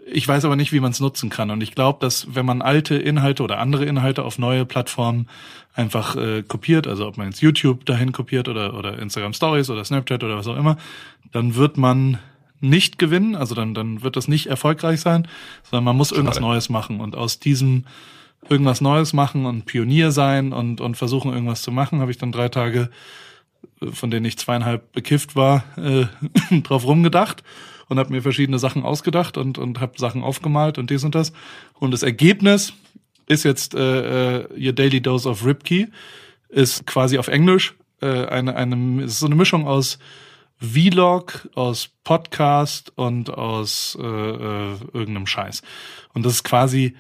Ich 0.06 0.28
weiß 0.28 0.44
aber 0.46 0.56
nicht, 0.56 0.74
wie 0.74 0.80
man 0.80 0.92
es 0.92 1.00
nutzen 1.00 1.30
kann. 1.30 1.50
Und 1.50 1.62
ich 1.62 1.76
glaube, 1.76 2.00
dass 2.02 2.36
wenn 2.36 2.46
man 2.46 2.62
alte 2.62 2.96
Inhalte 2.96 3.44
oder 3.44 3.60
andere 3.60 3.86
Inhalte 3.86 4.24
auf 4.24 4.38
neue 4.38 4.66
Plattformen 4.66 5.28
einfach 5.74 6.16
äh, 6.16 6.44
kopiert, 6.44 6.88
also 6.88 7.08
ob 7.08 7.18
man 7.18 7.28
jetzt 7.28 7.42
YouTube 7.42 7.86
dahin 7.86 8.12
kopiert 8.12 8.48
oder, 8.50 8.74
oder 8.78 9.00
Instagram 9.00 9.34
Stories 9.34 9.70
oder 9.70 9.84
Snapchat 9.84 10.24
oder 10.24 10.38
was 10.38 10.48
auch 10.48 10.58
immer, 10.58 10.78
dann 11.32 11.56
wird 11.56 11.78
man 11.78 12.20
nicht 12.60 12.98
gewinnen, 12.98 13.36
also 13.36 13.56
dann, 13.56 13.74
dann 13.74 14.04
wird 14.04 14.16
das 14.16 14.28
nicht 14.28 14.48
erfolgreich 14.48 15.02
sein, 15.02 15.28
sondern 15.70 15.84
man 15.84 15.98
muss 15.98 16.12
irgendwas 16.12 16.36
Schade. 16.36 16.48
Neues 16.48 16.70
machen. 16.70 17.00
Und 17.00 17.16
aus 17.16 17.40
diesem 17.40 17.86
irgendwas 18.50 18.82
Neues 18.82 19.14
machen 19.14 19.46
und 19.46 19.66
Pionier 19.66 20.12
sein 20.12 20.54
und, 20.54 20.82
und 20.82 20.96
versuchen, 20.96 21.32
irgendwas 21.32 21.62
zu 21.62 21.72
machen, 21.72 22.02
habe 22.02 22.12
ich 22.12 22.18
dann 22.18 22.32
drei 22.32 22.50
Tage, 22.50 22.90
äh, 23.82 23.88
von 23.88 24.12
denen 24.12 24.26
ich 24.26 24.38
zweieinhalb 24.38 24.92
bekifft 24.92 25.36
war, 25.36 25.64
äh, 25.78 26.06
drauf 26.62 26.86
rumgedacht 26.86 27.44
und 27.90 28.00
habe 28.00 28.12
mir 28.12 28.22
verschiedene 28.22 28.60
Sachen 28.60 28.84
ausgedacht 28.84 29.38
und, 29.38 29.58
und 29.58 29.80
habe 29.80 29.98
Sachen 29.98 30.24
aufgemalt 30.24 30.78
und 30.78 30.90
dies 30.90 31.04
und 31.04 31.16
das. 31.16 31.34
Und 31.80 31.92
das 31.92 32.04
Ergebnis 32.04 32.74
ist 33.28 33.44
jetzt 33.44 33.76
äh, 33.76 34.42
äh, 34.42 34.68
Your 34.68 34.74
Daily 34.74 35.02
Dose 35.02 35.30
of 35.30 35.46
Ripkey. 35.46 35.88
ist 36.50 36.86
quasi 36.86 37.18
auf 37.18 37.28
Englisch 37.28 37.76
äh, 38.02 38.26
eine, 38.26 38.56
eine, 38.56 39.04
ist 39.04 39.20
so 39.20 39.26
eine 39.26 39.36
Mischung 39.36 39.68
aus 39.68 39.98
Vlog, 40.60 41.50
aus 41.56 41.90
Podcast 42.04 42.94
und 42.96 43.30
aus 43.30 43.98
äh, 44.00 44.06
äh, 44.06 44.76
irgendeinem 44.94 45.28
Scheiß. 45.28 45.62
Und 46.14 46.26
das 46.26 46.34
ist 46.34 46.44
quasi, 46.44 46.96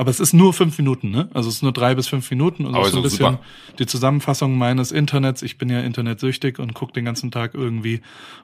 aber 0.00 0.08
es 0.08 0.18
ist 0.18 0.32
nur 0.32 0.54
fünf 0.54 0.78
Minuten, 0.78 1.10
ne? 1.10 1.28
Also 1.34 1.50
es 1.50 1.56
ist 1.56 1.62
nur 1.62 1.74
drei 1.74 1.94
bis 1.94 2.08
fünf 2.08 2.30
Minuten 2.30 2.64
und 2.64 2.74
Aber 2.74 2.88
so 2.88 2.96
ein 2.96 3.02
bisschen 3.02 3.32
super. 3.32 3.40
die 3.78 3.84
Zusammenfassung 3.84 4.56
meines 4.56 4.92
Internets. 4.92 5.42
Ich 5.42 5.58
bin 5.58 5.68
ja 5.68 5.80
internetsüchtig 5.80 6.58
und 6.58 6.72
gucke 6.72 6.94
den 6.94 7.04
ganzen 7.04 7.30
Tag 7.30 7.52
irgendwie 7.52 8.00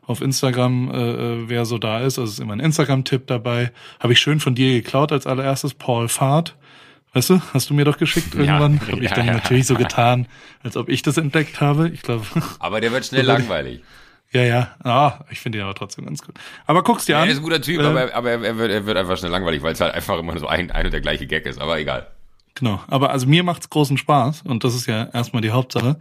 auf 0.07 0.20
Instagram, 0.20 0.90
äh, 0.90 1.12
äh, 1.12 1.48
wer 1.48 1.64
so 1.64 1.78
da 1.78 2.00
ist. 2.00 2.18
Also 2.18 2.24
es 2.24 2.30
ist 2.32 2.40
immer 2.40 2.52
ein 2.52 2.61
Instagram-Tipp 2.61 3.26
dabei. 3.26 3.72
Habe 4.00 4.12
ich 4.12 4.18
schön 4.18 4.38
von 4.38 4.54
dir 4.54 4.70
geklaut 4.74 5.12
als 5.12 5.26
allererstes, 5.26 5.72
Paul 5.72 6.09
Fahrt. 6.09 6.57
Weißt 7.14 7.30
du, 7.30 7.40
hast 7.54 7.70
du 7.70 7.74
mir 7.74 7.86
doch 7.86 7.96
geschickt 7.96 8.34
irgendwann? 8.34 8.78
Habe 8.92 9.02
ich 9.02 9.09
ja, 9.09 9.16
dann 9.16 9.26
ja. 9.26 9.32
natürlich 9.32 9.66
so 9.66 9.76
getan, 9.76 10.28
als 10.62 10.76
ob 10.76 10.90
ich 10.90 11.00
das 11.00 11.16
entdeckt 11.16 11.62
habe. 11.62 11.88
Ich 11.88 12.02
glaube, 12.02 12.26
Aber 12.59 12.82
der 12.82 12.92
wird 12.92 13.07
schnell 13.07 13.24
langweilig. 13.24 13.80
Ja, 14.32 14.42
ja. 14.42 14.74
Ah, 14.82 15.24
ich 15.30 15.40
finde 15.40 15.58
ihn 15.58 15.64
aber 15.64 15.74
trotzdem 15.74 16.04
ganz 16.06 16.22
gut. 16.22 16.34
Aber 16.66 16.82
guck's 16.82 17.04
dir 17.06 17.14
Er 17.16 17.22
an. 17.22 17.28
ist 17.28 17.38
ein 17.38 17.42
guter 17.42 17.60
Typ, 17.60 17.80
Äh, 17.80 17.84
aber, 17.84 18.14
aber 18.14 18.30
er, 18.30 18.42
er, 18.42 18.58
wird, 18.58 18.70
er 18.70 18.86
wird 18.86 18.96
einfach 18.98 19.16
schnell 19.16 19.30
langweilig, 19.30 19.62
weil 19.62 19.72
es 19.72 19.80
halt 19.80 19.94
einfach 19.94 20.18
immer 20.18 20.38
so 20.38 20.46
ein, 20.46 20.70
ein 20.70 20.86
und 20.86 20.92
der 20.92 21.00
gleiche 21.00 21.26
Gag 21.26 21.46
ist. 21.46 21.60
Aber 21.60 21.78
egal. 21.78 22.06
Genau. 22.54 22.80
Aber 22.88 23.10
also 23.10 23.26
mir 23.26 23.42
macht's 23.42 23.68
großen 23.70 23.96
Spaß 23.98 24.42
und 24.42 24.64
das 24.64 24.74
ist 24.74 24.86
ja 24.86 25.04
erstmal 25.12 25.42
die 25.42 25.50
Hauptsache. 25.50 25.98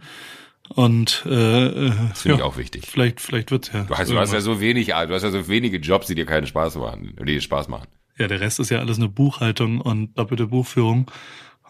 Und 0.68 1.22
äh, 1.26 1.66
äh, 1.66 1.92
Das 2.08 2.22
finde 2.22 2.38
ja, 2.38 2.44
ich 2.44 2.50
auch 2.52 2.56
wichtig. 2.56 2.86
vielleicht, 2.86 3.20
vielleicht 3.20 3.50
wird's 3.52 3.70
ja. 3.72 3.84
Du 3.84 3.96
hast, 3.96 4.10
du 4.10 4.18
hast 4.18 4.32
ja 4.32 4.40
so 4.40 4.60
wenig, 4.60 4.86
du 4.88 4.94
hast 5.14 5.22
ja 5.22 5.30
so 5.30 5.46
wenige 5.48 5.76
Jobs, 5.78 6.08
die 6.08 6.14
dir 6.16 6.26
keinen 6.26 6.46
Spaß 6.46 6.76
machen, 6.76 7.14
die 7.18 7.24
dir 7.24 7.40
Spaß 7.40 7.68
machen. 7.68 7.86
Ja, 8.18 8.26
der 8.26 8.40
Rest 8.40 8.58
ist 8.58 8.70
ja 8.70 8.78
alles 8.80 8.96
eine 8.96 9.08
Buchhaltung 9.08 9.80
und 9.80 10.18
doppelte 10.18 10.46
Buchführung 10.48 11.10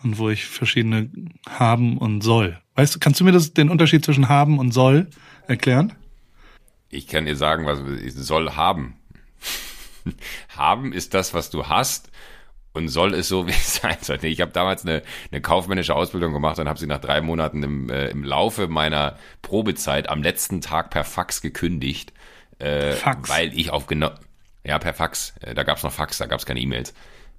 und 0.03 0.17
wo 0.19 0.31
ich 0.31 0.47
verschiedene 0.47 1.11
haben 1.49 1.99
und 1.99 2.23
soll. 2.23 2.59
Weißt 2.77 2.95
du, 2.95 2.99
kannst 2.99 3.21
du 3.21 3.25
mir 3.25 3.33
das, 3.33 3.53
den 3.53 3.69
Unterschied 3.69 4.05
zwischen 4.05 4.29
haben 4.29 4.59
und 4.59 4.73
soll 4.73 5.09
erklären? 5.47 5.93
Ich 6.89 7.07
kann 7.09 7.27
dir 7.27 7.37
sagen, 7.37 7.67
was 7.67 7.81
ich 8.01 8.15
soll 8.15 8.53
haben. 8.53 8.97
haben 10.57 10.93
ist 10.93 11.15
das, 11.15 11.35
was 11.35 11.51
du 11.51 11.67
hast 11.67 12.11
und 12.77 12.89
soll 12.89 13.15
es 13.15 13.29
so 13.29 13.47
wie 13.47 13.53
es 13.53 13.77
sein 13.77 13.97
soll. 14.01 14.25
Ich 14.25 14.41
habe 14.41 14.53
damals 14.53 14.85
eine, 14.85 15.03
eine 15.33 15.41
kaufmännische 15.41 15.95
Ausbildung 15.95 16.33
gemacht 16.33 16.59
und 16.59 16.69
habe 16.69 16.79
sie 16.79 16.87
nach 16.87 17.01
drei 17.01 17.21
Monaten 17.21 17.63
im, 17.63 17.91
äh, 17.91 18.09
im 18.09 18.23
Laufe 18.23 18.69
meiner 18.69 19.19
Probezeit 19.43 20.09
am 20.09 20.23
letzten 20.23 20.61
Tag 20.61 20.91
per 20.91 21.05
Fax 21.05 21.41
gekündigt, 21.41 22.13
äh, 22.59 22.93
Fax. 22.93 23.29
weil 23.29 23.59
ich 23.59 23.71
auf 23.71 23.87
genau 23.87 24.11
ja 24.65 24.79
per 24.79 24.95
Fax. 24.95 25.35
Äh, 25.41 25.55
da 25.55 25.63
gab 25.63 25.79
es 25.79 25.83
noch 25.83 25.93
Fax, 25.93 26.19
da 26.19 26.27
gab 26.27 26.39
es 26.39 26.47
keine 26.47 26.61
E-Mails. 26.61 26.95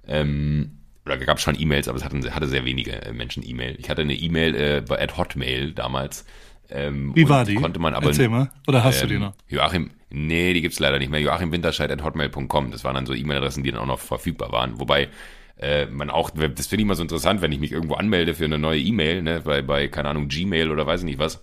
Ähm, 0.06 0.78
oder 1.06 1.16
gab 1.18 1.38
es 1.38 1.42
schon 1.42 1.58
E-Mails, 1.58 1.88
aber 1.88 1.96
es 1.96 2.04
hatten, 2.04 2.34
hatte 2.34 2.48
sehr 2.48 2.64
wenige 2.64 3.00
äh, 3.02 3.12
Menschen 3.12 3.42
E-Mail. 3.42 3.76
Ich 3.78 3.88
hatte 3.88 4.02
eine 4.02 4.14
E-Mail 4.14 4.54
äh, 4.54 4.82
bei 4.86 5.00
at 5.00 5.16
Hotmail 5.16 5.72
damals. 5.72 6.26
Ähm, 6.70 7.12
Wie 7.14 7.28
war 7.28 7.44
die? 7.44 7.54
Konnte 7.54 7.78
man 7.80 7.94
aber 7.94 8.08
Erzähl 8.08 8.28
mal. 8.28 8.50
Oder 8.66 8.84
hast 8.84 9.02
ähm, 9.02 9.08
du 9.08 9.14
die 9.14 9.20
noch? 9.20 9.34
Joachim, 9.48 9.90
nee, 10.10 10.52
die 10.52 10.60
gibt's 10.60 10.78
leider 10.78 10.98
nicht 10.98 11.10
mehr. 11.10 11.20
Joachim 11.20 11.50
Winterscheid 11.50 11.90
at 11.90 12.04
hotmail.com. 12.04 12.70
Das 12.70 12.84
waren 12.84 12.94
dann 12.94 13.06
so 13.06 13.14
E-Mail-Adressen, 13.14 13.62
die 13.62 13.70
dann 13.70 13.80
auch 13.80 13.86
noch 13.86 13.98
verfügbar 13.98 14.52
waren. 14.52 14.78
Wobei 14.78 15.08
äh, 15.58 15.86
man 15.86 16.10
auch, 16.10 16.30
das 16.30 16.66
finde 16.66 16.82
ich 16.82 16.86
immer 16.86 16.94
so 16.94 17.02
interessant, 17.02 17.40
wenn 17.40 17.52
ich 17.52 17.60
mich 17.60 17.72
irgendwo 17.72 17.94
anmelde 17.94 18.34
für 18.34 18.44
eine 18.44 18.58
neue 18.58 18.80
E-Mail, 18.80 19.22
ne, 19.22 19.40
bei, 19.44 19.62
bei, 19.62 19.88
keine 19.88 20.10
Ahnung, 20.10 20.28
Gmail 20.28 20.70
oder 20.70 20.86
weiß 20.86 21.00
ich 21.00 21.06
nicht 21.06 21.18
was. 21.18 21.42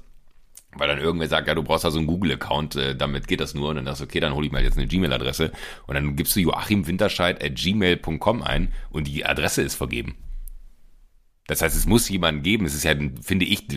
Weil 0.77 0.89
dann 0.89 0.99
irgendwer 0.99 1.29
sagt, 1.29 1.47
ja, 1.47 1.55
du 1.55 1.63
brauchst 1.63 1.85
da 1.85 1.91
so 1.91 1.99
einen 1.99 2.07
Google-Account, 2.07 2.75
äh, 2.75 2.95
damit 2.95 3.27
geht 3.27 3.39
das 3.39 3.55
nur. 3.55 3.69
Und 3.69 3.77
dann 3.77 3.85
sagst 3.85 4.01
du, 4.01 4.05
okay, 4.05 4.19
dann 4.19 4.33
hole 4.33 4.45
ich 4.45 4.51
mal 4.51 4.63
jetzt 4.63 4.77
eine 4.77 4.87
Gmail-Adresse. 4.87 5.51
Und 5.87 5.95
dann 5.95 6.15
gibst 6.15 6.35
du 6.35 6.41
Joachim 6.41 6.85
Winterscheid 6.85 7.43
at 7.43 7.55
gmail.com 7.55 8.43
ein 8.43 8.73
und 8.89 9.07
die 9.07 9.25
Adresse 9.25 9.61
ist 9.63 9.75
vergeben. 9.75 10.15
Das 11.47 11.61
heißt, 11.61 11.75
es 11.75 11.85
muss 11.85 12.09
jemanden 12.09 12.41
geben. 12.41 12.65
Es 12.65 12.73
ist 12.73 12.83
ja, 12.83 12.95
finde 13.21 13.45
ich, 13.45 13.67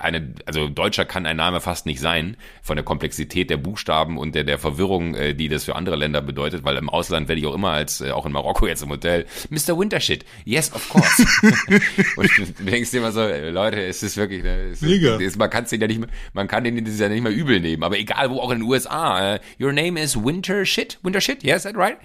eine, 0.00 0.32
also 0.46 0.68
Deutscher 0.68 1.04
kann 1.04 1.26
ein 1.26 1.36
Name 1.36 1.60
fast 1.60 1.84
nicht 1.84 1.98
sein, 1.98 2.36
von 2.62 2.76
der 2.76 2.84
Komplexität 2.84 3.50
der 3.50 3.56
Buchstaben 3.56 4.16
und 4.16 4.36
der, 4.36 4.44
der 4.44 4.58
Verwirrung, 4.58 5.16
äh, 5.16 5.34
die 5.34 5.48
das 5.48 5.64
für 5.64 5.74
andere 5.74 5.96
Länder 5.96 6.22
bedeutet, 6.22 6.62
weil 6.62 6.76
im 6.76 6.88
Ausland 6.88 7.26
werde 7.26 7.40
ich 7.40 7.46
auch 7.48 7.54
immer 7.54 7.70
als, 7.70 8.00
äh, 8.00 8.12
auch 8.12 8.26
in 8.26 8.32
Marokko 8.32 8.68
jetzt 8.68 8.84
im 8.84 8.90
Hotel, 8.90 9.26
Mr. 9.50 9.76
Wintershit, 9.76 10.24
yes, 10.44 10.72
of 10.72 10.88
course. 10.88 11.26
und 12.16 12.30
du 12.38 12.64
denkst 12.64 12.92
dir 12.92 12.98
immer 12.98 13.10
so, 13.10 13.22
äh, 13.22 13.50
Leute, 13.50 13.82
es 13.82 14.04
ist 14.04 14.16
wirklich, 14.16 14.44
ne, 14.44 14.70
es 14.70 14.80
ist, 14.80 15.36
man 15.36 15.50
kann 15.50 15.64
es 15.64 15.70
den 15.70 15.80
ja 15.80 15.88
nicht 15.88 15.98
mehr, 15.98 16.10
man 16.32 16.46
kann 16.46 16.62
den 16.62 16.84
das 16.84 17.00
ja 17.00 17.08
nicht 17.08 17.22
mehr 17.22 17.32
übel 17.32 17.58
nehmen, 17.58 17.82
aber 17.82 17.98
egal 17.98 18.30
wo, 18.30 18.38
auch 18.38 18.52
in 18.52 18.60
den 18.60 18.68
USA, 18.68 19.40
your 19.60 19.72
name 19.72 20.00
is 20.00 20.16
Wintershit, 20.16 21.00
Wintershit, 21.02 21.42
yes, 21.42 21.64
that 21.64 21.76
right? 21.76 21.96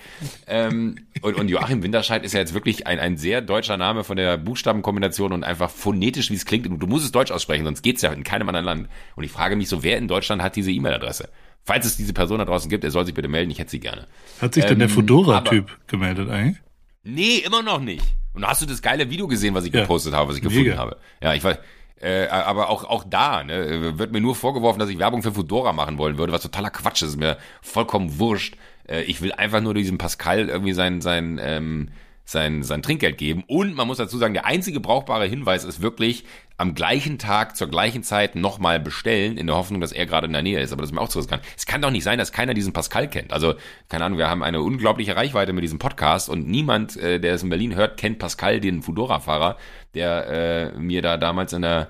Ähm, 0.48 0.96
und, 1.22 1.36
und 1.36 1.48
Joachim 1.48 1.84
Winterscheid 1.84 2.26
ist 2.26 2.34
ja 2.34 2.40
jetzt 2.40 2.56
wirklich 2.56 2.88
ein, 2.88 3.00
ein 3.00 3.18
sehr 3.18 3.42
deutscher 3.42 3.78
Name 3.78 4.04
von 4.04 4.18
der 4.18 4.38
Buchstabenkombination 4.38 4.95
und 5.04 5.44
einfach 5.44 5.70
phonetisch, 5.70 6.30
wie 6.32 6.36
es 6.36 6.46
klingt. 6.46 6.68
Und 6.68 6.80
du 6.80 6.88
musst 6.88 7.06
es 7.06 7.12
deutsch 7.12 7.32
aussprechen, 7.32 7.66
sonst 7.66 7.82
geht's 7.82 8.02
ja 8.02 8.12
in 8.12 8.24
keinem 8.24 8.48
anderen 8.50 8.66
Land. 8.66 8.90
Und 9.16 9.24
ich 9.24 9.32
frage 9.32 9.56
mich 9.56 9.70
so, 9.70 9.84
wer 9.84 9.98
in 9.98 10.08
Deutschland 10.08 10.42
hat 10.42 10.56
diese 10.56 10.72
E-Mail-Adresse? 10.72 11.30
Falls 11.64 11.86
es 11.86 11.98
diese 11.98 12.14
Person 12.14 12.40
da 12.40 12.46
draußen 12.46 12.70
gibt, 12.70 12.84
er 12.84 12.92
soll 12.92 13.06
sich 13.06 13.16
bitte 13.16 13.28
melden, 13.28 13.50
ich 13.52 13.60
hätte 13.60 13.72
sie 13.72 13.80
gerne. 13.80 14.08
Hat 14.40 14.54
sich 14.54 14.66
denn 14.66 14.80
der 14.80 14.88
ähm, 14.88 14.94
Fedora-Typ 14.94 15.88
gemeldet 15.88 16.30
eigentlich? 16.30 16.58
Nee, 17.04 17.38
immer 17.46 17.64
noch 17.64 17.80
nicht. 17.80 18.06
Und 18.34 18.46
hast 18.46 18.62
du 18.62 18.66
das 18.66 18.82
geile 18.82 19.10
Video 19.10 19.28
gesehen, 19.28 19.54
was 19.56 19.66
ich 19.66 19.74
Ja. 19.74 19.82
gepostet 19.82 20.14
habe, 20.14 20.30
was 20.30 20.36
ich 20.38 20.42
gefunden 20.44 20.70
Mega. 20.70 20.78
habe? 20.78 20.98
Ja, 21.22 21.34
ich 21.34 21.44
weiß. 21.44 21.58
Äh, 22.02 22.28
aber 22.28 22.70
auch, 22.70 22.84
auch 22.84 23.06
da 23.10 23.44
ne, 23.44 23.98
wird 23.98 24.12
mir 24.12 24.20
nur 24.22 24.36
vorgeworfen, 24.36 24.80
dass 24.80 24.90
ich 24.90 25.00
Werbung 25.00 25.24
für 25.24 25.32
Fedora 25.32 25.72
machen 25.72 25.98
wollen 25.98 26.18
würde, 26.18 26.34
was 26.34 26.42
totaler 26.42 26.70
Quatsch 26.70 27.02
ist, 27.02 27.10
ist 27.10 27.18
mir 27.18 27.38
vollkommen 27.62 28.20
wurscht. 28.20 28.58
Äh, 28.88 29.04
ich 29.04 29.22
will 29.22 29.32
einfach 29.32 29.62
nur 29.62 29.74
diesem 29.74 29.98
Pascal 29.98 30.50
irgendwie 30.50 30.74
sein, 30.74 31.02
sein, 31.02 31.40
ähm, 31.42 31.90
sein, 32.26 32.64
sein 32.64 32.82
Trinkgeld 32.82 33.18
geben. 33.18 33.44
Und 33.48 33.76
man 33.76 33.88
muss 33.88 33.98
dazu 33.98 34.18
sagen, 34.18 34.34
der 34.34 34.46
einzige 34.46 34.80
brauchbare 34.80 35.28
Hinweis 35.28 35.64
ist 35.64 35.82
wirklich 35.82 36.26
am 36.58 36.74
gleichen 36.74 37.20
Tag, 37.20 37.56
zur 37.56 37.68
gleichen 37.68 38.02
Zeit 38.02 38.36
nochmal 38.36 38.80
bestellen, 38.80 39.38
in 39.38 39.48
der 39.48 39.56
Hoffnung, 39.56 39.82
dass 39.82 39.92
er 39.92 40.06
gerade 40.06 40.28
in 40.28 40.34
der 40.34 40.42
Nähe 40.42 40.60
ist. 40.60 40.72
Aber 40.72 40.82
das 40.82 40.90
ist 40.90 40.96
mir 40.96 41.02
auch 41.02 41.10
zu 41.10 41.20
riskant. 41.20 41.44
Es 41.56 41.66
kann 41.66 41.82
doch 41.82 41.92
nicht 41.92 42.04
sein, 42.04 42.18
dass 42.18 42.32
keiner 42.32 42.54
diesen 42.54 42.74
Pascal 42.74 43.10
kennt. 43.10 43.32
Also, 43.32 43.54
keine 43.90 44.06
Ahnung, 44.06 44.18
wir 44.18 44.30
haben 44.30 44.42
eine 44.42 44.62
unglaubliche 44.62 45.16
Reichweite 45.16 45.54
mit 45.54 45.64
diesem 45.64 45.80
Podcast 45.80 46.30
und 46.30 46.48
niemand, 46.48 46.98
äh, 46.98 47.20
der 47.20 47.36
es 47.36 47.44
in 47.44 47.50
Berlin 47.50 47.76
hört, 47.76 47.98
kennt 47.98 48.20
Pascal, 48.20 48.60
den 48.60 48.82
Fudora-Fahrer, 48.82 49.58
der 49.94 50.74
äh, 50.76 50.80
mir 50.80 51.02
da 51.02 51.18
damals 51.18 51.54
in 51.54 51.62
der, 51.62 51.90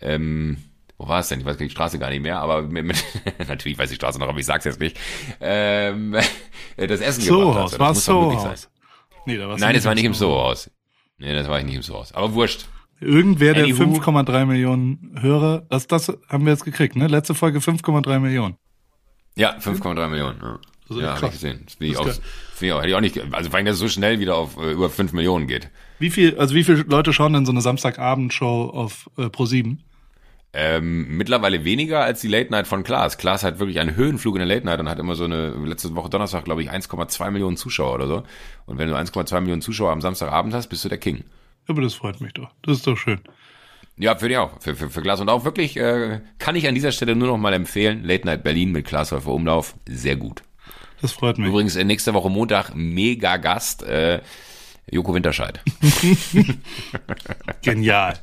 ähm, 0.00 0.58
wo 0.98 1.08
war 1.08 1.20
es 1.20 1.28
denn? 1.28 1.40
Ich 1.40 1.46
weiß 1.46 1.56
die 1.56 1.70
Straße 1.70 1.98
gar 1.98 2.10
nicht 2.10 2.22
mehr, 2.22 2.38
aber 2.38 2.62
mit, 2.62 2.84
mit, 2.84 3.02
natürlich 3.48 3.78
weiß 3.78 3.90
ich 3.90 3.98
die 3.98 4.02
Straße 4.02 4.20
noch, 4.20 4.28
aber 4.28 4.38
ich 4.38 4.46
sag's 4.46 4.66
jetzt 4.66 4.78
nicht. 4.78 4.96
Ähm, 5.40 6.14
das 6.76 7.00
Essen 7.00 7.24
gebracht 7.24 7.56
hat. 7.56 7.72
Das 7.72 7.78
war 7.80 7.88
muss 7.88 8.04
doch 8.04 8.22
möglich 8.22 8.40
sein. 8.40 8.71
Nee, 9.26 9.36
da 9.36 9.48
war's 9.48 9.60
Nein, 9.60 9.74
das 9.74 9.84
war 9.84 9.94
nicht 9.94 10.04
im 10.04 10.14
Soho. 10.14 10.32
Sohaus. 10.34 10.70
Nee, 11.18 11.32
das 11.34 11.48
war 11.48 11.58
ich 11.58 11.64
nicht 11.64 11.76
im 11.76 11.82
Sohaus. 11.82 12.12
Aber 12.12 12.34
wurscht. 12.34 12.66
Irgendwer 13.00 13.54
der 13.54 13.64
Anywho. 13.64 13.82
5,3 13.84 14.46
Millionen 14.46 15.18
Hörer, 15.20 15.66
das, 15.68 15.86
das 15.86 16.12
haben 16.28 16.44
wir 16.44 16.52
jetzt 16.52 16.64
gekriegt, 16.64 16.94
ne? 16.96 17.08
Letzte 17.08 17.34
Folge 17.34 17.58
5,3 17.58 18.20
Millionen. 18.20 18.56
Ja, 19.36 19.56
5,3 19.56 20.08
Millionen. 20.08 20.38
Ja, 20.40 20.58
Das 20.88 20.96
ist 20.96 21.02
ja 21.02 21.14
habe 21.16 21.26
ich 21.26 21.32
gesehen. 21.32 21.62
Das 21.64 21.74
finde 21.74 21.92
ich, 21.92 21.98
auch, 21.98 22.04
finde 22.04 22.66
ich 22.66 22.72
auch, 22.72 22.78
hätte 22.78 22.88
ich 22.88 22.94
auch 22.94 23.00
nicht, 23.00 23.34
also 23.34 23.50
vor 23.50 23.56
allem, 23.56 23.66
dass 23.66 23.74
es 23.74 23.80
so 23.80 23.88
schnell 23.88 24.20
wieder 24.20 24.36
auf 24.36 24.56
äh, 24.56 24.72
über 24.72 24.88
5 24.90 25.12
Millionen 25.14 25.46
geht. 25.48 25.70
Wie 25.98 26.10
viel, 26.10 26.38
also 26.38 26.54
wie 26.54 26.64
viele 26.64 26.82
Leute 26.82 27.12
schauen 27.12 27.32
denn 27.32 27.46
so 27.46 27.52
eine 27.52 27.60
Samstagabendshow 27.60 28.70
auf 28.72 29.10
äh, 29.16 29.22
Pro7? 29.22 29.78
Ähm, 30.54 31.16
mittlerweile 31.16 31.64
weniger 31.64 32.04
als 32.04 32.20
die 32.20 32.28
Late 32.28 32.50
Night 32.50 32.66
von 32.66 32.82
Klaas. 32.82 33.16
Klaas 33.16 33.42
hat 33.42 33.58
wirklich 33.58 33.80
einen 33.80 33.96
Höhenflug 33.96 34.34
in 34.34 34.40
der 34.40 34.48
Late 34.48 34.66
Night 34.66 34.80
und 34.80 34.88
hat 34.88 34.98
immer 34.98 35.14
so 35.14 35.24
eine, 35.24 35.50
letzte 35.64 35.94
Woche 35.94 36.10
Donnerstag, 36.10 36.44
glaube 36.44 36.62
ich, 36.62 36.70
1,2 36.70 37.30
Millionen 37.30 37.56
Zuschauer 37.56 37.94
oder 37.94 38.06
so. 38.06 38.22
Und 38.66 38.78
wenn 38.78 38.88
du 38.88 38.94
1,2 38.94 39.40
Millionen 39.40 39.62
Zuschauer 39.62 39.92
am 39.92 40.02
Samstagabend 40.02 40.52
hast, 40.52 40.68
bist 40.68 40.84
du 40.84 40.90
der 40.90 40.98
King. 40.98 41.24
Aber 41.68 41.80
das 41.80 41.94
freut 41.94 42.20
mich 42.20 42.34
doch. 42.34 42.50
Das 42.62 42.78
ist 42.78 42.86
doch 42.86 42.96
schön. 42.96 43.20
Ja, 43.96 44.14
für 44.16 44.28
dich 44.28 44.36
auch. 44.36 44.60
Für, 44.60 44.74
für, 44.74 44.90
für 44.90 45.00
Klaas 45.00 45.20
und 45.20 45.30
auch 45.30 45.44
wirklich, 45.44 45.76
äh, 45.78 46.20
kann 46.38 46.56
ich 46.56 46.68
an 46.68 46.74
dieser 46.74 46.92
Stelle 46.92 47.16
nur 47.16 47.28
noch 47.28 47.38
mal 47.38 47.54
empfehlen. 47.54 48.04
Late 48.04 48.26
Night 48.26 48.42
Berlin 48.42 48.72
mit 48.72 48.86
Klaas 48.86 49.12
Häufer 49.12 49.32
Umlauf. 49.32 49.74
Sehr 49.88 50.16
gut. 50.16 50.42
Das 51.00 51.12
freut 51.12 51.38
mich. 51.38 51.48
Übrigens, 51.48 51.76
äh, 51.76 51.84
nächste 51.84 52.12
Woche 52.12 52.28
Montag, 52.28 52.74
mega 52.74 53.38
Gast, 53.38 53.82
äh, 53.84 54.20
Joko 54.90 55.14
Winterscheid. 55.14 55.60
Genial. 57.62 58.18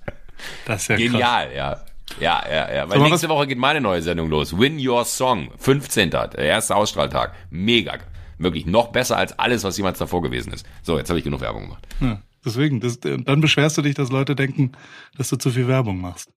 Das 0.66 0.84
ist 0.84 0.88
ja 0.90 0.96
krass. 0.96 1.04
Genial, 1.04 1.56
ja. 1.56 1.86
Ja, 2.20 2.44
ja, 2.50 2.74
ja. 2.74 2.90
Weil 2.90 3.02
nächste 3.02 3.30
Woche 3.30 3.48
geht 3.48 3.58
meine 3.58 3.82
neue 3.82 4.02
Sendung 4.02 4.30
los. 4.30 4.58
Win 4.58 4.80
Your 4.86 5.06
Song. 5.06 5.50
15. 5.58 6.10
Der 6.10 6.38
erste 6.40 6.76
Ausstrahltag. 6.76 7.34
Mega. 7.50 7.98
Wirklich 8.38 8.66
noch 8.66 8.88
besser 8.92 9.18
als 9.18 9.38
alles, 9.38 9.64
was 9.64 9.78
jemals 9.78 10.00
davor 10.00 10.22
gewesen 10.22 10.52
ist. 10.54 10.66
So, 10.82 10.98
jetzt 10.98 11.10
habe 11.10 11.20
ich 11.20 11.26
genug 11.26 11.42
Werbung 11.42 11.64
gemacht. 11.64 11.86
Ja, 12.00 12.22
deswegen, 12.44 12.80
das, 12.80 13.00
dann 13.02 13.42
beschwerst 13.42 13.78
du 13.78 13.82
dich, 13.82 13.96
dass 13.96 14.10
Leute 14.12 14.36
denken, 14.36 14.72
dass 15.18 15.30
du 15.30 15.36
zu 15.36 15.52
viel 15.52 15.68
Werbung 15.68 16.00
machst. 16.02 16.32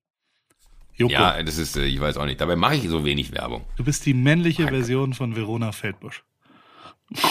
Joko, 0.94 1.12
Ja, 1.12 1.42
das 1.42 1.58
ist, 1.58 1.76
äh, 1.76 1.84
ich 1.84 2.00
weiß 2.00 2.16
auch 2.18 2.26
nicht. 2.26 2.40
Dabei 2.40 2.54
mache 2.56 2.74
ich 2.74 2.88
so 2.88 3.04
wenig 3.04 3.32
Werbung. 3.32 3.64
du 3.76 3.84
bist 3.84 4.04
die 4.04 4.14
männliche 4.14 4.66
Version 4.68 5.14
von 5.14 5.34
Verona 5.36 5.72
Feldbusch. 5.72 6.22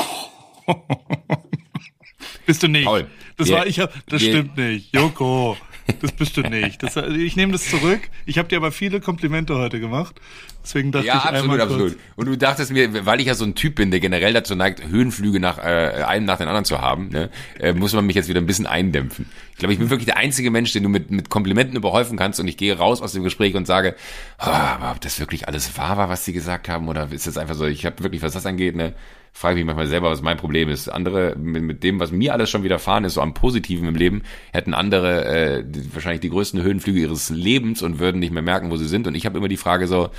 bist 2.46 2.64
du 2.64 2.68
nicht. 2.68 2.86
Paul, 2.86 3.08
das 3.38 3.50
wir- 3.50 3.58
war 3.58 3.68
ich, 3.68 3.76
das 3.76 3.92
wir- 4.10 4.20
stimmt 4.20 4.58
nicht. 4.58 4.96
Joko. 4.96 5.58
Das 6.02 6.12
bist 6.12 6.38
du 6.38 6.42
nicht. 6.42 6.82
Das, 6.84 6.96
ich 6.96 7.36
nehme 7.36 7.52
das 7.52 7.70
zurück. 7.70 8.02
Ich 8.26 8.38
habe 8.38 8.48
dir 8.48 8.58
aber 8.58 8.72
viele 8.72 9.02
Komplimente 9.02 9.56
heute 9.56 9.80
gemacht. 9.80 10.16
Deswegen 10.64 10.92
dachte 10.92 11.08
Ja, 11.08 11.18
ich 11.18 11.24
absolut, 11.24 11.42
einmal 11.44 11.62
absolut. 11.62 11.92
kurz. 11.94 12.02
Und 12.16 12.26
du 12.28 12.38
dachtest 12.38 12.72
mir, 12.72 13.06
weil 13.06 13.20
ich 13.20 13.28
ja 13.28 13.34
so 13.36 13.46
ein 13.46 13.56
Typ 13.56 13.76
bin, 13.76 13.92
der 13.92 14.00
generell 14.00 14.34
dazu 14.34 14.56
neigt, 14.56 14.86
Höhenflüge 14.88 15.40
nach 15.40 15.58
äh, 15.58 16.04
einem 16.04 16.26
nach 16.26 16.38
den 16.38 16.48
anderen 16.48 16.66
zu 16.66 16.82
haben, 16.82 17.10
ne, 17.10 17.30
äh, 17.60 17.74
muss 17.74 17.94
man 17.94 18.06
mich 18.06 18.16
jetzt 18.16 18.30
wieder 18.30 18.40
ein 18.40 18.46
bisschen 18.46 18.68
eindämpfen. 18.68 19.26
Ich 19.52 19.58
glaube, 19.58 19.74
ich 19.74 19.80
bin 19.80 19.90
wirklich 19.90 20.06
der 20.06 20.18
einzige 20.18 20.52
Mensch, 20.52 20.72
den 20.72 20.84
du 20.84 20.90
mit, 20.90 21.10
mit 21.12 21.30
Komplimenten 21.30 21.76
überhäufen 21.76 22.18
kannst 22.18 22.40
und 22.40 22.48
ich 22.48 22.58
gehe 22.58 22.78
raus 22.78 23.02
aus 23.02 23.14
dem 23.14 23.24
Gespräch 23.24 23.56
und 23.56 23.66
sage, 23.66 23.96
ah, 24.38 24.76
aber 24.76 24.92
ob 24.92 25.02
das 25.02 25.20
wirklich 25.20 25.48
alles 25.48 25.78
wahr 25.78 25.98
war, 25.98 26.10
was 26.10 26.26
sie 26.26 26.34
gesagt 26.34 26.70
haben, 26.70 26.88
oder 26.90 27.12
ist 27.12 27.28
das 27.28 27.38
einfach 27.38 27.56
so, 27.56 27.66
ich 27.66 27.86
habe 27.86 28.04
wirklich, 28.04 28.22
was 28.22 28.34
das 28.34 28.46
angeht, 28.46 28.76
ne, 28.76 28.94
frage 29.32 29.56
mich 29.56 29.66
manchmal 29.66 29.88
selber, 29.88 30.10
was 30.10 30.22
mein 30.22 30.38
Problem 30.38 30.70
ist. 30.70 30.90
Andere, 30.90 31.36
mit, 31.38 31.64
mit 31.64 31.84
dem, 31.84 32.00
was 32.00 32.12
mir 32.12 32.34
alles 32.34 32.50
schon 32.50 32.64
widerfahren 32.64 33.04
ist, 33.06 33.16
so 33.16 33.22
am 33.22 33.34
Positiven 33.34 33.88
im 33.88 33.96
Leben, 33.96 34.24
hätten 34.52 34.74
andere 34.74 35.26
äh, 35.26 35.64
die, 35.66 35.94
wahrscheinlich 35.94 36.22
die 36.22 36.30
größten 36.30 36.62
Höhenflüge 36.62 37.00
ihres 37.00 37.30
Lebens 37.30 37.82
und 37.82 38.00
würden 38.00 38.20
nicht 38.20 38.34
mehr 38.34 38.44
merken, 38.44 38.70
wo 38.72 38.78
sie 38.78 38.88
sind. 38.88 39.08
Und 39.08 39.16
ich 39.16 39.26
habe 39.26 39.38
immer 39.38 39.48
die 39.48 39.58
Frage 39.58 39.88
so, 39.88 40.10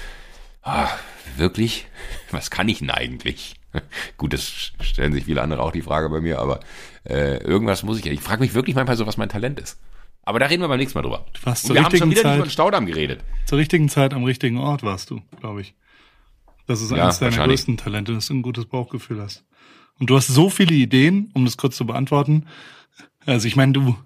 ah, 0.62 0.88
wirklich? 1.36 1.86
Was 2.30 2.50
kann 2.50 2.68
ich 2.68 2.78
denn 2.80 2.90
eigentlich? 2.90 3.54
Gut, 4.16 4.32
das 4.32 4.72
stellen 4.80 5.12
sich 5.12 5.24
viele 5.24 5.42
andere 5.42 5.62
auch 5.62 5.72
die 5.72 5.82
Frage 5.82 6.08
bei 6.08 6.20
mir, 6.20 6.38
aber 6.38 6.60
äh, 7.08 7.38
irgendwas 7.42 7.82
muss 7.82 7.98
ich 7.98 8.04
ja. 8.04 8.12
Ich 8.12 8.20
frage 8.20 8.40
mich 8.40 8.54
wirklich 8.54 8.76
manchmal 8.76 8.96
so, 8.96 9.06
was 9.06 9.16
mein 9.16 9.28
Talent 9.28 9.60
ist. 9.60 9.78
Aber 10.24 10.38
da 10.38 10.46
reden 10.46 10.62
wir 10.62 10.68
beim 10.68 10.78
nächsten 10.78 10.96
Mal 10.98 11.02
drüber. 11.02 11.26
warst 11.42 11.64
Und 11.64 11.68
zur 11.68 11.76
wir 11.76 11.84
haben 11.84 11.96
schon 11.96 12.10
wieder 12.10 12.20
nicht 12.20 12.22
Zeit- 12.22 12.36
über 12.36 12.46
den 12.46 12.50
Staudamm 12.50 12.86
geredet. 12.86 13.20
Zur 13.46 13.58
richtigen 13.58 13.88
Zeit 13.88 14.14
am 14.14 14.22
richtigen 14.24 14.58
Ort 14.58 14.82
warst 14.84 15.10
du, 15.10 15.20
glaube 15.40 15.62
ich. 15.62 15.74
Das 16.66 16.80
ist 16.80 16.90
Ja, 16.90 17.04
eines 17.04 17.18
deiner 17.18 17.44
größten 17.46 17.76
Talente, 17.76 18.12
dass 18.12 18.26
du 18.26 18.34
ein 18.34 18.42
gutes 18.42 18.66
Bauchgefühl 18.66 19.20
hast. 19.20 19.44
Und 19.98 20.10
du 20.10 20.16
hast 20.16 20.28
so 20.28 20.50
viele 20.50 20.74
Ideen, 20.74 21.30
um 21.34 21.44
das 21.44 21.56
kurz 21.56 21.76
zu 21.76 21.86
beantworten. 21.86 22.46
Also 23.24 23.46
ich 23.46 23.56
meine, 23.56 23.72
du, 23.72 23.96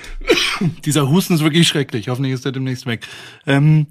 dieser 0.84 1.08
Husten 1.08 1.34
ist 1.34 1.42
wirklich 1.42 1.66
schrecklich. 1.68 2.08
Hoffentlich 2.08 2.34
ist 2.34 2.44
der 2.44 2.52
demnächst 2.52 2.86
weg. 2.86 3.06
Ähm, 3.46 3.86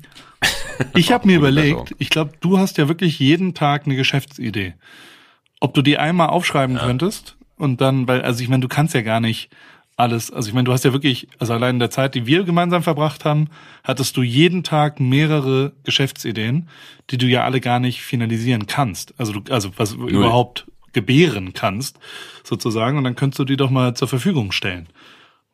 ich 0.96 1.12
habe 1.12 1.28
mir 1.28 1.38
überlegt, 1.38 1.96
ich 1.98 2.10
glaube, 2.10 2.34
du 2.40 2.58
hast 2.58 2.78
ja 2.78 2.88
wirklich 2.88 3.20
jeden 3.20 3.54
Tag 3.54 3.86
eine 3.86 3.96
Geschäftsidee. 3.96 4.76
Ob 5.60 5.74
du 5.74 5.82
die 5.82 5.98
einmal 5.98 6.30
aufschreiben 6.30 6.78
könntest 6.78 7.38
und 7.58 7.80
dann, 7.80 8.08
weil, 8.08 8.22
also 8.22 8.44
ich 8.44 8.50
meine, 8.50 8.62
du 8.62 8.68
kannst 8.68 8.94
ja 8.94 9.02
gar 9.02 9.20
nicht 9.20 9.50
alles, 9.96 10.32
also 10.32 10.48
ich 10.48 10.54
meine, 10.54 10.66
du 10.66 10.72
hast 10.72 10.84
ja 10.86 10.94
wirklich, 10.94 11.28
also 11.40 11.54
allein 11.54 11.76
in 11.76 11.80
der 11.80 11.90
Zeit, 11.90 12.16
die 12.16 12.26
wir 12.26 12.44
gemeinsam 12.44 12.84
verbracht 12.84 13.26
haben, 13.26 13.50
hattest 13.84 14.18
du 14.18 14.24
jeden 14.24 14.64
Tag 14.64 15.00
mehrere 15.00 15.74
Geschäftsideen, 15.84 16.68
die 17.10 17.18
du 17.18 17.28
ja 17.28 17.44
alle 17.44 17.62
gar 17.62 17.80
nicht 17.80 18.02
finalisieren 18.02 18.66
kannst. 18.66 19.14
Also 19.18 19.34
du, 19.34 19.54
also 19.54 19.70
was 19.78 19.94
überhaupt 19.94 20.66
gebären 20.94 21.54
kannst, 21.54 22.00
sozusagen, 22.44 22.98
und 22.98 23.04
dann 23.04 23.16
könntest 23.16 23.40
du 23.40 23.46
die 23.46 23.58
doch 23.58 23.70
mal 23.70 23.96
zur 23.96 24.08
Verfügung 24.08 24.52
stellen. 24.52 24.88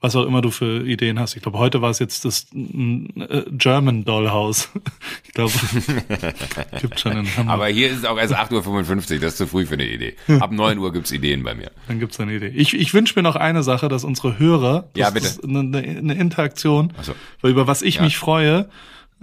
Was 0.02 0.16
auch 0.16 0.26
immer 0.26 0.42
du 0.42 0.50
für 0.50 0.86
Ideen 0.88 1.20
hast. 1.20 1.36
Ich 1.36 1.42
glaube, 1.42 1.58
heute 1.60 1.82
war 1.82 1.90
es 1.90 2.00
jetzt 2.00 2.24
das 2.24 2.48
äh, 2.56 3.44
German 3.52 4.06
Dollhouse. 4.06 4.70
Ich 5.26 5.34
glaube, 5.34 5.52
gibt 6.82 7.00
schon 7.00 7.12
in 7.14 7.38
Hamburg. 7.38 7.54
Aber 7.54 7.68
hier 7.68 7.90
ist 7.90 8.00
es 8.00 8.06
auch 8.06 8.18
erst 8.18 8.34
8.55 8.36 9.14
Uhr, 9.16 9.20
das 9.20 9.34
ist 9.34 9.38
zu 9.38 9.48
früh 9.48 9.66
für 9.66 9.76
eine 9.76 9.86
Idee. 9.88 10.16
Ab 10.40 10.52
9 10.52 10.78
Uhr 10.80 10.92
gibt's 10.92 11.12
Ideen 11.12 11.44
bei 11.44 11.54
mir. 11.54 11.72
Dann 11.88 12.00
gibt's 12.00 12.20
eine 12.20 12.34
Idee. 12.36 12.48
Ich, 12.48 12.74
ich 12.74 12.94
wünsche 12.94 13.14
mir 13.16 13.24
noch 13.24 13.36
eine 13.36 13.62
Sache, 13.64 13.90
dass 13.90 14.04
unsere 14.04 14.40
Hörer, 14.40 14.90
das 14.94 15.00
Ja, 15.00 15.10
bitte. 15.12 15.28
ist 15.28 15.44
eine, 15.44 15.60
eine 15.78 16.14
Interaktion, 16.16 16.94
so. 17.02 17.14
weil 17.42 17.52
über 17.52 17.68
was 17.68 17.82
ich 17.84 17.96
Ja. 17.96 18.02
mich 18.04 18.18
freue, 18.18 18.70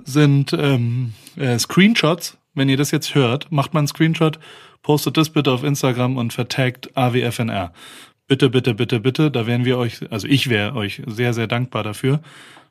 sind 0.05 0.53
ähm, 0.53 1.13
äh, 1.37 1.59
Screenshots. 1.59 2.39
Wenn 2.55 2.69
ihr 2.69 2.77
das 2.77 2.91
jetzt 2.93 3.15
hört, 3.15 3.51
macht 3.51 3.75
mal 3.75 3.81
einen 3.81 3.89
Screenshot, 3.89 4.39
postet 4.83 5.17
das 5.17 5.31
bitte 5.31 5.51
auf 5.53 5.65
Instagram 5.65 6.17
und 6.17 6.33
vertagt 6.33 6.97
AWFNR. 6.97 7.73
Bitte, 8.29 8.51
bitte, 8.51 8.75
bitte, 8.75 9.01
bitte. 9.01 9.31
Da 9.31 9.47
wären 9.47 9.65
wir 9.65 9.79
euch, 9.79 10.01
also 10.11 10.27
ich 10.27 10.49
wäre 10.49 10.75
euch 10.75 11.03
sehr, 11.07 11.33
sehr 11.33 11.47
dankbar 11.47 11.83
dafür. 11.85 12.21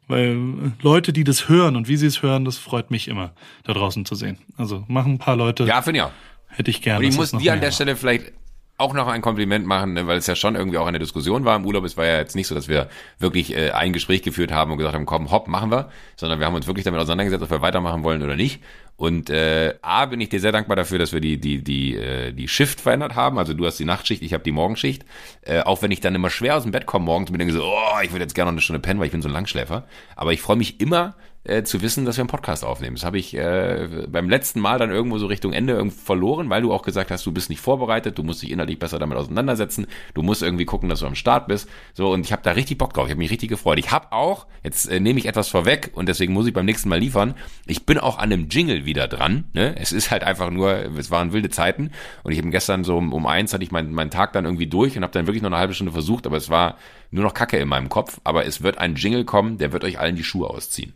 Weil 0.08 0.38
Leute, 0.82 1.14
die 1.14 1.24
das 1.24 1.49
hören 1.49 1.76
und 1.76 1.88
wie 1.88 1.97
sie 1.97 2.06
es 2.06 2.22
hören, 2.22 2.45
das 2.45 2.58
freut 2.58 2.91
mich 2.91 3.08
immer, 3.08 3.32
da 3.64 3.74
draußen 3.74 4.06
zu 4.06 4.14
sehen. 4.14 4.38
Also 4.56 4.84
machen 4.88 5.14
ein 5.14 5.18
paar 5.18 5.36
Leute, 5.36 5.64
Ja, 5.66 5.82
finde 5.82 5.99
ich 5.99 6.03
auch. 6.03 6.12
hätte 6.47 6.70
ich 6.70 6.82
gerne. 6.82 6.99
Und 6.99 7.12
ich 7.12 7.16
muss 7.18 7.32
dir 7.32 7.53
an 7.53 7.62
der 7.62 7.72
Stelle 7.72 7.95
vielleicht 7.95 8.32
auch 8.78 8.94
noch 8.94 9.08
ein 9.08 9.22
Kompliment 9.22 9.66
machen, 9.66 9.94
ne, 9.94 10.06
weil 10.06 10.18
es 10.18 10.28
ja 10.28 10.36
schon 10.36 10.56
irgendwie 10.56 10.78
auch 10.78 10.88
eine 10.88 11.00
Diskussion 11.00 11.46
war 11.46 11.56
im 11.56 11.66
Urlaub. 11.66 11.86
Es 11.86 11.96
war 11.96 12.06
ja 12.06 12.18
jetzt 12.18 12.36
nicht 12.36 12.48
so, 12.48 12.56
dass 12.56 12.68
wir 12.68 12.90
wirklich 13.20 13.56
äh, 13.56 13.72
ein 13.72 13.94
Gespräch 13.94 14.22
geführt 14.22 14.52
haben 14.52 14.72
und 14.72 14.78
gesagt 14.78 14.96
haben, 14.96 15.06
komm, 15.06 15.32
hopp, 15.32 15.48
machen 15.48 15.72
wir, 15.72 15.90
sondern 16.18 16.40
wir 16.40 16.46
haben 16.46 16.56
uns 16.56 16.68
wirklich 16.68 16.84
damit 16.84 17.00
auseinandergesetzt, 17.00 17.44
ob 17.44 17.52
wir 17.52 17.62
weitermachen 17.62 18.04
wollen 18.04 18.22
oder 18.22 18.36
nicht. 18.36 18.62
Und 18.98 19.30
äh, 19.30 19.76
A, 19.82 20.06
bin 20.06 20.22
ich 20.22 20.30
dir 20.30 20.40
sehr 20.40 20.52
dankbar 20.52 20.76
dafür, 20.76 21.00
dass 21.00 21.12
wir 21.12 21.20
die, 21.20 21.38
die, 21.38 21.64
die, 21.64 21.96
äh, 21.96 22.32
die 22.32 22.48
Shift 22.48 22.80
verändert 22.80 23.16
haben. 23.16 23.38
Also 23.38 23.54
du 23.54 23.66
hast 23.66 23.78
die 23.78 23.86
Nachtschicht, 23.86 24.22
ich 24.22 24.34
habe 24.34 24.44
die 24.44 24.52
Morgenschicht. 24.52 25.06
Äh, 25.42 25.62
auch 25.62 25.82
wenn 25.82 25.92
ich 25.92 26.00
dann 26.00 26.16
immer 26.16 26.30
schwer 26.30 26.56
aus 26.56 26.64
dem 26.64 26.72
Bett 26.72 26.86
komme 26.86 27.06
morgens 27.06 27.30
und 27.30 27.34
mir 27.34 27.40
denke 27.40 27.54
so, 27.54 27.64
oh, 27.64 28.00
ich 28.04 28.12
würde 28.12 28.24
jetzt 28.24 28.36
gerne 28.36 28.52
noch 28.52 28.56
eine 28.56 28.62
Stunde 28.62 28.80
pennen, 28.80 29.00
weil 29.00 29.08
ich 29.08 29.12
bin 29.12 29.22
so 29.22 29.30
ein 29.30 29.34
Langschläfer. 29.34 29.86
Aber 30.16 30.32
ich 30.32 30.42
freue 30.42 30.56
mich 30.56 30.80
immer, 30.80 31.16
äh, 31.46 31.64
zu 31.64 31.82
wissen, 31.82 32.06
dass 32.06 32.18
wir 32.18 32.22
einen 32.22 32.30
Podcast 32.30 32.64
aufnehmen. 32.66 32.96
Das 32.96 33.06
habe 33.06 33.18
ich 33.18 33.36
äh, 33.36 34.08
beim 34.08 34.30
letzten 34.30 34.60
Mal 34.60 34.80
dann 34.80 34.91
irgendwo 34.91 35.18
so 35.18 35.28
Richtung 35.28 35.54
Ende 35.54 35.89
verloren, 35.91 36.50
weil 36.50 36.62
du 36.62 36.74
auch 36.74 36.82
gesagt 36.82 37.12
hast, 37.12 37.26
du 37.26 37.32
bist 37.32 37.50
nicht 37.50 37.62
vorbereitet, 37.62 38.18
du 38.18 38.24
musst 38.24 38.41
dich 38.41 38.52
inhaltlich 38.52 38.80
besser 38.80 39.00
damit 39.00 39.18
auseinandersetzen, 39.18 39.88
du 40.14 40.22
musst 40.22 40.41
irgendwie 40.41 40.66
gucken, 40.66 40.89
dass 40.89 41.00
du 41.00 41.06
am 41.06 41.16
Start 41.16 41.48
bist. 41.48 41.70
So 41.93 42.12
und 42.12 42.26
ich 42.26 42.32
habe 42.32 42.41
da 42.43 42.52
richtig 42.52 42.78
Bock 42.78 42.93
drauf, 42.93 43.06
ich 43.06 43.12
habe 43.12 43.20
mich 43.20 43.32
richtig 43.32 43.50
gefreut. 43.50 43.80
Ich 43.80 43.91
habe 43.91 44.12
auch, 44.12 44.48
jetzt 44.64 44.88
äh, 44.88 45.00
nehme 45.00 45.20
ich 45.20 45.28
etwas 45.28 45.50
vorweg 45.50 45.91
und 45.93 46.10
deswegen 46.10 46.34
muss 46.34 46.48
ich 46.48 46.54
beim 46.54 46.66
nächsten 46.66 46.89
Mal 46.89 47.00
liefern. 47.00 47.36
Ich 47.66 47.86
bin 47.86 47.98
auch 47.98 48.18
an 48.18 48.34
einem 48.34 48.50
Jingle 48.50 48.86
wieder 48.86 49.08
dran. 49.08 49.46
Ne? 49.54 49.76
Es 49.78 49.91
ist 49.91 50.12
halt 50.12 50.24
einfach 50.24 50.50
nur, 50.50 50.98
es 50.98 51.12
waren 51.12 51.32
wilde 51.32 51.50
Zeiten 51.50 51.91
und 52.24 52.32
ich 52.32 52.39
habe 52.39 52.50
gestern 52.50 52.84
so 52.84 52.98
um, 52.98 53.14
um 53.14 53.26
eins 53.26 53.54
hatte 53.54 53.64
ich 53.64 53.72
meinen 53.72 53.93
meinen 53.93 54.12
Tag 54.12 54.34
dann 54.34 54.46
irgendwie 54.46 54.68
durch 54.68 54.98
und 54.98 55.04
habe 55.04 55.14
dann 55.14 55.28
wirklich 55.28 55.41
noch 55.41 55.50
eine 55.50 55.58
halbe 55.58 55.74
Stunde 55.74 55.91
versucht, 55.91 56.26
aber 56.26 56.38
es 56.38 56.50
war 56.50 56.78
nur 57.12 57.24
noch 57.24 57.34
Kacke 57.34 57.58
in 57.58 57.68
meinem 57.68 57.89
Kopf. 57.89 58.20
Aber 58.24 58.46
es 58.46 58.62
wird 58.62 58.78
ein 58.78 58.96
Jingle 58.96 59.26
kommen, 59.26 59.58
der 59.58 59.72
wird 59.72 59.84
euch 59.84 60.00
allen 60.00 60.16
die 60.16 60.24
Schuhe 60.24 60.50
ausziehen. 60.50 60.93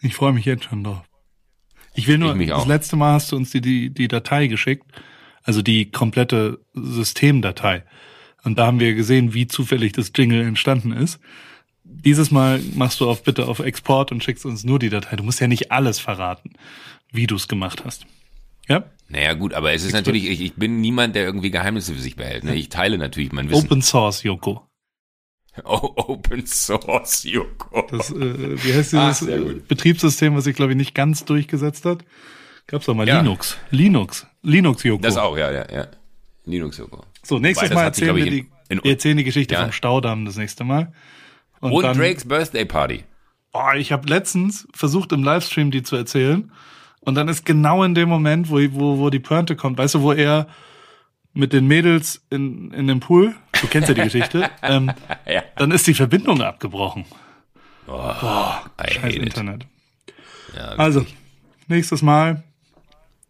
Ich 0.00 0.14
freue 0.14 0.32
mich 0.32 0.44
jetzt 0.44 0.64
schon 0.64 0.84
drauf. 0.84 1.02
Ich 1.94 2.06
will 2.06 2.18
nur, 2.18 2.38
Ich 2.38 2.50
das 2.50 2.66
letzte 2.66 2.96
Mal 2.96 3.14
hast 3.14 3.32
du 3.32 3.36
uns 3.36 3.50
die, 3.50 3.60
die, 3.60 3.90
die 3.90 4.08
Datei 4.08 4.48
geschickt, 4.48 4.84
also 5.42 5.62
die 5.62 5.90
komplette 5.90 6.60
Systemdatei. 6.74 7.84
Und 8.44 8.58
da 8.58 8.66
haben 8.66 8.80
wir 8.80 8.94
gesehen, 8.94 9.32
wie 9.34 9.46
zufällig 9.46 9.92
das 9.92 10.12
Jingle 10.14 10.42
entstanden 10.42 10.92
ist. 10.92 11.18
Dieses 11.84 12.30
Mal 12.30 12.60
machst 12.74 13.00
du 13.00 13.08
auf 13.08 13.22
bitte 13.22 13.46
auf 13.48 13.60
Export 13.60 14.12
und 14.12 14.22
schickst 14.22 14.44
uns 14.44 14.64
nur 14.64 14.78
die 14.78 14.90
Datei. 14.90 15.16
Du 15.16 15.24
musst 15.24 15.40
ja 15.40 15.48
nicht 15.48 15.72
alles 15.72 15.98
verraten, 15.98 16.52
wie 17.10 17.26
du 17.26 17.36
es 17.36 17.48
gemacht 17.48 17.84
hast. 17.84 18.06
Ja? 18.68 18.84
Naja 19.08 19.34
gut, 19.34 19.54
aber 19.54 19.72
es 19.72 19.84
ist 19.84 19.92
natürlich, 19.92 20.28
ich, 20.28 20.40
ich 20.40 20.54
bin 20.54 20.80
niemand, 20.80 21.14
der 21.14 21.24
irgendwie 21.24 21.50
Geheimnisse 21.50 21.94
für 21.94 22.00
sich 22.00 22.16
behält. 22.16 22.44
Ne? 22.44 22.56
Ich 22.56 22.68
teile 22.68 22.98
natürlich 22.98 23.32
mein 23.32 23.48
Wissen. 23.48 23.64
Open 23.66 23.82
Source, 23.82 24.24
Joko. 24.24 24.65
Oh, 25.64 25.92
Open 25.96 26.46
Source, 26.46 27.24
Joko. 27.24 27.86
Das, 27.90 28.10
äh, 28.10 28.62
wie 28.64 28.74
heißt 28.74 28.94
Ah, 28.94 29.08
dieses 29.10 29.26
gut. 29.44 29.68
Betriebssystem, 29.68 30.34
was 30.36 30.44
sich, 30.44 30.54
glaube 30.56 30.72
ich, 30.72 30.76
nicht 30.78 30.94
ganz 30.94 31.24
durchgesetzt 31.24 31.84
hat? 31.84 32.04
Gab's 32.66 32.86
doch 32.86 32.94
mal 32.94 33.06
Ja. 33.08 33.20
Linux. 33.20 33.56
Linux. 33.70 34.26
Linux, 34.42 34.82
Joko. 34.82 35.02
Das 35.02 35.16
auch, 35.16 35.36
ja, 35.38 35.50
ja, 35.50 35.66
ja. 35.72 35.86
Linux, 36.44 36.78
Joko. 36.78 37.04
So, 37.22 37.38
nächstes 37.38 37.70
Wobei, 37.70 37.74
Mal 37.84 37.94
sich, 37.94 38.02
erzählen 38.04 38.16
glaub 38.16 38.16
wir, 38.16 38.24
ich, 38.26 38.30
die, 38.44 38.50
in- 38.68 38.78
in- 38.78 38.84
wir 38.84 38.90
erzählen 38.92 39.16
die 39.16 39.24
Geschichte 39.24 39.54
Ja. 39.54 39.62
vom 39.62 39.72
Staudamm 39.72 40.24
das 40.24 40.36
nächste 40.36 40.64
Mal. 40.64 40.92
Und, 41.60 41.72
Und 41.72 41.82
dann, 41.84 41.96
Drakes 41.96 42.24
Birthday 42.26 42.64
Party. 42.64 43.04
Oh, 43.52 43.72
ich 43.76 43.92
habe 43.92 44.06
letztens 44.08 44.68
versucht 44.74 45.12
im 45.12 45.22
Livestream 45.24 45.70
die 45.70 45.82
zu 45.82 45.96
erzählen 45.96 46.52
und 47.00 47.14
dann 47.14 47.28
ist 47.28 47.46
genau 47.46 47.82
in 47.82 47.94
dem 47.94 48.08
Moment, 48.08 48.50
wo, 48.50 48.56
wo, 48.72 48.98
wo 48.98 49.10
die 49.10 49.20
Pointe 49.20 49.56
kommt, 49.56 49.78
weißt 49.78 49.94
du, 49.94 50.02
wo 50.02 50.12
er 50.12 50.46
mit 51.32 51.52
den 51.52 51.66
Mädels 51.66 52.22
in, 52.30 52.70
in 52.72 52.86
dem 52.86 53.00
Pool, 53.00 53.34
du 53.60 53.66
kennst 53.68 53.88
ja 53.88 53.94
die 53.94 54.02
Geschichte, 54.02 54.48
ähm, 54.62 54.92
Ja. 55.26 55.42
dann 55.56 55.70
ist 55.70 55.86
die 55.86 55.94
Verbindung 55.94 56.40
abgebrochen. 56.42 57.04
I 57.88 57.90
Scheiß 57.92 59.02
hate 59.02 59.16
it. 59.16 59.22
Internet. 59.22 59.66
Ja, 60.56 60.62
Also, 60.76 61.04
nächstes 61.68 62.02
Mal 62.02 62.42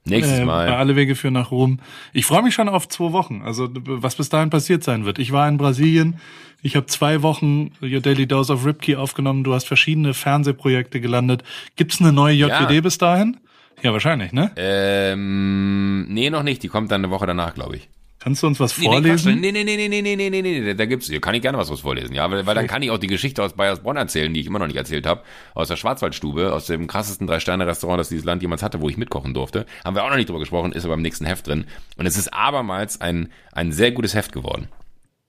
nächstes 0.09 0.39
äh, 0.39 0.45
Mal. 0.45 0.69
Alle 0.69 0.95
Wege 0.97 1.15
führen 1.17 1.35
nach 1.35 1.51
Rom. 1.51 1.81
Ich 2.13 2.27
freue 2.27 2.43
mich 2.43 2.55
schon 2.55 2.69
auf 2.69 2.89
zwei 2.89 3.13
Wochen. 3.13 3.43
Also 3.45 3.69
was 3.75 4.15
bis 4.15 4.29
dahin 4.29 4.51
passiert 4.51 4.85
sein 4.85 5.05
wird. 5.05 5.19
Ich 5.19 5.33
war 5.33 5.49
in 5.49 5.59
Brasilien. 5.59 6.21
Ich 6.63 6.77
habe 6.77 6.87
zwei 6.87 7.23
Wochen 7.23 7.73
Your 7.83 8.01
Daily 8.01 8.27
Dose 8.27 8.53
of 8.53 8.65
Ripkey 8.65 8.95
aufgenommen. 8.97 9.43
Du 9.45 9.53
hast 9.53 9.67
verschiedene 9.67 10.15
Fernsehprojekte 10.15 11.01
gelandet. 11.01 11.43
Gibt's 11.75 12.01
eine 12.01 12.13
neue 12.13 12.35
JWD 12.35 12.71
Ja. 12.75 12.81
bis 12.81 12.99
dahin? 12.99 13.37
Ja, 13.83 13.93
wahrscheinlich, 13.93 14.33
ne? 14.33 14.53
Ähm, 14.57 16.07
nee, 16.09 16.31
noch 16.31 16.43
nicht. 16.45 16.63
Die 16.63 16.69
kommt 16.69 16.91
dann 16.93 17.05
eine 17.05 17.11
Woche 17.13 17.27
danach, 17.27 17.55
glaube 17.55 17.77
ich. 17.77 17.89
Kannst 18.27 18.43
du 18.43 18.49
uns 18.49 18.59
was 18.59 18.77
Nee, 18.77 18.87
vorlesen? 18.87 19.41
nee, 19.41 19.53
nee, 19.53 19.63
nee, 19.63 19.77
nee, 19.77 19.89
nee, 19.89 20.03
nee, 20.03 20.17
nee, 20.17 20.31
nee, 20.31 20.43
nee, 20.43 20.61
nee, 20.61 20.75
da 20.75 20.85
gibt's, 20.87 21.09
kann 21.21 21.37
ich 21.37 21.43
gerne 21.43 21.59
was 21.59 21.71
was 21.71 21.79
vorlesen, 21.79 22.13
ja, 22.13 22.29
weil, 22.29 22.45
weil 22.45 22.57
dann 22.57 22.67
kann 22.67 22.83
ich 22.83 22.91
auch 22.91 22.99
die 22.99 23.07
Geschichte 23.07 23.41
aus 23.41 23.53
Bayersbronn 23.53 23.97
erzählen, 23.97 24.35
die 24.35 24.41
ich 24.41 24.49
immer 24.49 24.59
noch 24.59 24.67
nicht 24.67 24.75
erzählt 24.75 25.07
habe, 25.07 25.23
aus 25.55 25.69
der 25.69 25.77
Schwarzwaldstube, 25.77 26.53
aus 26.53 26.67
dem 26.67 26.89
krassesten 26.89 27.29
Drei-Sterne-Restaurant, 27.29 28.01
das 28.01 28.09
dieses 28.09 28.25
Land 28.25 28.43
jemals 28.43 28.65
hatte, 28.65 28.81
wo 28.81 28.89
ich 28.89 28.97
mitkochen 28.97 29.33
durfte. 29.33 29.65
Haben 29.85 29.95
wir 29.95 30.03
auch 30.03 30.11
noch 30.11 30.17
nicht 30.17 30.29
drüber 30.29 30.41
gesprochen, 30.41 30.73
ist 30.73 30.85
aber 30.85 30.95
im 30.95 31.03
nächsten 31.03 31.25
Heft 31.25 31.47
drin. 31.47 31.67
Und 31.99 32.07
es 32.07 32.17
ist 32.17 32.35
abermals 32.35 33.01
ein, 33.01 33.29
ein 33.53 33.71
sehr 33.71 33.93
gutes 33.93 34.17
Heft 34.17 34.33
geworden. 34.33 34.67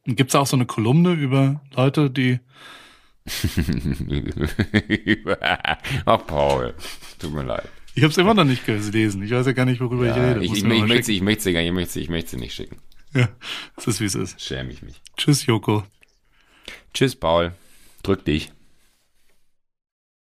Gibt's 0.06 0.34
auch 0.34 0.48
so 0.48 0.58
eine 0.58 0.66
Kolumne 0.66 1.12
über 1.12 1.62
Leute, 1.76 2.10
die 2.10 2.40
Ach, 6.06 6.26
Paul, 6.26 6.74
tut 7.20 7.32
mir 7.32 7.44
leid. 7.44 7.70
Ich 7.98 8.04
habe 8.04 8.12
es 8.12 8.18
immer 8.18 8.34
noch 8.36 8.44
nicht 8.44 8.66
gelesen. 8.66 9.24
Ich 9.24 9.32
weiß 9.32 9.46
ja 9.48 9.52
gar 9.54 9.66
nicht, 9.66 9.82
worüber 9.82 10.06
ich 10.06 10.16
rede. 10.16 10.44
ich, 10.46 10.52
ich, 10.52 10.58
ich, 10.60 10.64
möchte 10.64 11.04
sie, 11.04 11.16
ich 11.16 11.22
möchte 11.24 11.44
sie, 11.44 11.54
gar 11.54 11.60
nicht- 11.62 11.68
ich 11.70 11.74
möchte 11.74 11.94
sie, 11.94 12.02
ich 12.02 12.10
möchte 12.10 12.30
sie 12.32 12.38
nicht 12.38 12.54
schicken. 12.54 12.78
Ja, 13.14 13.30
es 13.76 13.88
ist 13.88 14.00
wie 14.02 14.06
es 14.06 14.16
ist. 14.16 14.40
Schäme 14.40 14.72
ich 14.72 14.82
mich. 14.84 15.02
Tschüss, 15.18 15.46
Joko. 15.48 15.84
Tschüss, 16.94 17.16
Paul. 17.16 17.54
Drück 18.04 18.24
dich. 18.26 18.52